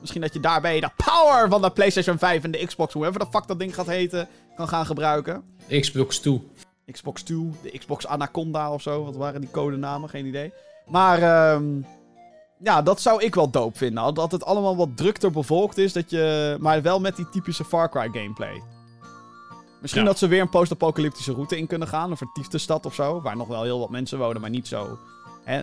Misschien 0.00 0.20
dat 0.20 0.32
je 0.32 0.40
daarbij 0.40 0.80
de 0.80 0.90
power 0.96 1.48
van 1.48 1.62
de 1.62 1.70
PlayStation 1.70 2.18
5 2.18 2.44
en 2.44 2.50
de 2.50 2.66
Xbox, 2.66 2.92
hoever 2.92 3.18
de 3.18 3.26
fuck 3.30 3.46
dat 3.46 3.58
ding 3.58 3.74
gaat 3.74 3.86
heten, 3.86 4.28
kan 4.56 4.68
gaan 4.68 4.86
gebruiken. 4.86 5.42
Xbox 5.80 6.18
2. 6.18 6.48
Xbox 6.90 7.22
2, 7.22 7.50
de 7.62 7.78
Xbox 7.78 8.06
Anaconda 8.06 8.72
of 8.72 8.82
zo. 8.82 9.04
Wat 9.04 9.16
waren 9.16 9.40
die 9.40 9.50
codenamen? 9.50 10.08
Geen 10.08 10.26
idee. 10.26 10.52
Maar 10.86 11.22
ehm, 11.22 11.64
ja, 12.62 12.82
dat 12.82 13.00
zou 13.00 13.22
ik 13.22 13.34
wel 13.34 13.50
dope 13.50 13.76
vinden. 13.78 14.14
Dat 14.14 14.32
het 14.32 14.44
allemaal 14.44 14.76
wat 14.76 14.96
drukter 14.96 15.30
bevolkt 15.30 15.78
is. 15.78 15.92
Dat 15.92 16.10
je, 16.10 16.56
maar 16.60 16.82
wel 16.82 17.00
met 17.00 17.16
die 17.16 17.28
typische 17.28 17.64
Far 17.64 17.90
Cry 17.90 18.08
gameplay. 18.12 18.62
Misschien 19.80 20.02
Ja. 20.02 20.08
dat 20.08 20.18
ze 20.18 20.26
weer 20.26 20.40
een 20.40 20.48
post-apocalyptische 20.48 21.32
route 21.32 21.58
in 21.58 21.66
kunnen 21.66 21.88
gaan. 21.88 22.10
Een 22.10 22.16
vertiefde 22.16 22.58
stad 22.58 22.86
of 22.86 22.94
zo. 22.94 23.20
Waar 23.20 23.36
nog 23.36 23.48
wel 23.48 23.62
heel 23.62 23.78
wat 23.78 23.90
mensen 23.90 24.18
wonen, 24.18 24.40
maar 24.40 24.50
niet 24.50 24.68
zo. 24.68 24.98
Hè, 25.44 25.60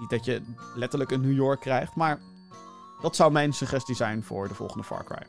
niet 0.00 0.10
dat 0.10 0.24
je 0.24 0.42
letterlijk 0.74 1.10
een 1.10 1.20
New 1.20 1.34
York 1.36 1.60
krijgt. 1.60 1.94
Maar 1.94 2.18
dat 3.00 3.16
zou 3.16 3.32
mijn 3.32 3.52
suggestie 3.52 3.94
zijn 3.94 4.22
voor 4.22 4.48
de 4.48 4.54
volgende 4.54 4.84
Far 4.84 5.04
Cry. 5.04 5.26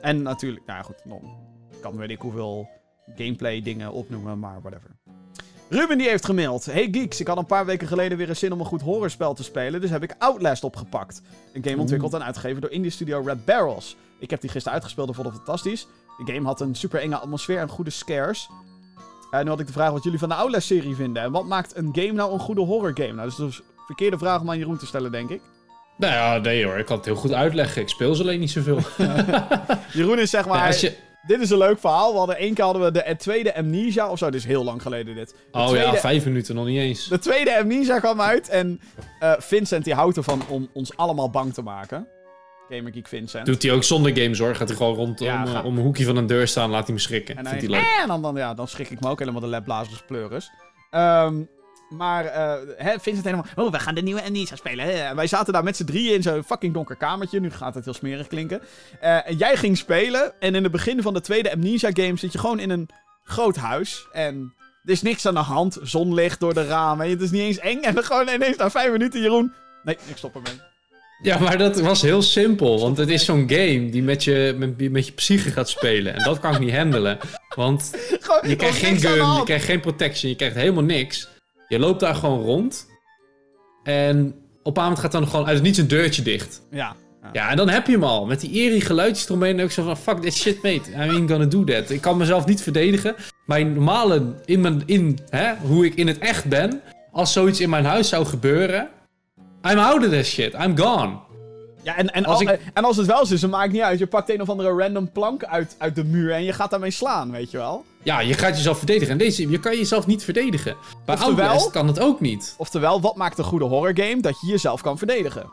En 0.00 0.22
natuurlijk, 0.22 0.66
nou 0.66 0.78
ja, 0.78 0.84
goed. 0.84 1.22
Ik 1.70 1.80
kan 1.80 1.96
weet 1.96 2.10
ik 2.10 2.20
hoeveel 2.20 2.68
gameplay 3.16 3.62
dingen 3.62 3.92
opnoemen, 3.92 4.38
maar 4.38 4.60
whatever. 4.60 4.90
Ruben 5.68 5.98
die 5.98 6.08
heeft 6.08 6.24
gemaild. 6.24 6.64
Hey 6.64 6.88
geeks, 6.90 7.20
ik 7.20 7.26
had 7.26 7.36
een 7.36 7.46
paar 7.46 7.66
weken 7.66 7.88
geleden 7.88 8.18
weer 8.18 8.28
een 8.28 8.36
zin 8.36 8.52
om 8.52 8.60
een 8.60 8.66
goed 8.66 8.82
horrorspel 8.82 9.34
te 9.34 9.42
spelen, 9.42 9.80
dus 9.80 9.90
heb 9.90 10.02
ik 10.02 10.14
Outlast 10.18 10.64
opgepakt. 10.64 11.22
Een 11.52 11.64
game 11.64 11.80
ontwikkeld 11.80 12.14
en 12.14 12.24
uitgegeven 12.24 12.60
door 12.60 12.70
indie 12.70 12.90
studio 12.90 13.22
Red 13.24 13.44
Barrels. 13.44 13.96
Ik 14.18 14.30
heb 14.30 14.40
die 14.40 14.50
gisteren 14.50 14.74
uitgespeeld 14.74 15.08
en 15.08 15.14
vond 15.14 15.26
het 15.26 15.36
fantastisch. 15.36 15.86
De 16.24 16.32
game 16.32 16.46
had 16.46 16.60
een 16.60 16.74
super 16.74 17.00
enge 17.00 17.18
atmosfeer 17.18 17.58
en 17.58 17.68
goede 17.68 17.90
scares. 17.90 18.48
En 19.30 19.44
nu 19.44 19.50
had 19.50 19.60
ik 19.60 19.66
de 19.66 19.72
vraag 19.72 19.90
wat 19.90 20.02
jullie 20.02 20.18
van 20.18 20.28
de 20.28 20.34
Outlast-serie 20.34 20.94
vinden. 20.94 21.22
En 21.22 21.32
wat 21.32 21.46
maakt 21.46 21.76
een 21.76 21.88
game 21.92 22.12
nou 22.12 22.32
een 22.32 22.38
goede 22.38 22.60
horror 22.60 22.92
game? 22.94 23.12
Nou, 23.12 23.28
dat 23.28 23.30
is 23.30 23.36
dus 23.36 23.58
een 23.58 23.64
verkeerde 23.86 24.18
vraag 24.18 24.40
om 24.40 24.50
aan 24.50 24.58
Jeroen 24.58 24.76
te 24.76 24.86
stellen, 24.86 25.12
denk 25.12 25.30
ik. 25.30 25.40
Nou 25.96 26.12
ja, 26.12 26.38
nee 26.38 26.64
hoor, 26.64 26.78
ik 26.78 26.86
kan 26.86 26.96
het 26.96 27.04
heel 27.06 27.14
goed 27.14 27.32
uitleggen. 27.32 27.82
Ik 27.82 27.88
speel 27.88 28.14
ze 28.14 28.22
alleen 28.22 28.40
niet 28.40 28.50
zoveel. 28.50 28.78
Jeroen 29.92 30.18
is 30.18 30.30
zeg 30.30 30.46
maar... 30.46 30.66
Als 30.66 30.80
je... 30.80 30.96
Dit 31.26 31.40
is 31.40 31.50
een 31.50 31.58
leuk 31.58 31.78
verhaal. 31.78 32.12
We 32.12 32.18
hadden 32.18 32.36
één 32.36 32.54
keer 32.54 32.64
hadden 32.64 32.82
we 32.82 32.90
de 32.90 33.16
tweede 33.16 33.56
Amnesia 33.56 34.10
of 34.10 34.18
zo. 34.18 34.30
Dit 34.30 34.40
is 34.40 34.46
heel 34.46 34.64
lang 34.64 34.82
geleden 34.82 35.14
dit. 35.14 35.28
De 35.28 35.58
Oh 35.58 35.68
tweede, 35.68 35.86
ja, 35.86 35.94
vijf 35.96 36.24
minuten 36.24 36.54
nog 36.54 36.66
niet 36.66 36.78
eens. 36.78 37.08
De 37.08 37.18
tweede 37.18 37.58
Amnesia 37.58 37.98
kwam 37.98 38.20
uit 38.20 38.48
en 38.48 38.80
eh, 39.20 39.32
Vincent 39.38 39.84
die 39.84 39.94
houdt 39.94 40.16
ervan 40.16 40.42
om 40.48 40.68
ons 40.72 40.96
allemaal 40.96 41.30
bang 41.30 41.54
te 41.54 41.62
maken. 41.62 42.06
Gamer 42.68 42.92
Geek 42.92 43.08
Vincent. 43.08 43.46
Doet 43.46 43.62
hij 43.62 43.72
ook 43.72 43.84
zonder 43.84 44.16
games 44.16 44.38
hoor. 44.38 44.54
Gaat 44.54 44.68
hij 44.68 44.76
gewoon 44.76 44.94
rondom 44.94 45.26
Ja, 45.26 45.46
eh, 45.46 45.64
om 45.64 45.76
een 45.76 45.82
hoekje 45.84 46.04
van 46.04 46.16
een 46.16 46.26
deur 46.26 46.48
staan, 46.48 46.70
laat 46.70 46.84
hij 46.84 46.94
me 46.94 47.00
schrikken. 47.00 47.36
en, 47.36 47.46
Vindt 47.46 47.66
hij, 47.66 47.70
hij 47.70 47.80
leuk. 47.80 48.00
en 48.02 48.08
dan, 48.08 48.22
dan, 48.22 48.36
ja, 48.36 48.54
dan 48.54 48.68
schrik 48.68 48.90
ik 48.90 49.00
me 49.00 49.08
ook 49.08 49.18
helemaal 49.18 49.40
de 49.40 49.46
labblazers 49.46 50.02
pleuris. 50.06 50.50
Ehm, 50.90 51.42
maar 51.96 52.24
eh, 52.24 52.52
hè, 52.76 52.98
Vincent 53.00 53.24
helemaal... 53.24 53.46
Oh, 53.56 53.72
we 53.72 53.78
gaan 53.78 53.94
de 53.94 54.02
nieuwe 54.02 54.22
Amnesia 54.22 54.56
spelen. 54.56 54.84
hè. 54.84 55.14
Wij 55.14 55.26
zaten 55.26 55.52
daar 55.52 55.64
met 55.64 55.76
z'n 55.76 55.84
drieën 55.84 56.14
in 56.14 56.22
zo'n 56.22 56.44
fucking 56.44 56.74
donker 56.74 56.96
kamertje. 56.96 57.40
Nu 57.40 57.50
gaat 57.50 57.74
het 57.74 57.84
heel 57.84 57.94
smerig 57.94 58.26
klinken. 58.26 58.60
Eh, 59.00 59.28
en 59.28 59.36
jij 59.36 59.56
ging 59.56 59.76
spelen. 59.76 60.32
En 60.40 60.54
in 60.54 60.62
het 60.62 60.72
begin 60.72 61.02
van 61.02 61.14
de 61.14 61.20
tweede 61.20 61.52
Amnesia 61.52 61.90
game 61.92 62.16
zit 62.16 62.32
je 62.32 62.38
gewoon 62.38 62.58
in 62.58 62.70
een 62.70 62.88
groot 63.24 63.56
huis. 63.56 64.06
En 64.12 64.54
er 64.84 64.90
is 64.90 65.02
niks 65.02 65.26
aan 65.26 65.34
de 65.34 65.40
hand. 65.40 65.78
Zonlicht 65.82 66.40
door 66.40 66.54
de 66.54 66.66
ramen. 66.66 67.10
Het 67.10 67.20
is 67.20 67.30
niet 67.30 67.40
eens 67.42 67.58
eng. 67.58 67.80
En 67.88 67.94
dan 67.94 68.04
gewoon 68.04 68.28
ineens 68.28 68.56
na 68.56 68.70
vijf 68.70 68.90
minuten, 68.92 69.20
Jeroen... 69.20 69.52
Nee, 69.82 69.96
ik 70.08 70.16
stop 70.16 70.34
ermee. 70.34 70.60
Ja, 71.22 71.38
maar 71.38 71.58
dat 71.58 71.80
was 71.80 72.02
heel 72.02 72.22
simpel. 72.22 72.80
Want 72.80 72.96
het 72.96 73.08
is 73.08 73.24
zo'n 73.24 73.48
game 73.48 73.88
die 73.90 74.02
met 74.02 74.24
je, 74.24 74.54
met, 74.58 74.90
met 74.90 75.06
je 75.06 75.12
psyche 75.12 75.50
gaat 75.50 75.68
spelen. 75.68 76.14
En 76.14 76.24
dat 76.24 76.40
kan 76.40 76.54
ik 76.54 76.58
niet 76.60 76.74
handelen. 76.74 77.18
Want 77.54 77.90
Gewoon, 78.20 78.48
je 78.48 78.56
krijgt 78.56 78.78
geen 78.78 79.00
gun, 79.00 79.34
je 79.36 79.42
krijgt 79.44 79.64
geen 79.64 79.80
protection, 79.80 80.30
je 80.30 80.36
krijgt 80.36 80.56
helemaal 80.56 80.82
niks. 80.82 81.28
Je 81.74 81.80
loopt 81.80 82.00
daar 82.00 82.14
gewoon 82.14 82.40
rond. 82.42 82.86
En 83.82 84.34
op 84.62 84.76
een 84.76 84.82
moment 84.82 85.00
gaat 85.00 85.12
dan 85.12 85.28
gewoon 85.28 85.46
uit 85.46 85.54
het 85.54 85.62
niets 85.64 85.78
een 85.78 85.88
deurtje 85.88 86.22
dicht. 86.22 86.62
Ja. 86.70 86.94
Ja, 87.32 87.50
en 87.50 87.56
dan 87.56 87.68
heb 87.68 87.86
je 87.86 87.92
hem 87.92 88.04
al. 88.04 88.26
Met 88.26 88.40
die 88.40 88.50
eerie 88.50 88.80
geluidjes 88.80 89.26
eromheen. 89.26 89.58
En 89.58 89.64
ik 89.64 89.70
zo 89.70 89.82
van, 89.84 89.96
fuck 89.96 90.18
that 90.22 90.32
shit, 90.32 90.62
mate. 90.62 90.90
I 90.90 90.94
ain't 90.94 91.30
gonna 91.30 91.44
do 91.44 91.64
that. 91.64 91.90
Ik 91.90 92.00
kan 92.00 92.16
mezelf 92.16 92.46
niet 92.46 92.62
verdedigen. 92.62 93.14
Mijn 93.46 93.72
normale, 93.72 94.22
in 94.44 94.60
mijn, 94.60 94.82
in, 94.86 95.18
hè, 95.30 95.54
hoe 95.56 95.84
ik 95.84 95.94
in 95.94 96.06
het 96.06 96.18
echt 96.18 96.44
ben. 96.44 96.80
Als 97.12 97.32
zoiets 97.32 97.60
in 97.60 97.70
mijn 97.70 97.84
huis 97.84 98.08
zou 98.08 98.24
gebeuren. 98.26 98.88
I'm 99.70 99.78
out 99.78 100.04
of 100.04 100.08
this 100.10 100.28
shit. 100.28 100.54
I'm 100.54 100.78
gone. 100.78 101.16
Ja, 101.82 101.96
en, 101.96 102.10
en, 102.12 102.24
Als 102.24 102.46
al- 102.46 102.52
ik- 102.52 102.60
en 102.74 102.84
als 102.84 102.96
het 102.96 103.06
wel 103.06 103.26
zo 103.26 103.34
is, 103.34 103.40
dan 103.40 103.50
maakt 103.50 103.72
niet 103.72 103.80
uit. 103.82 103.98
Je 103.98 104.06
pakt 104.06 104.30
een 104.30 104.40
of 104.40 104.48
andere 104.48 104.70
random 104.82 105.12
plank 105.12 105.44
uit, 105.44 105.74
uit 105.78 105.94
de 105.94 106.04
muur 106.04 106.32
en 106.32 106.44
je 106.44 106.52
gaat 106.52 106.70
daarmee 106.70 106.90
slaan, 106.90 107.30
weet 107.30 107.50
je 107.50 107.56
wel. 107.56 107.84
Ja, 108.04 108.20
je 108.20 108.34
gaat 108.34 108.56
jezelf 108.56 108.76
verdedigen. 108.78 109.12
En 109.12 109.18
deze, 109.18 109.50
je 109.50 109.60
kan 109.60 109.76
jezelf 109.76 110.06
niet 110.06 110.24
verdedigen. 110.24 110.76
Bij 111.04 111.14
Oftewel- 111.14 111.44
Outlast 111.44 111.70
kan 111.70 111.86
het 111.86 112.00
ook 112.00 112.20
niet. 112.20 112.54
Oftewel, 112.58 113.00
wat 113.00 113.16
maakt 113.16 113.38
een 113.38 113.44
goede 113.44 113.64
horror 113.64 113.92
game? 114.04 114.20
Dat 114.20 114.40
je 114.40 114.46
jezelf 114.46 114.80
kan 114.80 114.98
verdedigen. 114.98 115.50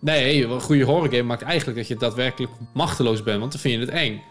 Nee, 0.00 0.44
een 0.46 0.60
goede 0.60 0.84
horror 0.84 1.08
game 1.10 1.22
maakt 1.22 1.42
eigenlijk 1.42 1.78
dat 1.78 1.88
je 1.88 1.96
daadwerkelijk 1.96 2.52
machteloos 2.74 3.22
bent. 3.22 3.38
Want 3.40 3.52
dan 3.52 3.60
vind 3.60 3.74
je 3.74 3.80
het 3.80 3.88
eng. 3.94 4.22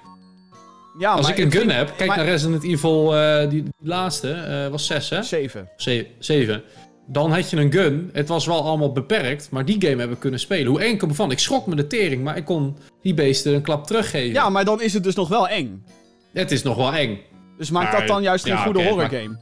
Ja, 1.00 1.12
Als 1.12 1.22
maar 1.28 1.38
ik 1.38 1.44
een 1.46 1.52
gun 1.52 1.62
vind- 1.62 1.72
heb, 1.74 1.94
kijk 1.98 2.10
maar- 2.10 2.18
naar 2.18 2.26
Resident 2.26 2.64
Evil, 2.64 3.16
eh, 3.16 3.50
die, 3.50 3.64
laatste, 3.80 4.32
eh, 4.32 4.68
was 4.68 4.86
6 4.86 5.10
hè? 5.10 5.24
Zeven. 5.24 5.70
Ze- 5.78 6.08
Zeven. 6.20 6.64
Dan 7.08 7.32
had 7.32 7.50
je 7.50 7.58
een 7.58 7.72
gun. 7.72 8.10
Het 8.14 8.28
was 8.28 8.46
wel 8.46 8.64
allemaal 8.64 8.92
beperkt, 8.92 9.48
maar 9.52 9.66
die 9.66 9.76
game 9.88 10.02
heb 10.02 10.12
ik 10.12 10.20
kunnen 10.20 10.40
spelen. 10.40 10.66
Hoe 10.68 10.82
enkel 10.82 11.08
bevan. 11.08 11.32
Ik 11.32 11.40
schrok 11.40 11.66
me 11.68 11.76
de 11.76 11.88
tering, 11.88 12.24
maar 12.24 12.38
ik 12.38 12.46
kon 12.46 12.78
die 13.02 13.14
beesten 13.14 13.54
een 13.54 13.62
klap 13.62 13.88
teruggeven. 13.88 14.34
Ja, 14.34 14.50
maar 14.50 14.66
dan 14.66 14.82
is 14.82 14.94
het 14.94 15.04
dus 15.04 15.16
nog 15.16 15.28
wel 15.28 15.48
eng. 15.48 15.86
Het 16.34 16.52
is 16.52 16.64
nog 16.64 16.76
wel 16.76 16.94
eng. 16.94 17.20
Dus 17.62 17.70
maakt 17.72 17.92
Maar- 17.92 18.00
dat 18.00 18.08
dan 18.08 18.22
juist 18.22 18.44
geen 18.46 18.54
ja, 18.54 18.64
goede 18.64 18.80
oké, 18.80 18.88
horror 18.90 19.10
maar- 19.12 19.20
game? 19.22 19.38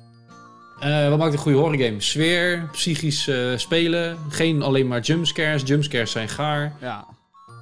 Eh, 1.03 1.09
wat 1.09 1.17
maakt 1.17 1.34
een 1.34 1.39
goede 1.39 1.57
horrorgame? 1.57 2.01
Sfeer, 2.01 2.70
psychisch 2.72 3.28
eh, 3.28 3.38
spelen. 3.55 4.17
Geen 4.30 4.61
alleen 4.61 4.88
maar 4.88 4.99
jumpscares. 4.99 5.61
Jumpscares 5.65 6.11
zijn 6.11 6.30
gaar. 6.30 6.74
Ja. 6.82 7.05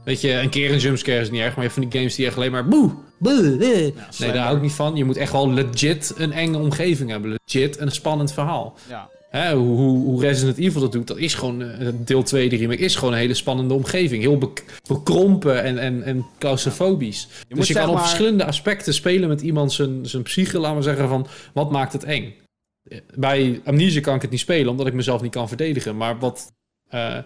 Weet 0.06 0.22
je, 0.22 0.32
een 0.32 0.50
keer 0.50 0.72
een 0.72 0.78
jumpscare 0.78 1.20
is 1.20 1.30
niet 1.30 1.42
erg, 1.42 1.48
maar 1.56 1.64
je 1.66 1.70
hebt 1.70 1.74
van 1.74 1.90
die 1.90 2.00
games 2.00 2.16
die 2.16 2.26
echt 2.26 2.36
alleen 2.36 2.52
maar 2.52 2.68
boe, 2.68 2.92
boe, 3.20 3.58
eh. 3.60 4.20
Nee, 4.20 4.32
daar 4.32 4.44
hou 4.44 4.56
ik 4.56 4.62
niet 4.62 4.72
van. 4.74 4.96
Je 4.96 5.06
moet 5.06 5.18
echt 5.18 5.32
wel 5.32 5.52
legit 5.52 6.14
een 6.18 6.32
enge 6.34 6.58
omgeving 6.58 7.10
hebben. 7.10 7.36
Legit 7.46 7.80
een 7.80 7.92
spannend 7.92 8.34
verhaal. 8.34 8.78
Ja. 8.90 9.10
Hè, 9.38 9.56
hoe, 9.56 10.22
Resident 10.22 10.58
Evil 10.58 10.82
dat 10.82 10.92
doet, 10.92 11.08
dat 11.08 11.18
is 11.18 11.34
gewoon, 11.34 11.62
eh, 11.62 11.88
deel 11.94 12.24
2, 12.24 12.50
de 12.50 12.56
remake, 12.56 12.82
is 12.82 12.96
gewoon 12.96 13.14
een 13.14 13.20
hele 13.20 13.34
spannende 13.34 13.74
omgeving. 13.74 14.22
Heel 14.22 14.38
bek- 14.38 14.82
bekrompen 14.88 15.64
en, 15.64 15.78
en, 15.78 16.04
en 16.04 16.26
claustrofobisch. 16.40 17.28
moet 17.50 17.58
dus 17.58 17.68
je 17.68 17.74
kan 17.74 17.88
op 17.88 17.94
maar- 17.94 18.04
verschillende 18.04 18.46
aspecten 18.46 18.94
spelen 18.94 19.30
met 19.30 19.42
iemand 19.42 19.74
zijn, 19.74 20.06
zijn 20.06 20.24
psyche, 20.24 20.60
laten 20.60 20.78
we 20.78 20.84
zeggen, 20.84 21.08
van 21.08 21.28
wat 21.54 21.72
maakt 21.72 21.94
het 21.94 22.04
eng. 22.04 22.34
Bij 23.16 23.62
Amnesia 23.66 24.02
kan 24.02 24.16
ik 24.16 24.22
het 24.22 24.32
niet 24.32 24.40
spelen, 24.40 24.70
omdat 24.72 24.88
ik 24.88 24.94
mezelf 24.94 25.22
niet 25.22 25.32
kan 25.32 25.48
verdedigen. 25.48 25.98
Maar 25.98 26.20
wat 26.20 26.52
eh, 26.90 27.18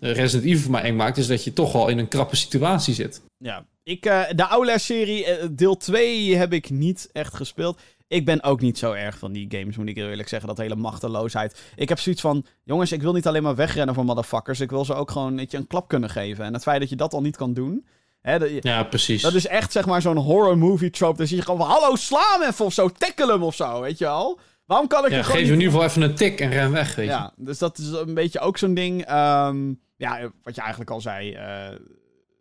Resident 0.00 0.48
Evil 0.48 0.60
voor 0.62 0.70
mij 0.70 0.82
eng 0.82 0.96
maakt, 0.96 1.16
is 1.18 1.26
dat 1.26 1.44
je 1.44 1.52
toch 1.52 1.72
wel 1.72 1.88
in 1.88 1.98
een 1.98 2.08
krappe 2.08 2.36
situatie 2.36 2.94
zit. 2.94 3.22
Ja. 3.38 3.66
Ik, 3.82 4.06
eh, 4.06 4.22
de 4.34 4.46
Outlast-serie, 4.46 5.24
eh, 5.24 5.46
deel 5.50 5.76
2, 5.76 6.36
heb 6.36 6.52
ik 6.52 6.70
niet 6.70 7.08
echt 7.12 7.34
gespeeld. 7.34 7.80
Ik 8.10 8.24
ben 8.24 8.42
ook 8.42 8.60
niet 8.60 8.78
zo 8.78 8.92
erg 8.92 9.18
van 9.18 9.32
die 9.32 9.46
games, 9.48 9.76
moet 9.76 9.88
ik 9.88 9.96
eerlijk 9.96 10.28
zeggen. 10.28 10.48
Dat 10.48 10.58
hele 10.58 10.76
machteloosheid. 10.76 11.60
Ik 11.76 11.88
heb 11.88 11.98
zoiets 11.98 12.20
van, 12.20 12.44
jongens, 12.64 12.92
ik 12.92 13.02
wil 13.02 13.12
niet 13.12 13.26
alleen 13.26 13.42
maar 13.42 13.54
wegrennen 13.54 13.94
voor 13.94 14.04
motherfuckers. 14.04 14.60
Ik 14.60 14.70
wil 14.70 14.84
ze 14.84 14.94
ook 14.94 15.10
gewoon 15.10 15.36
weet 15.36 15.50
je, 15.50 15.56
een 15.56 15.66
klap 15.66 15.88
kunnen 15.88 16.10
geven. 16.10 16.44
En 16.44 16.52
het 16.52 16.62
feit 16.62 16.80
dat 16.80 16.88
je 16.88 16.96
dat 16.96 17.12
al 17.12 17.20
niet 17.20 17.36
kan 17.36 17.54
doen... 17.54 17.86
Hè, 18.20 18.38
dat, 18.38 18.50
Ja, 18.62 18.82
precies. 18.84 19.22
dat 19.22 19.34
is 19.34 19.46
echt, 19.46 19.72
zeg 19.72 19.86
maar, 19.86 20.02
zo'n 20.02 20.16
horror 20.16 20.58
movie 20.58 20.90
trope. 20.90 21.16
Dan 21.16 21.26
zie 21.26 21.36
je 21.36 21.42
gewoon 21.42 21.60
van, 21.60 21.68
hallo, 21.68 21.96
sla 21.96 22.36
hem 22.38 22.48
even 22.48 22.64
of 22.64 22.72
zo. 22.72 22.88
Tackle 22.88 23.32
hem 23.32 23.42
of 23.42 23.54
zo, 23.54 23.80
weet 23.80 23.98
je 23.98 24.04
wel. 24.04 24.38
Waarom 24.66 24.86
kan 24.88 25.04
ik 25.04 25.10
ja, 25.10 25.16
geef 25.16 25.26
gewoon 25.26 25.40
je 25.40 25.46
in 25.46 25.52
ieder 25.58 25.72
geval 25.72 25.86
even 25.88 26.02
een 26.02 26.14
tik 26.14 26.40
en 26.40 26.50
ren 26.50 26.72
weg, 26.72 26.94
weet 26.94 27.06
je. 27.06 27.12
Ja, 27.12 27.32
dus 27.36 27.58
dat 27.58 27.78
is 27.78 27.88
een 27.90 28.14
beetje 28.14 28.40
ook 28.40 28.58
zo'n 28.58 28.74
ding. 28.74 29.04
Ehm, 29.04 29.72
ja, 29.96 30.30
wat 30.42 30.54
je 30.54 30.60
eigenlijk 30.60 30.90
al 30.90 31.00
zei. 31.00 31.32
eh, 31.32 31.68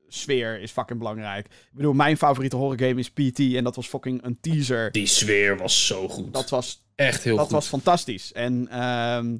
sfeer 0.09 0.61
is 0.61 0.71
fucking 0.71 0.99
belangrijk. 0.99 1.45
Ik 1.45 1.69
bedoel, 1.71 1.93
mijn 1.93 2.17
favoriete 2.17 2.55
horrorgame 2.55 2.99
is 2.99 3.11
PT. 3.11 3.39
En 3.39 3.63
dat 3.63 3.75
was 3.75 3.87
fucking 3.87 4.23
een 4.23 4.37
teaser. 4.41 4.91
Die 4.91 5.07
sfeer 5.07 5.57
was 5.57 5.85
zo 5.85 6.07
goed. 6.09 6.33
Dat 6.33 6.49
was, 6.49 6.81
Echt 6.95 7.23
heel 7.23 7.35
dat 7.35 7.45
goed. 7.45 7.53
was 7.53 7.67
fantastisch. 7.67 8.33
En 8.33 8.67
ehm, 8.69 9.37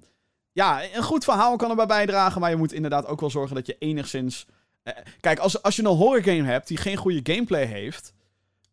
ja, 0.52 0.84
een 0.94 1.04
goed 1.04 1.24
verhaal 1.24 1.56
kan 1.56 1.70
erbij 1.70 1.86
bijdragen. 1.86 2.42
Maar 2.42 2.50
je 2.50 2.56
moet 2.56 2.74
inderdaad 2.74 3.06
ook 3.06 3.20
wel 3.20 3.30
zorgen 3.30 3.56
dat 3.56 3.66
je 3.66 3.76
enigszins... 3.80 4.46
eh, 4.84 4.94
kijk, 5.20 5.40
als, 5.40 5.62
als 5.62 5.76
je 5.76 5.82
een 5.82 5.88
horrorgame 5.88 6.44
hebt 6.44 6.68
die 6.68 6.78
geen 6.78 6.98
goede 6.98 7.34
gameplay 7.34 7.66
heeft... 7.66 8.14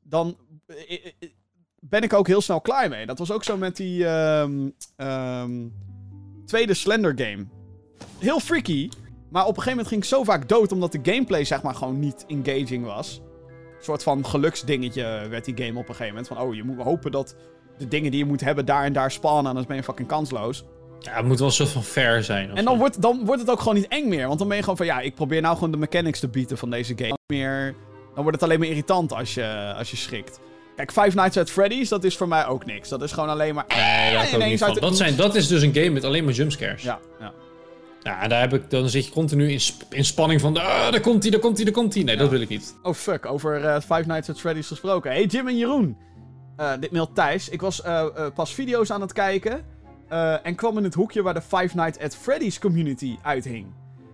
Dan 0.02 0.36
eh, 0.66 1.06
eh, 1.06 1.28
ben 1.80 2.02
ik 2.02 2.12
ook 2.12 2.26
heel 2.26 2.40
snel 2.40 2.60
klaar 2.60 2.88
mee. 2.88 3.06
Dat 3.06 3.18
was 3.18 3.30
ook 3.30 3.44
zo 3.44 3.56
met 3.56 3.76
die 3.76 4.06
ehm, 4.06 4.68
ehm, 4.96 5.68
tweede 6.46 6.74
Slender 6.74 7.12
game. 7.16 7.46
Heel 8.18 8.40
freaky. 8.40 8.88
Maar 9.30 9.42
op 9.42 9.48
een 9.48 9.62
gegeven 9.62 9.70
moment 9.70 9.88
ging 9.88 10.02
ik 10.02 10.08
zo 10.08 10.24
vaak 10.24 10.48
dood 10.48 10.72
omdat 10.72 10.92
de 10.92 10.98
gameplay 11.02 11.44
zeg 11.44 11.62
maar 11.62 11.74
gewoon 11.74 11.98
niet 11.98 12.24
engaging 12.28 12.84
was. 12.84 13.20
Een 13.76 13.84
soort 13.84 14.02
van 14.02 14.26
geluksdingetje 14.26 15.26
werd 15.30 15.44
die 15.44 15.54
game 15.56 15.78
op 15.78 15.88
een 15.88 15.94
gegeven 15.94 16.06
moment. 16.06 16.28
Van 16.28 16.38
oh, 16.38 16.54
je 16.54 16.62
moet 16.64 16.82
hopen 16.82 17.10
dat 17.10 17.34
de 17.78 17.88
dingen 17.88 18.10
die 18.10 18.20
je 18.20 18.26
moet 18.26 18.40
hebben 18.40 18.64
daar 18.64 18.84
en 18.84 18.92
daar 18.92 19.10
spannen. 19.10 19.46
Anders 19.46 19.66
ben 19.66 19.76
je 19.76 19.82
fucking 19.82 20.08
kansloos. 20.08 20.64
Ja, 20.98 21.16
het 21.16 21.26
moet 21.26 21.38
wel 21.38 21.48
een 21.48 21.54
soort 21.54 21.68
van 21.68 21.82
fair 21.82 22.24
zijn. 22.24 22.48
En 22.48 22.64
dan 22.64 22.74
zo. 22.74 22.78
wordt, 22.78 23.02
dan 23.02 23.24
wordt 23.24 23.40
het 23.40 23.50
ook 23.50 23.58
gewoon 23.58 23.74
niet 23.74 23.88
eng 23.88 24.08
meer. 24.08 24.26
Want 24.26 24.38
dan 24.38 24.48
ben 24.48 24.56
je 24.56 24.62
gewoon 24.62 24.76
van 24.76 24.86
ja, 24.86 25.00
ik 25.00 25.14
probeer 25.14 25.40
nou 25.40 25.54
gewoon 25.54 25.70
de 25.70 25.76
mechanics 25.76 26.20
te 26.20 26.28
bieden 26.28 26.58
van 26.58 26.70
deze 26.70 26.92
game. 26.96 27.18
Meer, 27.26 27.74
dan 28.14 28.22
wordt 28.22 28.40
het 28.40 28.42
alleen 28.42 28.58
maar 28.58 28.68
irritant 28.68 29.12
als 29.12 29.34
je, 29.34 29.74
als 29.76 29.90
je 29.90 29.96
schrikt. 29.96 30.40
Kijk, 30.76 30.92
Five 30.92 31.16
Nights 31.16 31.36
at 31.36 31.50
Freddy's, 31.50 31.88
dat 31.88 32.04
is 32.04 32.16
voor 32.16 32.28
mij 32.28 32.46
ook 32.46 32.64
niks. 32.64 32.88
Dat 32.88 33.02
is 33.02 33.12
gewoon 33.12 33.28
alleen 33.28 33.54
maar... 33.54 33.64
Nee, 33.68 34.26
ik 34.26 34.34
ook 34.34 34.44
niet 34.44 34.62
uit 34.62 34.80
Dat, 34.80 34.96
zijn, 34.96 35.16
dat 35.16 35.34
is 35.34 35.48
dus 35.48 35.62
een 35.62 35.74
game 35.74 35.90
met 35.90 36.04
alleen 36.04 36.24
maar 36.24 36.32
jumpscares. 36.32 36.82
Ja, 36.82 36.98
ja. 37.20 37.32
Ja, 38.06 38.22
en 38.22 38.28
daar 38.28 38.40
heb 38.40 38.54
ik, 38.54 38.70
dan 38.70 38.88
zit 38.88 39.06
je 39.06 39.12
continu 39.12 39.50
in, 39.50 39.60
sp- 39.60 39.94
in 39.94 40.04
spanning 40.04 40.40
van... 40.40 40.56
Ah, 40.56 40.90
daar 40.90 41.00
komt 41.00 41.22
hij, 41.22 41.30
daar 41.30 41.40
komt 41.40 41.56
hij, 41.56 41.64
daar 41.64 41.74
komt 41.74 41.94
hij. 41.94 42.02
Nee, 42.02 42.16
dat 42.16 42.30
wil 42.30 42.40
ik 42.40 42.48
niet. 42.48 42.76
Oh 42.82 42.94
fuck, 42.94 43.26
over 43.26 43.64
eh, 43.64 43.80
Five 43.80 44.04
Nights 44.06 44.30
at 44.30 44.40
Freddy's 44.40 44.66
gesproken. 44.66 45.10
Hey 45.10 45.24
Jim 45.24 45.48
en 45.48 45.56
Jeroen. 45.56 45.96
Eh, 46.56 46.72
dit 46.80 46.90
mailt 46.90 47.14
Thijs. 47.14 47.48
Ik 47.48 47.60
was 47.60 47.82
eh, 47.82 48.06
pas 48.34 48.54
video's 48.54 48.90
aan 48.90 49.00
het 49.00 49.12
kijken. 49.12 49.64
en 50.42 50.54
kwam 50.54 50.76
in 50.76 50.84
het 50.84 50.94
hoekje 50.94 51.22
waar 51.22 51.34
de 51.34 51.42
Five 51.42 51.76
Nights 51.76 51.98
at 51.98 52.16
Freddy's 52.16 52.58
community 52.58 53.16
uithing. 53.22 53.66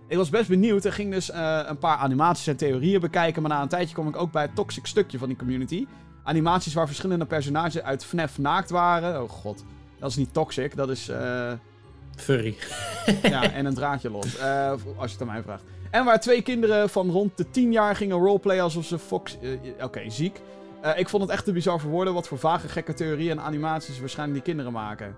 Ik 0.07 0.17
was 0.17 0.29
best 0.29 0.49
benieuwd 0.49 0.85
en 0.85 0.93
ging 0.93 1.11
dus 1.11 1.33
een 1.67 1.77
paar 1.77 1.97
animaties 1.97 2.47
en 2.47 2.55
theorieën 2.55 2.99
bekijken. 2.99 3.41
Maar 3.41 3.51
na 3.51 3.61
een 3.61 3.67
tijdje 3.67 3.93
kwam 3.93 4.07
ik 4.07 4.17
ook 4.17 4.31
bij 4.31 4.41
het 4.41 4.55
toxic 4.55 4.85
stukje 4.85 5.17
van 5.17 5.27
die 5.27 5.37
community. 5.37 5.85
Animaties 6.23 6.73
waar 6.73 6.87
verschillende 6.87 7.25
personages 7.25 7.81
uit 7.81 8.05
FNAF 8.05 8.37
naakt 8.37 8.69
waren. 8.69 9.21
Oh 9.21 9.29
god, 9.29 9.63
dat 9.99 10.09
is 10.09 10.15
niet 10.15 10.33
toxic, 10.33 10.75
dat 10.75 10.89
is... 10.89 11.09
Furry. 12.15 12.55
ja, 13.21 13.51
en 13.53 13.65
een 13.65 13.73
draadje 13.73 14.09
los. 14.09 14.37
Eh, 14.37 14.71
als 14.71 15.11
je 15.11 15.17
het 15.17 15.21
aan 15.21 15.33
mij 15.33 15.41
vraagt. 15.43 15.63
En 15.91 16.05
waar 16.05 16.19
twee 16.19 16.41
kinderen 16.41 16.89
van 16.89 17.09
rond 17.09 17.37
de 17.37 17.49
10 17.49 17.71
jaar 17.71 17.95
gingen 17.95 18.17
roleplayen 18.17 18.63
alsof 18.63 18.85
ze 18.85 18.99
Fox... 18.99 19.37
eh, 19.41 19.83
Oké, 19.85 20.09
ziek. 20.09 20.41
Eh, 20.81 20.99
ik 20.99 21.09
vond 21.09 21.23
het 21.23 21.31
echt 21.31 21.45
te 21.45 21.51
bizar 21.51 21.79
voor 21.79 21.89
woorden 21.89 22.13
wat 22.13 22.27
voor 22.27 22.37
vage 22.39 22.67
gekke 22.67 22.93
theorieën 22.93 23.31
en 23.31 23.43
animaties 23.43 23.99
waarschijnlijk 23.99 24.37
die 24.45 24.53
kinderen 24.53 24.73
maken. 24.73 25.15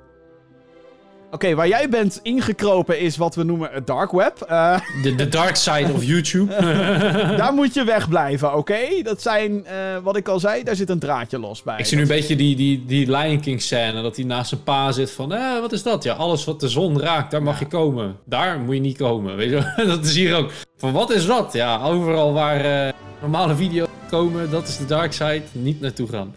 Oké, 1.35 1.55
waar 1.55 1.67
jij 1.67 1.89
bent 1.89 2.19
ingekropen 2.23 2.99
is 2.99 3.17
wat 3.17 3.35
we 3.35 3.43
noemen 3.43 3.69
het 3.71 3.87
dark 3.87 4.11
web. 4.11 4.41
Eh, 4.41 4.79
De, 5.03 5.15
de 5.15 5.27
dark 5.27 5.55
side 5.55 5.93
of 5.93 6.03
YouTube. 6.03 6.55
daar 7.37 7.53
moet 7.53 7.73
je 7.73 7.83
wegblijven, 7.83 8.55
oké? 8.55 9.01
Dat 9.03 9.21
zijn, 9.21 9.65
eh, 9.65 9.75
wat 10.03 10.15
ik 10.15 10.27
al 10.27 10.39
zei, 10.39 10.63
daar 10.63 10.75
zit 10.75 10.89
een 10.89 10.99
draadje 10.99 11.39
los 11.39 11.63
bij. 11.63 11.77
ik 11.77 11.85
zie 11.85 11.95
nu 11.97 12.01
een 12.03 12.09
beetje 12.09 12.35
die, 12.35 12.55
die, 12.55 12.85
die 12.85 13.11
Lion 13.11 13.39
King 13.39 13.61
scène. 13.61 14.01
Dat 14.01 14.15
hij 14.15 14.25
naast 14.25 14.49
zijn 14.49 14.63
pa 14.63 14.91
zit 14.91 15.11
van... 15.11 15.33
Eh, 15.33 15.59
wat 15.59 15.71
is 15.71 15.83
dat? 15.83 16.03
Ja, 16.03 16.13
alles 16.13 16.45
wat 16.45 16.59
de 16.59 16.69
zon 16.69 16.99
raakt, 16.99 17.31
daar 17.31 17.43
mag 17.43 17.59
je 17.59 17.67
komen. 17.67 18.17
Daar 18.25 18.59
moet 18.59 18.75
je 18.75 18.81
niet 18.81 18.97
komen. 18.97 19.35
Weet 19.35 19.49
je 19.49 19.63
wel? 19.75 19.87
Dat 19.95 20.05
is 20.05 20.15
hier 20.15 20.35
ook. 20.35 20.51
Van 20.77 20.91
wat 20.91 21.11
is 21.11 21.25
dat? 21.25 21.53
Ja, 21.53 21.83
overal 21.83 22.33
waar 22.33 22.93
normale 23.21 23.55
video's 23.55 23.87
komen, 24.09 24.51
dat 24.51 24.67
is 24.67 24.77
de 24.77 24.85
dark 24.85 25.13
side. 25.13 25.41
Niet 25.51 25.81
naartoe 25.81 26.07
gaan. 26.07 26.33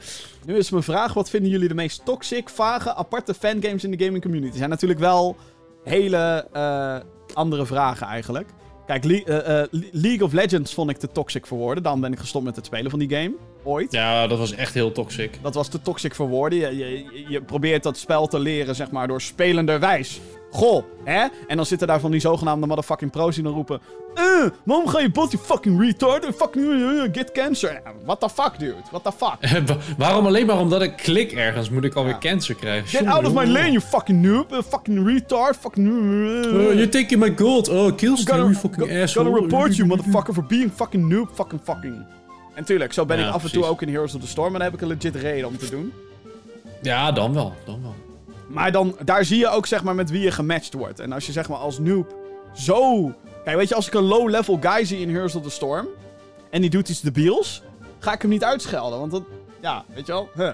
Nu 0.48 0.56
is 0.56 0.70
mijn 0.70 0.82
vraag, 0.82 1.14
wat 1.14 1.30
vinden 1.30 1.50
jullie 1.50 1.68
de 1.68 1.74
meest 1.74 2.04
toxic, 2.04 2.48
vage, 2.48 2.94
aparte 2.94 3.34
fangames 3.34 3.84
in 3.84 3.90
de 3.90 4.04
gaming 4.04 4.22
community? 4.22 4.56
Zijn 4.56 4.70
natuurlijk 4.70 5.00
wel 5.00 5.36
hele 5.84 6.46
eh, 6.52 6.96
andere 7.34 7.66
vragen 7.66 8.06
eigenlijk. 8.06 8.48
Kijk, 8.86 9.04
Le- 9.04 9.22
eh, 9.24 9.60
eh, 9.60 9.66
Le- 9.70 9.88
League 9.92 10.22
of 10.26 10.32
Legends 10.32 10.74
vond 10.74 10.90
ik 10.90 10.96
te 10.96 11.12
toxic 11.12 11.46
voor 11.46 11.58
woorden. 11.58 11.82
Dan 11.82 12.00
ben 12.00 12.12
ik 12.12 12.18
gestopt 12.18 12.44
met 12.44 12.56
het 12.56 12.66
spelen 12.66 12.90
van 12.90 12.98
die 12.98 13.08
game. 13.08 13.32
Ooit. 13.64 13.92
Ja, 13.92 14.26
dat 14.26 14.38
was 14.38 14.52
echt 14.54 14.74
heel 14.74 14.92
toxic. 14.92 15.38
Dat 15.42 15.54
was 15.54 15.68
te 15.68 15.82
toxic 15.82 16.14
voor 16.14 16.28
woorden. 16.28 16.58
Je, 16.58 16.76
je, 16.76 17.24
je 17.28 17.42
probeert 17.42 17.82
dat 17.82 17.96
spel 17.98 18.26
te 18.26 18.38
leren, 18.38 18.74
zeg 18.74 18.90
maar, 18.90 19.08
door 19.08 19.20
spelenderwijs. 19.20 20.20
Goh, 20.50 20.84
hè? 21.04 21.26
En 21.46 21.56
dan 21.56 21.66
zitten 21.66 21.86
daar 21.86 22.00
van 22.00 22.10
die 22.10 22.20
zogenaamde 22.20 22.66
motherfucking 22.66 23.10
pro's 23.10 23.34
die 23.34 23.44
dan 23.44 23.52
roepen... 23.52 23.80
Eh, 24.14 24.24
waarom 24.64 24.88
ga 24.88 25.00
je 25.00 25.10
bot, 25.10 25.30
you 25.32 25.42
fucking 25.44 25.80
retard? 25.80 26.24
Fucking 26.36 26.66
eh, 26.72 27.02
get 27.12 27.32
cancer. 27.32 27.82
What 28.04 28.20
the 28.20 28.28
fuck, 28.28 28.58
dude? 28.58 28.74
What 28.90 29.04
the 29.04 29.12
fuck? 29.12 29.66
Wa- 29.68 29.76
Waarom 29.98 30.26
alleen 30.26 30.46
maar 30.46 30.58
omdat 30.58 30.82
ik 30.82 30.96
klik 30.96 31.32
ergens 31.32 31.70
moet 31.70 31.84
ik 31.84 31.94
alweer 31.94 32.12
Ja. 32.12 32.18
cancer 32.18 32.54
krijgen? 32.54 32.88
Get 32.88 33.06
out 33.06 33.26
of 33.26 33.32
my 33.34 33.44
lane, 33.46 33.70
you 33.70 33.80
fucking 33.80 34.22
noob. 34.22 34.52
Uh, 34.52 34.58
fucking 34.68 35.06
retard. 35.06 35.56
Fucking... 35.56 35.86
Uh, 35.88 36.36
Oh, 36.46 36.72
you're 36.72 36.88
taking 36.88 37.20
my 37.20 37.34
gold. 37.36 37.68
Oh, 37.68 37.96
killstream, 37.96 38.40
you 38.40 38.54
fucking 38.54 38.88
go- 38.88 39.02
asshole. 39.02 39.26
gonna 39.26 39.40
report 39.40 39.76
you, 39.76 39.88
motherfucker, 39.96 40.34
for 40.34 40.44
being 40.46 40.72
fucking 40.74 41.08
noob. 41.08 41.28
Fucking 41.34 41.60
fucking. 41.64 42.04
En 42.54 42.64
tuurlijk, 42.64 42.92
zo 42.92 43.04
ben 43.06 43.18
Ja, 43.18 43.28
ik 43.28 43.34
af 43.34 43.44
en 43.44 43.52
toe 43.52 43.64
ook 43.64 43.82
in 43.82 43.88
Heroes 43.88 44.14
of 44.14 44.20
the 44.20 44.26
Storm. 44.28 44.46
En 44.52 44.60
daar 44.60 44.70
heb 44.70 44.74
ik 44.74 44.80
een 44.80 44.88
legit 44.88 45.14
reden 45.14 45.48
om 45.48 45.58
te 45.58 45.70
doen. 45.70 45.92
Ja, 46.82 47.12
dan 47.12 47.34
wel. 47.34 47.54
Dan 47.64 47.82
wel. 47.82 47.94
Maar 48.48 48.72
dan, 48.72 48.96
daar 49.04 49.24
zie 49.24 49.38
je 49.38 49.48
ook 49.48 49.66
zeg 49.66 49.82
maar 49.84 49.94
met 49.94 50.10
wie 50.10 50.22
je 50.22 50.30
gematcht 50.30 50.74
wordt. 50.74 51.00
En 51.00 51.12
als 51.12 51.26
je 51.26 51.32
zeg 51.32 51.48
maar 51.48 51.58
als 51.58 51.78
noob 51.78 52.14
zo... 52.54 53.12
Kijk, 53.44 53.56
weet 53.56 53.68
je, 53.68 53.74
als 53.74 53.86
ik 53.86 53.94
een 53.94 54.02
low-level 54.02 54.58
guy 54.60 54.84
zie 54.84 55.00
in 55.00 55.22
of 55.22 55.30
the 55.30 55.50
Storm... 55.50 55.86
En 56.50 56.60
die 56.60 56.70
doet 56.70 56.88
iets 56.88 57.00
debiels... 57.00 57.62
Ga 57.98 58.12
ik 58.12 58.22
hem 58.22 58.30
niet 58.30 58.44
uitschelden, 58.44 58.98
want 58.98 59.10
dat... 59.10 59.22
Ja, 59.60 59.84
weet 59.94 60.06
je 60.06 60.12
wel? 60.12 60.28
Huh. 60.34 60.52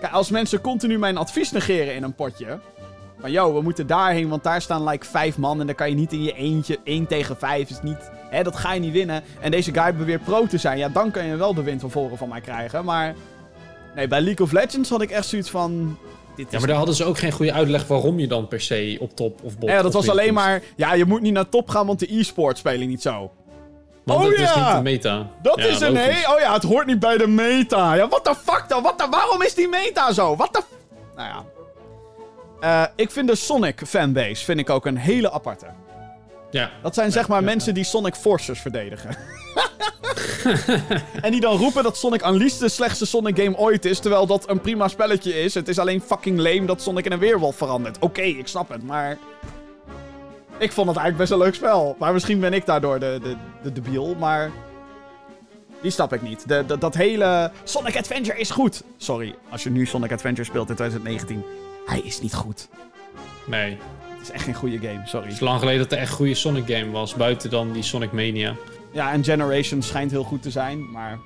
Kijk, 0.00 0.12
als 0.12 0.30
mensen 0.30 0.60
continu 0.60 0.98
mijn 0.98 1.16
advies 1.16 1.52
negeren 1.52 1.94
in 1.94 2.02
een 2.02 2.14
potje... 2.14 2.58
Van, 3.20 3.30
yo, 3.30 3.54
we 3.54 3.62
moeten 3.62 3.86
daarheen, 3.86 4.28
want 4.28 4.42
daar 4.42 4.62
staan 4.62 4.88
like 4.88 5.06
vijf 5.06 5.38
man... 5.38 5.60
En 5.60 5.66
dan 5.66 5.74
kan 5.74 5.88
je 5.88 5.94
niet 5.94 6.12
in 6.12 6.22
je 6.22 6.32
eentje, 6.32 6.78
één 6.84 7.06
tegen 7.06 7.36
vijf, 7.36 7.70
is 7.70 7.82
niet... 7.82 8.10
Hè, 8.30 8.42
dat 8.42 8.56
ga 8.56 8.72
je 8.72 8.80
niet 8.80 8.92
winnen. 8.92 9.22
En 9.40 9.50
deze 9.50 9.72
guy 9.72 9.94
beweert 9.94 10.24
pro 10.24 10.46
te 10.46 10.58
zijn. 10.58 10.78
Ja, 10.78 10.88
dan 10.88 11.10
kan 11.10 11.26
je 11.26 11.36
wel 11.36 11.54
de 11.54 11.62
win 11.62 11.80
van 11.80 11.90
voren 11.90 12.18
van 12.18 12.28
mij 12.28 12.40
krijgen, 12.40 12.84
maar... 12.84 13.14
Nee, 13.94 14.08
bij 14.08 14.20
League 14.20 14.46
of 14.46 14.52
Legends 14.52 14.90
had 14.90 15.02
ik 15.02 15.10
echt 15.10 15.26
zoiets 15.26 15.50
van... 15.50 15.98
Dit 16.36 16.46
is 16.46 16.52
Ja, 16.52 16.58
maar 16.58 16.66
daar 16.68 16.76
hadden 16.76 16.94
ze 16.94 17.04
ook 17.04 17.18
geen 17.18 17.32
goede 17.32 17.52
uitleg 17.52 17.86
waarom 17.86 18.18
je 18.18 18.26
dan 18.26 18.48
per 18.48 18.60
se 18.60 18.96
op 19.00 19.16
top 19.16 19.40
of 19.42 19.58
bot 19.58 19.68
Ja, 19.70 19.82
dat 19.82 19.92
was 19.92 20.08
alleen 20.08 20.34
maar... 20.34 20.62
Ja, 20.76 20.92
je 20.94 21.04
moet 21.04 21.20
niet 21.20 21.32
naar 21.32 21.48
top 21.48 21.68
gaan, 21.68 21.86
want 21.86 21.98
de 21.98 22.18
e-sport 22.18 22.58
spelen 22.58 22.88
niet 22.88 23.02
zo. 23.02 23.30
Want 24.04 24.24
Oh 24.24 24.32
is 24.32 24.38
ja! 24.40 24.66
niet 24.66 24.76
de 24.76 24.82
meta. 24.90 25.30
Dat 25.42 25.58
Ja, 25.58 25.64
is 25.66 25.80
een 25.80 25.92
nee. 25.92 26.28
Oh 26.34 26.40
ja, 26.40 26.52
het 26.52 26.62
hoort 26.62 26.86
niet 26.86 26.98
bij 26.98 27.16
de 27.18 27.26
meta. 27.26 27.94
Ja, 27.94 28.08
what 28.08 28.24
the 28.24 28.34
fuck 28.34 28.64
dan? 28.68 28.82
What 28.82 28.98
the... 28.98 29.06
Waarom 29.10 29.42
is 29.42 29.54
die 29.54 29.68
meta 29.68 30.12
zo? 30.12 30.36
What 30.36 30.52
the... 30.52 30.60
f- 30.60 30.96
Nou 31.16 31.28
ja. 31.28 31.44
Eh, 32.60 32.88
ik 32.96 33.10
vind 33.10 33.28
de 33.28 33.34
Sonic 33.34 33.80
fanbase 33.86 34.44
vind 34.44 34.58
ik 34.58 34.70
ook 34.70 34.86
een 34.86 34.96
hele 34.96 35.32
aparte. 35.32 35.66
Ja. 36.52 36.70
Dat 36.82 36.94
zijn 36.94 37.12
zeg 37.12 37.28
maar 37.28 37.44
mensen 37.44 37.74
die 37.74 37.84
Sonic 37.84 38.14
Forces 38.14 38.60
verdedigen. 38.60 39.16
en 41.22 41.30
die 41.30 41.40
dan 41.40 41.56
roepen 41.56 41.82
dat 41.82 41.96
Sonic 41.96 42.26
Unleashed 42.26 42.58
de 42.60 42.68
slechtste 42.68 43.06
Sonic 43.06 43.38
game 43.38 43.56
ooit 43.56 43.84
is, 43.84 43.98
terwijl 43.98 44.26
dat 44.26 44.48
een 44.48 44.60
prima 44.60 44.88
spelletje 44.88 45.40
is. 45.42 45.54
Het 45.54 45.68
is 45.68 45.78
alleen 45.78 46.00
fucking 46.00 46.38
lame 46.38 46.64
dat 46.64 46.82
Sonic 46.82 47.04
in 47.04 47.12
een 47.12 47.18
weerwolf 47.18 47.56
verandert. 47.56 47.98
Oké, 47.98 48.20
ik 48.22 48.46
snap 48.46 48.68
het, 48.68 48.82
maar... 48.82 49.18
Ik 50.58 50.72
vond 50.72 50.88
het 50.88 50.96
eigenlijk 50.96 51.16
best 51.16 51.30
een 51.30 51.46
leuk 51.46 51.54
spel. 51.54 51.96
Maar 51.98 52.12
misschien 52.12 52.40
ben 52.40 52.52
ik 52.52 52.66
daardoor 52.66 52.98
de, 52.98 53.18
de, 53.22 53.36
de 53.62 53.72
debiel, 53.72 54.14
maar... 54.18 54.50
Die 55.80 55.90
snap 55.90 56.12
ik 56.12 56.22
niet. 56.22 56.48
De, 56.48 56.64
de- 56.66 56.78
dat 56.78 56.94
hele 56.94 57.50
Sonic 57.64 57.96
Adventure 57.96 58.38
is 58.38 58.50
goed. 58.50 58.82
Sorry, 58.96 59.34
als 59.50 59.62
je 59.62 59.70
nu 59.70 59.86
Sonic 59.86 60.12
Adventure 60.12 60.44
speelt 60.44 60.68
in 60.68 60.74
2019. 60.74 61.44
Hij 61.86 62.00
is 62.00 62.20
niet 62.20 62.34
goed. 62.34 62.68
Nee. 63.46 63.78
Het 64.22 64.30
is 64.30 64.36
echt 64.36 64.44
geen 64.44 64.54
goede 64.54 64.78
game, 64.78 65.00
sorry. 65.04 65.26
Het 65.26 65.34
is 65.34 65.40
lang 65.40 65.58
geleden 65.58 65.80
dat 65.80 65.92
er 65.92 65.98
echt 65.98 66.10
een 66.10 66.16
goede 66.16 66.34
Sonic 66.34 66.76
game 66.76 66.90
was. 66.90 67.14
Buiten 67.14 67.50
dan 67.50 67.72
die 67.72 67.82
Sonic 67.82 68.12
Mania. 68.12 68.54
Ja, 68.92 69.12
en 69.12 69.24
Generation 69.24 69.82
schijnt 69.82 70.10
heel 70.10 70.22
goed 70.22 70.42
te 70.42 70.50
zijn, 70.50 70.90
maar... 70.90 71.18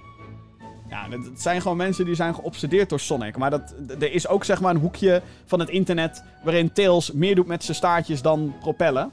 Ja, 0.88 1.06
het 1.10 1.42
zijn 1.42 1.60
gewoon 1.60 1.76
mensen 1.76 2.04
die 2.04 2.14
zijn 2.14 2.34
geobsedeerd 2.34 2.88
door 2.88 3.00
Sonic. 3.00 3.36
Maar 3.36 3.50
dat, 3.50 3.74
er 3.98 4.12
is 4.12 4.28
ook 4.28 4.44
zeg 4.44 4.60
maar 4.60 4.74
een 4.74 4.80
hoekje 4.80 5.22
van 5.44 5.60
het 5.60 5.68
internet... 5.68 6.22
waarin 6.42 6.72
Tails 6.72 7.12
meer 7.12 7.34
doet 7.34 7.46
met 7.46 7.64
zijn 7.64 7.76
staartjes 7.76 8.22
dan 8.22 8.54
propellen. 8.60 9.10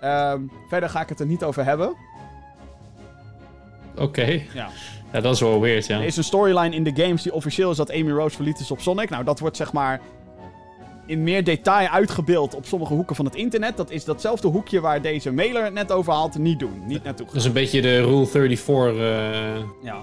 Ehm, 0.00 0.40
verder 0.68 0.88
ga 0.88 1.00
ik 1.00 1.08
het 1.08 1.20
er 1.20 1.26
niet 1.26 1.44
over 1.44 1.64
hebben. 1.64 1.94
Oké. 3.96 4.42
Ja. 4.54 4.68
Ja, 5.12 5.20
dat 5.20 5.34
is 5.34 5.40
wel 5.40 5.60
weird, 5.60 5.86
ja. 5.86 5.98
Er 5.98 6.04
is 6.04 6.16
een 6.16 6.24
storyline 6.24 6.74
in 6.74 6.84
de 6.84 7.02
games 7.02 7.22
die 7.22 7.32
officieel 7.32 7.70
is 7.70 7.76
dat 7.76 7.92
Amy 7.92 8.10
Rose 8.10 8.36
verliefd 8.36 8.60
is 8.60 8.70
op 8.70 8.80
Sonic. 8.80 9.10
Nou, 9.10 9.24
dat 9.24 9.38
wordt 9.38 9.56
zeg 9.56 9.72
maar 9.72 10.00
in 11.06 11.22
meer 11.22 11.44
detail 11.44 11.88
uitgebeeld 11.88 12.54
op 12.54 12.66
sommige 12.66 12.92
hoeken 12.94 13.16
van 13.16 13.24
het 13.24 13.34
internet. 13.34 13.76
Dat 13.76 13.90
is 13.90 14.04
datzelfde 14.04 14.48
hoekje 14.48 14.80
waar 14.80 15.02
deze 15.02 15.32
mailer 15.32 15.64
het 15.64 15.72
net 15.74 15.92
over 15.92 16.12
haalt, 16.12 16.38
niet 16.38 16.58
doen. 16.58 16.82
Niet 16.86 17.04
naartoe 17.04 17.26
Dat 17.26 17.34
is 17.34 17.44
een 17.44 17.52
beetje 17.52 17.80
de 17.80 18.00
Rule 18.02 18.26
34. 18.26 18.96
eh, 18.96 19.56
Ja. 19.82 20.02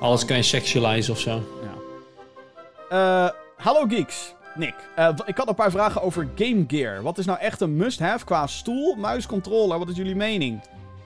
alles 0.00 0.24
kan 0.24 0.36
je 0.36 0.42
sexualize 0.42 1.10
of 1.12 1.18
zo. 1.18 1.42
Eh, 2.88 3.28
hallo 3.56 3.84
geeks. 3.88 4.34
Nick, 4.54 4.74
eh, 4.96 5.08
ik 5.24 5.36
had 5.36 5.48
een 5.48 5.54
paar 5.54 5.70
vragen 5.70 6.02
over 6.02 6.28
Game 6.34 6.64
Gear. 6.68 7.02
Wat 7.02 7.18
is 7.18 7.26
nou 7.26 7.38
echt 7.38 7.60
een 7.60 7.76
must-have 7.76 8.24
qua 8.24 8.46
stoel, 8.46 8.94
muis, 8.94 9.26
controller? 9.26 9.78
Wat 9.78 9.88
is 9.88 9.96
jullie 9.96 10.16
mening? 10.16 10.60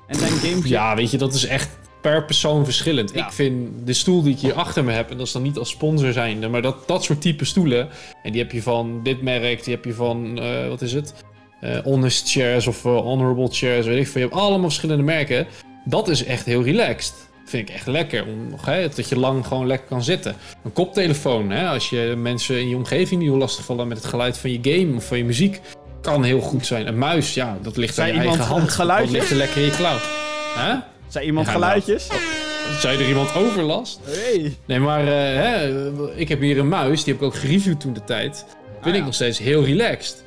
En 0.06 0.14
zijn 0.14 0.30
Game 0.32 0.62
Gear... 0.62 0.66
Ja, 0.68 0.94
weet 0.96 1.10
je, 1.10 1.18
dat 1.18 1.34
is 1.34 1.46
echt 1.46 1.78
per 2.00 2.24
persoon 2.24 2.64
verschillend. 2.64 3.14
Ja. 3.14 3.26
Ik 3.26 3.32
vind 3.32 3.68
de 3.86 3.92
stoel 3.92 4.22
die 4.22 4.32
ik 4.32 4.40
hier 4.40 4.54
achter 4.54 4.84
me 4.84 4.92
heb, 4.92 5.10
en 5.10 5.16
dat 5.16 5.26
is 5.26 5.32
dan 5.32 5.42
niet 5.42 5.58
als 5.58 5.70
sponsor 5.70 6.12
zijnde, 6.12 6.48
maar 6.48 6.62
dat, 6.62 6.88
dat 6.88 7.04
soort 7.04 7.20
type 7.20 7.44
stoelen, 7.44 7.88
en 8.22 8.32
die 8.32 8.40
heb 8.40 8.52
je 8.52 8.62
van 8.62 9.00
dit 9.02 9.22
merk, 9.22 9.64
die 9.64 9.74
heb 9.74 9.84
je 9.84 9.94
van, 9.94 10.38
eh, 10.38 10.68
wat 10.68 10.82
is 10.82 10.92
het? 10.92 11.14
Eh, 11.60 11.78
honest 11.78 12.30
chairs 12.30 12.66
of 12.66 12.84
eh, 12.84 12.96
honorable 12.96 13.48
chairs, 13.50 13.86
weet 13.86 13.98
ik 13.98 14.08
veel. 14.08 14.22
Je 14.22 14.28
hebt 14.28 14.40
allemaal 14.40 14.68
verschillende 14.68 15.02
merken. 15.02 15.46
Dat 15.84 16.08
is 16.08 16.24
echt 16.24 16.44
heel 16.44 16.62
relaxed. 16.62 17.28
Vind 17.44 17.68
ik 17.68 17.74
echt 17.74 17.86
lekker. 17.86 18.24
Om, 18.26 18.54
hè, 18.60 18.88
dat 18.88 19.08
je 19.08 19.18
lang 19.18 19.46
gewoon 19.46 19.66
lekker 19.66 19.88
kan 19.88 20.02
zitten. 20.02 20.36
Een 20.64 20.72
koptelefoon, 20.72 21.50
hè, 21.50 21.68
als 21.68 21.90
je 21.90 22.14
mensen 22.16 22.60
in 22.60 22.68
je 22.68 22.76
omgeving 22.76 23.20
die 23.20 23.28
heel 23.28 23.38
lastig 23.38 23.64
vallen 23.64 23.88
met 23.88 23.96
het 23.96 24.06
geluid 24.06 24.38
van 24.38 24.50
je 24.50 24.58
game 24.62 24.96
of 24.96 25.06
van 25.06 25.18
je 25.18 25.24
muziek, 25.24 25.60
kan 26.02 26.24
heel 26.24 26.40
goed 26.40 26.66
zijn. 26.66 26.86
Een 26.86 26.98
muis, 26.98 27.34
ja, 27.34 27.58
dat 27.62 27.76
ligt 27.76 27.94
Zei 27.94 28.10
aan 28.10 28.14
je 28.14 28.20
eigen 28.28 28.44
hand. 28.44 28.76
Dat 28.76 29.10
ligt 29.10 29.30
er 29.30 29.36
lekker 29.36 29.56
in 29.56 29.64
je 29.64 29.76
klauw. 29.76 29.98
Hè? 30.54 30.74
Zei 31.10 31.26
iemand 31.26 31.46
Ja, 31.46 31.52
geluidjes? 31.52 32.08
Zei 32.80 33.02
er 33.02 33.08
iemand 33.08 33.34
overlast? 33.34 34.00
Hey. 34.04 34.56
Nee, 34.64 34.78
maar 34.78 35.00
eh, 35.00 35.08
hè, 35.42 35.90
ik 36.16 36.28
heb 36.28 36.40
hier 36.40 36.58
een 36.58 36.68
muis, 36.68 37.04
die 37.04 37.12
heb 37.12 37.22
ik 37.22 37.28
ook 37.28 37.34
gereviewd 37.36 37.80
toen 37.80 37.92
de 37.92 38.04
tijd. 38.04 38.44
Vind 38.46 38.84
Ah, 38.86 38.92
ja. 38.92 38.98
ik 38.98 39.04
nog 39.04 39.14
steeds 39.14 39.38
heel 39.38 39.64
relaxed. 39.64 40.24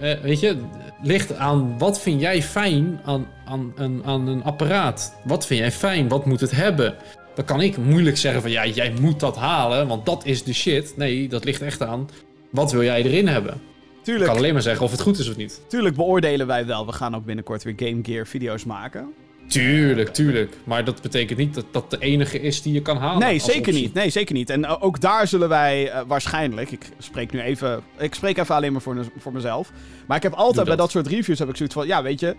Eh, 0.00 0.20
weet 0.22 0.40
je, 0.40 0.56
ligt 1.02 1.34
aan 1.36 1.78
wat 1.78 2.00
vind 2.00 2.20
jij 2.20 2.42
fijn 2.42 3.00
aan, 3.04 3.28
aan, 3.44 3.72
aan, 3.76 4.02
aan 4.04 4.26
een 4.26 4.42
apparaat? 4.44 5.14
Wat 5.24 5.46
vind 5.46 5.60
jij 5.60 5.72
fijn? 5.72 6.08
Wat 6.08 6.26
moet 6.26 6.40
het 6.40 6.50
hebben? 6.50 6.94
Dan 7.34 7.44
kan 7.44 7.60
ik 7.60 7.76
moeilijk 7.76 8.16
zeggen 8.16 8.42
van 8.42 8.50
ja, 8.50 8.66
jij 8.66 8.92
moet 9.00 9.20
dat 9.20 9.36
halen, 9.36 9.88
want 9.88 10.06
dat 10.06 10.24
is 10.26 10.42
de 10.44 10.52
shit. 10.52 10.96
Nee, 10.96 11.28
dat 11.28 11.44
ligt 11.44 11.62
echt 11.62 11.82
aan 11.82 12.08
wat 12.50 12.72
wil 12.72 12.82
jij 12.82 13.02
erin 13.02 13.28
hebben. 13.28 13.52
Ik 13.54 14.12
Tuurlijk, 14.12 14.26
kan 14.30 14.36
alleen 14.38 14.52
maar 14.52 14.62
zeggen 14.62 14.84
of 14.84 14.90
het 14.90 15.00
goed 15.00 15.18
is 15.18 15.28
of 15.28 15.36
niet. 15.36 15.60
tuurlijk 15.68 15.96
beoordelen 15.96 16.46
wij 16.46 16.66
wel. 16.66 16.86
We 16.86 16.92
gaan 16.92 17.16
ook 17.16 17.24
binnenkort 17.24 17.62
weer 17.62 17.74
Game 17.76 17.98
Gear 18.02 18.26
video's 18.26 18.64
maken. 18.64 19.12
Tuurlijk, 19.46 20.14
tuurlijk. 20.14 20.56
Maar 20.64 20.84
dat 20.84 21.02
betekent 21.02 21.38
niet 21.38 21.54
dat 21.54 21.66
dat 21.70 21.90
de 21.90 21.98
enige 21.98 22.40
is 22.40 22.62
die 22.62 22.72
je 22.72 22.82
kan 22.82 22.96
halen. 22.96 23.18
Nee, 23.18 23.38
zeker 23.38 23.58
optie. 23.58 23.82
niet. 23.82 23.94
Nee, 23.94 24.10
zeker 24.10 24.34
niet. 24.34 24.50
En 24.50 24.64
eh, 24.64 24.76
ook 24.80 25.00
daar 25.00 25.28
zullen 25.28 25.48
wij 25.48 25.90
eh, 25.90 26.00
waarschijnlijk... 26.06 26.70
Ik 26.70 26.88
spreek 26.98 27.32
nu 27.32 27.40
even... 27.40 27.82
Ik 27.98 28.14
spreek 28.14 28.38
even 28.38 28.54
alleen 28.54 28.72
maar 28.72 28.80
voor, 28.80 29.06
voor 29.18 29.32
mezelf. 29.32 29.72
Maar 30.06 30.16
ik 30.16 30.22
heb 30.22 30.32
altijd 30.32 30.66
bij 30.66 30.76
dat. 30.76 30.90
soort 30.90 31.06
reviews 31.06 31.38
heb 31.38 31.48
ik 31.48 31.56
zoiets 31.56 31.74
van... 31.74 31.86
Ja, 31.86 32.02
weet 32.02 32.20
je... 32.20 32.36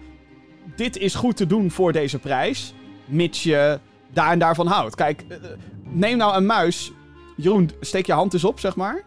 Dit 0.76 0.97
is 0.97 1.16
goed 1.16 1.38
te 1.38 1.45
doen 1.45 1.72
voor 1.72 1.91
deze 1.91 2.20
prijs. 2.20 2.74
Mits 3.05 3.43
je 3.43 3.80
daar 4.14 4.32
en 4.32 4.39
daarvan 4.39 4.68
houdt. 4.68 4.95
Kijk, 4.95 5.24
eh, 5.30 5.38
neem 5.84 6.18
nou 6.18 6.36
een 6.36 6.45
muis. 6.45 6.91
Jeroen, 7.36 7.72
steek 7.80 8.05
je 8.05 8.14
hand 8.14 8.34
eens 8.34 8.43
op, 8.43 8.60
zeg 8.60 8.76
maar. 8.76 9.03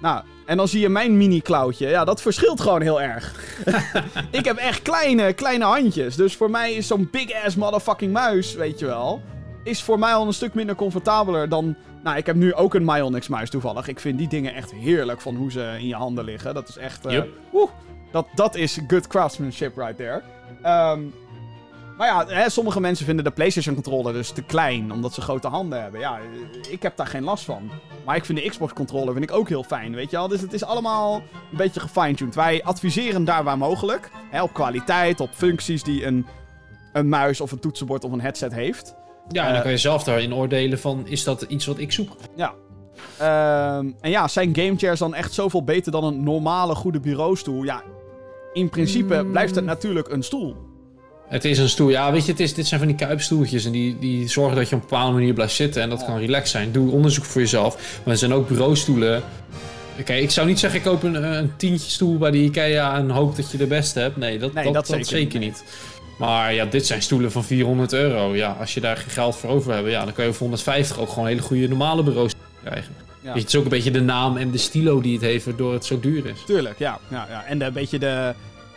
Nou, 0.00 0.24
en 0.46 0.56
dan 0.56 0.68
zie 0.68 0.80
je 0.80 0.88
mijn 0.88 1.16
mini-klauwtje. 1.16 1.88
Ja, 1.88 2.04
dat 2.04 2.22
verschilt 2.22 2.60
gewoon 2.60 2.82
heel 2.82 3.02
erg. 3.02 3.34
ik 4.30 4.44
heb 4.44 4.56
echt 4.56 4.82
kleine, 4.82 5.32
kleine 5.32 5.64
handjes. 5.64 6.16
Dus 6.16 6.36
voor 6.36 6.50
mij 6.50 6.72
is 6.72 6.86
zo'n 6.86 7.08
big-ass 7.10 7.56
motherfucking 7.56 8.12
muis, 8.12 8.54
weet 8.54 8.78
je 8.78 8.86
wel... 8.86 9.22
is 9.64 9.82
voor 9.82 9.98
mij 9.98 10.14
al 10.14 10.26
een 10.26 10.32
stuk 10.32 10.54
minder 10.54 10.74
comfortabeler 10.74 11.48
dan... 11.48 11.76
Nou, 12.02 12.16
ik 12.16 12.26
heb 12.26 12.36
nu 12.36 12.54
ook 12.54 12.74
een 12.74 12.84
Myonix 12.84 13.28
muis 13.28 13.50
toevallig. 13.50 13.88
Ik 13.88 14.00
vind 14.00 14.18
die 14.18 14.28
dingen 14.28 14.54
echt 14.54 14.72
heerlijk 14.72 15.20
van 15.20 15.36
hoe 15.36 15.50
ze 15.50 15.76
in 15.78 15.86
je 15.86 15.94
handen 15.94 16.24
liggen. 16.24 16.54
Dat 16.54 16.68
is 16.68 16.76
echt... 16.76 17.04
woe, 17.50 17.68
dat, 18.12 18.26
dat 18.34 18.54
is 18.54 18.78
good 18.86 19.06
craftsmanship 19.06 19.76
right 19.76 19.96
there. 19.96 20.22
Ehm, 20.62 21.00
maar 21.98 22.06
ja, 22.06 22.26
hè, 22.26 22.50
sommige 22.50 22.80
mensen 22.80 23.06
vinden 23.06 23.24
de 23.24 23.30
PlayStation 23.30 23.74
controller 23.74 24.12
dus 24.12 24.30
te 24.30 24.42
klein, 24.42 24.92
omdat 24.92 25.14
ze 25.14 25.20
grote 25.20 25.48
handen 25.48 25.82
hebben. 25.82 26.00
Ja, 26.00 26.18
eh, 26.18 26.72
ik 26.72 26.82
heb 26.82 26.96
daar 26.96 27.06
geen 27.06 27.22
last 27.24 27.44
van. 27.44 27.70
Maar 28.04 28.16
ik 28.16 28.24
vind 28.24 28.38
de 28.38 28.48
Xbox 28.48 28.72
controller 28.72 29.12
vind 29.12 29.24
ik 29.30 29.36
ook 29.36 29.48
heel 29.48 29.62
fijn, 29.62 29.94
weet 29.94 30.10
je 30.10 30.16
wel. 30.16 30.28
Dus 30.28 30.40
het 30.40 30.52
is 30.52 30.64
allemaal 30.64 31.14
een 31.50 31.56
beetje 31.56 31.80
gefine-tuned. 31.80 32.34
Wij 32.34 32.62
adviseren 32.64 33.24
daar 33.24 33.44
waar 33.44 33.58
mogelijk. 33.58 34.10
Hè, 34.30 34.42
op 34.42 34.52
kwaliteit, 34.52 35.20
op 35.20 35.30
functies 35.34 35.82
die 35.82 36.06
een, 36.06 36.26
een 36.92 37.08
muis 37.08 37.40
of 37.40 37.52
een 37.52 37.58
toetsenbord 37.60 38.04
of 38.04 38.12
een 38.12 38.20
headset 38.20 38.52
heeft. 38.54 38.94
Ja, 39.28 39.40
en 39.42 39.46
Eh, 39.48 39.52
dan 39.52 39.62
kan 39.62 39.70
je 39.70 39.78
zelf 39.78 40.02
daarin 40.04 40.34
oordelen 40.34 40.78
van, 40.78 41.06
is 41.06 41.24
dat 41.24 41.42
iets 41.42 41.66
wat 41.66 41.78
ik 41.78 41.92
zoek? 41.92 42.16
Ja. 42.36 42.54
Ehm, 43.18 43.90
en 44.00 44.10
ja, 44.10 44.28
zijn 44.28 44.56
game 44.56 44.76
chairs 44.76 44.98
dan 44.98 45.14
echt 45.14 45.32
zoveel 45.32 45.64
beter 45.64 45.92
dan 45.92 46.04
een 46.04 46.22
normale 46.22 46.74
goede 46.74 47.00
bureaustoel? 47.00 47.62
Ja, 47.62 47.82
in 48.52 48.68
principe 48.70 49.22
Mm. 49.22 49.30
blijft 49.30 49.54
het 49.54 49.64
natuurlijk 49.64 50.08
een 50.08 50.22
stoel. 50.22 50.56
Het 51.28 51.44
is 51.44 51.58
een 51.58 51.68
stoel. 51.68 51.88
Ja, 51.88 52.12
weet 52.12 52.24
je, 52.24 52.30
het 52.30 52.40
is, 52.40 52.54
dit 52.54 52.66
zijn 52.66 52.80
van 52.80 52.88
die 52.88 52.98
kuipstoeltjes. 52.98 53.64
En 53.64 53.72
die, 53.72 53.98
die 53.98 54.28
zorgen 54.28 54.56
dat 54.56 54.68
je 54.68 54.74
op 54.76 54.82
een 54.82 54.88
bepaalde 54.88 55.12
manier 55.12 55.34
blijft 55.34 55.54
zitten. 55.54 55.82
En 55.82 55.88
dat 55.88 56.04
kan 56.04 56.18
relaxed 56.18 56.48
zijn. 56.48 56.72
Doe 56.72 56.90
onderzoek 56.90 57.24
voor 57.24 57.40
jezelf. 57.40 58.00
Maar 58.04 58.12
er 58.12 58.18
zijn 58.18 58.32
ook 58.34 58.48
bureaustoelen. 58.48 59.22
Kijk, 60.04 60.22
ik 60.22 60.30
zou 60.30 60.46
niet 60.46 60.58
zeggen, 60.58 60.78
ik 60.78 60.84
koop 60.84 61.02
een, 61.02 61.36
een 61.36 61.52
tientje 61.56 61.90
stoel 61.90 62.18
bij 62.18 62.30
de 62.30 62.38
Ikea 62.38 62.96
en 62.96 63.10
hoop 63.10 63.36
dat 63.36 63.50
je 63.50 63.58
de 63.58 63.66
beste 63.66 64.00
hebt. 64.00 64.16
Nee, 64.16 64.38
dat, 64.38 64.52
Nee, 64.52 64.64
dat, 64.64 64.74
dat 64.74 64.86
dat 64.86 65.06
zeker 65.06 65.38
niet. 65.38 65.64
Maar 66.18 66.54
ja, 66.54 66.64
dit 66.64 66.86
zijn 66.86 67.02
stoelen 67.02 67.32
van 67.32 67.44
400 67.44 67.92
euro. 67.92 68.34
Ja, 68.36 68.56
als 68.60 68.74
je 68.74 68.80
daar 68.80 68.96
geen 68.96 69.10
geld 69.10 69.36
voor 69.36 69.50
over 69.50 69.72
hebt, 69.74 69.88
ja, 69.88 70.04
dan 70.04 70.12
kan 70.12 70.24
je 70.24 70.30
voor 70.32 70.40
150 70.40 70.98
ook 70.98 71.08
gewoon 71.08 71.28
hele 71.28 71.40
goede 71.40 71.68
normale 71.68 72.02
bureaus 72.02 72.32
krijgen. 72.64 72.94
Ja. 73.22 73.32
Weet 73.32 73.34
je, 73.34 73.40
het 73.40 73.48
is 73.48 73.56
ook 73.56 73.64
een 73.64 73.70
beetje 73.70 73.90
de 73.90 74.00
naam 74.02 74.36
en 74.36 74.50
de 74.50 74.58
stilo 74.58 75.00
die 75.00 75.12
het 75.12 75.22
heeft, 75.22 75.44
waardoor 75.44 75.72
het 75.72 75.84
zo 75.84 76.00
duur 76.00 76.26
is. 76.26 76.38
Tuurlijk, 76.46 76.78
ja. 76.78 76.98
ja, 77.08 77.26
ja. 77.30 77.44
En 77.44 77.62
een 77.62 77.72
beetje 77.72 77.98
de... 77.98 78.34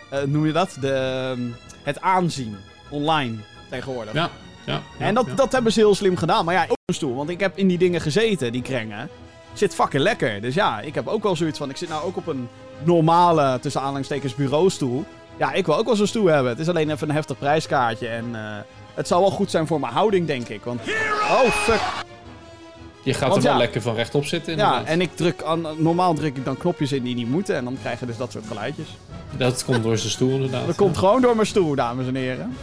eh, 0.10 0.20
noem 0.28 0.46
je 0.46 0.52
dat? 0.52 0.78
De, 0.82 0.92
ehm, 0.92 1.40
het 1.88 2.02
aanzien 2.02 2.58
online 2.90 3.36
tegenwoordig. 3.70 4.14
Ja, 4.14 4.30
ja. 4.66 4.82
en 5.00 5.14
dat, 5.14 5.26
ja. 5.26 5.34
dat 5.34 5.52
hebben 5.52 5.72
ze 5.72 5.80
heel 5.80 5.96
slim 5.96 6.18
gedaan. 6.18 6.46
Maar 6.46 6.54
ja, 6.54 6.64
ook 6.64 6.78
een 6.86 6.94
stoel. 6.94 7.16
Want 7.16 7.30
ik 7.30 7.40
heb 7.40 7.58
in 7.58 7.68
die 7.68 7.78
dingen 7.78 8.02
gezeten, 8.02 8.52
die 8.52 8.62
krengen. 8.62 9.10
Zit 9.54 9.76
fucking 9.76 10.04
lekker. 10.04 10.42
Dus 10.42 10.54
ja, 10.54 10.80
ik 10.80 10.96
heb 10.96 11.08
ook 11.08 11.24
wel 11.24 11.36
zoiets 11.36 11.58
van... 11.58 11.70
Ik 11.70 11.78
zit 11.78 11.90
nou 11.90 12.04
ook 12.04 12.18
op 12.18 12.28
een 12.28 12.48
normale, 12.84 13.60
tussen 13.60 13.82
aanhalingstekens, 13.82 14.36
bureaustoel. 14.36 15.06
Ja, 15.38 15.54
ik 15.54 15.66
wil 15.66 15.78
ook 15.78 15.86
wel 15.86 15.96
zo'n 15.96 16.08
stoel 16.08 16.26
hebben. 16.26 16.52
Het 16.52 16.60
is 16.60 16.70
alleen 16.70 16.90
even 16.90 17.10
een 17.10 17.16
heftig 17.16 17.38
prijskaartje. 17.38 18.08
En 18.08 18.36
eh, 18.36 18.58
het 18.94 19.08
zal 19.08 19.20
wel 19.22 19.32
goed 19.32 19.52
zijn 19.52 19.68
voor 19.68 19.80
mijn 19.80 19.94
houding, 19.94 20.28
denk 20.28 20.48
ik. 20.48 20.64
Want... 20.64 20.82
Oh, 21.22 21.50
fuck. 21.50 21.82
Je 23.04 23.14
gaat 23.14 23.30
Want 23.30 23.36
er 23.36 23.42
wel 23.42 23.52
ja. 23.52 23.58
lekker 23.58 23.82
van 23.82 23.96
rechtop 23.96 24.26
zitten. 24.26 24.58
Ja, 24.58 24.64
inderdaad. 24.64 24.88
en 24.88 25.02
ik 25.02 25.16
druk... 25.16 25.44
Aan, 25.44 25.68
normaal 25.78 26.14
druk 26.14 26.38
ik 26.38 26.46
dan 26.46 26.58
knopjes 26.58 26.92
in 26.92 27.04
die 27.04 27.16
niet 27.16 27.30
moeten. 27.30 27.56
En 27.56 27.64
dan 27.64 27.78
krijg 27.82 28.00
je 28.00 28.06
dus 28.06 28.18
dat 28.18 28.32
soort 28.32 28.48
geluidjes. 28.48 28.88
Dat 29.38 29.66
komt 29.66 29.84
door 29.84 29.98
zijn 29.98 30.12
stoel 30.12 30.32
inderdaad. 30.32 30.66
Dat 30.66 30.76
komt 30.76 30.98
gewoon 30.98 31.22
door 31.22 31.36
mijn 31.36 31.48
stoel, 31.48 31.76
dames 31.76 32.08
en 32.08 32.16
heren. 32.16 32.58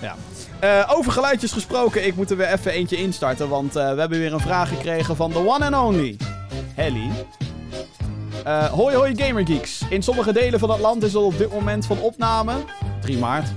Ja. 0.00 0.14
Eh, 0.60 0.92
over 0.96 1.12
geluidjes 1.12 1.52
gesproken, 1.52 2.06
ik 2.06 2.16
moet 2.16 2.30
er 2.30 2.36
weer 2.36 2.52
even 2.52 2.72
eentje 2.72 2.96
instarten. 2.96 3.48
Want 3.48 3.76
eh, 3.76 3.92
we 3.92 4.00
hebben 4.00 4.18
weer 4.18 4.32
een 4.32 4.40
vraag 4.40 4.68
gekregen 4.68 5.16
van 5.16 5.32
the 5.32 5.38
one 5.38 5.64
and 5.64 5.86
only 5.86 6.16
Helly. 6.74 7.10
Eh, 8.44 8.64
hoi 8.64 8.96
hoi 8.96 9.16
gamergeeks. 9.16 9.82
In 9.90 10.02
sommige 10.02 10.32
delen 10.32 10.58
van 10.58 10.70
het 10.70 10.80
land 10.80 11.02
is 11.02 11.12
het 11.12 11.22
op 11.22 11.38
dit 11.38 11.52
moment 11.52 11.86
van 11.86 11.98
opname, 11.98 12.52
3 13.00 13.18
maart, 13.18 13.48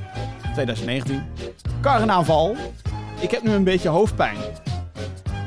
2019. 0.53 1.23
Carnaval. 1.81 2.55
Ik 3.19 3.31
heb 3.31 3.43
nu 3.43 3.51
een 3.51 3.63
beetje 3.63 3.89
hoofdpijn. 3.89 4.37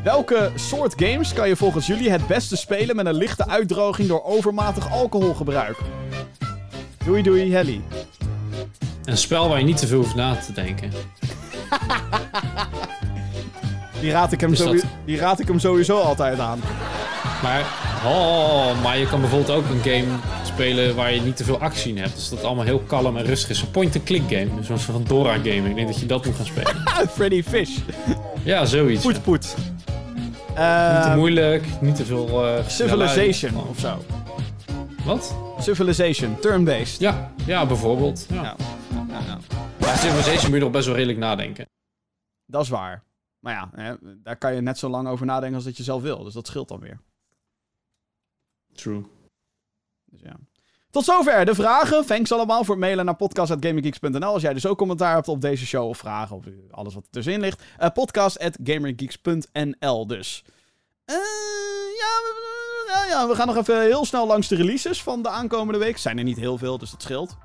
Welke 0.04 0.50
soort 0.54 0.94
games 0.96 1.32
kan 1.32 1.48
je 1.48 1.56
volgens 1.56 1.86
jullie 1.86 2.10
het 2.10 2.26
beste 2.26 2.56
spelen 2.56 2.96
met 2.96 3.06
een 3.06 3.14
lichte 3.14 3.48
uitdroging 3.48 4.08
door 4.08 4.24
overmatig 4.24 4.90
alcoholgebruik? 4.92 5.76
Doei 7.04 7.22
doei, 7.22 7.52
Helly. 7.52 7.80
Een 9.04 9.16
spel 9.16 9.48
waar 9.48 9.58
je 9.58 9.64
niet 9.64 9.76
te 9.76 9.86
veel 9.86 9.98
hoeft 9.98 10.14
na 10.14 10.34
te 10.36 10.52
denken. 10.52 10.90
Die 14.00 14.10
raad 14.12 14.32
ik 14.32 14.40
hem, 14.40 14.50
dat- 14.50 14.58
sowieso, 14.58 14.86
die 15.04 15.16
raad 15.18 15.40
ik 15.40 15.48
hem 15.48 15.58
sowieso 15.58 16.00
altijd 16.00 16.38
aan. 16.38 16.60
Maar, 17.44 17.60
oh, 18.06 18.82
maar 18.82 18.98
je 18.98 19.06
kan 19.08 19.20
bijvoorbeeld 19.20 19.50
ook 19.58 19.64
een 19.70 19.80
game 19.82 20.18
spelen 20.44 20.94
waar 20.94 21.12
je 21.14 21.20
niet 21.20 21.36
te 21.36 21.44
veel 21.44 21.58
actie 21.60 21.94
in 21.94 22.02
hebt. 22.02 22.14
Dus 22.14 22.28
dat 22.28 22.44
allemaal 22.44 22.64
heel 22.64 22.78
kalm 22.78 23.16
en 23.16 23.24
rustig 23.24 23.50
is. 23.50 23.60
Een 23.62 23.70
point-and-click 23.70 24.22
game. 24.28 24.48
Zo'n 24.62 24.78
soort 24.78 24.82
van 24.92 25.04
Dora 25.04 25.32
game. 25.32 25.68
Ik 25.68 25.74
denk 25.74 25.86
dat 25.86 26.00
je 26.00 26.06
dat 26.06 26.24
moet 26.24 26.34
gaan 26.36 26.44
spelen. 26.46 26.74
Freddy 27.16 27.42
Fish. 27.42 27.78
Ja, 28.42 28.64
zoiets. 28.64 29.02
Poet 29.02 29.22
poet. 29.22 29.54
Niet 30.48 31.02
te 31.02 31.12
moeilijk, 31.16 31.66
niet 31.80 31.96
te 31.96 32.04
veel... 32.04 32.46
eh, 32.46 32.66
Civilization 32.68 33.32
snelheid. 33.50 33.68
of 33.68 33.78
zo. 33.78 34.04
Wat? 35.04 35.36
Civilization, 35.58 36.38
turn-based. 36.40 37.00
Ja, 37.00 37.32
ja 37.46 37.66
bijvoorbeeld. 37.66 38.26
Ja. 38.30 38.56
Ja. 39.80 39.96
Civilization 39.96 40.44
moet 40.44 40.54
je 40.58 40.60
nog 40.64 40.70
best 40.70 40.86
wel 40.86 40.94
redelijk 40.94 41.18
nadenken. 41.18 41.66
Dat 42.46 42.62
is 42.62 42.68
waar. 42.68 43.02
Maar 43.38 43.54
ja, 43.54 43.70
hè, 43.82 43.94
daar 44.22 44.36
kan 44.36 44.54
je 44.54 44.60
net 44.60 44.78
zo 44.78 44.88
lang 44.88 45.08
over 45.08 45.26
nadenken 45.26 45.54
als 45.56 45.64
dat 45.64 45.76
je 45.76 45.82
zelf 45.82 46.02
wil. 46.02 46.24
Dus 46.24 46.34
dat 46.34 46.46
scheelt 46.46 46.68
dan 46.68 46.80
weer. 46.80 46.98
True. 48.74 49.04
Dus 50.04 50.20
ja. 50.20 50.36
Tot 50.90 51.04
zover 51.04 51.44
de 51.44 51.54
vragen. 51.54 52.06
Thanks 52.06 52.32
allemaal 52.32 52.64
voor 52.64 52.78
mailen 52.78 53.04
naar 53.04 53.16
podcast.gamergeeks.nl. 53.16 54.32
Als 54.32 54.42
jij 54.42 54.54
dus 54.54 54.66
ook 54.66 54.78
commentaar 54.78 55.14
hebt 55.14 55.28
op 55.28 55.40
deze 55.40 55.66
show 55.66 55.88
of 55.88 55.98
vragen 55.98 56.36
of 56.36 56.44
alles 56.70 56.94
wat 56.94 57.04
er 57.04 57.10
tussenin 57.10 57.40
ligt. 57.40 57.62
eh 57.78 57.88
podcast.gamergeeks.nl 57.90 60.06
dus. 60.06 60.44
Eh, 61.04 61.16
ja, 61.98 62.12
we, 62.22 63.06
ja, 63.08 63.28
we 63.28 63.34
gaan 63.34 63.46
nog 63.46 63.56
even 63.56 63.80
heel 63.82 64.04
snel 64.04 64.26
langs 64.26 64.48
de 64.48 64.56
releases 64.56 65.02
van 65.02 65.22
de 65.22 65.28
aankomende 65.28 65.78
week. 65.78 65.98
Zijn 65.98 66.18
er 66.18 66.24
niet 66.24 66.38
heel 66.38 66.58
veel, 66.58 66.78
dus 66.78 66.90
dat 66.90 67.02
scheelt. 67.02 67.36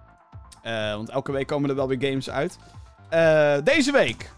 Eh, 0.62 0.94
want 0.94 1.10
elke 1.10 1.32
week 1.32 1.48
komen 1.48 1.70
er 1.70 1.76
wel 1.76 1.88
weer 1.88 2.10
games 2.10 2.30
uit. 2.30 2.58
Eh, 3.10 3.58
deze 3.64 3.92
week 3.92 4.32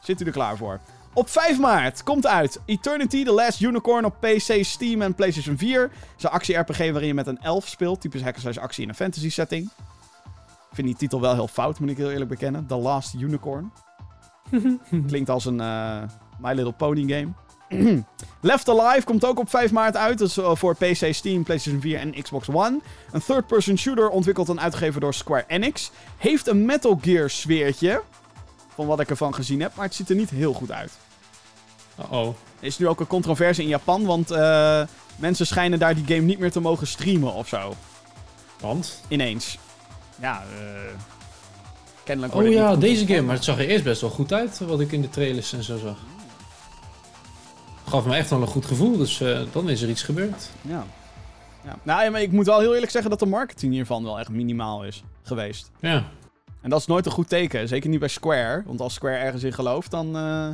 zit 0.00 0.20
u 0.20 0.24
er 0.24 0.32
klaar 0.32 0.56
voor. 0.56 0.80
Op 1.12 1.28
5 1.28 1.58
maart 1.58 2.02
komt 2.02 2.26
uit 2.26 2.60
Eternity 2.64 3.24
The 3.24 3.32
Last 3.32 3.60
Unicorn 3.60 4.04
op 4.04 4.16
PC, 4.20 4.64
Steam 4.64 5.02
en 5.02 5.14
PlayStation 5.14 5.58
4. 5.58 5.82
Het 5.82 5.90
is 6.16 6.22
een 6.22 6.30
actie-RPG 6.30 6.78
waarin 6.78 7.06
je 7.06 7.14
met 7.14 7.26
een 7.26 7.38
elf 7.38 7.66
speelt. 7.68 8.00
Typisch 8.00 8.22
hack 8.22 8.36
slash 8.36 8.56
actie 8.56 8.82
in 8.82 8.88
een 8.88 8.94
fantasy 8.94 9.30
setting. 9.30 9.64
Ik 10.70 10.76
vind 10.76 10.86
die 10.86 10.96
titel 10.96 11.20
wel 11.20 11.34
heel 11.34 11.48
fout, 11.48 11.80
moet 11.80 11.90
ik 11.90 11.96
heel 11.96 12.10
eerlijk 12.10 12.30
bekennen. 12.30 12.66
The 12.66 12.76
Last 12.76 13.14
Unicorn. 13.14 13.72
Klinkt 15.06 15.30
als 15.30 15.44
een 15.44 15.60
eh, 15.60 16.02
My 16.40 16.52
Little 16.52 16.72
Pony 16.72 17.12
game. 17.12 17.28
Left 18.40 18.68
Alive 18.68 19.06
komt 19.06 19.24
ook 19.24 19.38
op 19.38 19.50
5 19.50 19.72
maart 19.72 19.96
uit. 19.96 20.18
Dat 20.18 20.28
is 20.28 20.36
eh, 20.36 20.54
voor 20.54 20.74
PC, 20.74 21.14
Steam, 21.14 21.42
PlayStation 21.42 21.80
4 21.80 21.98
en 21.98 22.22
Xbox 22.22 22.48
One. 22.48 22.80
Een 23.10 23.22
third-person 23.22 23.78
shooter 23.78 24.08
ontwikkeld 24.08 24.48
en 24.48 24.60
uitgegeven 24.60 25.00
door 25.00 25.14
Square 25.14 25.44
Enix. 25.46 25.90
Heeft 26.16 26.46
een 26.46 26.64
Metal 26.64 26.98
Gear 27.02 27.30
sfeertje. 27.30 28.02
Van 28.80 28.88
wat 28.88 29.00
ik 29.00 29.10
ervan 29.10 29.34
gezien 29.34 29.60
heb. 29.60 29.74
Maar 29.74 29.84
het 29.84 29.94
ziet 29.94 30.10
er 30.10 30.16
niet 30.16 30.30
heel 30.30 30.52
goed 30.52 30.72
uit. 30.72 30.92
Uh-oh. 31.98 32.26
Er 32.26 32.66
is 32.66 32.78
nu 32.78 32.88
ook 32.88 33.00
een 33.00 33.06
controverse 33.06 33.62
in 33.62 33.68
Japan. 33.68 34.04
Want 34.04 34.30
eh, 34.30 34.82
mensen 35.16 35.46
schijnen 35.46 35.78
daar 35.78 35.94
die 35.94 36.04
game 36.06 36.20
niet 36.20 36.38
meer 36.38 36.50
te 36.50 36.60
mogen 36.60 36.86
streamen 36.86 37.34
of 37.34 37.48
zo. 37.48 37.74
Want? 38.60 39.00
Ineens. 39.08 39.58
Ja, 40.20 40.42
eh 40.42 40.92
kennelijk 42.04 42.34
Oh 42.34 42.48
ja, 42.48 42.76
deze 42.76 43.06
game. 43.06 43.22
Maar 43.22 43.34
het 43.34 43.44
zag 43.44 43.58
er 43.58 43.68
eerst 43.68 43.84
best 43.84 44.00
wel 44.00 44.10
goed 44.10 44.32
uit, 44.32 44.58
wat 44.58 44.80
ik 44.80 44.92
in 44.92 45.02
de 45.02 45.10
trailers 45.10 45.52
en 45.52 45.62
zo 45.62 45.78
zag. 45.78 45.96
Gaf 47.88 48.06
me 48.06 48.16
echt 48.16 48.30
wel 48.30 48.40
een 48.40 48.46
goed 48.46 48.66
gevoel, 48.66 48.96
dus 48.96 49.20
eh, 49.20 49.40
dan 49.52 49.68
is 49.68 49.82
er 49.82 49.88
iets 49.88 50.02
gebeurd. 50.02 50.50
Ja. 50.62 50.84
ja. 51.64 51.78
Nou, 51.82 52.04
ja, 52.04 52.10
maar 52.10 52.22
ik 52.22 52.32
moet 52.32 52.46
wel 52.46 52.60
heel 52.60 52.74
eerlijk 52.74 52.92
zeggen 52.92 53.10
dat 53.10 53.18
de 53.18 53.26
marketing 53.26 53.72
hiervan 53.72 54.04
wel 54.04 54.18
echt 54.18 54.28
minimaal 54.28 54.84
is 54.84 55.04
geweest. 55.22 55.70
Ja, 55.80 56.04
En 56.60 56.70
dat 56.70 56.80
is 56.80 56.86
nooit 56.86 57.06
een 57.06 57.12
goed 57.12 57.28
teken. 57.28 57.68
Zeker 57.68 57.90
niet 57.90 57.98
bij 57.98 58.08
Square. 58.08 58.62
Want 58.66 58.80
als 58.80 58.94
Square 58.94 59.16
ergens 59.16 59.42
in 59.42 59.52
gelooft, 59.52 59.90
dan 59.90 60.16
eh 60.16 60.48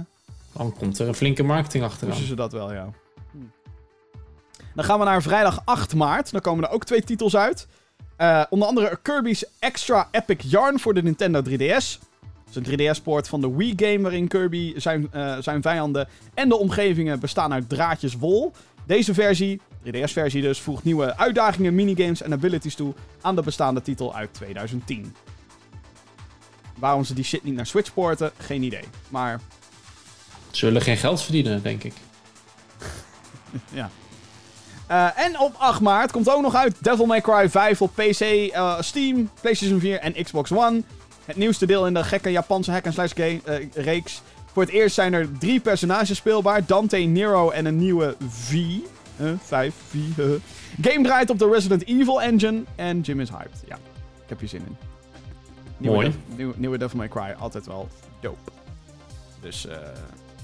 dan 0.57 0.73
komt 0.79 0.99
er 0.99 1.09
een 1.09 1.15
flinke 1.15 1.43
marketing 1.43 1.85
achteraan. 1.85 2.11
pushen 2.11 2.29
ze 2.29 2.35
dat 2.35 2.53
wel, 2.53 2.73
ja. 2.73 2.91
Hm. 3.31 3.39
Dan 4.75 4.85
gaan 4.85 4.99
we 4.99 5.05
naar 5.05 5.23
vrijdag 5.23 5.63
8 5.65 5.95
maart. 5.95 6.33
Dan 6.33 6.41
komen 6.41 6.65
er 6.65 6.71
ook 6.71 6.85
twee 6.85 7.03
titels 7.03 7.37
uit. 7.37 7.67
Eh, 8.17 8.45
onder 8.51 8.69
andere 8.69 8.99
Kirby's 9.03 9.45
Extra 9.59 10.09
Epic 10.11 10.51
Yarn 10.51 10.81
voor 10.81 10.95
de 10.95 11.03
Nintendo 11.03 11.43
3DS. 11.43 11.99
Dat 12.45 12.51
is 12.51 12.57
een 12.57 12.63
3DS-poort 12.63 13.29
van 13.29 13.41
de 13.41 13.57
Wii-game 13.57 14.01
waarin 14.01 14.29
Kirby, 14.29 14.73
zijn, 14.77 15.09
eh, 15.13 15.37
zijn 15.41 15.63
vijanden 15.63 16.09
en 16.35 16.49
de 16.49 16.59
omgevingen 16.59 17.21
bestaan 17.21 17.53
uit 17.53 17.69
draadjes 17.69 18.15
wol. 18.15 18.53
Deze 18.87 19.15
versie, 19.15 19.61
3DS-versie 19.83 20.43
dus, 20.43 20.61
voegt 20.61 20.85
nieuwe 20.85 21.17
uitdagingen, 21.17 21.75
minigames 21.75 22.23
en 22.23 22.33
abilities 22.33 22.75
toe 22.75 22.95
aan 23.21 23.37
de 23.37 23.43
bestaande 23.43 23.83
titel 23.83 24.15
uit 24.15 24.35
2010. 24.35 25.15
Waarom 26.77 27.05
ze 27.05 27.15
die 27.15 27.25
shit 27.25 27.45
niet 27.45 27.55
naar 27.55 27.67
Switch 27.67 27.95
porten, 27.95 28.31
geen 28.39 28.63
idee. 28.63 28.85
Maar 29.09 29.41
Zullen 30.51 30.83
geen 30.83 30.97
geld 30.97 31.23
verdienen, 31.23 31.63
denk 31.63 31.83
ik. 31.85 31.93
Ja. 33.73 33.91
Eh, 34.87 35.25
en 35.25 35.39
op 35.41 35.55
8 35.59 35.81
maart 35.81 36.13
komt 36.13 36.31
ook 36.31 36.43
nog 36.43 36.55
uit 36.55 36.75
Devil 36.81 37.07
May 37.07 37.21
Cry 37.21 37.51
5 37.51 37.83
op 37.83 37.91
PC, 37.95 38.21
eh, 38.21 38.81
Steam, 38.81 39.31
PlayStation 39.41 39.81
4 39.81 39.99
en 39.99 40.25
Xbox 40.25 40.53
One. 40.53 40.83
Het 41.25 41.37
nieuwste 41.37 41.67
deel 41.67 41.87
in 41.87 41.95
de 41.95 42.05
gekke 42.05 42.31
Japanse 42.31 42.71
hack-and-slash 42.71 43.13
game- 43.15 43.41
eh, 43.45 43.67
reeks. 43.75 44.23
Voor 44.53 44.63
het 44.63 44.73
eerst 44.73 44.95
zijn 44.95 45.13
er 45.13 45.39
drie 45.39 45.61
personages 45.61 46.17
speelbaar. 46.17 46.67
Dante, 46.67 46.97
Nero 46.97 47.51
en 47.51 47.65
een 47.67 47.77
nieuwe 47.77 48.17
V. 48.29 48.53
Eh, 49.17 49.27
5, 49.45 49.75
V. 49.91 49.97
Game 50.83 51.03
draait 51.03 51.31
op 51.31 51.39
de 51.39 51.49
Resident 51.51 51.87
Evil 51.87 52.23
engine 52.23 52.63
en 52.77 53.01
Jim 53.01 53.21
is 53.21 53.29
hyped. 53.31 53.63
Ja, 53.69 53.77
ik 54.23 54.29
heb 54.29 54.39
hier 54.39 54.49
zin 54.49 54.63
in. 54.67 54.77
Nieuwe, 55.77 55.97
Mooi. 55.97 56.15
Nieuwe, 56.37 56.55
nieuwe 56.57 56.79
Devil 56.79 56.99
May 56.99 57.09
Cry, 57.09 57.35
altijd 57.39 57.67
wel 57.67 57.89
dope. 58.21 58.51
Dus, 59.41 59.67
eh... 59.67 59.77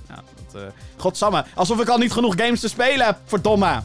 ja, 0.08 0.14
dat, 0.14 0.62
eh 0.62 0.68
godsamme, 0.96 1.44
alsof 1.54 1.80
ik 1.80 1.88
al 1.88 1.98
niet 1.98 2.12
genoeg 2.12 2.34
games 2.36 2.60
te 2.60 2.68
spelen 2.68 3.06
heb, 3.06 3.16
verdomme. 3.24 3.80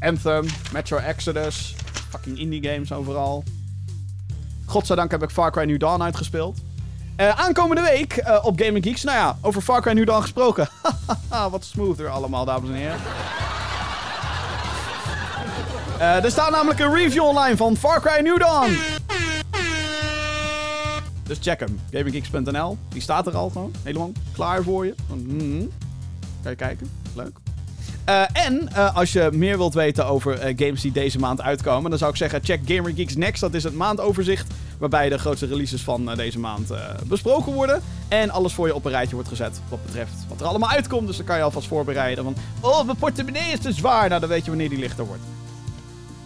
Anthem, 0.00 0.46
Metro 0.72 0.96
Exodus, 0.96 1.74
fucking 2.10 2.38
indie 2.38 2.62
games 2.70 2.92
overal. 2.92 3.44
Godzijdank 4.66 5.10
heb 5.10 5.22
ik 5.22 5.30
Far 5.30 5.50
Cry 5.50 5.64
New 5.64 5.78
Dawn 5.78 6.02
uitgespeeld. 6.02 6.58
Eh, 7.16 7.40
aankomende 7.40 7.82
week 7.82 8.16
eh, 8.16 8.44
op 8.44 8.60
Gaming 8.60 8.84
Geeks. 8.84 9.02
Nou 9.02 9.16
ja, 9.18 9.36
over 9.40 9.62
Far 9.62 9.82
Cry 9.82 9.92
New 9.92 10.06
Dawn 10.06 10.22
gesproken. 10.22 10.68
Wat 11.50 11.64
smoother 11.64 12.08
allemaal, 12.08 12.44
dames 12.44 12.68
en 12.68 12.74
heren. 12.74 12.98
Er 15.98 16.30
staat 16.30 16.50
namelijk 16.50 16.80
een 16.80 16.94
review 16.94 17.22
online 17.22 17.56
van 17.56 17.76
Far 17.76 18.00
Cry 18.00 18.20
New 18.22 18.38
Dawn. 18.38 18.76
Dus 21.32 21.40
check 21.40 21.60
hem. 21.60 21.80
GamingGeeks.nl. 21.90 22.78
Die 22.88 23.02
staat 23.02 23.26
er 23.26 23.36
al 23.36 23.50
gewoon. 23.50 23.72
Helemaal 23.82 24.12
klaar 24.32 24.62
voor 24.62 24.86
je. 24.86 24.94
Kan 26.42 26.50
je 26.50 26.56
kijken. 26.56 26.90
Leuk. 27.14 27.32
Eh, 28.04 28.22
en 28.32 28.68
eh, 28.68 28.96
als 28.96 29.12
je 29.12 29.28
meer 29.32 29.58
wilt 29.58 29.74
weten 29.74 30.06
over 30.06 30.38
eh, 30.38 30.54
games 30.56 30.80
die 30.80 30.92
deze 30.92 31.18
maand 31.18 31.40
uitkomen, 31.40 31.90
dan 31.90 31.98
zou 31.98 32.10
ik 32.10 32.16
zeggen: 32.16 32.40
check 32.42 32.60
Gamer 32.66 32.92
Geeks 32.94 33.16
Next. 33.16 33.40
Dat 33.40 33.54
is 33.54 33.64
het 33.64 33.74
maandoverzicht. 33.74 34.54
Waarbij 34.78 35.08
de 35.08 35.18
grootste 35.18 35.46
releases 35.46 35.82
van 35.82 36.14
deze 36.16 36.38
maand 36.38 36.72
besproken 37.06 37.52
worden. 37.52 37.82
En 38.08 38.30
alles 38.30 38.52
voor 38.52 38.66
je 38.66 38.74
op 38.74 38.84
een 38.84 38.90
rijtje 38.90 39.14
wordt 39.14 39.28
gezet. 39.28 39.60
Wat 39.68 39.84
betreft 39.84 40.12
wat 40.28 40.40
er 40.40 40.46
allemaal 40.46 40.70
uitkomt. 40.70 41.06
Dus 41.06 41.16
dan 41.16 41.26
kan 41.26 41.36
je 41.36 41.42
alvast 41.42 41.68
voorbereiden. 41.68 42.24
Van: 42.24 42.34
Oh, 42.60 42.84
mijn 42.84 42.96
portemonnee 42.96 43.52
is 43.52 43.58
te 43.58 43.72
zwaar. 43.72 44.08
Nou, 44.08 44.20
dan 44.20 44.28
weet 44.28 44.44
je 44.44 44.50
wanneer 44.50 44.68
die 44.68 44.78
lichter 44.78 45.06
wordt. 45.06 45.22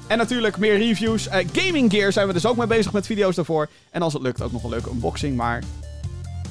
En 0.07 0.19
natuurlijk 0.19 0.57
meer 0.57 0.79
reviews. 0.79 1.29
Eh, 1.29 1.47
Gaming 1.53 1.93
Gear 1.93 2.13
zijn 2.13 2.27
we 2.27 2.33
dus 2.33 2.47
ook 2.47 2.57
mee 2.57 2.67
bezig 2.67 2.93
met 2.93 3.07
video's 3.07 3.35
daarvoor. 3.35 3.69
En 3.91 4.03
als 4.03 4.13
het 4.13 4.23
lukt, 4.23 4.43
ook 4.43 4.53
nog 4.53 4.63
een 4.63 4.71
leuke 4.71 4.91
unboxing. 4.91 5.37
Maar 5.37 5.63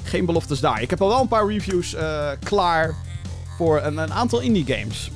geen 0.03 0.26
beloftes 0.26 0.60
daar. 0.60 0.82
Ik 0.82 0.90
heb 0.90 1.02
al 1.02 1.07
wel 1.07 1.22
een 1.22 1.27
paar 1.27 1.48
reviews 1.48 1.94
eh, 1.94 2.30
klaar 2.44 2.95
voor 3.57 3.82
een, 3.82 3.98
een 3.98 4.14
aantal 4.14 4.40
indie 4.40 4.65
games. 4.65 5.11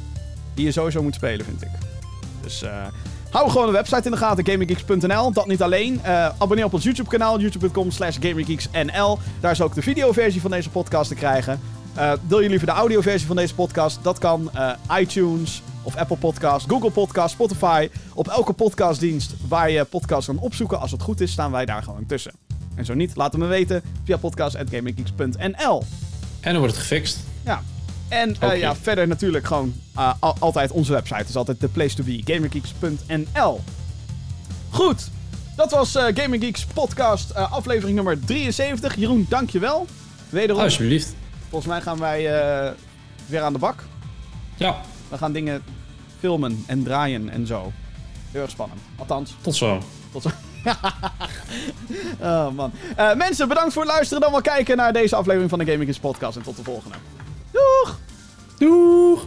Die 0.53 0.65
je 0.65 0.71
sowieso 0.71 1.03
moet 1.03 1.15
spelen, 1.15 1.45
vind 1.45 1.61
ik. 1.61 1.69
Dus 2.41 2.61
eh, 2.61 2.85
hou 3.29 3.49
gewoon 3.49 3.65
de 3.65 3.71
website 3.71 4.05
in 4.05 4.11
de 4.11 4.17
gaten, 4.17 4.45
gaminggeeks.nl. 4.45 5.31
Dat 5.31 5.47
niet 5.47 5.61
alleen. 5.61 6.01
Abonneer 6.37 6.65
op 6.65 6.73
ons 6.73 6.83
YouTube 6.83 7.09
kanaal, 7.09 7.39
youtube.com 7.39 7.91
slash 7.91 8.17
gaminggeeksnl. 8.19 9.19
Daar 9.39 9.51
is 9.51 9.61
ook 9.61 9.75
de 9.75 9.81
videoversie 9.81 10.41
van 10.41 10.51
deze 10.51 10.69
podcast 10.69 11.09
te 11.09 11.15
krijgen. 11.15 11.59
Eh, 11.93 12.11
wil 12.27 12.39
je 12.39 12.49
liever 12.49 12.67
de 12.67 12.73
audioversie 12.73 13.27
van 13.27 13.35
deze 13.35 13.55
podcast? 13.55 13.99
Dat 14.01 14.17
kan 14.17 14.49
eh, 14.53 14.71
iTunes 14.99 15.61
of 15.83 15.95
Apple 15.95 16.17
Podcast, 16.17 16.69
Google 16.69 16.91
Podcast, 16.91 17.33
Spotify. 17.33 17.89
Op 18.13 18.27
elke 18.27 18.53
podcastdienst 18.53 19.33
waar 19.47 19.69
je 19.69 19.85
podcast 19.85 20.25
kan 20.27 20.37
opzoeken. 20.39 20.79
Als 20.79 20.91
het 20.91 21.01
goed 21.01 21.21
is, 21.21 21.31
staan 21.31 21.51
wij 21.51 21.65
daar 21.65 21.83
gewoon 21.83 22.05
tussen. 22.05 22.31
En 22.75 22.85
zo 22.85 22.93
niet, 22.93 23.15
laat 23.15 23.31
het 23.31 23.41
me 23.41 23.47
weten 23.47 23.81
via 24.03 24.17
podcast.gaminggeeks.nl. 24.17 25.83
En 26.39 26.51
dan 26.51 26.57
wordt 26.59 26.73
het 26.75 26.81
gefixt. 26.85 27.17
Ja. 27.45 27.61
En 28.07 28.35
eh, 28.39 28.59
ja, 28.59 28.75
verder 28.75 29.07
natuurlijk 29.07 29.45
gewoon 29.45 29.73
eh, 29.95 30.13
al- 30.19 30.35
altijd 30.39 30.71
onze 30.71 30.91
website. 30.91 31.25
is 31.27 31.35
altijd 31.35 31.59
de 31.61 31.67
place 31.67 31.95
to 31.95 32.03
be, 32.03 32.21
gamergeeks.nl. 32.25 33.59
Goed, 34.69 35.09
Dat 35.55 35.71
was 35.71 35.91
Gaming 35.91 36.43
Geeks 36.43 36.65
podcast 36.65 37.33
aflevering 37.35 37.95
nummer 37.95 38.19
73. 38.25 38.95
Jeroen, 38.95 39.25
dankjewel. 39.29 39.87
Wederom. 40.29 40.61
Alsjeblieft. 40.61 41.13
Volgens 41.49 41.71
mij 41.71 41.81
gaan 41.81 41.99
wij 41.99 42.41
eh, 42.41 42.71
weer 43.25 43.41
aan 43.41 43.53
de 43.53 43.59
bak. 43.59 43.83
Ja, 44.55 44.75
We 45.09 45.17
gaan 45.17 45.31
dingen 45.31 45.63
filmen 46.19 46.63
en 46.67 46.83
draaien 46.83 47.29
en 47.29 47.47
zo. 47.47 47.71
Heel 48.31 48.41
erg 48.41 48.49
spannend. 48.49 48.81
Althans, 48.95 49.35
tot 49.41 49.55
zo. 49.55 49.79
tot 50.11 50.21
zo. 50.21 50.29
oh 52.21 52.49
man. 52.51 52.71
Eh, 52.95 53.13
mensen, 53.13 53.47
bedankt 53.47 53.73
voor 53.73 53.81
het 53.81 53.91
luisteren. 53.91 54.21
Dan 54.21 54.31
wel 54.31 54.41
kijken 54.41 54.77
naar 54.77 54.93
deze 54.93 55.15
aflevering 55.15 55.49
van 55.49 55.59
de 55.59 55.65
Gaming 55.65 55.85
Geeks 55.85 55.99
podcast. 55.99 56.37
En 56.37 56.43
tot 56.43 56.55
de 56.55 56.63
volgende. 56.63 56.97
Doeg! 57.51 57.99
Doeg! 58.57 59.25